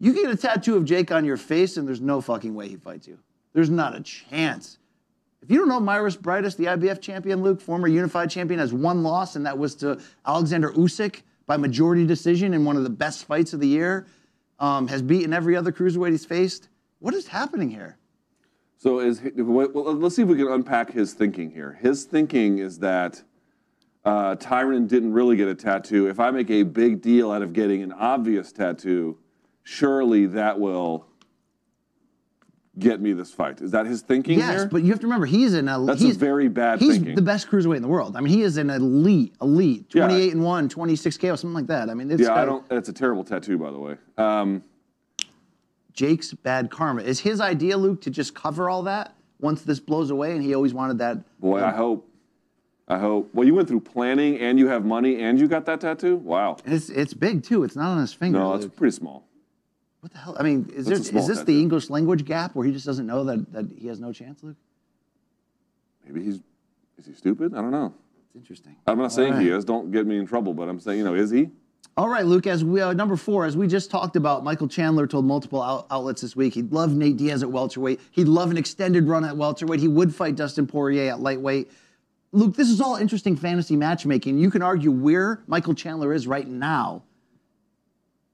you 0.00 0.12
get 0.12 0.30
a 0.30 0.36
tattoo 0.36 0.76
of 0.76 0.84
Jake 0.84 1.12
on 1.12 1.24
your 1.24 1.36
face, 1.36 1.76
and 1.76 1.86
there's 1.86 2.00
no 2.00 2.20
fucking 2.20 2.54
way 2.54 2.68
he 2.68 2.76
fights 2.76 3.06
you. 3.06 3.18
There's 3.52 3.70
not 3.70 3.94
a 3.94 4.00
chance. 4.00 4.78
If 5.42 5.50
you 5.50 5.58
don't 5.58 5.68
know 5.68 5.80
Mairis 5.80 6.16
Briedis, 6.16 6.56
the 6.56 6.64
IBF 6.64 7.00
champion, 7.00 7.42
Luke, 7.42 7.60
former 7.60 7.86
unified 7.86 8.30
champion, 8.30 8.58
has 8.60 8.72
one 8.72 9.02
loss, 9.02 9.36
and 9.36 9.44
that 9.44 9.58
was 9.58 9.74
to 9.76 10.00
Alexander 10.26 10.70
Usyk 10.72 11.20
by 11.46 11.58
majority 11.58 12.06
decision 12.06 12.54
in 12.54 12.64
one 12.64 12.76
of 12.76 12.82
the 12.82 12.90
best 12.90 13.26
fights 13.26 13.52
of 13.52 13.60
the 13.60 13.68
year. 13.68 14.06
Um, 14.60 14.86
has 14.88 15.02
beaten 15.02 15.32
every 15.32 15.56
other 15.56 15.72
cruiserweight 15.72 16.12
he's 16.12 16.24
faced. 16.24 16.68
What 17.00 17.12
is 17.12 17.26
happening 17.26 17.70
here? 17.70 17.98
So 18.76 19.00
is 19.00 19.20
well, 19.36 19.68
let's 19.94 20.16
see 20.16 20.22
if 20.22 20.28
we 20.28 20.36
can 20.36 20.48
unpack 20.48 20.92
his 20.92 21.14
thinking 21.14 21.50
here. 21.50 21.78
His 21.80 22.04
thinking 22.04 22.58
is 22.58 22.78
that 22.80 23.22
uh, 24.04 24.36
Tyron 24.36 24.86
didn't 24.86 25.12
really 25.12 25.36
get 25.36 25.48
a 25.48 25.54
tattoo. 25.54 26.08
If 26.08 26.20
I 26.20 26.30
make 26.30 26.50
a 26.50 26.62
big 26.62 27.00
deal 27.00 27.30
out 27.30 27.42
of 27.42 27.52
getting 27.52 27.82
an 27.82 27.92
obvious 27.92 28.52
tattoo, 28.52 29.18
surely 29.62 30.26
that 30.26 30.60
will 30.60 31.06
get 32.78 33.00
me 33.00 33.12
this 33.12 33.30
fight. 33.30 33.60
Is 33.60 33.70
that 33.70 33.86
his 33.86 34.02
thinking 34.02 34.38
yes, 34.38 34.60
here? 34.62 34.66
but 34.68 34.82
you 34.82 34.90
have 34.90 35.00
to 35.00 35.06
remember 35.06 35.26
he's 35.26 35.54
an 35.54 35.68
elite. 35.68 35.98
That's 35.98 36.16
a 36.16 36.18
very 36.18 36.48
bad 36.48 36.80
He's 36.80 36.94
thinking. 36.94 37.14
the 37.14 37.22
best 37.22 37.48
cruiserweight 37.48 37.76
in 37.76 37.82
the 37.82 37.88
world. 37.88 38.16
I 38.16 38.20
mean, 38.20 38.32
he 38.32 38.42
is 38.42 38.56
an 38.56 38.70
elite, 38.70 39.34
elite, 39.40 39.86
Yeah. 39.94 40.06
28 40.06 40.32
and 40.34 40.42
1, 40.42 40.68
26 40.68 41.18
KO, 41.18 41.36
something 41.36 41.54
like 41.54 41.66
that. 41.68 41.88
I 41.90 41.94
mean, 41.94 42.10
it's 42.10 42.22
yeah, 42.22 42.32
I 42.32 42.36
got- 42.36 42.44
don't. 42.46 42.68
That's 42.68 42.88
a 42.88 42.92
terrible 42.92 43.24
tattoo, 43.24 43.58
by 43.58 43.70
the 43.70 43.78
way. 43.78 43.96
Um, 44.18 44.62
Jake's 45.92 46.32
bad 46.32 46.70
karma. 46.70 47.02
Is 47.02 47.20
his 47.20 47.40
idea, 47.40 47.76
Luke, 47.76 48.00
to 48.02 48.10
just 48.10 48.34
cover 48.34 48.68
all 48.68 48.82
that 48.84 49.14
once 49.40 49.62
this 49.62 49.78
blows 49.78 50.10
away? 50.10 50.32
And 50.32 50.42
he 50.42 50.54
always 50.54 50.74
wanted 50.74 50.98
that. 50.98 51.18
boy, 51.40 51.62
I 51.62 51.70
hope. 51.70 52.10
I 52.88 52.98
hope. 52.98 53.30
Well, 53.32 53.46
you 53.46 53.54
went 53.54 53.68
through 53.68 53.80
planning, 53.80 54.38
and 54.40 54.58
you 54.58 54.66
have 54.68 54.84
money, 54.84 55.22
and 55.22 55.38
you 55.38 55.48
got 55.48 55.64
that 55.66 55.80
tattoo. 55.80 56.16
Wow. 56.16 56.56
It's 56.66 56.90
it's 56.90 57.14
big 57.14 57.42
too. 57.42 57.64
It's 57.64 57.76
not 57.76 57.92
on 57.92 58.00
his 58.00 58.12
finger. 58.12 58.38
No, 58.40 58.54
it's 58.54 58.66
pretty 58.66 58.94
small. 58.94 59.26
What 60.04 60.12
the 60.12 60.18
hell? 60.18 60.36
I 60.38 60.42
mean, 60.42 60.70
is, 60.76 60.84
there, 60.84 60.98
is 60.98 61.26
this 61.26 61.44
the 61.44 61.58
English 61.58 61.88
language 61.88 62.26
gap 62.26 62.54
where 62.54 62.66
he 62.66 62.72
just 62.72 62.84
doesn't 62.84 63.06
know 63.06 63.24
that, 63.24 63.50
that 63.54 63.70
he 63.74 63.88
has 63.88 64.00
no 64.00 64.12
chance, 64.12 64.42
Luke? 64.42 64.58
Maybe 66.04 66.22
he's. 66.22 66.40
Is 66.98 67.06
he 67.06 67.14
stupid? 67.14 67.54
I 67.54 67.62
don't 67.62 67.70
know. 67.70 67.94
It's 68.26 68.36
interesting. 68.36 68.76
I'm 68.86 68.98
not 68.98 69.12
saying 69.12 69.40
he 69.40 69.48
is. 69.48 69.64
Don't 69.64 69.90
get 69.90 70.06
me 70.06 70.18
in 70.18 70.26
trouble. 70.26 70.52
But 70.52 70.68
I'm 70.68 70.78
saying, 70.78 70.98
you 70.98 71.04
know, 71.04 71.14
is 71.14 71.30
he? 71.30 71.48
All 71.96 72.10
right, 72.10 72.26
Luke. 72.26 72.46
As 72.46 72.62
we 72.62 72.82
uh, 72.82 72.92
number 72.92 73.16
four, 73.16 73.46
as 73.46 73.56
we 73.56 73.66
just 73.66 73.90
talked 73.90 74.14
about, 74.14 74.44
Michael 74.44 74.68
Chandler 74.68 75.06
told 75.06 75.24
multiple 75.24 75.62
out- 75.62 75.86
outlets 75.90 76.20
this 76.20 76.36
week 76.36 76.52
he'd 76.52 76.70
love 76.70 76.92
Nate 76.92 77.16
Diaz 77.16 77.42
at 77.42 77.50
welterweight. 77.50 77.98
He'd 78.10 78.28
love 78.28 78.50
an 78.50 78.58
extended 78.58 79.08
run 79.08 79.24
at 79.24 79.34
welterweight. 79.34 79.80
He 79.80 79.88
would 79.88 80.14
fight 80.14 80.36
Dustin 80.36 80.66
Poirier 80.66 81.12
at 81.12 81.20
lightweight. 81.20 81.70
Luke, 82.32 82.54
this 82.56 82.68
is 82.68 82.82
all 82.82 82.96
interesting 82.96 83.36
fantasy 83.36 83.74
matchmaking. 83.74 84.36
You 84.36 84.50
can 84.50 84.60
argue 84.60 84.90
where 84.90 85.42
Michael 85.46 85.72
Chandler 85.72 86.12
is 86.12 86.26
right 86.26 86.46
now 86.46 87.04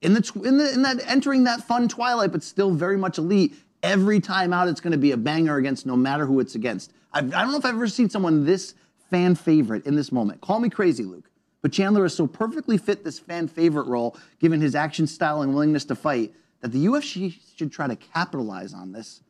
in 0.02 0.14
the, 0.14 0.22
tw- 0.22 0.36
in 0.36 0.58
the 0.58 0.72
in 0.72 0.82
that 0.82 1.00
entering 1.06 1.44
that 1.44 1.62
fun 1.62 1.88
twilight, 1.88 2.32
but 2.32 2.42
still 2.42 2.70
very 2.70 2.96
much 2.96 3.18
elite. 3.18 3.54
Every 3.82 4.20
time 4.20 4.52
out, 4.52 4.68
it's 4.68 4.80
going 4.80 4.92
to 4.92 4.98
be 4.98 5.12
a 5.12 5.16
banger 5.16 5.56
against 5.56 5.86
no 5.86 5.96
matter 5.96 6.26
who 6.26 6.40
it's 6.40 6.54
against. 6.54 6.92
I've, 7.12 7.32
I 7.34 7.42
don't 7.42 7.52
know 7.52 7.58
if 7.58 7.64
I've 7.64 7.74
ever 7.74 7.88
seen 7.88 8.10
someone 8.10 8.44
this 8.44 8.74
fan 9.10 9.34
favorite 9.34 9.86
in 9.86 9.96
this 9.96 10.12
moment. 10.12 10.40
Call 10.40 10.60
me 10.60 10.68
crazy, 10.68 11.04
Luke, 11.04 11.30
but 11.62 11.72
Chandler 11.72 12.04
is 12.04 12.14
so 12.14 12.26
perfectly 12.26 12.78
fit 12.78 13.04
this 13.04 13.18
fan 13.18 13.48
favorite 13.48 13.86
role, 13.86 14.16
given 14.38 14.60
his 14.60 14.74
action 14.74 15.06
style 15.06 15.42
and 15.42 15.52
willingness 15.52 15.84
to 15.86 15.94
fight, 15.94 16.34
that 16.60 16.72
the 16.72 16.86
UFC 16.86 17.38
should 17.56 17.72
try 17.72 17.86
to 17.86 17.96
capitalize 17.96 18.74
on 18.74 18.92
this 18.92 19.22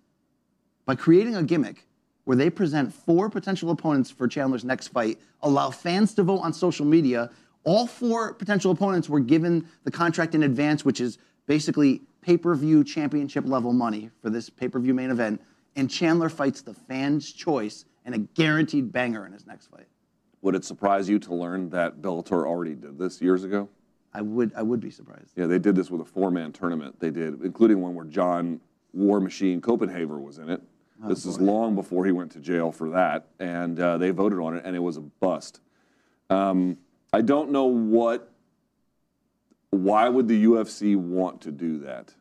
by 0.84 0.94
creating 0.94 1.36
a 1.36 1.42
gimmick 1.42 1.86
where 2.24 2.36
they 2.36 2.50
present 2.50 2.92
four 2.92 3.30
potential 3.30 3.70
opponents 3.70 4.10
for 4.10 4.28
Chandler's 4.28 4.64
next 4.64 4.88
fight, 4.88 5.18
allow 5.42 5.70
fans 5.70 6.14
to 6.14 6.22
vote 6.22 6.40
on 6.40 6.52
social 6.52 6.84
media. 6.84 7.30
All 7.64 7.86
four 7.86 8.34
potential 8.34 8.72
opponents 8.72 9.08
were 9.08 9.20
given 9.20 9.66
the 9.84 9.90
contract 9.90 10.34
in 10.34 10.42
advance, 10.42 10.84
which 10.84 11.00
is 11.00 11.18
basically 11.46 12.02
pay 12.22 12.36
per 12.36 12.54
view 12.54 12.84
championship 12.84 13.44
level 13.46 13.72
money 13.72 14.10
for 14.22 14.30
this 14.30 14.48
pay 14.48 14.68
per 14.68 14.78
view 14.78 14.94
main 14.94 15.10
event. 15.10 15.40
And 15.76 15.90
Chandler 15.90 16.28
fights 16.28 16.62
the 16.62 16.74
fans' 16.74 17.32
choice 17.32 17.84
and 18.04 18.14
a 18.14 18.18
guaranteed 18.18 18.92
banger 18.92 19.26
in 19.26 19.32
his 19.32 19.46
next 19.46 19.66
fight. 19.66 19.86
Would 20.42 20.54
it 20.54 20.64
surprise 20.64 21.08
you 21.08 21.18
to 21.20 21.34
learn 21.34 21.68
that 21.70 22.00
Bellator 22.00 22.46
already 22.46 22.74
did 22.74 22.98
this 22.98 23.20
years 23.20 23.44
ago? 23.44 23.68
I 24.12 24.22
would, 24.22 24.52
I 24.56 24.62
would 24.62 24.80
be 24.80 24.90
surprised. 24.90 25.32
Yeah, 25.36 25.46
they 25.46 25.58
did 25.58 25.76
this 25.76 25.90
with 25.90 26.00
a 26.00 26.04
four-man 26.04 26.52
tournament. 26.52 26.98
They 26.98 27.10
did, 27.10 27.42
including 27.42 27.80
one 27.80 27.94
where 27.94 28.06
John 28.06 28.60
War 28.92 29.20
Machine 29.20 29.60
Koppenhaver 29.60 30.20
was 30.20 30.38
in 30.38 30.48
it. 30.48 30.60
this 31.06 31.24
is 31.24 31.38
long 31.40 31.74
before 31.74 32.04
he 32.04 32.12
went 32.12 32.32
to 32.32 32.40
jail 32.40 32.72
for 32.72 32.90
that, 32.90 33.28
and 33.38 33.78
uh, 33.78 33.98
they 33.98 34.10
voted 34.10 34.40
on 34.40 34.56
it, 34.56 34.64
and 34.64 34.74
it 34.74 34.80
was 34.80 34.96
a 34.96 35.00
bust. 35.00 35.60
Um, 36.28 36.76
I 37.12 37.22
don't 37.22 37.50
know 37.50 37.64
what. 37.64 38.32
Why 39.70 40.08
would 40.08 40.28
the 40.28 40.44
UFC 40.44 40.96
want 40.96 41.40
to 41.42 41.52
do 41.52 41.78
that? 41.80 42.14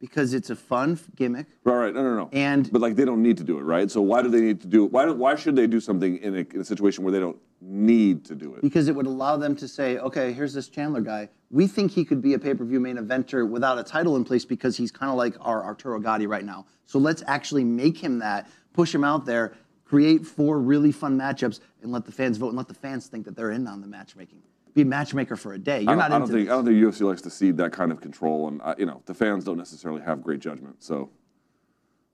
Because 0.00 0.34
it's 0.34 0.50
a 0.50 0.56
fun 0.56 0.98
gimmick. 1.14 1.46
All 1.64 1.74
right, 1.74 1.94
no, 1.94 2.02
no, 2.02 2.16
no. 2.16 2.30
And 2.32 2.70
but 2.72 2.82
like 2.82 2.96
they 2.96 3.04
don't 3.04 3.22
need 3.22 3.36
to 3.36 3.44
do 3.44 3.58
it, 3.58 3.62
right? 3.62 3.88
So 3.88 4.00
why 4.00 4.20
do 4.20 4.28
they 4.28 4.40
need 4.40 4.60
to 4.62 4.66
do 4.66 4.84
it? 4.84 4.90
Why 4.90 5.04
don't, 5.04 5.16
Why 5.16 5.36
should 5.36 5.54
they 5.54 5.68
do 5.68 5.78
something 5.78 6.16
in 6.18 6.34
a, 6.34 6.38
in 6.54 6.60
a 6.60 6.64
situation 6.64 7.04
where 7.04 7.12
they 7.12 7.20
don't 7.20 7.38
need 7.60 8.24
to 8.24 8.34
do 8.34 8.54
it? 8.54 8.62
because 8.62 8.88
it 8.88 8.96
would 8.96 9.06
allow 9.06 9.36
them 9.36 9.54
to 9.54 9.68
say, 9.68 9.98
okay, 9.98 10.32
here's 10.32 10.52
this 10.52 10.68
Chandler 10.68 11.00
guy. 11.02 11.28
We 11.50 11.68
think 11.68 11.92
he 11.92 12.04
could 12.04 12.20
be 12.20 12.34
a 12.34 12.38
pay-per-view 12.38 12.80
main 12.80 12.96
eventer 12.96 13.48
without 13.48 13.78
a 13.78 13.84
title 13.84 14.16
in 14.16 14.24
place 14.24 14.44
because 14.44 14.76
he's 14.76 14.90
kind 14.90 15.10
of 15.10 15.16
like 15.16 15.36
our 15.40 15.62
Arturo 15.62 16.00
Gatti 16.00 16.26
right 16.26 16.44
now. 16.44 16.66
So 16.86 16.98
let's 16.98 17.22
actually 17.28 17.62
make 17.62 17.96
him 17.96 18.18
that, 18.18 18.50
push 18.72 18.92
him 18.92 19.04
out 19.04 19.24
there, 19.24 19.52
create 19.92 20.24
four 20.24 20.58
really 20.58 20.90
fun 20.90 21.18
matchups, 21.18 21.60
and 21.82 21.92
let 21.92 22.06
the 22.06 22.12
fans 22.12 22.38
vote 22.38 22.48
and 22.48 22.56
let 22.56 22.66
the 22.66 22.72
fans 22.72 23.08
think 23.08 23.26
that 23.26 23.36
they're 23.36 23.50
in 23.50 23.66
on 23.66 23.82
the 23.82 23.86
matchmaking. 23.86 24.40
Be 24.72 24.80
a 24.80 24.84
matchmaker 24.86 25.36
for 25.36 25.52
a 25.52 25.58
day. 25.58 25.82
You're 25.82 25.90
I 25.90 25.94
not 25.96 26.12
I 26.12 26.18
don't 26.18 26.28
think 26.28 26.46
this. 26.46 26.50
I 26.50 26.56
don't 26.56 26.64
think 26.64 26.78
UFC 26.78 27.02
likes 27.02 27.20
to 27.20 27.30
cede 27.30 27.58
that 27.58 27.72
kind 27.72 27.92
of 27.92 28.00
control, 28.00 28.48
and 28.48 28.62
uh, 28.62 28.74
you 28.78 28.86
know 28.86 29.02
the 29.04 29.12
fans 29.12 29.44
don't 29.44 29.58
necessarily 29.58 30.00
have 30.00 30.22
great 30.22 30.40
judgment. 30.40 30.82
So, 30.82 31.10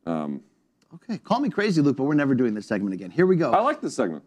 um, 0.06 0.42
Okay, 0.92 1.18
call 1.18 1.38
me 1.38 1.50
crazy, 1.50 1.80
Luke, 1.80 1.98
but 1.98 2.04
we're 2.04 2.14
never 2.14 2.34
doing 2.34 2.52
this 2.52 2.66
segment 2.66 2.94
again. 2.94 3.10
Here 3.10 3.26
we 3.26 3.36
go. 3.36 3.52
I 3.52 3.60
like 3.60 3.80
this 3.80 3.94
segment. 3.94 4.24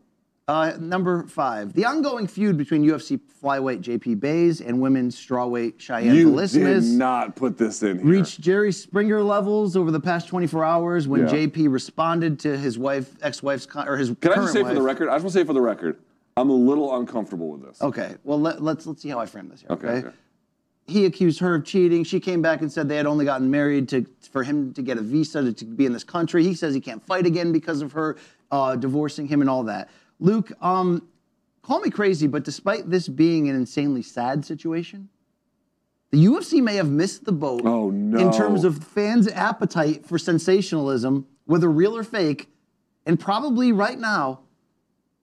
Uh, 0.51 0.75
number 0.81 1.23
five, 1.27 1.71
the 1.71 1.85
ongoing 1.85 2.27
feud 2.27 2.57
between 2.57 2.83
UFC 2.83 3.17
flyweight 3.41 3.79
JP 3.81 4.19
Buys 4.19 4.59
and 4.59 4.81
women's 4.81 5.15
strawweight 5.15 5.79
Cheyenne 5.79 6.13
you 6.13 6.35
did 6.45 6.83
not 6.83 7.37
put 7.37 7.57
this 7.57 7.81
in 7.83 7.99
here. 7.99 8.05
reached 8.05 8.41
Jerry 8.41 8.73
Springer 8.73 9.23
levels 9.23 9.77
over 9.77 9.91
the 9.91 9.99
past 9.99 10.27
24 10.27 10.65
hours 10.65 11.07
when 11.07 11.21
Yeah. 11.21 11.27
JP 11.27 11.71
responded 11.71 12.37
to 12.41 12.57
his 12.57 12.77
wife, 12.77 13.15
ex-wife's, 13.21 13.65
con- 13.65 13.87
or 13.87 13.95
his 13.95 14.09
Can 14.19 14.31
I 14.31 14.35
current 14.35 14.47
just 14.47 14.53
say 14.53 14.63
for 14.65 14.73
the 14.73 14.81
record? 14.81 15.07
I 15.07 15.13
just 15.15 15.23
want 15.23 15.33
to 15.35 15.39
say 15.39 15.45
for 15.45 15.53
the 15.53 15.61
record, 15.61 15.99
I'm 16.35 16.49
a 16.49 16.53
little 16.53 16.97
uncomfortable 16.97 17.51
with 17.51 17.63
this. 17.63 17.81
Okay, 17.81 18.15
well 18.25 18.39
let, 18.41 18.61
let's 18.61 18.85
let's 18.85 19.01
see 19.01 19.07
how 19.07 19.19
I 19.19 19.27
frame 19.27 19.47
this 19.47 19.61
here. 19.61 19.69
Okay, 19.69 19.87
Okay. 19.87 20.07
okay. 20.09 20.15
He 20.87 21.05
accused 21.05 21.39
her 21.39 21.55
of 21.55 21.63
cheating. 21.63 22.03
She 22.03 22.19
came 22.19 22.41
back 22.41 22.59
and 22.59 22.69
said 22.69 22.89
they 22.89 22.97
had 22.97 23.05
only 23.05 23.23
gotten 23.23 23.49
married 23.49 23.87
to 23.89 24.05
for 24.33 24.43
him 24.43 24.73
to 24.73 24.81
get 24.81 24.97
a 24.97 25.01
visa 25.01 25.43
to, 25.43 25.53
to 25.53 25.63
be 25.63 25.85
in 25.85 25.93
this 25.93 26.03
country. 26.03 26.43
He 26.43 26.55
says 26.55 26.73
he 26.73 26.81
can't 26.81 27.01
fight 27.01 27.25
again 27.25 27.53
because 27.53 27.81
of 27.81 27.93
her 27.93 28.17
uh, 28.51 28.75
divorcing 28.75 29.27
him 29.29 29.39
and 29.39 29.49
all 29.49 29.63
that. 29.63 29.89
Luke, 30.21 30.51
um, 30.61 31.07
call 31.63 31.79
me 31.81 31.89
crazy, 31.89 32.27
but 32.27 32.43
despite 32.45 32.89
this 32.89 33.07
being 33.09 33.49
an 33.49 33.55
insanely 33.55 34.03
sad 34.03 34.45
situation, 34.45 35.09
the 36.11 36.23
UFC 36.25 36.61
may 36.61 36.75
have 36.75 36.89
missed 36.89 37.25
the 37.25 37.31
boat 37.31 37.63
Oh, 37.65 37.89
no. 37.89 38.19
in 38.19 38.31
terms 38.31 38.63
of 38.63 38.83
fans' 38.83 39.27
appetite 39.27 40.05
for 40.05 40.17
sensationalism, 40.17 41.25
whether 41.45 41.69
real 41.69 41.97
or 41.97 42.03
fake, 42.03 42.49
and 43.05 43.19
probably 43.19 43.71
right 43.71 43.97
now, 43.97 44.41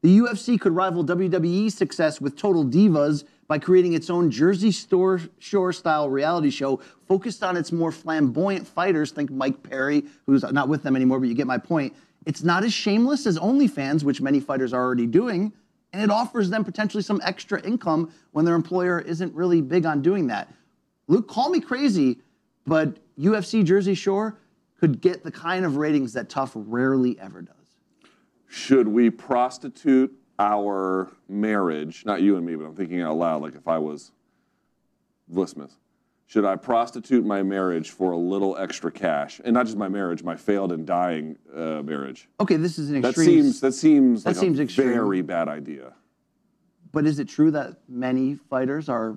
the 0.03 0.19
UFC 0.19 0.59
could 0.61 0.73
rival 0.75 1.05
WWE's 1.05 1.75
success 1.75 2.21
with 2.21 2.37
Total 2.37 2.65
Divas 2.65 3.25
by 3.47 3.59
creating 3.59 3.93
its 3.95 4.11
own 4.11 4.31
Jersey 4.31 4.71
Store 4.73 5.21
Shore 5.39 5.73
style 5.73 6.09
reality 6.11 6.51
show 6.51 6.81
focused 7.07 7.43
on 7.43 7.57
its 7.57 7.73
more 7.73 7.91
flamboyant 7.93 8.67
fighters. 8.67 9.11
Think 9.11 9.31
Mike 9.31 9.63
Perry, 9.63 10.05
who's 10.27 10.43
not 10.53 10.69
with 10.69 10.83
them 10.83 10.95
anymore, 10.97 11.19
but 11.21 11.29
you 11.29 11.35
get 11.35 11.47
my 11.47 11.59
point. 11.59 11.95
It's 12.29 12.43
not 12.43 12.63
as 12.63 12.75
shameless 12.75 13.25
as 13.25 13.39
OnlyFans, 13.39 14.05
which 14.05 14.21
many 14.21 14.39
fighters 14.39 14.75
are 14.75 14.85
already 14.85 15.07
doing, 15.07 15.51
and 15.95 16.03
it 16.03 16.11
offers 16.11 16.51
them 16.51 16.63
potentially 16.63 17.03
some 17.03 17.23
extra 17.25 17.59
income 17.63 18.13
when 18.33 18.45
their 18.45 18.55
employer 18.55 19.01
isn't 19.01 19.35
really 19.35 19.63
big 19.63 19.87
on 19.87 20.03
doing 20.03 20.27
that. 20.27 20.53
Luke, 21.07 21.27
call 21.27 21.49
me 21.49 21.59
crazy, 21.59 22.19
but 22.67 22.99
UFC 23.19 23.65
Jersey 23.65 23.95
Shore 23.95 24.37
could 24.79 25.01
get 25.01 25.25
the 25.25 25.31
kind 25.31 25.65
of 25.65 25.79
ratings 25.79 26.13
that 26.13 26.29
TUF 26.29 26.53
rarely 26.55 27.19
ever 27.19 27.41
does. 27.41 27.55
Should 28.47 28.89
we 28.89 29.09
prostitute 29.09 30.15
our 30.39 31.11
marriage? 31.31 32.05
Not 32.05 32.21
you 32.21 32.37
and 32.37 32.45
me, 32.45 32.57
but 32.57 32.67
I'm 32.67 32.75
thinking 32.75 33.01
out 33.01 33.17
loud. 33.17 33.41
Like 33.41 33.55
if 33.55 33.67
I 33.67 33.79
was 33.79 34.13
Vlismas, 35.33 35.73
should 36.29 36.45
I 36.45 36.57
prostitute 36.57 37.25
my 37.25 37.43
marriage 37.43 37.91
for 37.91 38.13
a 38.13 38.17
little 38.17 38.55
extra 38.59 38.93
cash, 38.93 39.41
and 39.45 39.55
not 39.55 39.65
just 39.65 39.79
my 39.79 39.89
marriage, 39.89 40.23
my 40.23 40.37
failed 40.37 40.73
and 40.73 40.87
dying 40.87 41.39
uh, 41.57 41.83
marriage? 41.83 42.29
Okay, 42.39 42.57
this 42.57 42.79
is 42.79 42.91
an 42.91 43.03
extreme. 43.03 43.25
That 43.25 43.25
seems 43.25 43.61
that 43.61 43.73
seems 43.73 44.25
that 44.25 44.31
like 44.31 44.37
seems 44.37 44.59
a 44.59 44.65
extreme. 44.65 44.93
very 44.93 45.23
bad 45.23 45.49
idea. 45.49 45.95
But 46.93 47.07
is 47.07 47.19
it 47.19 47.31
true 47.31 47.51
that 47.53 47.79
many 47.89 48.35
fighters 48.35 48.91
are 48.91 49.17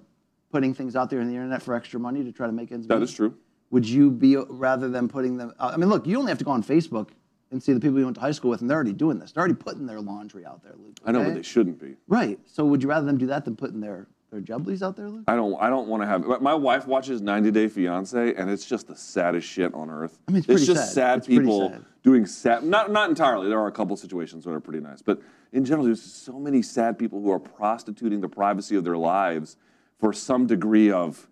putting 0.52 0.74
things 0.74 0.96
out 0.96 1.10
there 1.10 1.20
on 1.20 1.28
the 1.28 1.34
internet 1.34 1.62
for 1.62 1.74
extra 1.74 2.00
money 2.00 2.24
to 2.24 2.32
try 2.32 2.48
to 2.48 2.54
make 2.54 2.72
ends 2.72 2.88
meet? 2.88 2.96
That 2.96 3.04
is 3.04 3.14
true. 3.14 3.36
Would 3.72 3.88
you 3.88 4.10
be 4.10 4.38
rather 4.38 4.88
than 4.88 5.10
putting 5.10 5.36
them? 5.36 5.54
uh, 5.60 5.72
I 5.74 5.78
mean, 5.78 5.90
look, 5.90 6.08
you 6.08 6.18
only 6.18 6.32
have 6.32 6.40
to 6.40 6.46
go 6.46 6.52
on 6.52 6.64
Facebook 6.64 7.10
and 7.52 7.62
see 7.62 7.74
the 7.74 7.82
people 7.82 8.00
you 8.00 8.06
went 8.06 8.16
to 8.16 8.22
high 8.22 8.32
school 8.32 8.52
with, 8.52 8.62
and 8.62 8.70
they're 8.70 8.78
already 8.78 8.94
doing 8.94 9.20
this. 9.20 9.34
They're 9.34 9.42
already 9.42 9.56
putting 9.56 9.86
their 9.86 10.00
laundry 10.00 10.46
out 10.46 10.64
there, 10.64 10.76
Luke. 10.78 10.98
I 11.06 11.12
know, 11.12 11.26
but 11.26 11.36
they 11.36 11.42
shouldn't 11.42 11.78
be. 11.78 11.98
Right. 12.08 12.40
So 12.46 12.64
would 12.64 12.82
you 12.82 12.88
rather 12.88 13.06
them 13.06 13.18
do 13.18 13.28
that 13.28 13.44
than 13.44 13.58
putting 13.58 13.82
their 13.82 14.08
their 14.32 14.42
jubblies 14.42 14.82
out 14.82 14.96
there, 14.96 15.10
Luke? 15.10 15.26
I 15.28 15.36
don't. 15.36 15.62
I 15.62 15.70
don't 15.70 15.88
want 15.88 16.02
to 16.02 16.08
have. 16.08 16.26
but 16.26 16.42
My 16.42 16.54
wife 16.54 16.88
watches 16.88 17.22
90 17.22 17.52
Day 17.52 17.68
Fiance, 17.68 18.34
and 18.34 18.50
it's 18.50 18.66
just 18.66 18.88
the 18.88 18.96
saddest 18.96 19.48
shit 19.48 19.74
on 19.74 19.90
earth. 19.90 20.18
I 20.28 20.32
mean, 20.32 20.38
it's 20.40 20.48
pretty 20.48 20.66
just 20.66 20.86
sad. 20.88 20.94
sad 20.94 21.18
It's 21.20 21.28
people 21.28 21.70
sad. 21.70 21.86
doing 22.02 22.26
sad. 22.26 22.64
Not 22.64 22.92
not 22.92 23.10
entirely. 23.10 23.50
There 23.50 23.60
are 23.60 23.68
a 23.68 23.72
couple 23.72 23.96
situations 23.98 24.46
that 24.46 24.52
are 24.52 24.60
pretty 24.62 24.80
nice, 24.80 25.02
but 25.02 25.22
in 25.52 25.66
general, 25.66 25.86
there's 25.86 26.02
so 26.02 26.40
many 26.40 26.62
sad 26.62 26.98
people 26.98 27.22
who 27.22 27.30
are 27.30 27.40
prostituting 27.40 28.22
the 28.22 28.30
privacy 28.30 28.76
of 28.76 28.84
their 28.86 28.98
lives 28.98 29.58
for 30.00 30.14
some 30.14 30.48
degree 30.48 30.90
of 30.92 31.28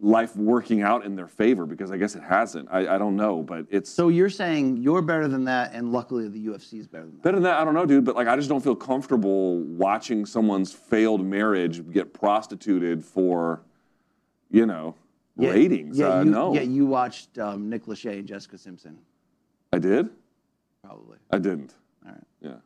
life 0.00 0.34
working 0.36 0.82
out 0.82 1.04
in 1.04 1.14
their 1.14 1.28
favor. 1.28 1.66
Because 1.66 1.90
I 1.90 1.96
guess 1.96 2.14
it 2.14 2.22
hasn't. 2.22 2.68
I, 2.70 2.94
I 2.94 2.98
don't 2.98 3.16
know, 3.16 3.42
but 3.42 3.66
it's 3.70 3.90
So 3.90 4.08
you're 4.08 4.30
saying 4.30 4.78
you're 4.78 5.02
better 5.02 5.28
than 5.28 5.44
that, 5.44 5.72
and 5.74 5.92
luckily 5.92 6.28
the 6.28 6.46
UFC 6.46 6.80
is 6.80 6.86
better 6.86 7.04
than 7.04 7.16
that. 7.16 7.22
Better 7.22 7.36
than 7.36 7.44
that, 7.44 7.60
I 7.60 7.64
don't 7.64 7.74
know, 7.74 7.86
dude. 7.86 8.04
But 8.04 8.16
like, 8.16 8.28
I 8.28 8.36
just 8.36 8.48
don't 8.48 8.62
feel 8.62 8.76
comfortable 8.76 9.58
watching 9.60 10.24
someone's 10.26 10.72
failed 10.72 11.24
marriage 11.24 11.88
get 11.92 12.12
prostituted 12.14 13.04
for, 13.04 13.62
you 14.50 14.66
know, 14.66 14.94
Yeah, 15.36 15.50
ratings. 15.50 15.98
Yeah, 15.98 16.06
uh, 16.06 16.22
you, 16.24 16.30
no, 16.30 16.54
yeah, 16.54 16.62
you 16.62 16.86
watched 16.86 17.38
um, 17.38 17.68
Nick 17.68 17.86
Lachey 17.86 18.18
and 18.18 18.26
Jessica 18.26 18.58
Simpson, 18.58 18.98
I 19.72 19.78
did. 19.78 20.08
probably. 20.82 21.18
I 21.30 21.38
didn't. 21.38 21.74
All 22.04 22.12
right. 22.12 22.24
Yeah. 22.40 22.56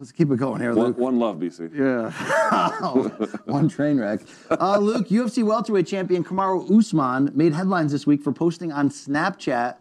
Let's 0.00 0.12
keep 0.12 0.30
it 0.30 0.36
going 0.36 0.60
here, 0.60 0.74
One, 0.74 0.86
Luke. 0.86 0.98
one 0.98 1.18
love, 1.18 1.38
BC. 1.38 1.74
Yeah. 1.74 2.12
One 3.46 3.68
train 3.68 3.98
wreck. 3.98 4.20
Uh, 4.48 4.78
Luke, 4.78 5.08
UFC 5.08 5.42
welterweight 5.42 5.88
champion 5.88 6.22
Kamaru 6.22 6.70
Usman 6.78 7.32
made 7.34 7.52
headlines 7.52 7.90
this 7.90 8.06
week 8.06 8.22
for 8.22 8.30
posting 8.30 8.70
on 8.70 8.90
Snapchat 8.90 9.74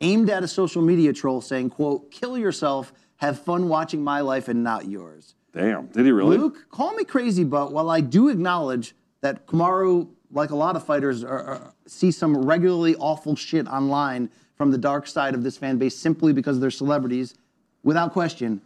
aimed 0.00 0.28
at 0.28 0.42
a 0.42 0.48
social 0.48 0.82
media 0.82 1.12
troll 1.12 1.40
saying, 1.40 1.70
quote, 1.70 2.10
kill 2.10 2.36
yourself, 2.36 2.92
have 3.18 3.38
fun 3.38 3.68
watching 3.68 4.02
my 4.02 4.20
life 4.22 4.48
and 4.48 4.64
not 4.64 4.86
yours. 4.86 5.36
Damn. 5.52 5.86
Did 5.86 6.04
he 6.04 6.10
really? 6.10 6.36
Luke, 6.36 6.68
call 6.68 6.92
me 6.94 7.04
crazy, 7.04 7.44
but 7.44 7.70
while 7.70 7.90
I 7.90 8.00
do 8.00 8.30
acknowledge 8.30 8.96
that 9.20 9.46
Kamaru, 9.46 10.08
like 10.32 10.50
a 10.50 10.56
lot 10.56 10.74
of 10.74 10.84
fighters, 10.84 11.22
are, 11.22 11.44
are, 11.44 11.74
see 11.86 12.10
some 12.10 12.36
regularly 12.44 12.96
awful 12.96 13.36
shit 13.36 13.68
online 13.68 14.30
from 14.56 14.72
the 14.72 14.78
dark 14.78 15.06
side 15.06 15.32
of 15.32 15.44
this 15.44 15.56
fan 15.56 15.78
base 15.78 15.96
simply 15.96 16.32
because 16.32 16.58
they're 16.58 16.72
celebrities, 16.72 17.36
without 17.84 18.12
question. 18.12 18.60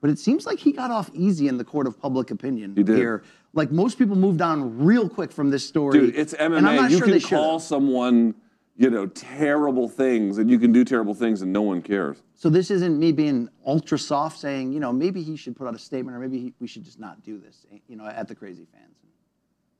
But 0.00 0.10
it 0.10 0.18
seems 0.18 0.46
like 0.46 0.58
he 0.58 0.72
got 0.72 0.90
off 0.90 1.10
easy 1.14 1.48
in 1.48 1.56
the 1.56 1.64
court 1.64 1.86
of 1.86 1.98
public 2.00 2.30
opinion 2.30 2.74
He 2.76 2.82
did. 2.82 2.96
here. 2.96 3.22
Like 3.54 3.70
most 3.70 3.98
people 3.98 4.16
moved 4.16 4.42
on 4.42 4.84
real 4.84 5.08
quick 5.08 5.32
from 5.32 5.50
this 5.50 5.66
story. 5.66 5.98
Dude, 5.98 6.16
it's 6.16 6.34
MMA. 6.34 6.58
And 6.58 6.68
I'm 6.68 6.76
not 6.76 6.90
you 6.90 6.98
sure 6.98 7.06
can 7.06 7.14
they 7.14 7.20
call 7.20 7.58
someone, 7.58 8.34
you 8.76 8.90
know, 8.90 9.06
terrible 9.06 9.88
things, 9.88 10.36
and 10.38 10.50
you 10.50 10.58
can 10.58 10.72
do 10.72 10.84
terrible 10.84 11.14
things, 11.14 11.40
and 11.40 11.52
no 11.52 11.62
one 11.62 11.80
cares. 11.80 12.22
So 12.34 12.50
this 12.50 12.70
isn't 12.70 12.98
me 12.98 13.12
being 13.12 13.48
ultra 13.66 13.98
soft 13.98 14.38
saying, 14.38 14.72
you 14.72 14.80
know, 14.80 14.92
maybe 14.92 15.22
he 15.22 15.36
should 15.36 15.56
put 15.56 15.66
out 15.66 15.74
a 15.74 15.78
statement 15.78 16.14
or 16.14 16.20
maybe 16.20 16.38
he, 16.38 16.52
we 16.60 16.66
should 16.66 16.84
just 16.84 17.00
not 17.00 17.22
do 17.22 17.38
this, 17.38 17.64
you 17.88 17.96
know, 17.96 18.06
at 18.06 18.28
the 18.28 18.34
crazy 18.34 18.66
fans. 18.72 18.94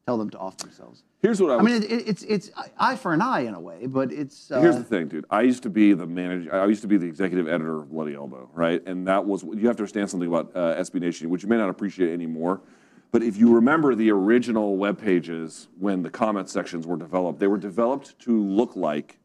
Tell 0.07 0.16
them 0.16 0.30
to 0.30 0.38
off 0.38 0.57
themselves. 0.59 1.02
Here's 1.20 1.42
what 1.42 1.50
I, 1.50 1.57
I 1.57 1.62
mean, 1.62 1.82
it, 1.82 1.90
it, 1.90 2.09
it's 2.09 2.22
it's 2.22 2.50
eye 2.78 2.94
for 2.94 3.12
an 3.12 3.20
eye 3.20 3.40
in 3.40 3.54
a 3.54 3.61
way, 3.61 3.88
but 3.88 4.12
it's. 4.12 4.52
Uh, 4.52 4.61
Here's 4.61 4.76
the 4.76 4.84
thing, 4.84 5.09
dude. 5.09 5.24
I 5.30 5.42
used 5.42 5.64
to 5.64 5.70
be 5.70 5.94
the 5.94 6.07
manager. 6.07 6.54
I 6.54 6.64
used 6.66 6.82
to 6.82 6.86
be 6.86 6.96
the 6.96 7.07
executive 7.07 7.48
editor 7.48 7.80
of 7.80 7.90
Bloody 7.90 8.14
Elbow, 8.14 8.48
right? 8.54 8.80
And 8.86 9.09
that 9.09 9.24
was 9.24 9.42
you 9.42 9.66
have 9.66 9.74
to 9.76 9.82
understand 9.82 10.09
something 10.09 10.28
about 10.28 10.52
uh, 10.54 10.76
SB 10.76 11.00
Nation, 11.00 11.28
which 11.28 11.42
you 11.42 11.48
may 11.48 11.57
not 11.57 11.70
appreciate 11.70 12.12
anymore. 12.12 12.61
But 13.11 13.24
if 13.24 13.36
you 13.36 13.52
remember 13.52 13.96
the 13.96 14.12
original 14.12 14.76
web 14.76 15.00
pages 15.00 15.66
when 15.76 16.02
the 16.02 16.11
comment 16.11 16.48
sections 16.50 16.86
were 16.86 16.96
developed, 16.96 17.40
they 17.40 17.48
were 17.48 17.59
developed 17.59 18.16
to 18.20 18.40
look 18.40 18.76
like 18.76 19.18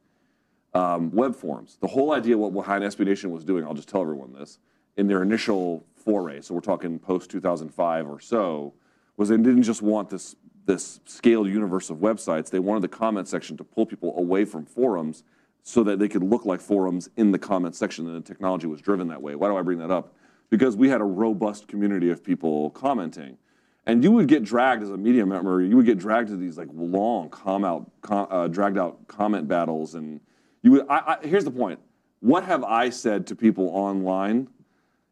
um, 0.74 1.12
web 1.12 1.36
forms. 1.36 1.78
The 1.80 1.88
whole 1.88 2.12
idea 2.12 2.36
what 2.40 2.54
behind 2.54 2.84
SB 2.84 3.06
Nation 3.06 3.30
was 3.30 3.46
doing, 3.46 3.66
I'll 3.66 3.76
just 3.76 3.90
tell 3.90 4.02
everyone 4.02 4.34
this, 4.34 4.58
in 4.98 5.06
their 5.06 5.22
initial 5.22 5.86
foray, 5.94 6.42
so 6.42 6.56
we're 6.56 6.62
talking 6.62 6.98
post 6.98 7.30
2005 7.30 8.08
or 8.08 8.20
so, 8.20 8.74
was 9.18 9.30
they 9.30 9.38
didn't 9.38 9.64
just 9.64 9.82
want 9.82 10.10
this 10.10 10.36
this 10.66 11.00
scaled 11.06 11.48
universe 11.48 11.90
of 11.90 11.98
websites. 11.98 12.50
They 12.50 12.60
wanted 12.60 12.84
the 12.84 12.88
comment 12.88 13.28
section 13.28 13.58
to 13.58 13.64
pull 13.64 13.86
people 13.86 14.18
away 14.18 14.46
from 14.46 14.66
forums 14.66 15.24
so 15.64 15.84
that 15.84 16.00
they 16.00 16.08
could 16.08 16.24
look 16.24 16.46
like 16.46 16.60
forums 16.60 17.10
in 17.18 17.32
the 17.32 17.40
comment 17.40 17.76
section, 17.76 18.08
and 18.08 18.16
the 18.16 18.28
technology 18.28 18.68
was 18.68 18.82
driven 18.82 19.08
that 19.10 19.22
way. 19.22 19.36
Why 19.36 19.48
do 19.48 19.58
I 19.58 19.62
bring 19.62 19.78
that 19.80 19.92
up? 19.92 20.14
Because 20.50 20.76
we 20.76 20.90
had 20.90 21.02
a 21.02 21.06
robust 21.06 21.68
community 21.68 22.10
of 22.10 22.24
people 22.24 22.72
commenting. 22.72 23.38
And 23.86 24.04
you 24.04 24.12
would 24.12 24.28
get 24.28 24.44
dragged 24.44 24.84
as 24.84 24.92
a 24.92 24.98
media 24.98 25.26
member. 25.26 25.62
You 25.62 25.76
would 25.78 25.86
get 25.86 25.98
dragged 25.98 26.30
to 26.30 26.38
these 26.38 26.58
like 26.58 26.68
long, 26.74 27.30
com 27.30 27.66
out, 27.66 27.90
com, 28.02 28.28
uh, 28.30 28.48
dragged 28.48 28.78
out 28.78 29.08
comment 29.08 29.48
battles, 29.48 29.96
and 29.96 30.20
you 30.62 30.72
would. 30.72 30.86
I, 30.88 31.18
I, 31.22 31.28
here's 31.28 31.46
the 31.46 31.52
point: 31.52 31.80
what 32.20 32.44
have 32.44 32.64
I 32.64 32.92
said 32.92 33.26
to 33.28 33.36
people 33.36 33.70
online, 33.70 34.48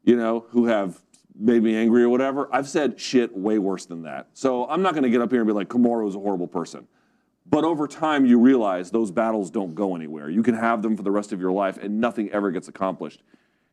you 0.03 0.15
know, 0.15 0.45
who 0.49 0.65
have 0.65 1.01
made 1.39 1.63
me 1.63 1.75
angry 1.75 2.03
or 2.03 2.09
whatever? 2.09 2.49
I've 2.51 2.67
said 2.67 2.99
shit 2.99 3.35
way 3.35 3.57
worse 3.57 3.85
than 3.85 4.03
that. 4.03 4.27
So 4.33 4.67
I'm 4.67 4.81
not 4.81 4.93
going 4.93 5.03
to 5.03 5.09
get 5.09 5.21
up 5.21 5.31
here 5.31 5.41
and 5.41 5.47
be 5.47 5.53
like, 5.53 5.69
Kamaru's 5.69 6.15
a 6.15 6.19
horrible 6.19 6.47
person. 6.47 6.87
But 7.49 7.63
over 7.63 7.87
time, 7.87 8.25
you 8.25 8.37
realize 8.37 8.91
those 8.91 9.09
battles 9.09 9.49
don't 9.49 9.73
go 9.73 9.95
anywhere. 9.95 10.29
You 10.29 10.43
can 10.43 10.53
have 10.53 10.81
them 10.81 10.95
for 10.95 11.01
the 11.01 11.11
rest 11.11 11.31
of 11.31 11.39
your 11.39 11.51
life 11.51 11.77
and 11.77 11.99
nothing 11.99 12.29
ever 12.29 12.51
gets 12.51 12.67
accomplished. 12.67 13.23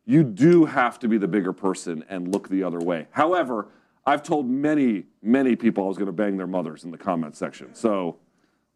You 0.06 0.22
do 0.22 0.64
have 0.64 0.98
to 1.00 1.08
be 1.08 1.18
the 1.18 1.28
bigger 1.28 1.52
person 1.52 2.04
and 2.08 2.32
look 2.32 2.48
the 2.48 2.62
other 2.62 2.78
way. 2.78 3.08
However, 3.10 3.68
I've 4.06 4.22
told 4.22 4.48
many, 4.48 5.04
many 5.20 5.56
people 5.56 5.84
I 5.84 5.88
was 5.88 5.98
going 5.98 6.06
to 6.06 6.12
bang 6.12 6.36
their 6.36 6.46
mothers 6.46 6.84
in 6.84 6.92
the 6.92 6.98
comment 6.98 7.36
section. 7.36 7.74
So 7.74 8.18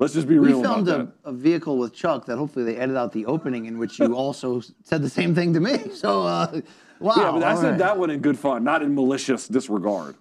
let's 0.00 0.14
just 0.14 0.26
be 0.26 0.38
real. 0.38 0.56
We 0.56 0.62
filmed 0.64 0.88
a, 0.88 1.12
a 1.24 1.32
vehicle 1.32 1.78
with 1.78 1.94
Chuck 1.94 2.26
that 2.26 2.36
hopefully 2.36 2.64
they 2.64 2.76
edit 2.76 2.96
out 2.96 3.12
the 3.12 3.26
opening 3.26 3.66
in 3.66 3.78
which 3.78 4.00
you 4.00 4.16
also 4.16 4.60
said 4.82 5.02
the 5.02 5.10
same 5.10 5.34
thing 5.34 5.54
to 5.54 5.60
me. 5.60 5.78
So, 6.00 6.22
uh, 6.22 6.60
wow. 6.98 7.14
Yeah, 7.16 7.30
but 7.32 7.42
I 7.42 7.54
said 7.54 7.70
right. 7.70 7.78
that 7.78 7.98
one 7.98 8.10
in 8.10 8.20
good 8.20 8.38
fun, 8.38 8.64
not 8.64 8.82
in 8.82 8.94
malicious 8.94 9.46
disregard. 9.46 10.16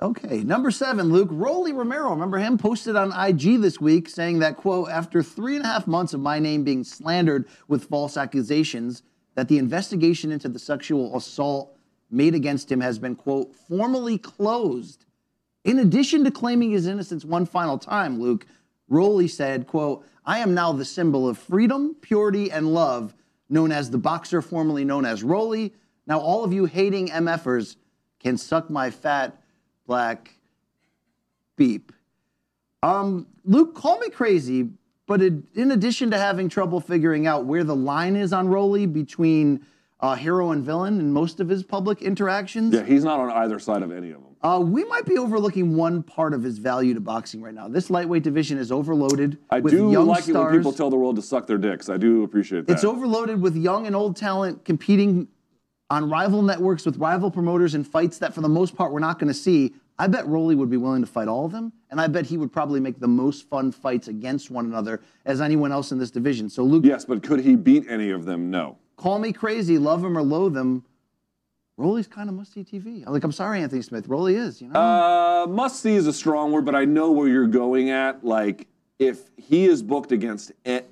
Okay, 0.00 0.44
number 0.44 0.70
seven, 0.70 1.08
Luke. 1.08 1.30
Rolly 1.32 1.72
Romero, 1.72 2.10
remember 2.10 2.38
him? 2.38 2.56
Posted 2.58 2.94
on 2.94 3.12
IG 3.12 3.60
this 3.60 3.80
week 3.80 4.08
saying 4.08 4.38
that, 4.40 4.56
quote, 4.56 4.90
after 4.90 5.22
three 5.22 5.56
and 5.56 5.64
a 5.64 5.68
half 5.68 5.86
months 5.86 6.12
of 6.14 6.20
my 6.20 6.38
name 6.38 6.62
being 6.62 6.84
slandered 6.84 7.48
with 7.66 7.84
false 7.84 8.16
accusations, 8.16 9.02
that 9.34 9.48
the 9.48 9.58
investigation 9.58 10.30
into 10.30 10.48
the 10.48 10.58
sexual 10.58 11.16
assault 11.16 11.76
made 12.10 12.34
against 12.34 12.70
him 12.70 12.80
has 12.80 12.98
been, 12.98 13.16
quote, 13.16 13.54
formally 13.54 14.18
closed. 14.18 15.06
In 15.64 15.78
addition 15.78 16.22
to 16.24 16.30
claiming 16.30 16.70
his 16.70 16.86
innocence 16.86 17.24
one 17.24 17.46
final 17.46 17.78
time, 17.78 18.20
Luke, 18.20 18.46
Rolly 18.88 19.28
said, 19.28 19.66
quote, 19.66 20.06
I 20.24 20.38
am 20.38 20.54
now 20.54 20.72
the 20.72 20.84
symbol 20.84 21.28
of 21.28 21.38
freedom, 21.38 21.96
purity, 22.00 22.50
and 22.50 22.72
love, 22.72 23.14
known 23.48 23.72
as 23.72 23.90
the 23.90 23.98
boxer 23.98 24.42
formerly 24.42 24.84
known 24.84 25.04
as 25.04 25.22
Rolly. 25.22 25.74
Now 26.06 26.18
all 26.20 26.44
of 26.44 26.52
you 26.52 26.66
hating 26.66 27.08
MFers 27.08 27.76
can 28.20 28.36
suck 28.36 28.70
my 28.70 28.90
fat 28.90 29.40
black 29.86 30.32
beep. 31.56 31.92
Um, 32.82 33.26
Luke, 33.44 33.74
call 33.74 33.98
me 33.98 34.10
crazy, 34.10 34.68
but 35.06 35.22
it, 35.22 35.34
in 35.54 35.70
addition 35.70 36.10
to 36.10 36.18
having 36.18 36.48
trouble 36.48 36.80
figuring 36.80 37.26
out 37.26 37.44
where 37.44 37.64
the 37.64 37.76
line 37.76 38.16
is 38.16 38.32
on 38.32 38.48
Rolly 38.48 38.86
between 38.86 39.64
uh, 40.00 40.14
hero 40.14 40.50
and 40.50 40.64
villain 40.64 41.00
in 41.00 41.12
most 41.12 41.40
of 41.40 41.48
his 41.48 41.62
public 41.62 42.02
interactions, 42.02 42.74
Yeah, 42.74 42.84
he's 42.84 43.04
not 43.04 43.18
on 43.18 43.30
either 43.30 43.58
side 43.58 43.82
of 43.82 43.90
any 43.90 44.10
of 44.10 44.22
them. 44.22 44.36
uh, 44.42 44.60
we 44.60 44.84
might 44.84 45.06
be 45.06 45.16
overlooking 45.16 45.74
one 45.76 46.02
part 46.02 46.34
of 46.34 46.42
his 46.42 46.58
value 46.58 46.92
to 46.94 47.00
boxing 47.00 47.40
right 47.40 47.54
now. 47.54 47.66
This 47.68 47.88
lightweight 47.88 48.22
division 48.22 48.58
is 48.58 48.70
overloaded 48.70 49.38
I 49.50 49.60
with 49.60 49.72
do 49.72 49.90
young 49.90 50.06
like 50.06 50.28
it 50.28 50.34
when 50.34 50.52
people 50.54 50.72
tell 50.72 50.90
the 50.90 50.96
world 50.96 51.16
to 51.16 51.22
suck 51.22 51.46
their 51.46 51.58
dicks. 51.58 51.88
I 51.88 51.96
do 51.96 52.24
appreciate 52.24 52.66
that. 52.66 52.72
It's 52.72 52.84
overloaded 52.84 53.40
with 53.40 53.56
young 53.56 53.86
and 53.86 53.96
old 53.96 54.16
talent 54.16 54.64
competing 54.64 55.28
on 55.88 56.10
rival 56.10 56.42
networks 56.42 56.84
with 56.84 56.96
rival 56.98 57.30
promoters 57.30 57.74
in 57.74 57.84
fights 57.84 58.18
that, 58.18 58.34
for 58.34 58.40
the 58.40 58.48
most 58.48 58.74
part, 58.76 58.92
we're 58.92 58.98
not 58.98 59.18
going 59.18 59.28
to 59.28 59.34
see. 59.34 59.72
I 59.98 60.08
bet 60.08 60.26
Rolly 60.26 60.54
would 60.56 60.68
be 60.68 60.76
willing 60.76 61.00
to 61.00 61.06
fight 61.06 61.26
all 61.28 61.46
of 61.46 61.52
them, 61.52 61.72
and 61.90 61.98
I 62.00 62.06
bet 62.08 62.26
he 62.26 62.36
would 62.36 62.52
probably 62.52 62.80
make 62.80 62.98
the 63.00 63.08
most 63.08 63.48
fun 63.48 63.72
fights 63.72 64.08
against 64.08 64.50
one 64.50 64.66
another 64.66 65.00
as 65.24 65.40
anyone 65.40 65.72
else 65.72 65.92
in 65.92 65.98
this 65.98 66.10
division. 66.10 66.50
So, 66.50 66.64
Luke, 66.64 66.84
Yes, 66.84 67.06
but 67.06 67.22
could 67.22 67.40
he 67.40 67.56
beat 67.56 67.84
any 67.88 68.10
of 68.10 68.24
them? 68.26 68.50
No. 68.50 68.76
Call 68.96 69.18
me 69.18 69.32
crazy, 69.32 69.78
love 69.78 70.04
him 70.04 70.16
or 70.16 70.22
loathe 70.22 70.56
him. 70.56 70.84
Rolly's 71.78 72.06
kind 72.06 72.28
of 72.28 72.34
must 72.34 72.54
see 72.54 72.64
TV. 72.64 73.06
Like, 73.06 73.22
I'm 73.22 73.32
sorry, 73.32 73.60
Anthony 73.60 73.82
Smith. 73.82 74.08
Rolly 74.08 74.34
is, 74.34 74.62
you 74.62 74.68
know. 74.68 74.80
Uh, 74.80 75.46
must 75.46 75.80
see 75.82 75.94
is 75.94 76.06
a 76.06 76.12
strong 76.12 76.50
word, 76.50 76.64
but 76.64 76.74
I 76.74 76.86
know 76.86 77.12
where 77.12 77.28
you're 77.28 77.46
going 77.46 77.90
at. 77.90 78.24
Like, 78.24 78.66
if 78.98 79.30
he 79.36 79.66
is 79.66 79.82
booked 79.82 80.10
against 80.10 80.52
it, 80.64 80.90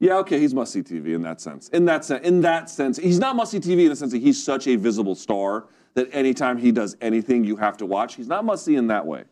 yeah, 0.00 0.16
okay, 0.16 0.40
he's 0.40 0.52
must 0.52 0.72
see 0.72 0.82
TV 0.82 1.14
in 1.14 1.22
that 1.22 1.40
sense. 1.40 1.68
In 1.68 1.84
that 1.84 2.04
sense, 2.04 2.26
in 2.26 2.40
that 2.40 2.68
sense, 2.68 2.96
he's 2.96 3.20
not 3.20 3.36
must 3.36 3.52
see 3.52 3.60
TV 3.60 3.84
in 3.84 3.90
the 3.90 3.96
sense 3.96 4.10
that 4.10 4.20
he's 4.20 4.42
such 4.42 4.66
a 4.66 4.74
visible 4.74 5.14
star 5.14 5.66
that 5.94 6.08
anytime 6.12 6.58
he 6.58 6.72
does 6.72 6.96
anything, 7.00 7.44
you 7.44 7.54
have 7.54 7.76
to 7.76 7.86
watch. 7.86 8.16
He's 8.16 8.26
not 8.26 8.44
must 8.44 8.64
see 8.64 8.74
in 8.74 8.88
that 8.88 9.06
way. 9.06 9.22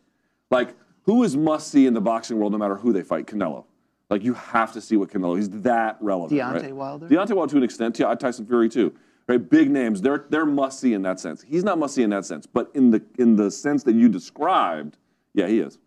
Like, 0.49 0.75
who 1.03 1.23
is 1.23 1.35
must 1.35 1.69
see 1.69 1.87
in 1.87 1.93
the 1.93 1.99
boxing 1.99 2.37
world, 2.37 2.53
no 2.53 2.57
matter 2.57 2.75
who 2.77 2.93
they 2.93 3.03
fight? 3.03 3.25
Canelo. 3.25 3.65
Like, 4.11 4.25
you 4.25 4.33
have 4.33 4.73
to 4.73 4.81
see 4.81 4.97
what 4.97 5.09
Canelo. 5.09 5.37
He's 5.37 5.49
that 5.49 5.97
relevant. 6.01 6.39
Deontay 6.39 6.63
right? 6.63 6.75
Wilder? 6.75 7.07
Deontay 7.07 7.33
Wilder 7.33 7.51
to 7.51 7.57
an 7.57 7.63
extent. 7.63 7.97
Yeah, 7.97 8.13
Tyson 8.13 8.45
Fury 8.45 8.67
too. 8.67 8.93
Right, 9.27 9.49
big 9.49 9.71
names. 9.71 10.01
They're 10.01 10.25
they're 10.29 10.45
must 10.45 10.81
see 10.81 10.93
in 10.93 11.03
that 11.03 11.19
sense. 11.21 11.41
He's 11.41 11.63
not 11.63 11.77
must 11.77 11.95
see 11.95 12.03
in 12.03 12.09
that 12.09 12.25
sense, 12.25 12.45
but 12.45 12.69
in 12.73 12.91
the 12.91 13.01
in 13.17 13.37
the 13.37 13.49
sense 13.49 13.83
that 13.83 13.95
you 13.95 14.09
described, 14.09 14.97
yeah, 15.33 15.47
he 15.47 15.59
is. 15.59 15.77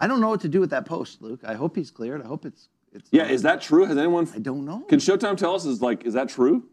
I 0.00 0.08
don't 0.08 0.20
know 0.20 0.28
what 0.28 0.40
to 0.40 0.48
do 0.48 0.58
with 0.58 0.70
that 0.70 0.86
post, 0.86 1.22
Luke. 1.22 1.40
I 1.46 1.54
hope 1.54 1.76
he's 1.76 1.92
cleared. 1.92 2.20
I 2.22 2.26
hope 2.26 2.44
it's 2.44 2.68
it's. 2.92 3.08
Yeah, 3.12 3.28
is 3.28 3.42
that 3.42 3.60
true? 3.60 3.84
Has 3.84 3.96
anyone? 3.96 4.28
I 4.34 4.40
don't 4.40 4.64
know. 4.64 4.80
Can 4.88 4.98
Showtime 4.98 5.36
tell 5.36 5.54
us? 5.54 5.64
Is 5.64 5.80
like, 5.80 6.04
is 6.04 6.14
that 6.14 6.28
true? 6.28 6.64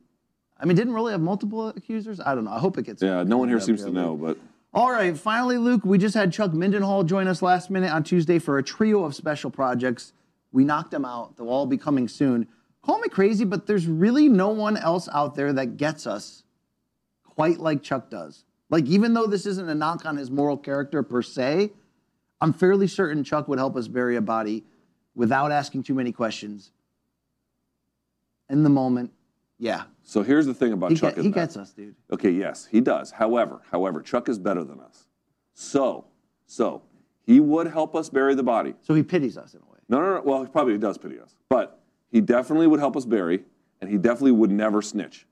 I 0.59 0.65
mean, 0.65 0.75
didn't 0.75 0.93
really 0.93 1.11
have 1.11 1.21
multiple 1.21 1.67
accusers. 1.67 2.19
I 2.19 2.33
don't 2.33 2.45
know. 2.45 2.51
I 2.51 2.59
hope 2.59 2.79
it 2.79 2.85
gets. 2.85 3.03
Yeah, 3.03 3.21
no 3.23 3.37
one 3.37 3.49
here 3.49 3.59
seems 3.59 3.83
to 3.83 3.91
know, 3.91 4.13
Luke. 4.13 4.39
but 4.73 4.79
All 4.79 4.89
right, 4.89 5.15
finally, 5.15 5.57
Luke, 5.59 5.81
we 5.83 5.99
just 5.99 6.15
had 6.15 6.33
Chuck 6.33 6.51
Mindenhall 6.51 7.05
join 7.05 7.27
us 7.27 7.43
last 7.43 7.69
minute 7.69 7.91
on 7.91 8.03
Tuesday 8.03 8.39
for 8.39 8.57
a 8.57 8.63
trio 8.63 9.03
of 9.03 9.13
special 9.13 9.51
projects. 9.51 10.13
We 10.55 10.63
knocked 10.63 10.91
them 10.91 11.03
out. 11.03 11.35
They'll 11.35 11.49
all 11.49 11.65
be 11.65 11.77
coming 11.77 12.07
soon. 12.07 12.47
Call 12.81 12.97
me 12.99 13.09
crazy, 13.09 13.43
but 13.43 13.67
there's 13.67 13.87
really 13.87 14.29
no 14.29 14.47
one 14.49 14.77
else 14.77 15.09
out 15.11 15.35
there 15.35 15.51
that 15.51 15.75
gets 15.75 16.07
us 16.07 16.43
quite 17.25 17.59
like 17.59 17.83
Chuck 17.83 18.09
does. 18.09 18.45
Like, 18.69 18.85
even 18.85 19.13
though 19.13 19.27
this 19.27 19.45
isn't 19.45 19.67
a 19.67 19.75
knock 19.75 20.05
on 20.05 20.15
his 20.15 20.31
moral 20.31 20.55
character 20.55 21.03
per 21.03 21.21
se, 21.21 21.71
I'm 22.39 22.53
fairly 22.53 22.87
certain 22.87 23.21
Chuck 23.25 23.49
would 23.49 23.59
help 23.59 23.75
us 23.75 23.89
bury 23.89 24.15
a 24.15 24.21
body 24.21 24.63
without 25.13 25.51
asking 25.51 25.83
too 25.83 25.93
many 25.93 26.13
questions. 26.13 26.71
In 28.49 28.63
the 28.63 28.69
moment, 28.69 29.11
yeah. 29.59 29.83
so 30.03 30.21
here's 30.23 30.45
the 30.45 30.53
thing 30.53 30.71
about 30.71 30.91
He, 30.91 30.97
Chuck. 30.97 31.15
get- 31.15 31.23
he 31.25 31.31
that- 31.31 31.35
gets 31.35 31.57
us, 31.57 31.73
dude. 31.73 31.95
Okay, 32.13 32.31
yes, 32.31 32.65
he 32.71 32.79
does. 32.79 33.11
However, 33.11 33.59
however, 33.71 34.01
Chuck 34.01 34.29
is 34.29 34.39
better 34.39 34.63
than 34.63 34.79
us. 34.79 35.05
So, 35.53 36.05
so 36.45 36.81
he 37.23 37.41
would 37.41 37.67
help 37.67 37.93
us 37.93 38.09
bury 38.09 38.35
the 38.35 38.43
body. 38.43 38.75
So 38.81 38.93
he 38.93 39.03
pities 39.03 39.37
us 39.37 39.53
in 39.53 39.59
a 39.61 39.65
way. 39.65 39.74
No, 39.89 39.99
no, 39.99 40.15
no. 40.15 40.21
Well, 40.23 40.43
he 40.43 40.49
probably 40.49 40.77
does 40.77 40.97
pity 40.97 41.19
us, 41.19 41.35
but 41.49 41.79
he 42.11 42.21
definitely 42.21 42.67
would 42.67 42.79
help 42.79 42.95
us 42.97 43.05
bury, 43.05 43.43
and 43.81 43.89
he 43.89 43.97
definitely 43.97 44.31
would 44.31 44.51
never 44.51 44.81
snitch. 44.81 45.27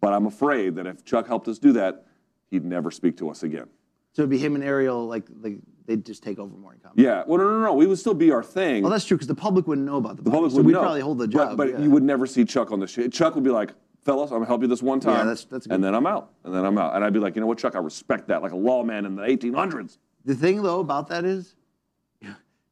But 0.00 0.12
I'm 0.12 0.26
afraid 0.26 0.74
that 0.76 0.86
if 0.86 1.04
Chuck 1.04 1.26
helped 1.26 1.46
us 1.48 1.58
do 1.58 1.72
that, 1.74 2.06
he'd 2.50 2.64
never 2.64 2.90
speak 2.90 3.16
to 3.18 3.30
us 3.30 3.42
again. 3.44 3.66
So 4.14 4.22
it'd 4.22 4.30
be 4.30 4.38
him 4.38 4.54
and 4.56 4.64
Ariel, 4.64 5.06
like, 5.06 5.24
like 5.40 5.58
they'd 5.86 6.04
just 6.04 6.22
take 6.22 6.38
over 6.38 6.54
morning 6.56 6.80
comedy. 6.82 7.02
Yeah. 7.02 7.22
Well, 7.26 7.38
no, 7.38 7.48
no, 7.48 7.60
no. 7.64 7.72
We 7.74 7.86
would 7.86 7.98
still 7.98 8.12
be 8.14 8.30
our 8.30 8.42
thing. 8.42 8.82
Well, 8.82 8.90
that's 8.90 9.04
true 9.04 9.16
because 9.16 9.28
the 9.28 9.34
public 9.34 9.66
wouldn't 9.66 9.86
know 9.86 9.96
about 9.96 10.16
the, 10.16 10.22
the 10.22 10.30
public 10.30 10.50
so 10.50 10.58
would 10.58 10.66
we'd 10.66 10.72
know. 10.72 10.80
probably 10.80 11.00
hold 11.00 11.18
the 11.18 11.28
job. 11.28 11.56
But, 11.56 11.70
yeah. 11.70 11.78
you 11.78 11.90
would 11.90 12.02
never 12.02 12.26
see 12.26 12.44
Chuck 12.44 12.72
on 12.72 12.80
the 12.80 12.86
show. 12.86 13.06
Chuck 13.08 13.34
would 13.36 13.44
be 13.44 13.50
like, 13.50 13.72
"Fellas, 14.02 14.30
I'm 14.32 14.38
gonna 14.38 14.46
help 14.46 14.60
you 14.62 14.68
this 14.68 14.82
one 14.82 15.00
time." 15.00 15.14
that's- 15.26 15.44
that's 15.44 15.66
good. 15.66 15.74
And 15.74 15.82
then 15.84 15.94
I'm 15.94 16.06
out. 16.06 16.32
And 16.44 16.52
then 16.54 16.64
I'm 16.66 16.76
out. 16.76 16.94
And 16.94 17.04
I'd 17.04 17.12
be 17.14 17.20
like, 17.20 17.36
you 17.36 17.40
know 17.40 17.46
what, 17.46 17.56
Chuck? 17.58 17.74
I 17.74 17.78
respect 17.78 18.28
that, 18.28 18.42
like 18.42 18.52
a 18.52 18.56
lawman 18.56 19.06
in 19.06 19.14
the 19.14 19.22
1800s. 19.22 19.96
The 20.26 20.34
thing 20.34 20.62
though 20.62 20.80
about 20.80 21.08
that 21.08 21.24
is, 21.24 21.54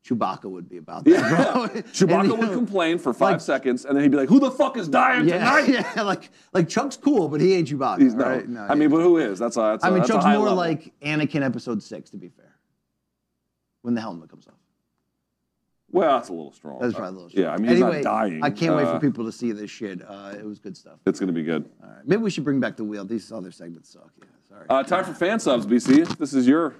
Chewbacca 0.07 0.44
would 0.46 0.68
be 0.68 0.78
about 0.78 1.05
that. 1.05 1.11
Yeah. 1.74 1.82
Chewbacca 1.92 2.20
And, 2.22 2.30
would 2.30 2.40
know, 2.40 2.55
complain 2.55 2.98
for 2.98 3.12
five 3.12 3.32
like- 3.32 3.40
seconds, 3.42 3.84
and 3.84 3.94
then 3.94 4.03
he'd 4.03 4.11
be 4.11 4.16
like, 4.16 4.28
"Who 4.30 4.40
the 4.40 4.51
fuck 4.51 4.76
is 4.78 4.88
dying 4.88 5.28
Yeah, 5.28 5.38
tonight?" 5.61 5.86
yeah, 5.96 6.03
like 6.03 6.31
like 6.55 6.68
Chuck's 6.68 6.97
cool, 6.97 7.28
but 7.28 7.40
he 7.40 7.52
ain't 7.55 7.68
Chewbacca. 7.68 8.01
He's 8.01 8.14
right? 8.14 8.48
No, 8.48 8.62
I 8.62 8.74
mean, 8.74 8.89
but 8.90 9.01
who 9.01 9.18
is? 9.18 9.39
That's 9.39 9.56
a. 9.56 9.60
That's 9.60 9.85
I 9.85 9.90
mean, 9.90 9.98
that's 9.98 10.09
Chuck's 10.10 10.24
more 10.24 10.39
level. 10.39 10.55
like 10.56 10.93
Anakin 11.02 11.43
Episode 11.44 11.82
Six, 11.82 12.10
to 12.10 12.16
be 12.16 12.28
fair. 12.28 12.56
When 13.82 13.94
the 13.94 14.01
helmet 14.01 14.28
comes 14.31 14.47
off, 14.47 14.55
Well, 15.90 16.16
that's 16.18 16.28
a 16.28 16.32
little 16.32 16.52
strong. 16.52 16.81
that's 16.81 16.94
probably 16.94 17.09
a 17.20 17.22
little. 17.27 17.40
Yeah, 17.40 17.51
I 17.52 17.56
mean, 17.56 17.70
he's 17.70 17.81
anyway, 17.82 18.02
not 18.02 18.05
dying. 18.05 18.43
I 18.43 18.51
can't 18.51 18.77
wait 18.77 18.86
Uh, 18.86 18.94
for 18.94 19.01
people 19.01 19.24
to 19.24 19.32
see 19.32 19.52
this 19.52 19.70
shit. 19.70 20.01
Uh, 20.06 20.35
it 20.39 20.44
was 20.44 20.59
good 20.59 20.77
stuff. 20.77 20.98
It's 21.06 21.18
gonna 21.20 21.32
be 21.32 21.43
good. 21.43 21.68
All 21.82 21.89
right, 21.90 22.06
maybe 22.06 22.22
we 22.22 22.31
should 22.31 22.44
bring 22.44 22.60
back 22.60 22.77
the 22.77 22.85
wheel. 22.85 23.05
These 23.05 23.31
other 23.32 23.51
segments 23.51 23.90
suck. 23.90 24.10
Yeah, 24.18 24.24
sorry. 24.48 24.66
Uh, 24.68 24.82
time 24.82 25.05
for 25.05 25.12
fan 25.14 25.40
subs, 25.40 25.66
BC. 25.66 26.16
This 26.18 26.32
is 26.35 26.47
your 26.47 26.74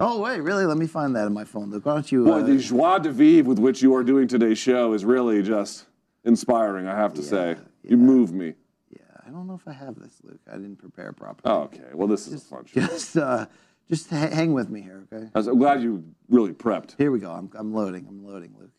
oh 0.00 0.20
wait, 0.20 0.40
really? 0.40 0.64
Let 0.66 0.76
me 0.78 0.86
find 0.86 1.14
that 1.16 1.26
in 1.26 1.32
my 1.32 1.44
phone, 1.44 1.70
Luke. 1.70 1.86
Why 1.86 1.94
don't 1.94 2.10
you? 2.12 2.24
boy. 2.24 2.32
uh, 2.32 2.42
the 2.42 2.56
joie 2.58 2.98
de 2.98 3.10
vivre 3.10 3.48
with 3.48 3.58
which 3.58 3.82
you 3.82 3.94
are 3.94 4.04
doing 4.04 4.28
today's 4.28 4.58
show 4.58 4.92
is 4.92 5.04
really 5.04 5.42
just 5.42 5.86
inspiring. 6.24 6.86
I 6.86 6.96
have 6.96 7.14
to 7.14 7.22
say, 7.22 7.56
you 7.82 7.96
move 7.96 8.32
me. 8.32 8.54
Yeah, 8.90 9.00
I 9.26 9.30
don't 9.30 9.46
know 9.46 9.54
if 9.54 9.66
I 9.66 9.72
have 9.72 9.98
this, 9.98 10.18
Luke. 10.22 10.40
I 10.50 10.56
didn't 10.56 10.76
prepare 10.76 11.12
properly. 11.12 11.52
Oh, 11.54 11.62
okay. 11.62 11.82
Well, 11.94 12.08
this 12.08 12.26
is 12.26 12.34
a 12.34 12.38
fun 12.44 12.64
show. 12.66 12.80
Just, 12.80 13.16
uh, 13.16 13.46
just 13.88 14.10
ha- 14.10 14.28
hang 14.30 14.52
with 14.52 14.68
me 14.68 14.82
here, 14.82 15.06
okay? 15.12 15.28
I 15.34 15.38
was- 15.38 15.46
I'm 15.46 15.58
glad 15.58 15.82
you 15.82 16.04
really 16.28 16.52
prepped. 16.52 16.94
Here 16.98 17.10
we 17.10 17.18
go. 17.20 17.30
I'm, 17.30 17.50
I'm 17.54 17.72
loading. 17.72 18.06
I'm 18.08 18.24
loading, 18.26 18.54
Luke. 18.58 18.70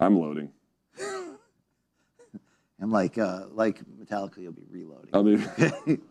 I'm 0.00 0.18
loading. 0.18 0.50
And 2.82 2.90
like, 2.90 3.18
uh, 3.18 3.42
like 3.52 3.78
Metallica, 4.02 4.38
you'll 4.38 4.52
be 4.52 4.64
reloading. 4.70 5.10
I 5.12 5.20
mean, 5.20 6.02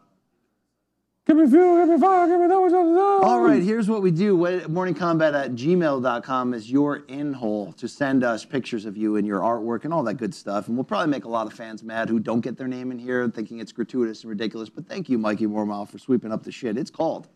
give 1.30 1.38
me 1.38 1.48
fuel, 1.48 1.78
give 1.78 1.90
me 1.90 2.00
fire, 2.00 2.28
give 2.28 2.40
me 2.40 2.48
that 2.48 2.60
which 2.60 2.74
I. 2.74 3.20
All 3.22 3.40
right, 3.42 3.62
here's 3.62 3.88
what 3.88 4.02
we 4.02 4.10
do. 4.10 4.36
Wa- 4.36 4.66
Morningcombat 4.68 5.34
at 5.40 5.52
gmail.com 5.52 6.54
is 6.56 6.72
your 6.72 6.98
in 7.08 7.34
hole 7.34 7.72
to 7.74 7.88
send 7.88 8.24
us 8.24 8.44
pictures 8.44 8.86
of 8.86 8.98
you 8.98 9.16
and 9.16 9.28
your 9.28 9.40
artwork 9.42 9.86
and 9.86 9.94
all 9.94 10.02
that 10.04 10.16
good 10.16 10.34
stuff. 10.34 10.68
And 10.68 10.76
we'll 10.76 10.86
probably 10.86 11.12
make 11.12 11.26
a 11.26 11.30
lot 11.30 11.46
of 11.46 11.54
fans 11.54 11.84
mad 11.84 12.10
who 12.10 12.20
don't 12.20 12.42
get 12.42 12.58
their 12.58 12.68
name 12.68 12.92
in 12.92 12.98
here 12.98 13.30
thinking 13.30 13.60
it's 13.60 13.72
gratuitous 13.72 14.24
and 14.24 14.30
ridiculous. 14.32 14.70
But 14.70 14.88
thank 14.88 15.08
you, 15.08 15.20
Mikey 15.20 15.46
Mormile, 15.46 15.88
for 15.88 16.00
sweeping 16.00 16.32
up 16.32 16.44
the 16.44 16.52
shit. 16.52 16.78
It's 16.78 16.90
called 16.90 17.28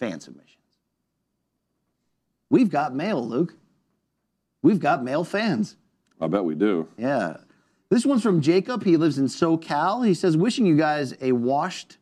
fan 0.00 0.18
submissions. 0.18 0.52
We've 2.50 2.70
got 2.70 2.94
mail, 2.96 3.24
Luke. 3.24 3.54
We've 4.60 4.80
got 4.80 5.04
male 5.04 5.22
fans. 5.22 5.76
I 6.20 6.26
bet 6.26 6.44
we 6.44 6.56
do. 6.56 6.88
Yeah. 6.98 7.36
This 7.90 8.04
one's 8.04 8.24
from 8.24 8.40
Jacob. 8.40 8.82
He 8.82 8.96
lives 8.96 9.18
in 9.18 9.26
SoCal. 9.26 10.04
He 10.04 10.14
says, 10.14 10.36
wishing 10.36 10.66
you 10.66 10.76
guys 10.76 11.14
a 11.20 11.30
washed 11.30 11.98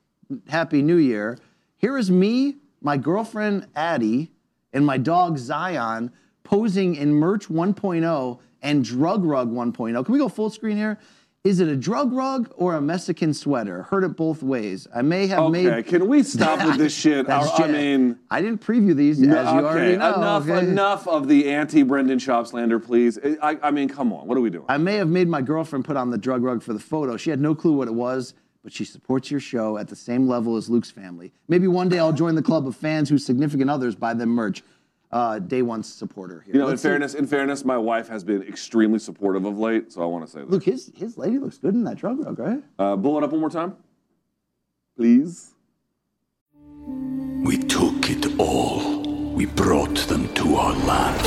happy 0.48 0.82
new 0.82 0.97
year. 0.97 1.39
Here 1.77 1.98
is 1.98 2.11
me, 2.11 2.56
my 2.81 2.97
girlfriend 2.97 3.66
Addie, 3.74 4.31
and 4.73 4.85
my 4.85 4.98
dog 4.98 5.39
Zion 5.39 6.12
posing 6.43 6.94
in 6.97 7.12
merch 7.15 7.48
1.0 7.48 8.39
and 8.62 8.85
drug 8.85 9.24
rug 9.24 9.52
1.0. 9.52 10.05
Can 10.05 10.12
we 10.12 10.19
go 10.19 10.28
full 10.28 10.51
screen 10.51 10.77
here? 10.77 10.98
Is 11.44 11.61
it 11.61 11.69
a 11.69 11.77
drug 11.77 12.11
rug 12.15 12.51
or 12.56 12.74
a 12.74 12.81
Mexican 12.81 13.35
sweater? 13.35 13.82
Heard 13.82 14.02
it 14.02 14.16
both 14.16 14.43
ways. 14.43 14.89
I 14.94 15.02
may 15.02 15.27
have 15.27 15.51
made. 15.51 15.66
Okay, 15.66 15.82
can 15.82 16.09
we 16.09 16.23
stop 16.23 16.65
with 16.65 16.78
this 16.78 16.94
shit? 16.98 17.28
I, 17.28 17.47
I 17.47 17.66
mean, 17.66 18.19
I 18.31 18.40
didn't 18.40 18.65
preview 18.65 18.97
these 18.97 19.20
as 19.20 19.27
you 19.27 19.35
already 19.35 19.98
know. 19.98 20.15
enough, 20.15 20.48
okay? 20.48 20.66
enough 20.66 21.06
of 21.06 21.28
the 21.28 21.51
anti-Brendan 21.51 22.19
Schaub 22.19 22.47
slander, 22.47 22.78
please. 22.78 23.19
I, 23.43 23.59
I 23.62 23.70
mean, 23.73 23.90
come 23.90 24.11
on, 24.11 24.27
what 24.27 24.39
are 24.39 24.40
we 24.40 24.48
doing? 24.48 24.65
I 24.70 24.78
may 24.78 24.94
have 24.94 25.09
made 25.09 25.28
my 25.28 25.43
girlfriend 25.43 25.85
put 25.85 25.98
on 25.98 26.11
the 26.11 26.16
drug 26.16 26.43
rug 26.43 26.62
for 26.62 26.73
the 26.73 26.81
photo. 26.81 27.19
She 27.19 27.28
had 27.28 27.40
no 27.40 27.55
clue 27.55 27.74
what 27.74 27.89
it 27.89 27.94
was, 27.94 28.32
but 28.64 28.72
she 28.72 28.84
supports 28.84 29.30
your 29.30 29.38
show 29.38 29.76
at 29.76 29.88
the 29.88 29.94
same 29.94 30.26
level 30.26 30.56
as 30.56 30.68
Luke's 30.68 30.90
family. 30.90 31.32
Maybe 31.46 31.68
one 31.68 31.88
day 31.90 31.98
I'll 31.98 32.12
join 32.14 32.34
the 32.34 32.42
club 32.42 32.66
of 32.66 32.74
fans 32.74 33.10
whose 33.10 33.24
significant 33.24 33.70
others 33.70 33.94
buy 33.94 34.14
them 34.14 34.30
merch. 34.30 34.62
Uh, 35.12 35.38
day 35.38 35.62
one 35.62 35.80
supporter 35.84 36.40
here. 36.40 36.54
You 36.54 36.58
know, 36.60 36.64
in 36.66 36.70
Let's 36.70 36.82
see. 36.82 36.88
fairness, 36.88 37.14
in 37.14 37.28
fairness, 37.28 37.64
my 37.64 37.78
wife 37.78 38.08
has 38.08 38.24
been 38.24 38.42
extremely 38.42 38.98
supportive 38.98 39.44
of 39.44 39.56
late, 39.56 39.92
so 39.92 40.02
I 40.02 40.06
want 40.06 40.26
to 40.26 40.32
say 40.32 40.40
that. 40.40 40.50
Luke, 40.50 40.64
his 40.64 40.90
his 40.96 41.16
lady 41.16 41.38
looks 41.38 41.56
good 41.56 41.74
in 41.74 41.84
that 41.84 41.98
drug 41.98 42.18
rug, 42.18 42.36
right? 42.36 42.60
Uh, 42.80 42.96
blow 42.96 43.18
it 43.18 43.22
up 43.22 43.30
one 43.30 43.38
more 43.40 43.50
time, 43.50 43.76
please. 44.96 45.52
We 47.44 47.58
took 47.58 48.10
it 48.10 48.40
all. 48.40 49.02
We 49.34 49.46
brought 49.46 49.98
them 50.08 50.32
to 50.34 50.56
our 50.56 50.72
land. 50.84 51.24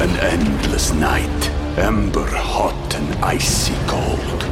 An 0.00 0.16
endless 0.20 0.94
night, 0.94 1.50
ember 1.78 2.26
hot 2.26 2.94
and 2.94 3.22
icy 3.22 3.74
cold. 3.86 4.51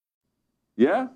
Yeah, 0.77 1.07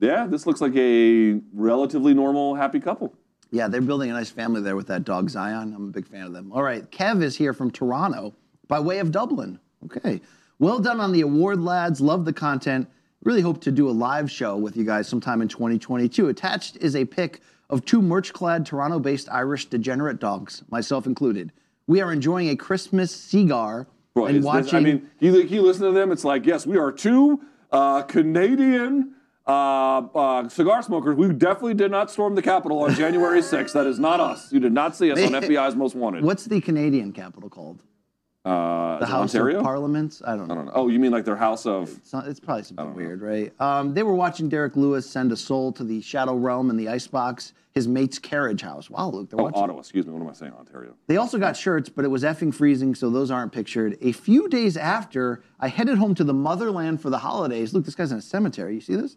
yeah. 0.00 0.26
This 0.26 0.46
looks 0.46 0.60
like 0.60 0.74
a 0.76 1.40
relatively 1.52 2.14
normal, 2.14 2.54
happy 2.54 2.80
couple. 2.80 3.12
Yeah, 3.50 3.68
they're 3.68 3.80
building 3.82 4.10
a 4.10 4.14
nice 4.14 4.30
family 4.30 4.62
there 4.62 4.76
with 4.76 4.86
that 4.86 5.04
dog 5.04 5.28
Zion. 5.28 5.74
I'm 5.74 5.88
a 5.88 5.90
big 5.90 6.06
fan 6.06 6.22
of 6.26 6.32
them. 6.32 6.50
All 6.52 6.62
right, 6.62 6.90
Kev 6.90 7.22
is 7.22 7.36
here 7.36 7.52
from 7.52 7.70
Toronto 7.70 8.34
by 8.68 8.80
way 8.80 8.98
of 8.98 9.10
Dublin. 9.12 9.58
Okay. 9.84 10.20
Well 10.58 10.78
done 10.78 11.00
on 11.00 11.12
the 11.12 11.20
award, 11.22 11.60
lads. 11.60 12.00
Love 12.00 12.24
the 12.24 12.32
content. 12.32 12.88
Really 13.24 13.40
hope 13.42 13.60
to 13.62 13.70
do 13.72 13.88
a 13.88 13.92
live 13.92 14.30
show 14.30 14.56
with 14.56 14.76
you 14.76 14.84
guys 14.84 15.06
sometime 15.08 15.42
in 15.42 15.48
2022. 15.48 16.28
Attached 16.28 16.76
is 16.76 16.96
a 16.96 17.04
pic 17.04 17.40
of 17.68 17.84
two 17.84 18.00
merch 18.00 18.32
clad 18.32 18.64
Toronto 18.64 18.98
based 18.98 19.28
Irish 19.30 19.66
degenerate 19.66 20.18
dogs, 20.18 20.62
myself 20.70 21.06
included. 21.06 21.52
We 21.86 22.00
are 22.00 22.12
enjoying 22.12 22.48
a 22.48 22.56
Christmas 22.56 23.14
cigar 23.14 23.86
Bro, 24.14 24.26
and 24.26 24.36
is 24.36 24.44
this- 24.44 24.46
watching. 24.46 24.76
I 24.76 24.80
mean, 24.80 25.10
you, 25.20 25.36
you 25.42 25.62
listen 25.62 25.84
to 25.84 25.92
them, 25.92 26.10
it's 26.12 26.24
like, 26.24 26.46
yes, 26.46 26.66
we 26.66 26.78
are 26.78 26.90
two 26.92 27.40
uh, 27.72 28.02
Canadian 28.02 29.14
uh, 29.46 29.98
uh, 29.98 30.48
cigar 30.48 30.82
smokers. 30.82 31.16
We 31.16 31.32
definitely 31.32 31.74
did 31.74 31.90
not 31.90 32.10
storm 32.10 32.34
the 32.34 32.42
Capitol 32.42 32.80
on 32.84 32.94
January 32.94 33.40
6th. 33.40 33.72
That 33.72 33.86
is 33.86 33.98
not 33.98 34.20
us. 34.20 34.52
You 34.52 34.60
did 34.60 34.72
not 34.72 34.94
see 34.94 35.10
us 35.10 35.18
on 35.18 35.32
FBI's 35.42 35.74
Most 35.74 35.96
Wanted. 35.96 36.22
What's 36.24 36.44
the 36.44 36.60
Canadian 36.60 37.12
capital 37.12 37.48
called? 37.48 37.82
Uh, 38.44 38.98
The 38.98 39.06
House 39.06 39.34
Ontario? 39.34 39.58
of 39.58 39.64
Parliaments? 39.64 40.20
I 40.24 40.34
don't 40.36 40.48
know. 40.48 40.54
I 40.54 40.56
don't 40.56 40.66
know. 40.66 40.72
Oh, 40.74 40.88
you 40.88 40.98
mean 40.98 41.12
like 41.12 41.24
their 41.24 41.36
House 41.36 41.64
of. 41.64 41.88
It's, 41.98 42.12
not, 42.12 42.26
it's 42.26 42.40
probably 42.40 42.64
something 42.64 42.94
weird, 42.94 43.22
right? 43.22 43.52
Um, 43.60 43.94
they 43.94 44.02
were 44.02 44.14
watching 44.14 44.48
Derrick 44.48 44.74
Lewis 44.74 45.08
send 45.08 45.30
a 45.30 45.36
soul 45.36 45.70
to 45.72 45.84
the 45.84 46.00
Shadow 46.00 46.34
Realm 46.34 46.68
in 46.68 46.76
the 46.76 46.88
icebox, 46.88 47.52
his 47.70 47.86
mate's 47.86 48.18
carriage 48.18 48.60
house. 48.60 48.90
Wow, 48.90 49.10
Luke, 49.10 49.30
they're 49.30 49.40
Oh, 49.40 49.44
watching. 49.44 49.62
Ottawa. 49.62 49.78
Excuse 49.78 50.06
me. 50.06 50.12
What 50.12 50.22
am 50.22 50.28
I 50.28 50.32
saying? 50.32 50.52
Ontario. 50.58 50.94
They 51.06 51.18
also 51.18 51.38
got 51.38 51.56
shirts, 51.56 51.88
but 51.88 52.04
it 52.04 52.08
was 52.08 52.24
effing 52.24 52.52
freezing, 52.52 52.96
so 52.96 53.10
those 53.10 53.30
aren't 53.30 53.52
pictured. 53.52 53.96
A 54.00 54.10
few 54.10 54.48
days 54.48 54.76
after, 54.76 55.42
I 55.60 55.68
headed 55.68 55.98
home 55.98 56.14
to 56.16 56.24
the 56.24 56.34
motherland 56.34 57.00
for 57.00 57.10
the 57.10 57.18
holidays. 57.18 57.72
Look, 57.72 57.84
this 57.84 57.94
guy's 57.94 58.10
in 58.10 58.18
a 58.18 58.22
cemetery. 58.22 58.74
You 58.74 58.80
see 58.80 58.96
this? 58.96 59.16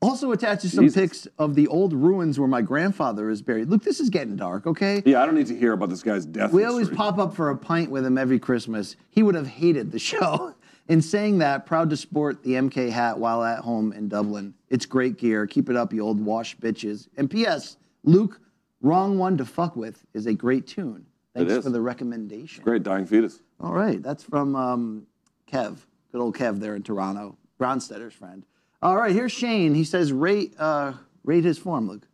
Also 0.00 0.30
attaches 0.30 0.72
some 0.72 0.84
Jesus. 0.84 1.00
pics 1.00 1.28
of 1.38 1.56
the 1.56 1.66
old 1.66 1.92
ruins 1.92 2.38
where 2.38 2.46
my 2.46 2.62
grandfather 2.62 3.30
is 3.30 3.42
buried. 3.42 3.68
Look, 3.68 3.82
this 3.82 3.98
is 3.98 4.10
getting 4.10 4.36
dark, 4.36 4.64
okay? 4.64 5.02
Yeah, 5.04 5.20
I 5.20 5.26
don't 5.26 5.34
need 5.34 5.48
to 5.48 5.58
hear 5.58 5.72
about 5.72 5.88
this 5.90 6.04
guy's 6.04 6.24
death. 6.24 6.52
We 6.52 6.64
always 6.64 6.88
pop 6.88 7.18
up 7.18 7.34
for 7.34 7.50
a 7.50 7.56
pint 7.56 7.90
with 7.90 8.06
him 8.06 8.16
every 8.16 8.38
Christmas. 8.38 8.94
He 9.10 9.24
would 9.24 9.34
have 9.34 9.48
hated 9.48 9.90
the 9.90 9.98
show. 9.98 10.54
In 10.88 11.02
saying 11.02 11.38
that, 11.38 11.66
proud 11.66 11.90
to 11.90 11.98
sport 11.98 12.42
the 12.42 12.52
MK 12.52 12.88
hat 12.88 13.18
while 13.18 13.44
at 13.44 13.58
home 13.58 13.92
in 13.92 14.08
Dublin. 14.08 14.54
It's 14.70 14.86
great 14.86 15.18
gear. 15.18 15.46
Keep 15.46 15.68
it 15.68 15.76
up, 15.76 15.92
you 15.92 16.00
old 16.00 16.18
wash 16.18 16.56
bitches. 16.56 17.08
And 17.18 17.30
P.S. 17.30 17.76
Luke, 18.04 18.40
Wrong 18.80 19.18
One 19.18 19.36
to 19.36 19.44
Fuck 19.44 19.76
With 19.76 20.02
is 20.14 20.24
a 20.24 20.32
great 20.32 20.66
tune. 20.66 21.04
Thanks 21.34 21.52
is. 21.52 21.64
for 21.64 21.68
the 21.68 21.82
recommendation. 21.82 22.64
Great, 22.64 22.84
dying 22.84 23.04
fetus. 23.04 23.42
All 23.60 23.74
right, 23.74 24.02
that's 24.02 24.24
from 24.24 24.56
um, 24.56 25.06
Kev, 25.46 25.76
good 26.10 26.22
old 26.22 26.34
Kev 26.34 26.58
there 26.58 26.74
in 26.74 26.82
Toronto, 26.82 27.36
Bronstetter's 27.60 28.14
friend. 28.14 28.46
All 28.80 28.96
right, 28.96 29.12
here's 29.12 29.32
Shane. 29.32 29.74
He 29.74 29.82
says, 29.82 30.12
rate, 30.12 30.54
uh, 30.58 30.92
rate 31.24 31.42
his 31.42 31.58
form, 31.58 31.88
Luke. 31.88 32.06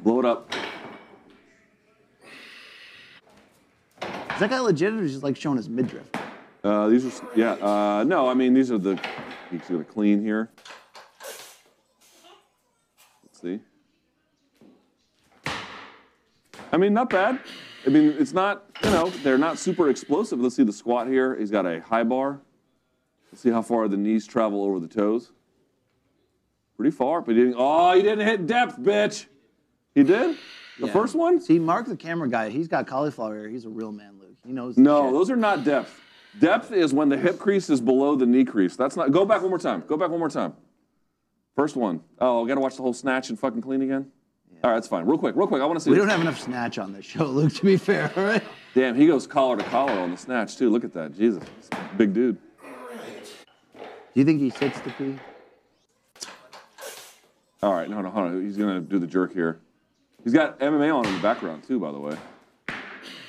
Blow 0.00 0.20
it 0.20 0.26
up. 0.26 0.52
Is 4.02 4.40
that 4.40 4.50
guy 4.50 4.60
legit 4.60 4.92
or 4.92 5.02
is 5.02 5.12
he 5.12 5.14
just 5.14 5.24
like 5.24 5.34
showing 5.36 5.56
his 5.56 5.70
midriff? 5.70 6.06
Uh, 6.62 6.88
these 6.88 7.06
are, 7.06 7.26
yeah, 7.34 7.52
uh, 7.52 8.04
no, 8.04 8.28
I 8.28 8.34
mean, 8.34 8.52
these 8.52 8.70
are 8.70 8.76
the, 8.76 9.00
he's 9.50 9.62
gonna 9.62 9.82
clean 9.82 10.20
here. 10.20 10.50
Let's 13.24 13.40
see. 13.40 13.60
I 16.70 16.76
mean, 16.76 16.92
not 16.92 17.08
bad. 17.08 17.40
I 17.86 17.88
mean, 17.88 18.14
it's 18.18 18.34
not, 18.34 18.66
you 18.84 18.90
know, 18.90 19.08
they're 19.22 19.38
not 19.38 19.58
super 19.58 19.88
explosive. 19.88 20.38
Let's 20.38 20.56
see 20.56 20.64
the 20.64 20.72
squat 20.72 21.06
here. 21.06 21.34
He's 21.34 21.50
got 21.50 21.64
a 21.64 21.80
high 21.80 22.04
bar. 22.04 22.40
See 23.36 23.50
how 23.50 23.62
far 23.62 23.86
the 23.88 23.96
knees 23.96 24.26
travel 24.26 24.62
over 24.64 24.80
the 24.80 24.88
toes. 24.88 25.30
Pretty 26.76 26.90
far, 26.90 27.20
but 27.22 27.34
he 27.34 27.42
didn't, 27.42 27.56
oh, 27.58 27.92
he 27.94 28.02
didn't 28.02 28.26
hit 28.26 28.46
depth, 28.46 28.78
bitch. 28.78 29.26
He 29.94 30.02
did? 30.02 30.36
The 30.78 30.86
Yeah. 30.86 30.92
first 30.92 31.14
one? 31.14 31.40
See, 31.40 31.58
Mark, 31.58 31.86
the 31.86 31.96
camera 31.96 32.28
guy, 32.28 32.50
he's 32.50 32.68
got 32.68 32.86
cauliflower 32.86 33.36
ear. 33.38 33.48
He's 33.48 33.64
a 33.64 33.68
real 33.70 33.92
man, 33.92 34.18
Luke. 34.20 34.36
He 34.44 34.52
knows. 34.52 34.74
the 34.76 34.82
No, 34.82 35.10
those 35.12 35.30
are 35.30 35.36
not 35.36 35.64
depth. 35.64 36.02
Depth 36.38 36.70
is 36.72 36.92
when 36.92 37.08
the 37.08 37.16
hip 37.16 37.38
crease 37.38 37.70
is 37.70 37.80
below 37.80 38.14
the 38.14 38.26
knee 38.26 38.44
crease. 38.44 38.76
That's 38.76 38.94
not. 38.94 39.10
Go 39.10 39.24
back 39.24 39.40
one 39.40 39.48
more 39.48 39.58
time. 39.58 39.84
Go 39.86 39.96
back 39.96 40.10
one 40.10 40.18
more 40.18 40.28
time. 40.28 40.52
First 41.54 41.76
one. 41.76 42.02
Oh, 42.18 42.44
I 42.44 42.48
gotta 42.48 42.60
watch 42.60 42.76
the 42.76 42.82
whole 42.82 42.92
snatch 42.92 43.30
and 43.30 43.38
fucking 43.38 43.62
clean 43.62 43.80
again. 43.80 44.10
All 44.62 44.70
right, 44.70 44.76
that's 44.76 44.88
fine. 44.88 45.06
Real 45.06 45.16
quick, 45.18 45.34
real 45.34 45.46
quick. 45.46 45.62
I 45.62 45.64
want 45.64 45.78
to 45.78 45.84
see. 45.84 45.90
We 45.90 45.96
this. 45.96 46.02
don't 46.02 46.10
have 46.10 46.20
enough 46.20 46.38
snatch 46.40 46.76
on 46.78 46.92
this 46.92 47.06
show, 47.06 47.24
Luke. 47.24 47.54
To 47.54 47.64
be 47.64 47.78
fair, 47.78 48.12
all 48.16 48.24
right. 48.24 48.42
Damn, 48.74 48.94
he 48.96 49.06
goes 49.06 49.26
collar 49.26 49.56
to 49.56 49.64
collar 49.64 49.92
on 49.92 50.10
the 50.10 50.16
snatch 50.18 50.56
too. 50.58 50.68
Look 50.68 50.84
at 50.84 50.92
that. 50.92 51.16
Jesus, 51.16 51.42
big 51.96 52.12
dude. 52.12 52.36
Do 54.16 54.20
you 54.20 54.24
think 54.24 54.40
he 54.40 54.48
sits 54.48 54.80
to 54.80 54.90
pee? 54.92 55.18
All 57.62 57.74
right, 57.74 57.86
no, 57.86 58.00
no, 58.00 58.08
hold 58.08 58.28
on. 58.28 58.42
He's 58.42 58.56
gonna 58.56 58.80
do 58.80 58.98
the 58.98 59.06
jerk 59.06 59.34
here. 59.34 59.60
He's 60.24 60.32
got 60.32 60.58
MMA 60.58 60.90
on 60.90 61.04
in 61.04 61.12
the 61.12 61.20
background 61.20 61.64
too, 61.68 61.78
by 61.78 61.92
the 61.92 61.98
way. 61.98 62.16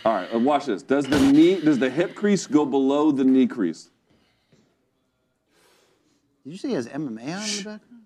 All 0.06 0.14
right, 0.14 0.34
uh, 0.34 0.40
watch 0.40 0.68
this. 0.68 0.84
Does 0.84 1.06
the 1.06 1.20
knee, 1.20 1.60
does 1.60 1.78
the 1.78 1.90
hip 1.90 2.16
crease 2.16 2.48
go 2.48 2.66
below 2.66 3.12
the 3.12 3.26
knee 3.26 3.48
crease? 3.48 3.90
Did 6.46 6.54
you 6.54 6.58
say 6.58 6.70
he 6.70 6.76
has 6.76 6.88
MMA 6.88 7.36
on 7.36 7.50
in 7.50 7.58
the 7.58 7.64
background? 7.66 8.04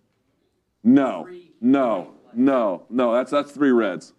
No, 0.84 1.30
no, 1.62 2.14
no, 2.34 2.82
no. 2.90 3.14
That's 3.14 3.30
that's 3.30 3.52
three 3.52 3.70
reds. 3.70 4.14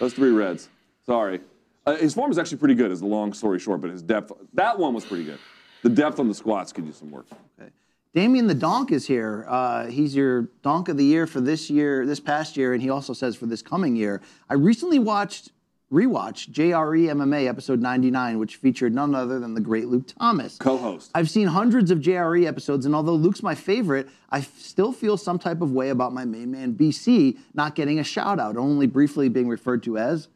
That's 0.00 0.14
three 0.14 0.30
reds. 0.30 0.70
Sorry. 1.04 1.40
Uh, 1.84 1.96
his 1.96 2.14
form 2.14 2.30
is 2.30 2.38
actually 2.38 2.56
pretty 2.56 2.76
good. 2.76 2.90
Is 2.90 3.00
the 3.00 3.06
long 3.06 3.34
story 3.34 3.58
short, 3.58 3.82
but 3.82 3.90
his 3.90 4.00
depth. 4.00 4.32
That 4.54 4.78
one 4.78 4.94
was 4.94 5.04
pretty 5.04 5.24
good. 5.24 5.38
The 5.82 5.90
depth 5.90 6.18
on 6.18 6.28
the 6.28 6.34
squats 6.34 6.72
could 6.72 6.86
use 6.86 6.96
some 6.96 7.10
work. 7.10 7.26
Okay. 7.60 7.70
Damien 8.16 8.46
the 8.46 8.54
Donk 8.54 8.92
is 8.92 9.06
here. 9.06 9.44
Uh, 9.46 9.88
he's 9.88 10.16
your 10.16 10.48
Donk 10.62 10.88
of 10.88 10.96
the 10.96 11.04
Year 11.04 11.26
for 11.26 11.42
this 11.42 11.68
year, 11.68 12.06
this 12.06 12.18
past 12.18 12.56
year, 12.56 12.72
and 12.72 12.80
he 12.80 12.88
also 12.88 13.12
says 13.12 13.36
for 13.36 13.44
this 13.44 13.60
coming 13.60 13.94
year. 13.94 14.22
I 14.48 14.54
recently 14.54 14.98
watched 14.98 15.50
rewatch 15.92 16.48
JRE 16.48 17.08
MMA 17.10 17.46
episode 17.46 17.82
99, 17.82 18.38
which 18.38 18.56
featured 18.56 18.94
none 18.94 19.14
other 19.14 19.38
than 19.38 19.52
the 19.52 19.60
great 19.60 19.88
Luke 19.88 20.06
Thomas. 20.18 20.56
Co-host. 20.56 21.10
I've 21.14 21.28
seen 21.28 21.46
hundreds 21.46 21.90
of 21.90 21.98
JRE 21.98 22.46
episodes, 22.46 22.86
and 22.86 22.94
although 22.94 23.12
Luke's 23.12 23.42
my 23.42 23.54
favorite, 23.54 24.08
I 24.30 24.40
still 24.40 24.92
feel 24.92 25.18
some 25.18 25.38
type 25.38 25.60
of 25.60 25.72
way 25.72 25.90
about 25.90 26.14
my 26.14 26.24
main 26.24 26.50
man 26.52 26.72
BC 26.72 27.36
not 27.52 27.74
getting 27.74 27.98
a 27.98 28.04
shout 28.04 28.40
out, 28.40 28.56
only 28.56 28.86
briefly 28.86 29.28
being 29.28 29.46
referred 29.46 29.82
to 29.82 29.98
as. 29.98 30.28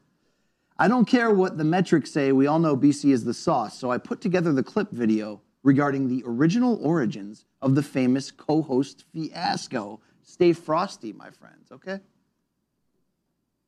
I 0.78 0.86
don't 0.86 1.06
care 1.06 1.30
what 1.30 1.56
the 1.56 1.64
metrics 1.64 2.12
say, 2.12 2.30
we 2.32 2.46
all 2.46 2.58
know 2.58 2.76
BC 2.76 3.10
is 3.10 3.24
the 3.24 3.32
sauce, 3.32 3.78
so 3.78 3.90
I 3.90 3.96
put 3.96 4.20
together 4.20 4.52
the 4.52 4.62
clip 4.62 4.90
video 4.90 5.40
regarding 5.62 6.08
the 6.08 6.22
original 6.26 6.78
origins 6.82 7.44
of 7.62 7.74
the 7.74 7.82
famous 7.82 8.30
co 8.30 8.62
host 8.62 9.04
fiasco. 9.12 10.00
Stay 10.22 10.52
frosty, 10.52 11.12
my 11.12 11.30
friends, 11.30 11.70
okay? 11.72 12.00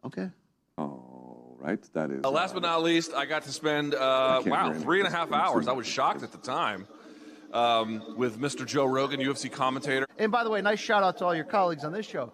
Okay. 0.04 0.30
All 0.78 1.56
right, 1.60 1.80
that 1.92 2.10
is. 2.10 2.24
Uh, 2.24 2.30
last 2.30 2.54
but 2.54 2.62
not 2.62 2.82
least, 2.82 3.12
I 3.14 3.26
got 3.26 3.42
to 3.42 3.52
spend 3.52 3.94
uh, 3.94 4.42
wow 4.46 4.72
three 4.72 4.98
and 5.00 5.06
a 5.08 5.10
half 5.10 5.32
hours. 5.32 5.68
I 5.68 5.72
was 5.72 5.86
shocked 5.86 6.22
at 6.22 6.32
the 6.32 6.38
time 6.38 6.86
um, 7.52 8.02
with 8.16 8.38
Mr. 8.38 8.66
Joe 8.66 8.86
Rogan, 8.86 9.20
UFC 9.20 9.50
commentator. 9.50 10.06
And 10.18 10.32
by 10.32 10.44
the 10.44 10.50
way, 10.50 10.62
nice 10.62 10.80
shout 10.80 11.02
out 11.02 11.18
to 11.18 11.24
all 11.24 11.34
your 11.34 11.44
colleagues 11.44 11.84
on 11.84 11.92
this 11.92 12.06
show. 12.06 12.32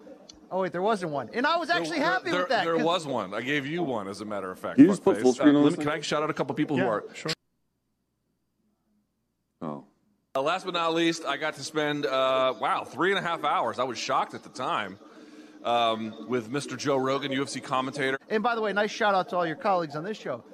Oh 0.51 0.61
wait, 0.61 0.73
there 0.73 0.81
wasn't 0.83 1.13
one, 1.13 1.29
and 1.35 1.47
I 1.47 1.57
was 1.59 1.69
actually 1.69 1.99
There- 1.99 2.07
happy 2.07 2.31
there, 2.31 2.41
with 2.41 2.49
that. 2.49 2.65
There 2.65 2.77
'cause- 2.77 2.85
was 2.85 3.07
one. 3.07 3.35
I 3.35 3.43
gave 3.43 3.67
you 3.67 3.83
one, 3.83 4.09
as 4.09 4.23
a 4.23 4.25
matter 4.25 4.51
of 4.51 4.59
fact. 4.59 4.79
You 4.79 4.87
just 4.87 5.05
put 5.05 5.21
full 5.21 5.35
screen 5.35 5.55
on 5.55 5.63
let 5.63 5.77
me- 5.77 5.85
Can 5.85 5.93
I 5.93 6.01
shout 6.01 6.23
out 6.23 6.31
a 6.31 6.35
couple 6.35 6.55
people 6.55 6.79
who 6.79 6.87
are? 6.87 7.05
sure. 7.13 7.33
Oh. 9.63 9.85
Uh, 10.35 10.43
last 10.43 10.65
but 10.65 10.75
not 10.75 10.95
least, 10.95 11.25
I 11.25 11.37
got 11.37 11.55
to 11.55 11.65
spend 11.65 12.07
uh, 12.07 12.55
wow 12.61 12.85
three 12.85 13.11
and 13.11 13.19
a 13.19 13.23
half 13.23 13.45
hours. 13.45 13.79
I 13.79 13.85
was 13.85 13.99
shocked 13.99 14.35
at 14.35 14.43
the 14.43 14.51
time 14.51 14.99
um, 15.65 16.27
with 16.29 16.51
Mr. 16.51 16.77
Joe 16.77 16.97
Rogan, 16.97 17.33
UFC 17.33 17.63
commentator. 17.63 18.19
And 18.29 18.43
by 18.43 18.55
the 18.55 18.61
way, 18.61 18.73
nice 18.73 18.91
shout 18.91 19.15
out 19.15 19.29
to 19.31 19.37
all 19.37 19.47
your 19.47 19.57
colleagues 19.57 19.97
on 19.97 20.05
this 20.05 20.17
show. 20.19 20.45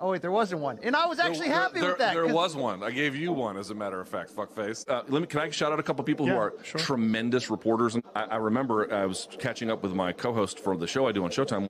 Oh 0.00 0.10
wait, 0.10 0.20
there 0.20 0.32
wasn't 0.32 0.60
one, 0.60 0.80
and 0.82 0.96
I 0.96 1.06
was 1.06 1.20
actually 1.20 1.46
there, 1.46 1.56
happy 1.60 1.78
there, 1.80 1.90
with 1.90 1.98
that. 1.98 2.12
There 2.14 2.24
'cause- 2.24 2.32
was 2.32 2.56
one. 2.56 2.82
I 2.82 2.90
gave 2.90 3.14
you 3.14 3.32
one, 3.32 3.56
as 3.56 3.70
a 3.70 3.74
matter 3.74 4.00
of 4.00 4.08
fact. 4.08 4.34
Fuckface. 4.34 4.84
Uh, 4.88 5.02
let 5.08 5.20
me. 5.22 5.28
Can 5.28 5.38
I 5.40 5.50
shout 5.50 5.72
out 5.72 5.78
a 5.78 5.82
couple 5.82 6.02
people 6.04 6.26
who 6.26 6.34
are 6.34 6.54
sure. 6.64 6.80
tremendous 6.80 7.50
reporters? 7.50 7.94
And 7.94 8.02
I, 8.16 8.24
I 8.24 8.36
remember 8.36 8.92
I 8.92 9.06
was 9.06 9.28
catching 9.38 9.70
up 9.70 9.82
with 9.84 9.94
my 9.94 10.12
co-host 10.12 10.58
for 10.58 10.76
the 10.76 10.88
show 10.88 11.06
I 11.06 11.12
do 11.12 11.22
on 11.22 11.30
Showtime. 11.30 11.68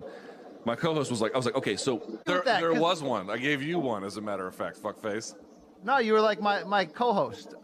My 0.65 0.75
co-host 0.77 1.11
was 1.11 1.21
like, 1.21 1.35
I 1.35 1.37
was 1.37 1.45
like, 1.45 1.57
okay, 1.57 1.77
so 1.77 2.21
there, 2.25 2.41
that, 2.47 2.61
there 2.63 2.73
'cause- 2.73 2.81
was 2.81 3.03
one. 3.03 3.29
I 3.29 3.37
gave 3.37 3.63
you 3.63 3.79
one, 3.79 4.03
as 4.03 4.17
a 4.17 4.23
matter 4.23 4.47
of 4.47 4.55
fact. 4.55 4.83
Fuckface. 4.83 5.35
No, 5.85 5.99
you 5.99 6.13
were 6.13 6.21
like 6.21 6.41
my, 6.41 6.65
my 6.65 6.85
co-host 6.85 7.55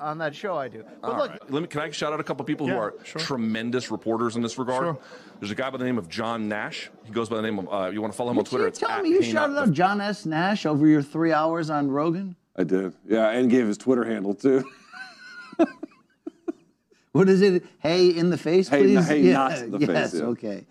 on 0.00 0.18
that 0.18 0.34
show 0.34 0.56
I 0.56 0.68
do. 0.68 0.84
But 1.02 1.10
All 1.12 1.18
look, 1.18 1.30
right. 1.30 1.50
Let 1.50 1.62
me. 1.62 1.68
Can 1.68 1.80
I 1.80 1.90
shout 1.90 2.12
out 2.12 2.20
a 2.20 2.24
couple 2.24 2.44
people 2.44 2.66
who 2.68 2.76
are 2.76 2.94
sure. 3.04 3.20
tremendous 3.20 3.90
reporters 3.90 4.36
in 4.36 4.42
this 4.42 4.58
regard? 4.58 4.84
Sure. 4.84 4.98
There's 5.40 5.50
a 5.50 5.54
guy 5.54 5.70
by 5.70 5.78
the 5.78 5.84
name 5.84 5.98
of 5.98 6.08
John 6.08 6.48
Nash. 6.48 6.90
He 7.04 7.12
goes 7.12 7.28
by 7.28 7.36
the 7.36 7.42
name 7.42 7.58
of. 7.58 7.68
Uh, 7.72 7.90
you 7.90 8.00
want 8.00 8.12
to 8.12 8.16
follow 8.16 8.30
him 8.30 8.38
on 8.38 8.44
Did 8.44 8.50
Twitter? 8.50 8.64
you 8.64 8.68
It's 8.68 8.78
tell 8.78 9.02
me 9.02 9.10
you 9.10 9.22
shouted 9.22 9.56
out 9.58 9.72
John 9.72 10.00
S. 10.00 10.26
Nash 10.26 10.66
over 10.66 10.86
your 10.86 11.02
three 11.02 11.32
hours 11.32 11.70
on 11.70 11.90
Rogan? 11.90 12.36
I 12.56 12.64
did. 12.64 12.94
Yeah, 13.06 13.30
and 13.30 13.50
gave 13.50 13.66
his 13.66 13.76
Twitter 13.78 14.04
handle 14.04 14.34
too. 14.34 14.64
What 17.12 17.30
is 17.30 17.40
it? 17.40 17.64
Hey, 17.78 18.08
in 18.08 18.28
the 18.28 18.36
face, 18.36 18.68
Hey, 18.68 18.82
please? 18.82 19.08
hey, 19.08 19.22
not 19.32 19.52
the 19.70 19.78
face, 19.78 19.88
yes, 19.88 20.14
yeah. 20.16 20.22
okay. 20.24 20.66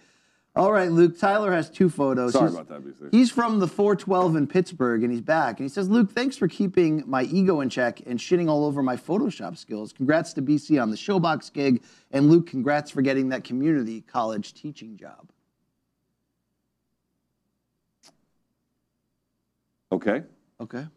All 0.55 0.71
right, 0.71 0.89
Luke. 0.89 1.19
Tyler 1.19 1.51
has 1.51 1.69
two 1.69 1.89
photos. 1.89 2.31
Sorry 2.31 2.49
He's- 2.49 2.53
about 2.61 2.69
that, 2.69 2.81
BC. 2.89 3.09
He's 3.11 3.29
from 3.29 3.59
the 3.59 3.67
412 3.67 4.37
in 4.37 4.47
Pittsburgh, 4.47 5.03
and 5.03 5.11
he's 5.11 5.19
back. 5.21 5.59
And 5.59 5.65
he 5.65 5.69
says, 5.69 5.89
Luke, 5.89 6.11
thanks 6.11 6.37
for 6.37 6.47
keeping 6.47 7.03
my 7.05 7.23
ego 7.23 7.59
in 7.59 7.67
check 7.69 8.01
and 8.05 8.17
shitting 8.17 8.49
all 8.49 8.63
over 8.63 8.81
my 8.81 8.95
Photoshop 8.95 9.57
skills. 9.57 9.91
Congrats 9.91 10.31
to 10.33 10.41
BC 10.41 10.81
on 10.81 10.91
the 10.91 10.95
Showbox 10.95 11.51
gig. 11.51 11.83
And 12.11 12.29
Luke, 12.29 12.47
congrats 12.47 12.89
for 12.89 13.01
getting 13.01 13.29
that 13.29 13.43
community 13.43 13.99
college 14.01 14.53
teaching 14.53 14.95
job. 14.95 15.29
Okay, 19.91 20.23
Okay. 20.59 20.87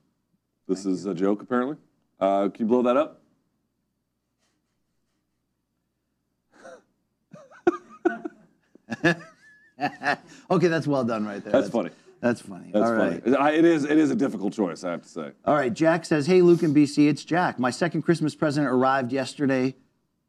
this 0.67 0.87
is 0.87 1.05
a 1.07 1.15
joke 1.15 1.43
apparently. 1.43 1.77
Uh, 2.21 2.49
can 2.49 2.65
you 2.65 2.69
blow 2.69 2.83
that 2.83 2.97
up? 2.97 3.23
okay, 10.51 10.69
that's 10.69 10.87
well 10.87 11.05
done 11.05 11.27
right 11.27 11.43
there. 11.43 11.53
That's 11.53 11.69
funny. 11.69 11.91
That's 12.21 12.41
funny. 12.41 12.71
That's 12.73 12.85
All 12.85 12.95
right. 12.95 13.23
funny. 13.23 13.37
I, 13.37 13.53
it 13.53 13.65
is. 13.65 13.85
It 13.85 13.97
is 13.97 14.11
a 14.11 14.17
difficult 14.17 14.53
choice, 14.53 14.83
I 14.83 14.91
have 14.91 15.03
to 15.03 15.09
say. 15.09 15.31
All 15.45 15.55
right, 15.55 15.73
Jack 15.73 16.05
says, 16.05 16.27
Hey, 16.27 16.43
Luke 16.43 16.63
and 16.63 16.75
BC, 16.75 17.09
it's 17.09 17.25
Jack. 17.25 17.59
My 17.59 17.71
second 17.71 18.03
Christmas 18.03 18.35
present 18.35 18.67
arrived 18.67 19.13
yesterday 19.13 19.77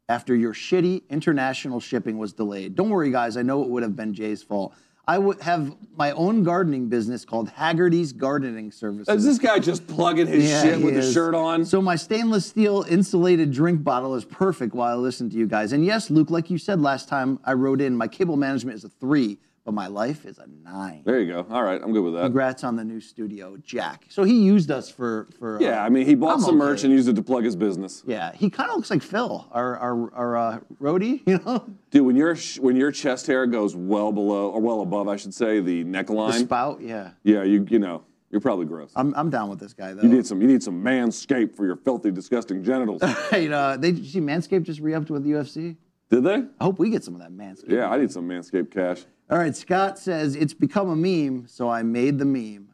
after 0.08 0.34
your 0.34 0.52
shitty 0.52 1.08
international 1.08 1.80
shipping 1.80 2.18
was 2.18 2.32
delayed. 2.32 2.74
Don't 2.74 2.90
worry, 2.90 3.10
guys. 3.10 3.36
I 3.36 3.42
know 3.42 3.62
it 3.62 3.68
would 3.68 3.82
have 3.82 3.96
been 3.96 4.14
Jay's 4.14 4.42
fault. 4.42 4.72
I 5.06 5.18
would 5.18 5.40
have 5.40 5.74
my 5.96 6.12
own 6.12 6.44
gardening 6.44 6.88
business 6.88 7.24
called 7.24 7.48
Haggerty's 7.50 8.12
Gardening 8.12 8.70
Services. 8.70 9.14
Is 9.14 9.24
this 9.24 9.38
guy 9.38 9.58
just 9.58 9.86
plugging 9.86 10.26
his 10.26 10.48
shit 10.48 10.80
with 10.80 10.96
is. 10.96 11.12
shirt 11.12 11.34
on? 11.34 11.64
So 11.64 11.82
my 11.82 11.96
stainless 11.96 12.46
steel 12.46 12.84
insulated 12.88 13.52
drink 13.52 13.82
bottle 13.82 14.14
is 14.14 14.24
perfect 14.24 14.74
while 14.74 14.92
I 14.92 14.94
listen 14.94 15.28
to 15.30 15.36
you 15.36 15.46
guys. 15.46 15.72
And 15.72 15.84
yes, 15.84 16.10
Luke, 16.10 16.30
like 16.30 16.50
you 16.50 16.58
said 16.58 16.80
last 16.80 17.08
time 17.08 17.40
I 17.44 17.54
wrote 17.54 17.80
in, 17.80 17.96
my 17.96 18.08
cable 18.08 18.36
management 18.36 18.76
is 18.76 18.84
a 18.84 18.88
three, 18.88 19.38
but 19.64 19.72
my 19.74 19.86
life 19.88 20.24
is 20.24 20.38
a 20.38 20.46
nine. 20.64 21.02
There 21.04 21.20
you 21.20 21.30
go. 21.32 21.46
All 21.50 21.62
right, 21.62 21.80
I'm 21.82 21.92
good 21.92 22.02
with 22.02 22.14
that. 22.14 22.22
Congrats 22.22 22.64
on 22.64 22.76
the 22.76 22.84
new 22.84 23.00
studio, 23.00 23.56
Jack. 23.62 24.04
So 24.08 24.24
he 24.24 24.42
used 24.42 24.70
us 24.70 24.88
for 24.90 25.28
for. 25.38 25.56
uh, 25.58 25.60
Yeah, 25.60 25.84
I 25.84 25.88
mean, 25.90 26.06
he 26.06 26.14
bought 26.14 26.34
I'm 26.34 26.40
some 26.40 26.56
merch 26.56 26.82
and 26.84 26.92
used 26.92 27.08
it 27.08 27.16
to 27.16 27.22
plug 27.22 27.44
his 27.44 27.56
business. 27.56 28.02
Yeah, 28.06 28.32
he 28.34 28.48
kind 28.50 28.70
of 28.70 28.76
looks 28.76 28.90
like 28.90 29.02
Phil, 29.02 29.46
our 29.52 29.76
our, 29.76 30.14
our 30.14 30.36
uh, 30.36 30.60
roadie. 30.80 31.20
You 31.26 31.38
know, 31.44 31.64
Dude, 31.90 32.06
when 32.06 32.16
your 32.16 32.34
sh- 32.36 32.58
when 32.58 32.74
your 32.76 32.90
chest 32.90 33.26
hair 33.26 33.46
goes 33.46 33.76
well 33.76 34.12
below 34.12 34.50
or 34.50 34.60
well 34.60 34.80
above, 34.80 35.08
I 35.08 35.16
should 35.16 35.34
say, 35.34 35.60
the 35.60 35.84
neckline. 35.84 36.32
the 36.32 36.38
spout. 36.40 36.80
Yeah, 36.80 37.10
Yeah, 37.22 37.42
you 37.42 37.66
you 37.68 37.78
know, 37.78 38.02
you're 38.30 38.40
probably 38.40 38.64
gross. 38.66 38.92
I'm 38.96 39.14
I'm 39.14 39.28
down 39.30 39.50
with 39.50 39.60
this 39.60 39.74
guy 39.74 39.92
though. 39.92 40.02
You 40.02 40.08
need 40.08 40.26
some 40.26 40.40
you 40.40 40.48
need 40.48 40.62
some 40.62 40.82
manscape 40.82 41.54
for 41.54 41.66
your 41.66 41.76
filthy, 41.76 42.10
disgusting 42.10 42.64
genitals. 42.64 43.02
Hey, 43.30 43.48
uh, 43.52 43.76
they 43.76 43.92
did 43.92 44.00
you 44.04 44.10
see 44.10 44.20
Manscaped 44.20 44.62
just 44.64 44.80
re-upped 44.80 45.10
with 45.10 45.22
the 45.24 45.30
UFC. 45.32 45.76
Did 46.10 46.24
they? 46.24 46.42
I 46.60 46.64
hope 46.64 46.78
we 46.80 46.90
get 46.90 47.04
some 47.04 47.14
of 47.14 47.20
that 47.20 47.30
Manscaped. 47.30 47.70
Yeah, 47.70 47.88
I 47.88 47.96
need 47.98 48.10
some 48.10 48.26
manscaped 48.28 48.72
cash. 48.72 49.04
All 49.30 49.38
right, 49.38 49.54
Scott 49.54 49.98
says 49.98 50.34
it's 50.34 50.54
become 50.54 50.88
a 50.90 50.96
meme, 50.96 51.46
so 51.46 51.68
I 51.68 51.82
made 51.84 52.18
the 52.18 52.24
meme. 52.24 52.66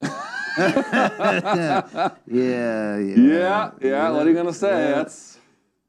yeah, 0.58 2.16
yeah. 2.26 2.96
Yeah, 2.98 3.70
yeah. 3.80 4.10
What 4.10 4.26
are 4.26 4.28
you 4.28 4.34
gonna 4.34 4.52
say? 4.52 4.68
Yeah. 4.90 4.94
That's 4.96 5.38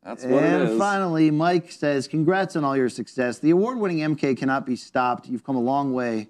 that's 0.04 0.24
what 0.24 0.44
and 0.44 0.64
it 0.64 0.70
is. 0.72 0.78
finally, 0.78 1.32
Mike 1.32 1.72
says, 1.72 2.08
Congrats 2.08 2.56
on 2.56 2.64
all 2.64 2.76
your 2.78 2.90
success. 2.90 3.40
The 3.40 3.52
award 3.52 3.78
winning 3.80 4.00
MK 4.16 4.38
cannot 4.38 4.66
be 4.66 4.76
stopped. 4.76 5.28
You've 5.28 5.44
come 5.44 5.56
a 5.56 5.62
long 5.62 5.94
way 5.94 6.28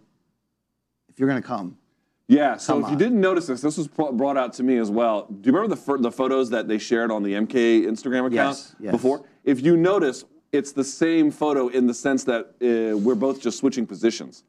if 1.10 1.20
you're 1.20 1.28
going 1.28 1.41
to 1.41 1.48
come. 1.48 1.78
Yeah. 2.28 2.56
So 2.57 2.76
Come 2.76 2.86
if 2.86 2.91
you 2.91 2.98
didn't 2.98 3.20
notice 3.20 3.48
this, 3.48 3.60
this 3.62 3.78
was 3.78 3.88
brought 3.88 4.38
out 4.38 4.53
to 4.53 4.64
me 4.64 4.78
as 4.78 4.90
well. 4.90 5.28
Do 5.28 5.49
you 5.49 5.53
remember 5.53 5.76
the 5.76 5.98
the 5.98 6.12
photos 6.12 6.49
that 6.52 6.68
they 6.70 6.78
shared 6.78 7.12
on 7.12 7.22
the 7.24 7.34
MK 7.34 7.84
Instagram 7.86 8.20
account 8.28 8.34
Yes, 8.34 8.76
yes. 8.80 8.91
before? 8.91 9.26
If 9.44 9.62
you 9.62 9.76
notice, 9.76 10.24
it's 10.56 10.72
the 10.72 10.84
same 10.84 11.30
photo 11.32 11.68
in 11.68 11.86
the 11.88 11.94
sense 11.94 12.23
that 12.23 12.45
uh, 12.61 12.98
we're 12.98 13.15
both 13.15 13.41
just 13.41 13.60
switching 13.60 13.86
positions. 13.86 14.44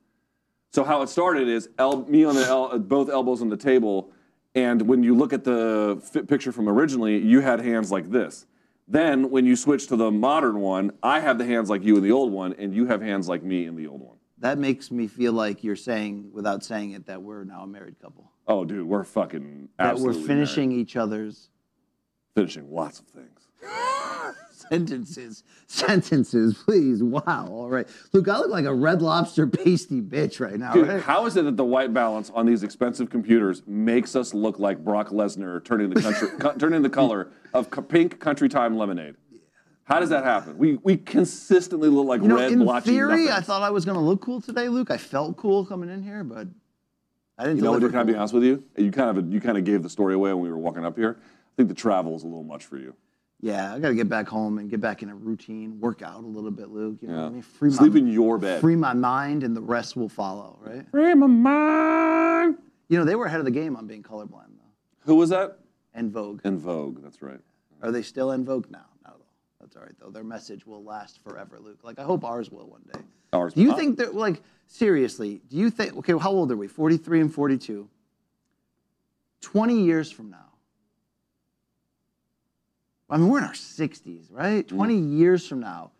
So 0.72 0.84
how 0.84 1.02
it 1.02 1.08
started 1.08 1.48
is 1.48 1.68
el- 1.78 2.04
me 2.06 2.24
on 2.24 2.34
the 2.34 2.44
el- 2.46 2.78
both 2.78 3.08
elbows 3.10 3.42
on 3.42 3.48
the 3.48 3.56
table, 3.56 4.10
and 4.54 4.82
when 4.82 5.02
you 5.02 5.14
look 5.14 5.32
at 5.32 5.44
the 5.44 6.00
fi- 6.12 6.22
picture 6.22 6.52
from 6.52 6.68
originally, 6.68 7.18
you 7.18 7.40
had 7.40 7.60
hands 7.60 7.90
like 7.92 8.10
this. 8.10 8.46
Then 8.88 9.30
when 9.30 9.44
you 9.46 9.56
switch 9.56 9.88
to 9.88 9.96
the 9.96 10.10
modern 10.10 10.60
one, 10.60 10.92
I 11.02 11.20
have 11.20 11.38
the 11.38 11.44
hands 11.44 11.68
like 11.68 11.82
you 11.84 11.96
in 11.96 12.02
the 12.02 12.12
old 12.12 12.32
one, 12.32 12.52
and 12.58 12.72
you 12.74 12.86
have 12.86 13.00
hands 13.02 13.28
like 13.28 13.42
me 13.42 13.66
in 13.66 13.74
the 13.74 13.86
old 13.88 14.00
one. 14.00 14.16
That 14.38 14.58
makes 14.58 14.90
me 14.90 15.08
feel 15.08 15.32
like 15.32 15.64
you're 15.64 15.76
saying, 15.76 16.30
without 16.32 16.62
saying 16.62 16.92
it, 16.92 17.06
that 17.06 17.22
we're 17.22 17.44
now 17.44 17.62
a 17.62 17.66
married 17.66 17.98
couple. 18.00 18.30
Oh, 18.46 18.64
dude, 18.64 18.86
we're 18.86 19.02
fucking 19.02 19.70
That 19.78 19.98
we're 19.98 20.12
finishing 20.12 20.68
married. 20.68 20.82
each 20.82 20.94
other's 20.96 21.48
finishing 22.34 22.70
lots 22.70 23.00
of 23.00 23.06
things. 23.06 23.40
sentences. 24.68 25.42
Sentences, 25.66 26.54
please. 26.64 27.02
Wow. 27.02 27.48
All 27.50 27.68
right. 27.70 27.86
Luke, 28.12 28.28
I 28.28 28.38
look 28.38 28.50
like 28.50 28.64
a 28.64 28.74
red 28.74 29.02
lobster 29.02 29.46
pasty 29.46 30.00
bitch 30.00 30.40
right 30.40 30.58
now, 30.58 30.72
Dude, 30.72 30.88
right? 30.88 31.02
how 31.02 31.26
is 31.26 31.36
it 31.36 31.44
that 31.44 31.56
the 31.56 31.64
white 31.64 31.92
balance 31.92 32.30
on 32.34 32.46
these 32.46 32.62
expensive 32.62 33.10
computers 33.10 33.62
makes 33.66 34.14
us 34.16 34.34
look 34.34 34.58
like 34.58 34.84
Brock 34.84 35.08
Lesnar 35.10 35.64
turning 35.64 35.90
the 35.90 36.00
country, 36.00 36.28
co- 36.38 36.54
turning 36.54 36.82
the 36.82 36.90
color 36.90 37.28
of 37.54 37.68
pink 37.88 38.18
country 38.20 38.48
time 38.48 38.76
lemonade? 38.76 39.16
How 39.84 40.00
does 40.00 40.10
that 40.10 40.24
happen? 40.24 40.58
We 40.58 40.78
we 40.82 40.96
consistently 40.96 41.88
look 41.88 42.06
like 42.08 42.20
You 42.20 42.28
know, 42.28 42.36
red 42.36 42.50
in 42.52 42.58
blotchy 42.58 42.90
theory, 42.90 43.30
I 43.30 43.40
thought 43.40 43.62
I 43.62 43.70
was 43.70 43.84
going 43.84 43.96
to 43.96 44.02
look 44.02 44.20
cool 44.20 44.40
today, 44.40 44.68
Luke. 44.68 44.90
I 44.90 44.96
felt 44.96 45.36
cool 45.36 45.64
coming 45.64 45.88
in 45.90 46.02
here, 46.02 46.24
but 46.24 46.48
I 47.38 47.44
didn't 47.44 47.58
You 47.58 47.62
know 47.62 47.70
what? 47.70 47.78
deliver 47.78 47.92
Can 47.92 48.00
I 48.00 48.04
be 48.04 48.16
honest 48.16 48.34
with 48.34 48.42
you? 48.42 48.64
You 48.76 48.90
kind 48.90 49.16
of 49.16 49.32
you 49.32 49.40
kind 49.40 49.56
of 49.56 49.62
gave 49.64 49.84
the 49.84 49.88
story 49.90 50.14
away 50.14 50.32
when 50.32 50.42
we 50.42 50.50
were 50.50 50.58
walking 50.58 50.84
up 50.84 50.96
here. 50.96 51.18
I 51.20 51.52
think 51.56 51.68
the 51.68 51.74
travel 51.74 52.16
is 52.16 52.24
a 52.24 52.26
little 52.26 52.42
much 52.42 52.64
for 52.64 52.78
you. 52.78 52.94
Yeah, 53.40 53.74
I 53.74 53.78
got 53.78 53.88
to 53.88 53.94
get 53.94 54.08
back 54.08 54.26
home 54.28 54.58
and 54.58 54.70
get 54.70 54.80
back 54.80 55.02
in 55.02 55.10
a 55.10 55.14
routine, 55.14 55.78
work 55.78 56.00
out 56.02 56.24
a 56.24 56.26
little 56.26 56.50
bit, 56.50 56.70
Luke. 56.70 56.98
You 57.02 57.08
know 57.08 57.14
what 57.14 57.20
I 57.20 57.24
Yeah. 57.24 57.30
mean? 57.30 57.42
Free 57.42 57.70
Sleep 57.70 57.92
my, 57.92 57.98
in 57.98 58.08
your 58.08 58.38
bed. 58.38 58.60
Free 58.60 58.76
my 58.76 58.94
mind, 58.94 59.42
and 59.42 59.54
the 59.54 59.60
rest 59.60 59.94
will 59.94 60.08
follow, 60.08 60.58
right? 60.62 60.88
Free 60.90 61.14
my 61.14 61.26
mind. 61.26 62.56
You 62.88 62.98
know, 62.98 63.04
they 63.04 63.14
were 63.14 63.26
ahead 63.26 63.40
of 63.40 63.44
the 63.44 63.50
game 63.50 63.76
on 63.76 63.86
being 63.86 64.02
colorblind, 64.02 64.56
though. 64.56 64.70
Who 65.04 65.16
was 65.16 65.28
that? 65.30 65.58
En 65.94 66.10
Vogue. 66.10 66.40
In 66.44 66.56
Vogue. 66.58 67.02
That's 67.02 67.20
right. 67.20 67.40
Are 67.82 67.90
they 67.92 68.02
still 68.02 68.32
en 68.32 68.44
vogue 68.44 68.70
now? 68.70 68.86
Not 69.04 69.12
at 69.14 69.20
all. 69.20 69.26
That's 69.60 69.76
all 69.76 69.82
right 69.82 69.92
though. 70.00 70.10
Their 70.10 70.24
message 70.24 70.66
will 70.66 70.82
last 70.82 71.22
forever, 71.22 71.58
Luke. 71.60 71.80
Like 71.82 71.98
I 71.98 72.04
hope 72.04 72.24
ours 72.24 72.50
will 72.50 72.66
one 72.66 72.82
day. 72.92 73.00
Ours 73.34 73.52
Do 73.52 73.60
you 73.60 73.68
will. 73.68 73.76
think 73.76 73.98
that 73.98 74.14
like 74.14 74.42
seriously? 74.66 75.42
Do 75.50 75.56
you 75.58 75.68
think? 75.70 75.94
Okay, 75.98 76.16
how 76.18 76.30
old 76.32 76.50
are 76.52 76.56
we? 76.56 76.68
Forty-three 76.68 77.20
and 77.20 77.32
forty-two. 77.32 77.86
Twenty 79.42 79.82
years 79.82 80.10
from 80.10 80.30
now. 80.30 80.45
I 83.08 83.16
mean, 83.16 83.28
we're 83.28 83.38
in 83.38 83.44
our 83.44 83.54
sixties, 83.54 84.28
right? 84.30 84.66
Twenty 84.66 84.98
years 84.98 85.46
from 85.46 85.60
now, 85.60 85.92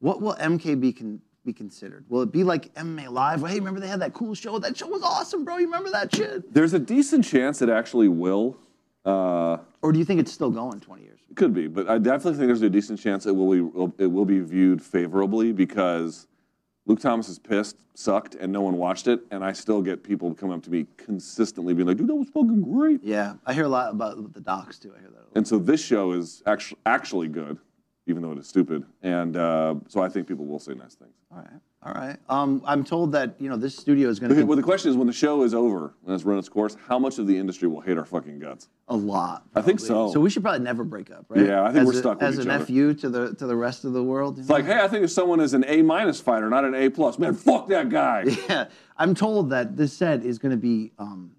what 0.00 0.20
will 0.20 0.34
MK 0.34 0.80
be 0.80 0.92
con- 0.92 1.20
be 1.44 1.52
considered? 1.52 2.04
Will 2.08 2.22
it 2.22 2.32
be 2.32 2.42
like 2.44 2.74
MMA 2.74 3.08
Live? 3.10 3.40
Hey, 3.46 3.54
remember 3.58 3.80
they 3.80 3.86
had 3.88 4.00
that 4.00 4.12
cool 4.12 4.34
show? 4.34 4.58
That 4.58 4.76
show 4.76 4.88
was 4.88 5.02
awesome, 5.02 5.44
bro. 5.44 5.58
You 5.58 5.66
remember 5.66 5.90
that 5.90 6.14
shit? 6.14 6.52
There's 6.52 6.74
a 6.74 6.78
decent 6.78 7.24
chance 7.24 7.62
it 7.62 7.68
actually 7.68 8.08
will. 8.08 8.56
Uh, 9.04 9.58
Or 9.82 9.92
do 9.92 9.98
you 9.98 10.04
think 10.04 10.20
it's 10.20 10.32
still 10.32 10.50
going 10.50 10.80
twenty 10.80 11.04
years? 11.04 11.20
It 11.30 11.36
could 11.36 11.54
be, 11.54 11.68
but 11.68 11.88
I 11.88 11.98
definitely 11.98 12.34
think 12.38 12.48
there's 12.48 12.62
a 12.62 12.70
decent 12.70 12.98
chance 12.98 13.24
it 13.26 13.32
will 13.36 13.50
be 13.70 14.02
it 14.02 14.06
will 14.08 14.24
be 14.24 14.40
viewed 14.40 14.82
favorably 14.82 15.52
because 15.52 16.26
Luke 16.88 17.00
Thomas 17.00 17.28
is 17.28 17.38
pissed, 17.38 17.76
sucked, 17.92 18.34
and 18.34 18.50
no 18.50 18.62
one 18.62 18.78
watched 18.78 19.08
it, 19.08 19.20
and 19.30 19.44
I 19.44 19.52
still 19.52 19.82
get 19.82 20.02
people 20.02 20.34
coming 20.34 20.56
up 20.56 20.62
to 20.64 20.70
me 20.70 20.86
consistently 20.96 21.74
being 21.74 21.86
like, 21.86 21.98
"Dude, 21.98 22.08
that 22.08 22.14
was 22.14 22.28
fucking 22.30 22.62
great." 22.62 23.04
Yeah, 23.04 23.34
I 23.44 23.52
hear 23.52 23.64
a 23.64 23.68
lot 23.68 23.92
about 23.92 24.32
the 24.32 24.40
docs 24.40 24.78
too. 24.78 24.94
I 24.96 25.00
hear 25.00 25.10
that. 25.10 25.36
And 25.36 25.46
so 25.46 25.58
this 25.58 25.84
show 25.84 26.12
is 26.12 26.42
actually 26.46 26.80
actually 26.86 27.28
good, 27.28 27.58
even 28.06 28.22
though 28.22 28.32
it 28.32 28.38
is 28.38 28.48
stupid, 28.48 28.86
and 29.02 29.36
uh, 29.36 29.74
so 29.86 30.00
I 30.00 30.08
think 30.08 30.26
people 30.26 30.46
will 30.46 30.58
say 30.58 30.72
nice 30.72 30.94
things. 30.94 31.12
All 31.30 31.38
right, 31.38 31.60
all 31.80 31.92
right. 31.92 32.16
Um, 32.28 32.60
I'm 32.66 32.82
told 32.82 33.12
that 33.12 33.36
you 33.38 33.48
know 33.48 33.56
this 33.56 33.76
studio 33.76 34.08
is 34.08 34.18
going 34.18 34.30
to 34.30 34.34
be. 34.36 34.42
Well, 34.42 34.56
the 34.56 34.62
question 34.64 34.90
is, 34.90 34.96
when 34.96 35.06
the 35.06 35.12
show 35.12 35.42
is 35.44 35.54
over 35.54 35.94
when 36.02 36.14
it's 36.14 36.24
run 36.24 36.36
its 36.38 36.48
course, 36.48 36.76
how 36.88 36.98
much 36.98 37.18
of 37.18 37.26
the 37.28 37.38
industry 37.38 37.68
will 37.68 37.80
hate 37.80 37.96
our 37.96 38.04
fucking 38.04 38.40
guts? 38.40 38.68
a 38.88 38.96
lot. 38.96 39.44
I 39.54 39.60
think 39.62 39.80
so. 39.80 40.10
So 40.12 40.18
we 40.18 40.30
should 40.30 40.42
probably 40.42 40.64
never 40.64 40.82
break 40.82 41.10
up, 41.10 41.26
right? 41.28 41.44
Yeah, 41.46 41.62
I 41.62 41.66
think 41.66 41.82
as 41.82 41.86
we're 41.86 41.92
a- 41.92 41.96
stuck 41.96 42.20
with 42.20 42.28
as 42.28 42.38
an 42.38 42.50
other. 42.50 42.64
fu 42.64 42.94
to 42.94 43.08
the 43.08 43.34
to 43.34 43.46
the 43.46 43.54
rest 43.54 43.84
of 43.84 43.92
the 43.92 44.02
world. 44.02 44.38
It's 44.38 44.48
like, 44.48 44.64
hey, 44.64 44.80
I 44.80 44.88
think 44.88 45.04
if 45.04 45.10
someone 45.10 45.40
is 45.40 45.54
an 45.54 45.64
A 45.68 45.82
minus 45.82 46.20
fighter, 46.20 46.48
not 46.50 46.64
an 46.64 46.74
A 46.74 46.88
plus, 46.88 47.18
man, 47.18 47.34
fuck 47.34 47.68
that 47.68 47.88
guy. 47.90 48.24
Yeah, 48.48 48.66
I'm 48.96 49.14
told 49.14 49.50
that 49.50 49.76
this 49.76 49.92
set 49.92 50.24
is 50.24 50.38
going 50.38 50.50
to 50.52 50.56
be 50.56 50.92
um, 50.98 51.32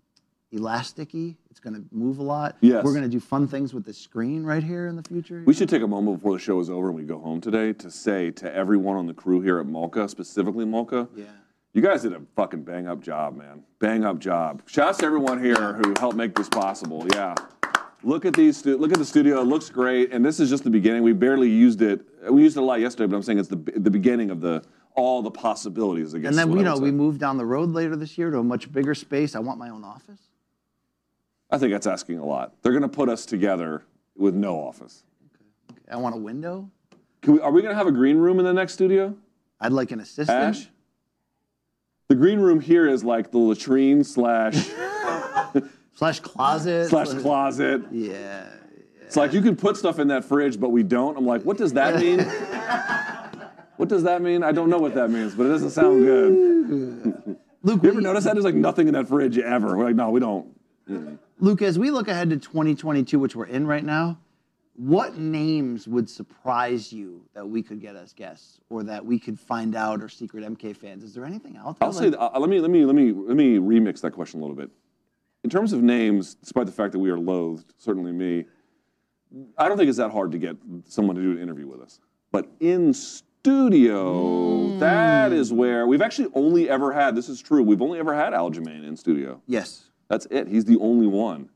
elasticy. 0.53 1.35
It's 1.59 1.69
going 1.69 1.75
to 1.75 1.93
move 1.93 2.19
a 2.19 2.23
lot. 2.23 2.55
Yes. 2.61 2.85
We're 2.85 2.93
going 2.93 3.03
to 3.03 3.09
do 3.09 3.19
fun 3.19 3.45
things 3.45 3.73
with 3.73 3.83
the 3.83 3.91
screen 3.91 4.45
right 4.45 4.63
here 4.63 4.87
in 4.87 4.95
the 4.95 5.03
future. 5.03 5.43
We 5.45 5.53
should 5.53 5.67
take 5.67 5.81
a 5.81 5.87
moment 5.87 6.19
before 6.19 6.31
the 6.31 6.39
show 6.39 6.57
is 6.61 6.69
over 6.69 6.87
and 6.87 6.95
we 6.95 7.03
go 7.03 7.19
home 7.19 7.41
today 7.41 7.73
to 7.73 7.91
say 7.91 8.31
to 8.31 8.55
everyone 8.55 8.95
on 8.95 9.07
the 9.07 9.13
crew 9.13 9.41
here 9.41 9.59
at 9.59 9.65
Malka, 9.65 10.07
specifically 10.07 10.63
Malka, 10.63 11.09
yeah. 11.17 11.25
you 11.73 11.81
guys 11.81 12.03
did 12.03 12.13
a 12.13 12.21
fucking 12.37 12.63
bang 12.63 12.87
up 12.87 13.01
job, 13.01 13.35
man. 13.35 13.61
Bang 13.79 14.05
up 14.05 14.19
job. 14.19 14.61
Shouts 14.67 14.99
to 14.99 15.05
everyone 15.05 15.43
here 15.43 15.73
who 15.73 15.93
helped 15.99 16.15
make 16.15 16.33
this 16.33 16.47
possible. 16.47 17.05
Yeah. 17.13 17.35
Look 18.03 18.23
at 18.23 18.35
these. 18.35 18.55
Stu- 18.55 18.77
look 18.77 18.93
at 18.93 18.97
the 18.97 19.03
studio. 19.03 19.41
It 19.41 19.47
looks 19.47 19.69
great, 19.69 20.13
and 20.13 20.23
this 20.23 20.39
is 20.39 20.49
just 20.49 20.63
the 20.63 20.69
beginning. 20.69 21.03
We 21.03 21.11
barely 21.11 21.49
used 21.49 21.81
it. 21.81 21.99
We 22.31 22.43
used 22.43 22.55
it 22.55 22.61
a 22.61 22.63
lot 22.63 22.79
yesterday, 22.79 23.11
but 23.11 23.17
I'm 23.17 23.23
saying 23.23 23.39
it's 23.39 23.49
the 23.49 23.57
the 23.75 23.91
beginning 23.91 24.31
of 24.31 24.39
the 24.39 24.63
all 24.95 25.21
the 25.21 25.31
possibilities. 25.31 26.15
I 26.15 26.19
guess. 26.19 26.29
And 26.29 26.37
then 26.37 26.57
you 26.57 26.63
know 26.63 26.77
we 26.77 26.91
move 26.91 27.19
down 27.19 27.35
the 27.35 27.45
road 27.45 27.71
later 27.71 27.97
this 27.97 28.17
year 28.17 28.31
to 28.31 28.37
a 28.37 28.43
much 28.43 28.71
bigger 28.71 28.95
space. 28.95 29.35
I 29.35 29.39
want 29.39 29.59
my 29.59 29.67
own 29.67 29.83
office. 29.83 30.28
I 31.49 31.57
think 31.57 31.71
that's 31.71 31.87
asking 31.87 32.19
a 32.19 32.25
lot. 32.25 32.53
They're 32.61 32.71
going 32.71 32.83
to 32.83 32.87
put 32.87 33.09
us 33.09 33.25
together 33.25 33.83
with 34.15 34.35
no 34.35 34.59
office. 34.59 35.03
Okay. 35.71 35.79
I 35.91 35.95
want 35.97 36.15
a 36.15 36.19
window. 36.19 36.69
Can 37.21 37.33
we, 37.33 37.41
are 37.41 37.51
we 37.51 37.61
going 37.61 37.71
to 37.71 37.77
have 37.77 37.87
a 37.87 37.91
green 37.91 38.17
room 38.17 38.39
in 38.39 38.45
the 38.45 38.53
next 38.53 38.73
studio? 38.73 39.15
I'd 39.59 39.71
like 39.71 39.91
an 39.91 39.99
assistant. 39.99 40.29
Ash? 40.29 40.67
The 42.07 42.15
green 42.15 42.39
room 42.39 42.59
here 42.59 42.87
is 42.87 43.03
like 43.03 43.31
the 43.31 43.37
latrine 43.37 44.03
slash 44.03 44.55
slash 45.95 46.19
closet 46.21 46.89
slash 46.89 47.09
closet. 47.09 47.83
Yeah. 47.91 48.47
It's 49.01 49.15
like 49.15 49.33
you 49.33 49.41
can 49.41 49.55
put 49.55 49.77
stuff 49.77 49.99
in 49.99 50.07
that 50.09 50.25
fridge, 50.25 50.59
but 50.59 50.69
we 50.69 50.81
don't. 50.83 51.17
I'm 51.17 51.25
like, 51.25 51.43
what 51.43 51.57
does 51.57 51.73
that 51.73 51.99
mean? 51.99 52.19
what 53.77 53.89
does 53.89 54.03
that 54.03 54.21
mean? 54.21 54.43
I 54.43 54.51
don't 54.51 54.69
know 54.69 54.77
what 54.77 54.95
that 54.95 55.09
means, 55.09 55.35
but 55.35 55.45
it 55.47 55.49
doesn't 55.49 55.71
sound 55.71 56.03
good. 56.03 57.37
Luke, 57.63 57.83
you 57.83 57.89
ever 57.89 58.01
notice 58.01 58.23
that? 58.23 58.33
There's 58.33 58.45
like 58.45 58.55
nothing 58.55 58.87
in 58.87 58.93
that 58.93 59.07
fridge 59.07 59.37
ever. 59.37 59.77
We're 59.77 59.85
like, 59.85 59.95
no, 59.95 60.09
we 60.09 60.19
don't. 60.19 60.47
Luke, 61.39 61.61
as 61.61 61.79
we 61.79 61.89
look 61.89 62.07
ahead 62.07 62.29
to 62.29 62.37
2022, 62.37 63.17
which 63.17 63.35
we're 63.35 63.45
in 63.45 63.65
right 63.65 63.83
now, 63.83 64.19
what 64.75 65.17
names 65.17 65.87
would 65.87 66.09
surprise 66.09 66.91
you 66.91 67.25
that 67.33 67.47
we 67.47 67.61
could 67.61 67.81
get 67.81 67.95
as 67.95 68.13
guests, 68.13 68.59
or 68.69 68.83
that 68.83 69.05
we 69.05 69.19
could 69.19 69.39
find 69.39 69.75
out, 69.75 70.01
or 70.01 70.09
secret 70.09 70.43
MK 70.43 70.75
fans? 70.75 71.03
Is 71.03 71.13
there 71.13 71.25
anything 71.25 71.57
out 71.57 71.79
there? 71.79 71.87
I'll 71.87 71.93
say, 71.93 72.13
uh, 72.17 72.39
let 72.39 72.49
me 72.49 72.59
let 72.59 72.71
me 72.71 72.85
let 72.85 72.95
me 72.95 73.11
let 73.11 73.35
me 73.35 73.57
remix 73.57 74.01
that 74.01 74.11
question 74.11 74.39
a 74.39 74.43
little 74.43 74.55
bit. 74.55 74.69
In 75.43 75.49
terms 75.49 75.73
of 75.73 75.81
names, 75.81 76.35
despite 76.35 76.65
the 76.65 76.71
fact 76.71 76.91
that 76.93 76.99
we 76.99 77.09
are 77.09 77.17
loathed, 77.19 77.73
certainly 77.77 78.11
me, 78.11 78.45
I 79.57 79.67
don't 79.67 79.77
think 79.77 79.89
it's 79.89 79.97
that 79.97 80.11
hard 80.11 80.31
to 80.33 80.37
get 80.37 80.57
someone 80.85 81.15
to 81.15 81.21
do 81.21 81.31
an 81.31 81.39
interview 81.39 81.67
with 81.67 81.81
us. 81.81 81.99
But 82.31 82.49
in 82.59 82.93
studio, 82.93 84.77
that 84.79 85.31
is 85.33 85.51
where 85.51 85.87
we've 85.87 86.01
actually 86.01 86.29
only 86.33 86.69
ever 86.69 86.91
had. 86.93 87.15
This 87.15 87.29
is 87.29 87.41
true. 87.41 87.63
We've 87.63 87.81
only 87.81 87.99
ever 87.99 88.13
had 88.13 88.33
Aljamain 88.33 88.85
in 88.85 88.95
studio. 88.95 89.41
Yes. 89.47 89.88
That's 90.09 90.25
it. 90.31 90.47
He's 90.47 90.65
the 90.65 90.77
only 90.79 91.07
one. 91.07 91.49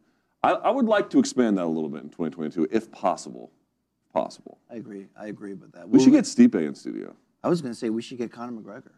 I, 0.43 0.51
I 0.51 0.69
would 0.69 0.85
like 0.85 1.09
to 1.11 1.19
expand 1.19 1.57
that 1.57 1.63
a 1.65 1.67
little 1.67 1.89
bit 1.89 2.03
in 2.03 2.09
2022, 2.09 2.67
if 2.71 2.91
possible. 2.91 3.51
Possible. 4.13 4.59
I 4.71 4.75
agree. 4.75 5.07
I 5.19 5.27
agree 5.27 5.53
with 5.53 5.71
that. 5.73 5.89
We 5.89 5.99
should 5.99 6.11
We'll- 6.11 6.21
get 6.21 6.25
Stipe 6.25 6.55
in 6.55 6.75
studio. 6.75 7.15
I 7.43 7.49
was 7.49 7.61
going 7.61 7.73
to 7.73 7.77
say 7.79 7.89
we 7.89 8.01
should 8.01 8.17
get 8.19 8.31
Conor 8.31 8.53
McGregor. 8.61 8.91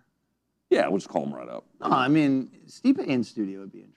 Yeah, 0.70 0.88
we'll 0.88 0.98
just 0.98 1.10
call 1.10 1.24
him 1.26 1.34
right 1.34 1.48
up. 1.50 1.66
No, 1.82 1.88
I 1.88 2.08
mean 2.08 2.50
Stipe 2.68 3.00
in 3.00 3.24
studio 3.24 3.62
would 3.62 3.72
be 3.72 3.80
interesting. 3.80 3.96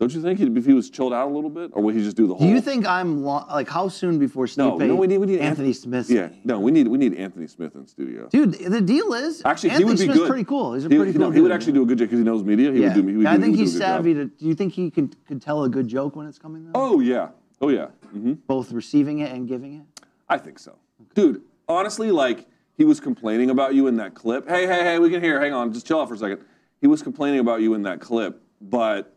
Don't 0.00 0.12
you 0.12 0.20
think 0.20 0.40
if 0.40 0.66
he 0.66 0.72
was 0.72 0.90
chilled 0.90 1.12
out 1.12 1.28
a 1.28 1.32
little 1.32 1.48
bit, 1.48 1.70
or 1.72 1.80
would 1.82 1.94
he 1.94 2.02
just 2.02 2.16
do 2.16 2.26
the 2.26 2.34
whole? 2.34 2.44
Do 2.46 2.52
you 2.52 2.60
think 2.60 2.84
I'm 2.84 3.22
lo- 3.22 3.44
like 3.48 3.68
how 3.68 3.86
soon 3.88 4.18
before 4.18 4.46
Stipe? 4.46 4.56
No, 4.58 4.76
no, 4.76 4.94
we 4.96 5.06
need 5.06 5.18
we 5.18 5.26
need 5.26 5.38
Anthony 5.38 5.72
Smith. 5.72 6.10
Yeah, 6.10 6.30
no, 6.42 6.58
we 6.58 6.72
need 6.72 6.88
we 6.88 6.98
need 6.98 7.14
Anthony 7.14 7.46
Smith 7.46 7.76
in 7.76 7.86
studio. 7.86 8.26
Dude, 8.28 8.54
the 8.54 8.80
deal 8.80 9.14
is 9.14 9.40
Actually, 9.44 9.70
Anthony 9.70 9.84
he 9.84 9.84
would 9.90 9.98
be 9.98 10.04
Smith's 10.04 10.18
good. 10.20 10.28
pretty 10.28 10.44
cool. 10.44 10.74
He's 10.74 10.84
a 10.84 10.88
He- 10.88 10.96
pretty 10.96 11.12
he- 11.12 11.18
cool. 11.18 11.28
no, 11.28 11.30
he 11.32 11.40
would 11.40 11.52
actually 11.52 11.74
do 11.74 11.82
a 11.84 11.86
good 11.86 11.98
job 11.98 12.08
because 12.08 12.18
he 12.18 12.24
knows 12.24 12.42
media. 12.42 12.72
He 12.72 12.80
yeah. 12.80 12.94
would 12.94 13.02
do. 13.06 13.06
He 13.12 13.16
would 13.18 13.26
I 13.26 13.36
do, 13.36 13.42
think 13.42 13.54
he 13.54 13.62
he's 13.62 13.72
do 13.72 13.76
a 13.76 13.80
good 13.80 13.86
job. 13.86 13.96
savvy. 13.98 14.14
To, 14.14 14.24
do 14.26 14.46
you 14.48 14.54
think 14.56 14.72
he 14.72 14.90
could 14.90 15.16
could 15.26 15.40
tell 15.40 15.62
a 15.62 15.68
good 15.68 15.86
joke 15.86 16.16
when 16.16 16.26
it's 16.26 16.40
coming? 16.40 16.64
Though? 16.64 16.72
Oh 16.74 16.98
yeah, 17.00 17.28
oh 17.60 17.68
yeah. 17.68 17.86
hmm 18.10 18.32
Both 18.48 18.72
receiving 18.72 19.20
it 19.20 19.30
and 19.30 19.46
giving 19.46 19.74
it. 19.74 20.04
I 20.28 20.38
think 20.38 20.58
so, 20.58 20.76
dude. 21.14 21.42
Honestly, 21.68 22.10
like 22.10 22.46
he 22.76 22.84
was 22.84 22.98
complaining 22.98 23.50
about 23.50 23.74
you 23.76 23.86
in 23.86 23.96
that 23.98 24.14
clip. 24.14 24.48
Hey, 24.48 24.66
hey, 24.66 24.82
hey, 24.82 24.98
we 24.98 25.08
can 25.08 25.22
hear. 25.22 25.40
Hang 25.40 25.52
on, 25.52 25.72
just 25.72 25.86
chill 25.86 26.00
out 26.00 26.08
for 26.08 26.14
a 26.14 26.18
second. 26.18 26.40
He 26.80 26.88
was 26.88 27.00
complaining 27.00 27.38
about 27.38 27.60
you 27.62 27.74
in 27.74 27.82
that 27.84 28.00
clip, 28.00 28.42
but 28.60 29.13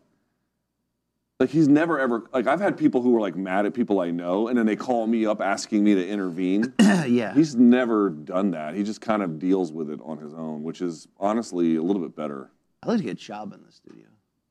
like 1.39 1.49
he's 1.49 1.67
never 1.67 1.99
ever 1.99 2.23
like 2.33 2.47
I've 2.47 2.59
had 2.59 2.77
people 2.77 3.01
who 3.01 3.15
are 3.15 3.21
like 3.21 3.35
mad 3.35 3.65
at 3.65 3.73
people 3.73 3.99
I 3.99 4.11
know, 4.11 4.47
and 4.47 4.57
then 4.57 4.65
they 4.65 4.75
call 4.75 5.05
me 5.05 5.25
up 5.25 5.39
asking 5.39 5.83
me 5.83 5.93
to 5.95 6.07
intervene. 6.07 6.73
yeah. 6.79 7.33
He's 7.33 7.55
never 7.55 8.09
done 8.09 8.51
that. 8.51 8.75
He 8.75 8.83
just 8.83 9.01
kind 9.01 9.21
of 9.21 9.37
deals 9.37 9.71
with 9.71 9.89
it 9.89 9.99
on 10.03 10.17
his 10.17 10.33
own, 10.33 10.63
which 10.63 10.81
is 10.81 11.07
honestly 11.19 11.75
a 11.75 11.81
little 11.83 12.01
bit 12.01 12.15
better. 12.15 12.49
I'd 12.81 12.89
like 12.89 12.97
to 12.99 13.03
get 13.03 13.17
Schaub 13.17 13.53
in 13.53 13.61
the 13.63 13.71
studio. 13.71 14.05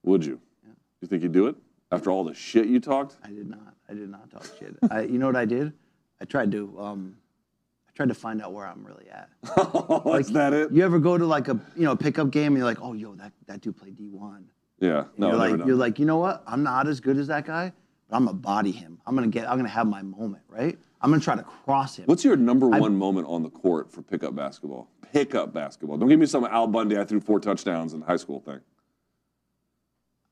Would 0.04 0.24
you? 0.24 0.40
Yeah. 0.64 0.72
You 1.00 1.08
think 1.08 1.22
you'd 1.22 1.32
do 1.32 1.48
it 1.48 1.56
after 1.90 2.10
all 2.10 2.22
the 2.22 2.34
shit 2.34 2.66
you 2.66 2.78
talked? 2.78 3.16
I 3.24 3.28
did 3.28 3.48
not. 3.48 3.74
I 3.88 3.94
did 3.94 4.08
not 4.08 4.30
talk 4.30 4.46
shit. 4.58 4.76
I, 4.90 5.02
you 5.02 5.18
know 5.18 5.26
what 5.26 5.36
I 5.36 5.44
did? 5.44 5.72
I 6.20 6.24
tried 6.24 6.52
to. 6.52 6.72
Um, 6.78 7.16
I 7.88 7.92
tried 7.96 8.08
to 8.08 8.14
find 8.14 8.40
out 8.42 8.52
where 8.52 8.66
I'm 8.66 8.84
really 8.86 9.08
at. 9.08 9.28
Is 10.20 10.28
that 10.28 10.52
it? 10.52 10.70
You 10.70 10.84
ever 10.84 11.00
go 11.00 11.18
to 11.18 11.26
like 11.26 11.48
a 11.48 11.58
you 11.74 11.84
know 11.84 11.92
a 11.92 11.96
pickup 11.96 12.30
game 12.30 12.48
and 12.48 12.58
you're 12.58 12.66
like, 12.66 12.80
oh 12.80 12.92
yo, 12.92 13.16
that 13.16 13.32
that 13.46 13.60
dude 13.60 13.76
played 13.76 13.96
D1. 13.96 14.44
Yeah. 14.78 15.04
No, 15.16 15.28
you're 15.28 15.36
like 15.36 15.66
you're 15.66 15.76
like 15.76 15.98
you 15.98 16.04
know 16.04 16.18
what? 16.18 16.42
I'm 16.46 16.62
not 16.62 16.86
as 16.86 17.00
good 17.00 17.16
as 17.16 17.26
that 17.28 17.46
guy, 17.46 17.72
but 18.08 18.16
I'm 18.16 18.26
gonna 18.26 18.36
body 18.36 18.72
him. 18.72 19.00
I'm 19.06 19.14
gonna 19.14 19.28
get. 19.28 19.48
I'm 19.48 19.56
gonna 19.56 19.68
have 19.68 19.86
my 19.86 20.02
moment, 20.02 20.42
right? 20.48 20.78
I'm 21.00 21.10
gonna 21.10 21.22
try 21.22 21.36
to 21.36 21.42
cross 21.42 21.96
him. 21.96 22.06
What's 22.06 22.24
your 22.24 22.36
number 22.36 22.72
I- 22.74 22.80
one 22.80 22.96
moment 22.96 23.26
on 23.28 23.42
the 23.42 23.50
court 23.50 23.90
for 23.90 24.02
pickup 24.02 24.34
basketball? 24.34 24.88
Pickup 25.12 25.52
basketball. 25.54 25.96
Don't 25.96 26.08
give 26.08 26.18
me 26.20 26.26
some 26.26 26.44
Al 26.44 26.66
Bundy. 26.66 26.98
I 26.98 27.04
threw 27.04 27.20
four 27.20 27.40
touchdowns 27.40 27.94
in 27.94 28.02
high 28.02 28.16
school 28.16 28.40
thing. 28.40 28.60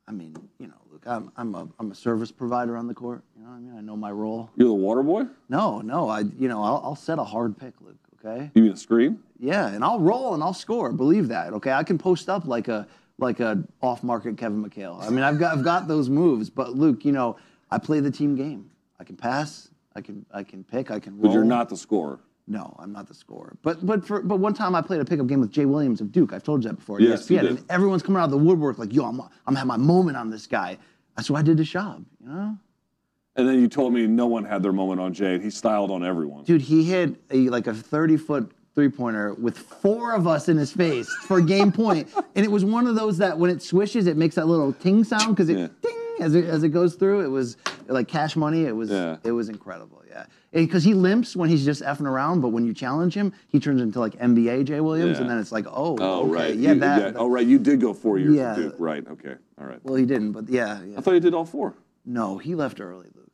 I 0.07 0.13
mean, 0.13 0.37
you 0.59 0.67
know, 0.67 0.75
look, 0.93 1.07
I'm 1.07 1.31
I'm 1.37 1.55
a 1.55 1.69
I'm 1.79 1.91
a 1.91 1.95
service 1.95 2.31
provider 2.31 2.77
on 2.77 2.87
the 2.87 2.95
court. 2.95 3.23
You 3.37 3.45
know 3.45 3.51
what 3.51 3.57
I 3.57 3.61
mean? 3.61 3.75
I 3.79 3.81
know 3.81 3.97
my 3.97 4.11
role. 4.11 4.51
You're 4.57 4.69
the 4.69 4.75
water 4.75 5.03
boy. 5.03 5.25
No, 5.49 5.81
no, 5.81 6.09
I 6.11 6.21
you 6.21 6.49
know 6.49 6.63
I'll, 6.63 6.83
I'll 6.85 6.97
set 6.97 7.19
a 7.19 7.25
hard 7.25 7.57
pick, 7.57 7.75
Luke. 7.81 7.97
Okay. 8.23 8.51
You 8.55 8.63
mean 8.63 8.73
a 8.73 8.77
screen? 8.77 9.21
Yeah, 9.39 9.69
and 9.69 9.85
I'll 9.85 10.01
roll 10.01 10.35
and 10.35 10.43
I'll 10.43 10.55
score. 10.55 10.93
Believe 10.93 11.29
that. 11.29 11.53
Okay, 11.55 11.73
I 11.73 11.83
can 11.85 11.99
post 11.99 12.29
up 12.29 12.47
like 12.47 12.69
a 12.69 12.87
like 13.19 13.41
a 13.41 13.63
off 13.81 14.03
market 14.03 14.37
Kevin 14.37 14.65
McHale. 14.65 15.03
I 15.03 15.11
mean, 15.11 15.23
I've 15.23 15.39
got 15.39 15.57
I've 15.57 15.65
got 15.65 15.89
those 15.89 16.09
moves. 16.09 16.51
But 16.51 16.75
Luke, 16.75 17.05
you 17.05 17.13
know, 17.13 17.37
I 17.71 17.79
play 17.79 18.01
the 18.01 18.11
team 18.11 18.35
game. 18.35 18.71
I 18.99 19.05
can 19.05 19.17
pass. 19.17 19.69
I 19.95 20.01
can 20.01 20.27
I 20.33 20.43
can 20.43 20.65
pick. 20.65 20.91
I 20.91 20.99
can 20.99 21.15
roll. 21.15 21.23
But 21.23 21.33
you're 21.33 21.45
not 21.45 21.69
the 21.69 21.77
scorer. 21.77 22.21
No, 22.47 22.77
I'm 22.79 22.93
not 22.93 23.09
the 23.09 23.15
scorer. 23.15 23.57
But 23.63 23.87
but 23.87 24.05
for 24.07 24.21
but 24.23 24.37
one 24.39 24.53
time 24.53 24.75
I 24.75 24.83
played 24.83 25.01
a 25.01 25.05
pickup 25.05 25.27
game 25.27 25.41
with 25.41 25.51
Jay 25.51 25.65
Williams 25.65 26.01
of 26.01 26.13
Duke. 26.13 26.33
I've 26.33 26.43
told 26.43 26.63
you 26.63 26.69
that 26.71 26.77
before. 26.77 27.01
Yes, 27.01 27.27
ESPN, 27.27 27.41
did. 27.41 27.47
and 27.47 27.65
everyone's 27.71 28.03
coming 28.03 28.21
out 28.21 28.27
of 28.27 28.31
the 28.33 28.39
woodwork 28.39 28.79
like, 28.79 28.93
yo, 28.93 29.05
I'm 29.05 29.21
I'm 29.47 29.55
having 29.55 29.69
my 29.69 29.77
moment 29.77 30.17
on 30.17 30.31
this 30.31 30.47
guy. 30.47 30.77
That's 31.17 31.31
what 31.31 31.39
I 31.39 31.43
did 31.43 31.57
to 31.59 31.63
Schaub. 31.63 32.05
You 32.21 32.29
know, 32.29 32.59
And 33.37 33.49
then 33.49 33.61
you 33.61 33.69
told 33.69 33.95
me 33.95 34.07
no 34.09 34.27
one 34.27 34.45
had 34.45 34.63
their 34.63 34.73
moment 34.73 35.01
on 35.01 35.15
Jay, 35.15 35.35
and 35.35 35.43
he 35.45 35.49
styled 35.49 35.91
on 35.91 36.05
everyone. 36.05 36.45
dude, 36.45 36.61
he 36.61 36.85
hit 36.85 37.17
a 37.31 37.49
like 37.49 37.67
a 37.67 37.73
30 37.75 38.17
foot 38.19 38.53
three 38.75 38.89
pointer 38.89 39.35
with 39.35 39.57
four 39.59 40.13
of 40.15 40.27
us 40.27 40.49
in 40.49 40.57
his 40.57 40.73
face 40.73 41.09
for 41.27 41.41
game 41.41 41.71
point, 41.73 42.09
and 42.35 42.45
it 42.45 42.51
was 42.51 42.65
one 42.65 42.87
of 42.87 42.95
those 42.97 43.19
that 43.19 43.39
when 43.39 43.51
it 43.51 43.63
swishes, 43.63 44.07
it 44.07 44.17
makes 44.17 44.35
that 44.35 44.47
little 44.47 44.73
ting 44.73 45.05
sound 45.05 45.29
because 45.37 45.49
it 45.49 45.59
Yeah. 45.59 45.69
ding 45.83 45.97
as 46.21 46.35
it 46.35 46.45
as 46.45 46.63
it 46.63 46.71
goes 46.71 46.95
through. 46.97 47.21
It 47.21 47.29
was 47.29 47.57
like 47.87 48.09
cash 48.09 48.37
money. 48.37 48.65
It 48.65 48.75
was 48.75 48.91
Yeah. 48.91 49.17
it 49.25 49.33
was 49.33 49.49
incredible. 49.49 50.03
Yeah, 50.09 50.27
because 50.53 50.85
he 50.85 50.95
limps 50.95 51.35
when 51.35 51.49
he's 51.49 51.65
just 51.65 51.83
effing 51.83 52.07
around, 52.07 52.41
but 52.41 52.51
when 52.51 52.65
you 52.65 52.73
challenge 52.73 53.15
him, 53.15 53.33
he 53.49 53.59
turns 53.59 53.81
into 53.81 53.99
like 53.99 54.15
NBA 54.21 54.63
Jay 54.65 54.81
Williams, 54.81 55.19
and 55.19 55.29
then 55.29 55.39
it's 55.39 55.51
like, 55.51 55.67
oh, 55.67 55.97
Oh, 56.01 56.21
okay, 56.23 56.31
right. 56.31 56.55
yeah, 56.57 56.73
You- 56.75 56.81
that. 56.81 57.17
Oh, 57.17 57.27
right. 57.29 57.45
You 57.47 57.59
did 57.59 57.81
go 57.81 57.93
four 57.93 58.19
years 58.19 58.35
Yeah. 58.37 58.55
Duke. 58.55 58.77
Right. 58.79 59.05
Okay. 59.09 59.35
All 59.61 59.67
right. 59.67 59.81
Well, 59.83 59.97
he 59.97 60.05
didn't, 60.07 60.33
but 60.33 60.49
yeah, 60.49 60.79
yeah. 60.89 60.99
I 60.99 61.01
thought 61.01 61.15
you 61.15 61.21
did 61.21 61.35
all 61.35 61.45
four. 61.45 61.75
No, 62.07 62.39
he 62.39 62.55
left 62.55 62.81
early, 62.81 63.07
Luke. 63.17 63.31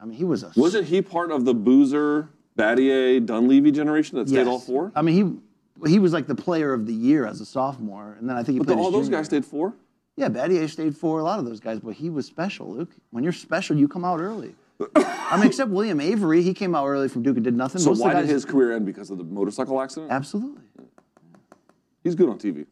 I 0.00 0.06
mean, 0.06 0.16
he 0.18 0.24
was 0.24 0.42
a 0.42 0.50
Wasn't 0.56 0.86
he 0.86 1.02
part 1.02 1.30
of 1.30 1.44
the 1.44 1.54
Boozer, 1.54 2.30
Battier, 2.58 3.24
Dunleavy 3.24 3.70
generation 3.72 4.18
that 4.18 4.28
stayed 4.28 4.38
Yes. 4.38 4.46
all 4.46 4.58
four? 4.60 4.92
I 4.94 5.02
mean, 5.02 5.40
he 5.82 5.88
he 5.90 5.98
was 5.98 6.12
like 6.12 6.26
the 6.28 6.34
player 6.36 6.72
of 6.72 6.86
the 6.86 6.94
year 6.94 7.26
as 7.26 7.40
a 7.40 7.44
sophomore, 7.44 8.16
and 8.18 8.28
then 8.28 8.36
I 8.36 8.42
think 8.44 8.54
he 8.54 8.58
But 8.60 8.66
played 8.66 8.74
the- 8.78 8.82
his 8.82 8.84
all 8.86 8.90
those 8.92 9.06
junior 9.06 9.18
guys 9.18 9.26
stayed 9.26 9.44
four. 9.44 9.74
Yeah, 10.16 10.28
Battier 10.28 10.68
stayed 10.70 10.96
for 10.96 11.18
a 11.18 11.24
lot 11.24 11.40
of 11.40 11.44
those 11.44 11.58
guys, 11.58 11.80
but 11.80 11.94
he 11.94 12.08
was 12.10 12.26
special, 12.26 12.72
Luke. 12.72 12.90
When 13.10 13.24
you're 13.24 13.32
special, 13.32 13.76
you 13.76 13.88
come 13.88 14.04
out 14.04 14.20
early. 14.20 14.54
I 14.96 15.36
mean, 15.36 15.46
except 15.48 15.70
William 15.72 16.00
Avery, 16.00 16.42
he 16.42 16.54
came 16.54 16.74
out 16.76 16.86
early 16.86 17.08
from 17.08 17.22
Duke 17.24 17.36
and 17.36 17.44
did 17.44 17.54
nothing. 17.56 17.80
So 17.80 17.90
Most 17.90 17.98
of 17.98 18.02
why 18.04 18.14
the 18.14 18.20
did 18.20 18.26
guys- 18.26 18.32
his 18.34 18.44
career 18.44 18.72
end 18.72 18.86
because 18.86 19.10
of 19.10 19.18
the 19.18 19.24
motorcycle 19.24 19.80
accident? 19.82 20.12
Absolutely. 20.12 20.62
He's 22.04 22.14
good 22.14 22.28
on 22.28 22.38
TV. 22.38 22.66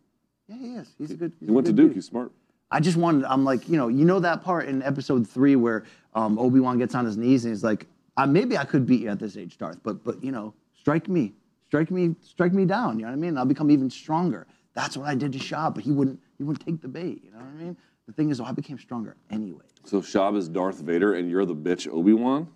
Yeah, 0.48 0.56
he 0.56 0.66
is. 0.74 0.94
He's 0.98 1.10
a 1.10 1.14
good. 1.14 1.32
He 1.40 1.46
he's 1.46 1.48
a 1.48 1.52
went 1.52 1.66
to 1.66 1.72
good 1.72 1.76
Duke. 1.82 1.88
dude. 1.90 1.96
He's 1.96 2.06
smart. 2.06 2.30
I 2.70 2.80
just 2.80 2.96
wanted. 2.96 3.24
I'm 3.24 3.44
like, 3.44 3.68
you 3.68 3.76
know, 3.76 3.88
you 3.88 4.04
know 4.04 4.20
that 4.20 4.42
part 4.44 4.68
in 4.68 4.82
episode 4.82 5.26
three 5.28 5.56
where 5.56 5.84
um, 6.14 6.38
Obi 6.38 6.60
Wan 6.60 6.78
gets 6.78 6.94
on 6.94 7.04
his 7.04 7.16
knees 7.16 7.44
and 7.44 7.52
he's 7.52 7.64
like, 7.64 7.86
uh, 8.16 8.26
maybe 8.26 8.58
I 8.58 8.64
could 8.64 8.86
beat 8.86 9.00
you 9.02 9.08
at 9.08 9.18
this 9.18 9.36
age, 9.36 9.58
Darth, 9.58 9.78
but 9.82 10.04
but 10.04 10.22
you 10.22 10.32
know, 10.32 10.54
strike 10.78 11.08
me, 11.08 11.34
strike 11.66 11.90
me, 11.90 12.14
strike 12.20 12.52
me 12.52 12.64
down. 12.64 12.98
You 12.98 13.06
know 13.06 13.10
what 13.10 13.16
I 13.16 13.20
mean? 13.20 13.38
I'll 13.38 13.44
become 13.44 13.70
even 13.70 13.90
stronger. 13.90 14.46
That's 14.74 14.96
what 14.96 15.08
I 15.08 15.14
did 15.14 15.32
to 15.32 15.38
Shah, 15.38 15.70
but 15.70 15.84
he 15.84 15.90
wouldn't. 15.92 16.20
He 16.38 16.44
wouldn't 16.44 16.64
take 16.66 16.80
the 16.80 16.88
bait. 16.88 17.22
You 17.24 17.30
know 17.30 17.38
what 17.38 17.46
I 17.46 17.62
mean? 17.62 17.76
The 18.06 18.12
thing 18.12 18.30
is, 18.30 18.38
though, 18.38 18.44
I 18.44 18.52
became 18.52 18.78
stronger 18.78 19.16
anyway. 19.30 19.64
So 19.84 20.00
Schaub 20.00 20.36
is 20.36 20.48
Darth 20.48 20.80
Vader, 20.80 21.14
and 21.14 21.30
you're 21.30 21.44
the 21.44 21.54
bitch 21.54 21.88
Obi 21.88 22.12
Wan. 22.12 22.48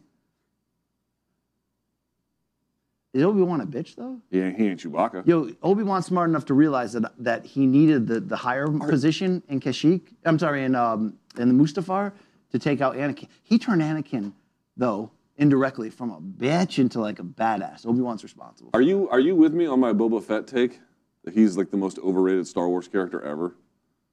Is 3.16 3.22
Obi 3.22 3.40
Wan 3.40 3.62
a 3.62 3.66
bitch 3.66 3.94
though? 3.94 4.20
Yeah, 4.30 4.50
he 4.50 4.66
ain't 4.66 4.78
Chewbacca. 4.78 5.26
Yo, 5.26 5.50
Obi 5.62 5.82
Wan's 5.82 6.04
smart 6.04 6.28
enough 6.28 6.44
to 6.46 6.54
realize 6.54 6.92
that 6.92 7.12
that 7.18 7.46
he 7.46 7.66
needed 7.66 8.06
the, 8.06 8.20
the 8.20 8.36
higher 8.36 8.66
position 8.68 9.42
in 9.48 9.58
Kashyyyk. 9.58 10.02
I'm 10.26 10.38
sorry, 10.38 10.64
in 10.64 10.74
um 10.74 11.14
in 11.38 11.48
the 11.56 11.64
Mustafar 11.64 12.12
to 12.52 12.58
take 12.58 12.82
out 12.82 12.94
Anakin. 12.94 13.28
He 13.42 13.58
turned 13.58 13.80
Anakin 13.80 14.32
though 14.76 15.10
indirectly 15.38 15.90
from 15.90 16.10
a 16.10 16.20
bitch 16.20 16.78
into 16.78 17.00
like 17.00 17.18
a 17.18 17.22
badass. 17.22 17.86
Obi 17.86 18.00
Wan's 18.00 18.22
responsible. 18.22 18.70
Are 18.74 18.80
you 18.82 19.08
are 19.10 19.20
you 19.20 19.34
with 19.34 19.52
me 19.52 19.66
on 19.66 19.80
my 19.80 19.92
Boba 19.92 20.22
Fett 20.22 20.46
take? 20.46 20.80
That 21.24 21.34
he's 21.34 21.56
like 21.56 21.70
the 21.70 21.76
most 21.76 21.98
overrated 21.98 22.46
Star 22.46 22.68
Wars 22.68 22.86
character 22.88 23.20
ever. 23.22 23.56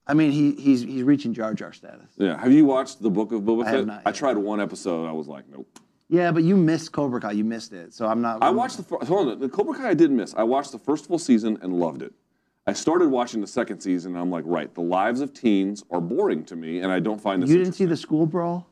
I 0.05 0.13
mean, 0.13 0.31
he 0.31 0.51
he's 0.53 0.81
he's 0.81 1.03
reaching 1.03 1.33
Jar 1.33 1.53
Jar 1.53 1.71
status. 1.71 2.11
Yeah. 2.17 2.37
Have 2.37 2.51
you 2.51 2.65
watched 2.65 3.01
the 3.01 3.09
Book 3.09 3.31
of 3.31 3.41
Boba 3.43 3.61
I 3.61 3.65
Fett? 3.65 3.73
have 3.75 3.85
not 3.87 4.01
I 4.05 4.11
tried 4.11 4.37
one 4.37 4.59
episode. 4.59 5.07
I 5.07 5.11
was 5.11 5.27
like, 5.27 5.45
nope. 5.49 5.79
Yeah, 6.09 6.31
but 6.31 6.43
you 6.43 6.57
missed 6.57 6.91
Cobra 6.91 7.21
Kai. 7.21 7.31
You 7.31 7.43
missed 7.43 7.71
it. 7.73 7.93
So 7.93 8.07
I'm 8.07 8.21
not. 8.21 8.43
I 8.43 8.49
watched 8.49 8.77
the 8.77 9.05
hold 9.05 9.29
on. 9.29 9.39
The 9.39 9.49
Cobra 9.49 9.75
Kai 9.75 9.89
I 9.89 9.93
did 9.93 10.11
miss. 10.11 10.33
I 10.35 10.43
watched 10.43 10.71
the 10.71 10.79
first 10.79 11.07
full 11.07 11.19
season 11.19 11.57
and 11.61 11.79
loved 11.79 12.01
it. 12.01 12.13
I 12.65 12.73
started 12.73 13.09
watching 13.09 13.41
the 13.41 13.47
second 13.47 13.81
season 13.81 14.13
and 14.13 14.21
I'm 14.21 14.31
like, 14.31 14.45
right, 14.47 14.73
the 14.73 14.81
lives 14.81 15.19
of 15.21 15.33
teens 15.33 15.83
are 15.91 15.99
boring 15.99 16.45
to 16.45 16.55
me, 16.55 16.79
and 16.79 16.91
I 16.91 16.99
don't 16.99 17.19
find 17.19 17.41
this. 17.43 17.49
You 17.49 17.57
didn't 17.57 17.73
see 17.73 17.85
the 17.85 17.97
school 17.97 18.25
brawl? 18.25 18.67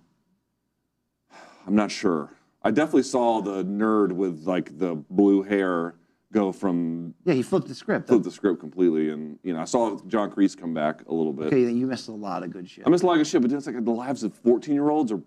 I'm 1.67 1.75
not 1.75 1.91
sure. 1.91 2.29
I 2.63 2.71
definitely 2.71 3.03
saw 3.03 3.41
the 3.41 3.63
nerd 3.65 4.11
with 4.11 4.45
like 4.45 4.77
the 4.77 4.95
blue 5.09 5.41
hair 5.43 5.95
go 6.31 6.51
from 6.51 7.13
Yeah, 7.25 7.33
he 7.33 7.41
flipped 7.41 7.67
the 7.67 7.75
script. 7.75 8.07
flipped 8.07 8.23
the 8.23 8.31
script 8.31 8.59
completely, 8.59 9.09
and 9.09 9.39
you 9.43 9.53
know 9.53 9.61
I 9.61 9.65
saw 9.65 9.97
John 10.07 10.31
Kreese 10.31 10.57
come 10.57 10.73
back 10.73 11.07
a 11.07 11.13
little 11.13 11.33
bit. 11.33 11.47
Okay, 11.47 11.63
then 11.65 11.77
you 11.77 11.88
missed 11.88 12.07
a 12.07 12.11
lot 12.13 12.43
of 12.43 12.51
good 12.51 12.69
shit. 12.69 12.85
I 12.85 12.89
missed 12.89 13.03
a 13.03 13.07
lot 13.07 13.19
of 13.19 13.25
shit, 13.27 13.41
but 13.41 13.51
it's 13.51 13.65
like 13.67 13.83
the 13.83 13.91
lives 13.91 14.23
of 14.23 14.33
14 14.35 14.73
year 14.73 14.89
olds 14.89 15.11
are 15.11 15.21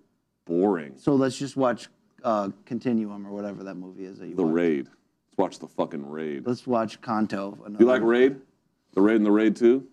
boring. 0.46 0.94
So 0.96 1.14
let's 1.14 1.36
just 1.36 1.56
watch 1.56 1.88
uh, 2.22 2.50
Continuum 2.64 3.26
or 3.26 3.30
whatever 3.32 3.64
that 3.64 3.74
movie 3.74 4.04
is 4.04 4.18
that 4.18 4.28
you 4.28 4.34
The 4.36 4.42
watch. 4.44 4.52
raid. 4.54 4.86
Let's 4.86 5.38
watch 5.38 5.58
the 5.58 5.66
fucking 5.68 6.08
raid. 6.08 6.46
Let's 6.46 6.66
watch 6.66 7.00
Kanto. 7.00 7.58
You 7.80 7.86
like 7.86 8.02
Raid? 8.02 8.36
The 8.94 9.00
Raid 9.00 9.16
and 9.16 9.26
the 9.26 9.32
Raid 9.32 9.56
2? 9.56 9.84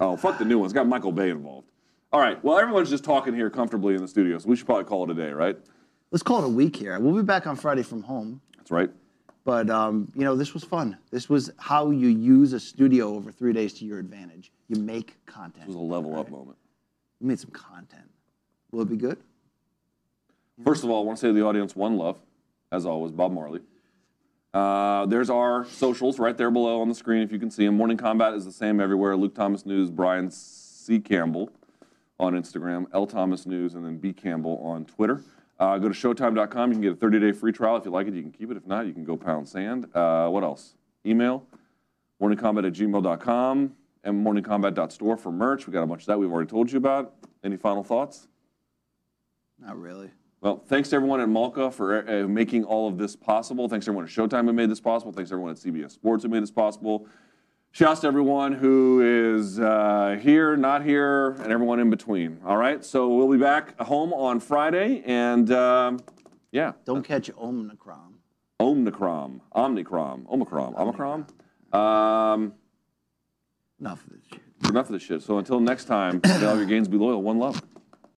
Oh, 0.00 0.16
fuck 0.16 0.38
the 0.38 0.44
new 0.44 0.58
one. 0.58 0.66
It's 0.66 0.72
got 0.72 0.88
Michael 0.88 1.12
Bay 1.12 1.30
involved. 1.30 1.68
All 2.12 2.18
right. 2.20 2.42
Well, 2.42 2.58
everyone's 2.58 2.90
just 2.90 3.04
talking 3.04 3.32
here 3.34 3.48
comfortably 3.48 3.94
in 3.94 4.02
the 4.02 4.08
studio, 4.08 4.36
so 4.38 4.48
we 4.48 4.56
should 4.56 4.66
probably 4.66 4.84
call 4.84 5.04
it 5.04 5.10
a 5.10 5.14
day, 5.14 5.30
right? 5.30 5.56
Let's 6.12 6.22
call 6.22 6.42
it 6.42 6.44
a 6.44 6.48
week 6.50 6.76
here. 6.76 7.00
We'll 7.00 7.16
be 7.16 7.22
back 7.22 7.46
on 7.46 7.56
Friday 7.56 7.82
from 7.82 8.02
home. 8.02 8.42
That's 8.58 8.70
right. 8.70 8.90
But 9.44 9.70
um, 9.70 10.12
you 10.14 10.24
know, 10.24 10.36
this 10.36 10.52
was 10.52 10.62
fun. 10.62 10.98
This 11.10 11.30
was 11.30 11.50
how 11.56 11.90
you 11.90 12.08
use 12.08 12.52
a 12.52 12.60
studio 12.60 13.14
over 13.14 13.32
three 13.32 13.54
days 13.54 13.72
to 13.74 13.86
your 13.86 13.98
advantage. 13.98 14.52
You 14.68 14.76
make 14.82 15.16
content. 15.24 15.64
It 15.64 15.68
was 15.68 15.76
a 15.76 15.78
level 15.78 16.20
up 16.20 16.30
moment. 16.30 16.58
We 17.18 17.28
made 17.28 17.40
some 17.40 17.50
content. 17.50 18.04
Will 18.72 18.82
it 18.82 18.90
be 18.90 18.96
good? 18.96 19.18
First 20.62 20.84
of 20.84 20.90
all, 20.90 21.02
I 21.02 21.06
want 21.06 21.16
to 21.16 21.22
say 21.22 21.28
to 21.28 21.32
the 21.32 21.44
audience 21.44 21.74
one 21.74 21.96
love, 21.96 22.20
as 22.70 22.84
always, 22.84 23.10
Bob 23.10 23.32
Marley. 23.32 23.60
Uh, 24.52 25.06
there's 25.06 25.30
our 25.30 25.64
socials 25.64 26.18
right 26.18 26.36
there 26.36 26.50
below 26.50 26.82
on 26.82 26.90
the 26.90 26.94
screen 26.94 27.22
if 27.22 27.32
you 27.32 27.38
can 27.38 27.50
see 27.50 27.64
them. 27.64 27.74
Morning 27.74 27.96
Combat 27.96 28.34
is 28.34 28.44
the 28.44 28.52
same 28.52 28.80
everywhere. 28.80 29.16
Luke 29.16 29.34
Thomas 29.34 29.64
News, 29.64 29.90
Brian 29.90 30.30
C. 30.30 31.00
Campbell 31.00 31.50
on 32.20 32.34
Instagram, 32.34 32.84
L 32.92 33.06
Thomas 33.06 33.46
News, 33.46 33.72
and 33.74 33.84
then 33.84 33.96
B 33.96 34.12
Campbell 34.12 34.58
on 34.62 34.84
Twitter. 34.84 35.22
Uh, 35.62 35.78
go 35.78 35.88
to 35.88 35.94
Showtime.com. 35.94 36.70
You 36.70 36.74
can 36.74 36.82
get 36.82 36.92
a 36.92 36.96
30-day 36.96 37.30
free 37.30 37.52
trial. 37.52 37.76
If 37.76 37.84
you 37.84 37.92
like 37.92 38.08
it, 38.08 38.14
you 38.14 38.22
can 38.22 38.32
keep 38.32 38.50
it. 38.50 38.56
If 38.56 38.66
not, 38.66 38.84
you 38.84 38.92
can 38.92 39.04
go 39.04 39.16
pound 39.16 39.48
sand. 39.48 39.86
Uh, 39.94 40.28
what 40.28 40.42
else? 40.42 40.74
Email 41.06 41.46
morningcombat 42.20 42.66
at 42.66 42.72
gmail.com 42.72 43.72
and 44.02 44.26
morningcombat.store 44.26 45.16
for 45.16 45.30
merch. 45.30 45.68
We 45.68 45.72
got 45.72 45.84
a 45.84 45.86
bunch 45.86 46.02
of 46.02 46.06
that 46.06 46.18
we've 46.18 46.32
already 46.32 46.50
told 46.50 46.72
you 46.72 46.78
about. 46.78 47.14
Any 47.44 47.56
final 47.56 47.84
thoughts? 47.84 48.26
Not 49.60 49.80
really. 49.80 50.10
Well, 50.40 50.64
thanks 50.66 50.88
to 50.88 50.96
everyone 50.96 51.20
at 51.20 51.28
Malka 51.28 51.70
for 51.70 52.08
uh, 52.10 52.26
making 52.26 52.64
all 52.64 52.88
of 52.88 52.98
this 52.98 53.14
possible. 53.14 53.68
Thanks 53.68 53.86
to 53.86 53.90
everyone 53.90 54.06
at 54.06 54.10
Showtime 54.10 54.46
who 54.46 54.52
made 54.52 54.68
this 54.68 54.80
possible. 54.80 55.12
Thanks 55.12 55.30
to 55.30 55.34
everyone 55.34 55.52
at 55.52 55.58
CBS 55.58 55.92
Sports 55.92 56.24
who 56.24 56.28
made 56.28 56.42
this 56.42 56.50
possible. 56.50 57.06
Shouts 57.74 58.00
to 58.02 58.06
everyone 58.06 58.52
who 58.52 59.00
is 59.40 59.58
uh, 59.58 60.18
here, 60.20 60.58
not 60.58 60.84
here, 60.84 61.30
and 61.42 61.50
everyone 61.50 61.80
in 61.80 61.88
between. 61.88 62.38
All 62.44 62.58
right, 62.58 62.84
so 62.84 63.08
we'll 63.08 63.30
be 63.32 63.38
back 63.38 63.80
home 63.80 64.12
on 64.12 64.40
Friday, 64.40 65.02
and 65.06 65.50
um, 65.50 66.00
yeah. 66.50 66.72
Don't 66.84 67.02
catch 67.02 67.30
Omicron. 67.38 68.16
Omicron, 68.60 69.40
Omnicron, 69.56 70.28
Omicron, 70.30 70.74
Omicron. 70.76 71.26
Um, 71.72 72.52
Enough 73.80 74.04
of 74.06 74.10
this 74.12 74.20
shit. 74.30 74.40
enough 74.68 74.86
of 74.86 74.92
this 74.92 75.02
shit. 75.02 75.22
So 75.22 75.38
until 75.38 75.58
next 75.58 75.86
time, 75.86 76.20
all 76.24 76.56
your 76.56 76.66
gains 76.66 76.88
be 76.88 76.98
loyal. 76.98 77.22
One 77.22 77.38
love. 77.38 77.60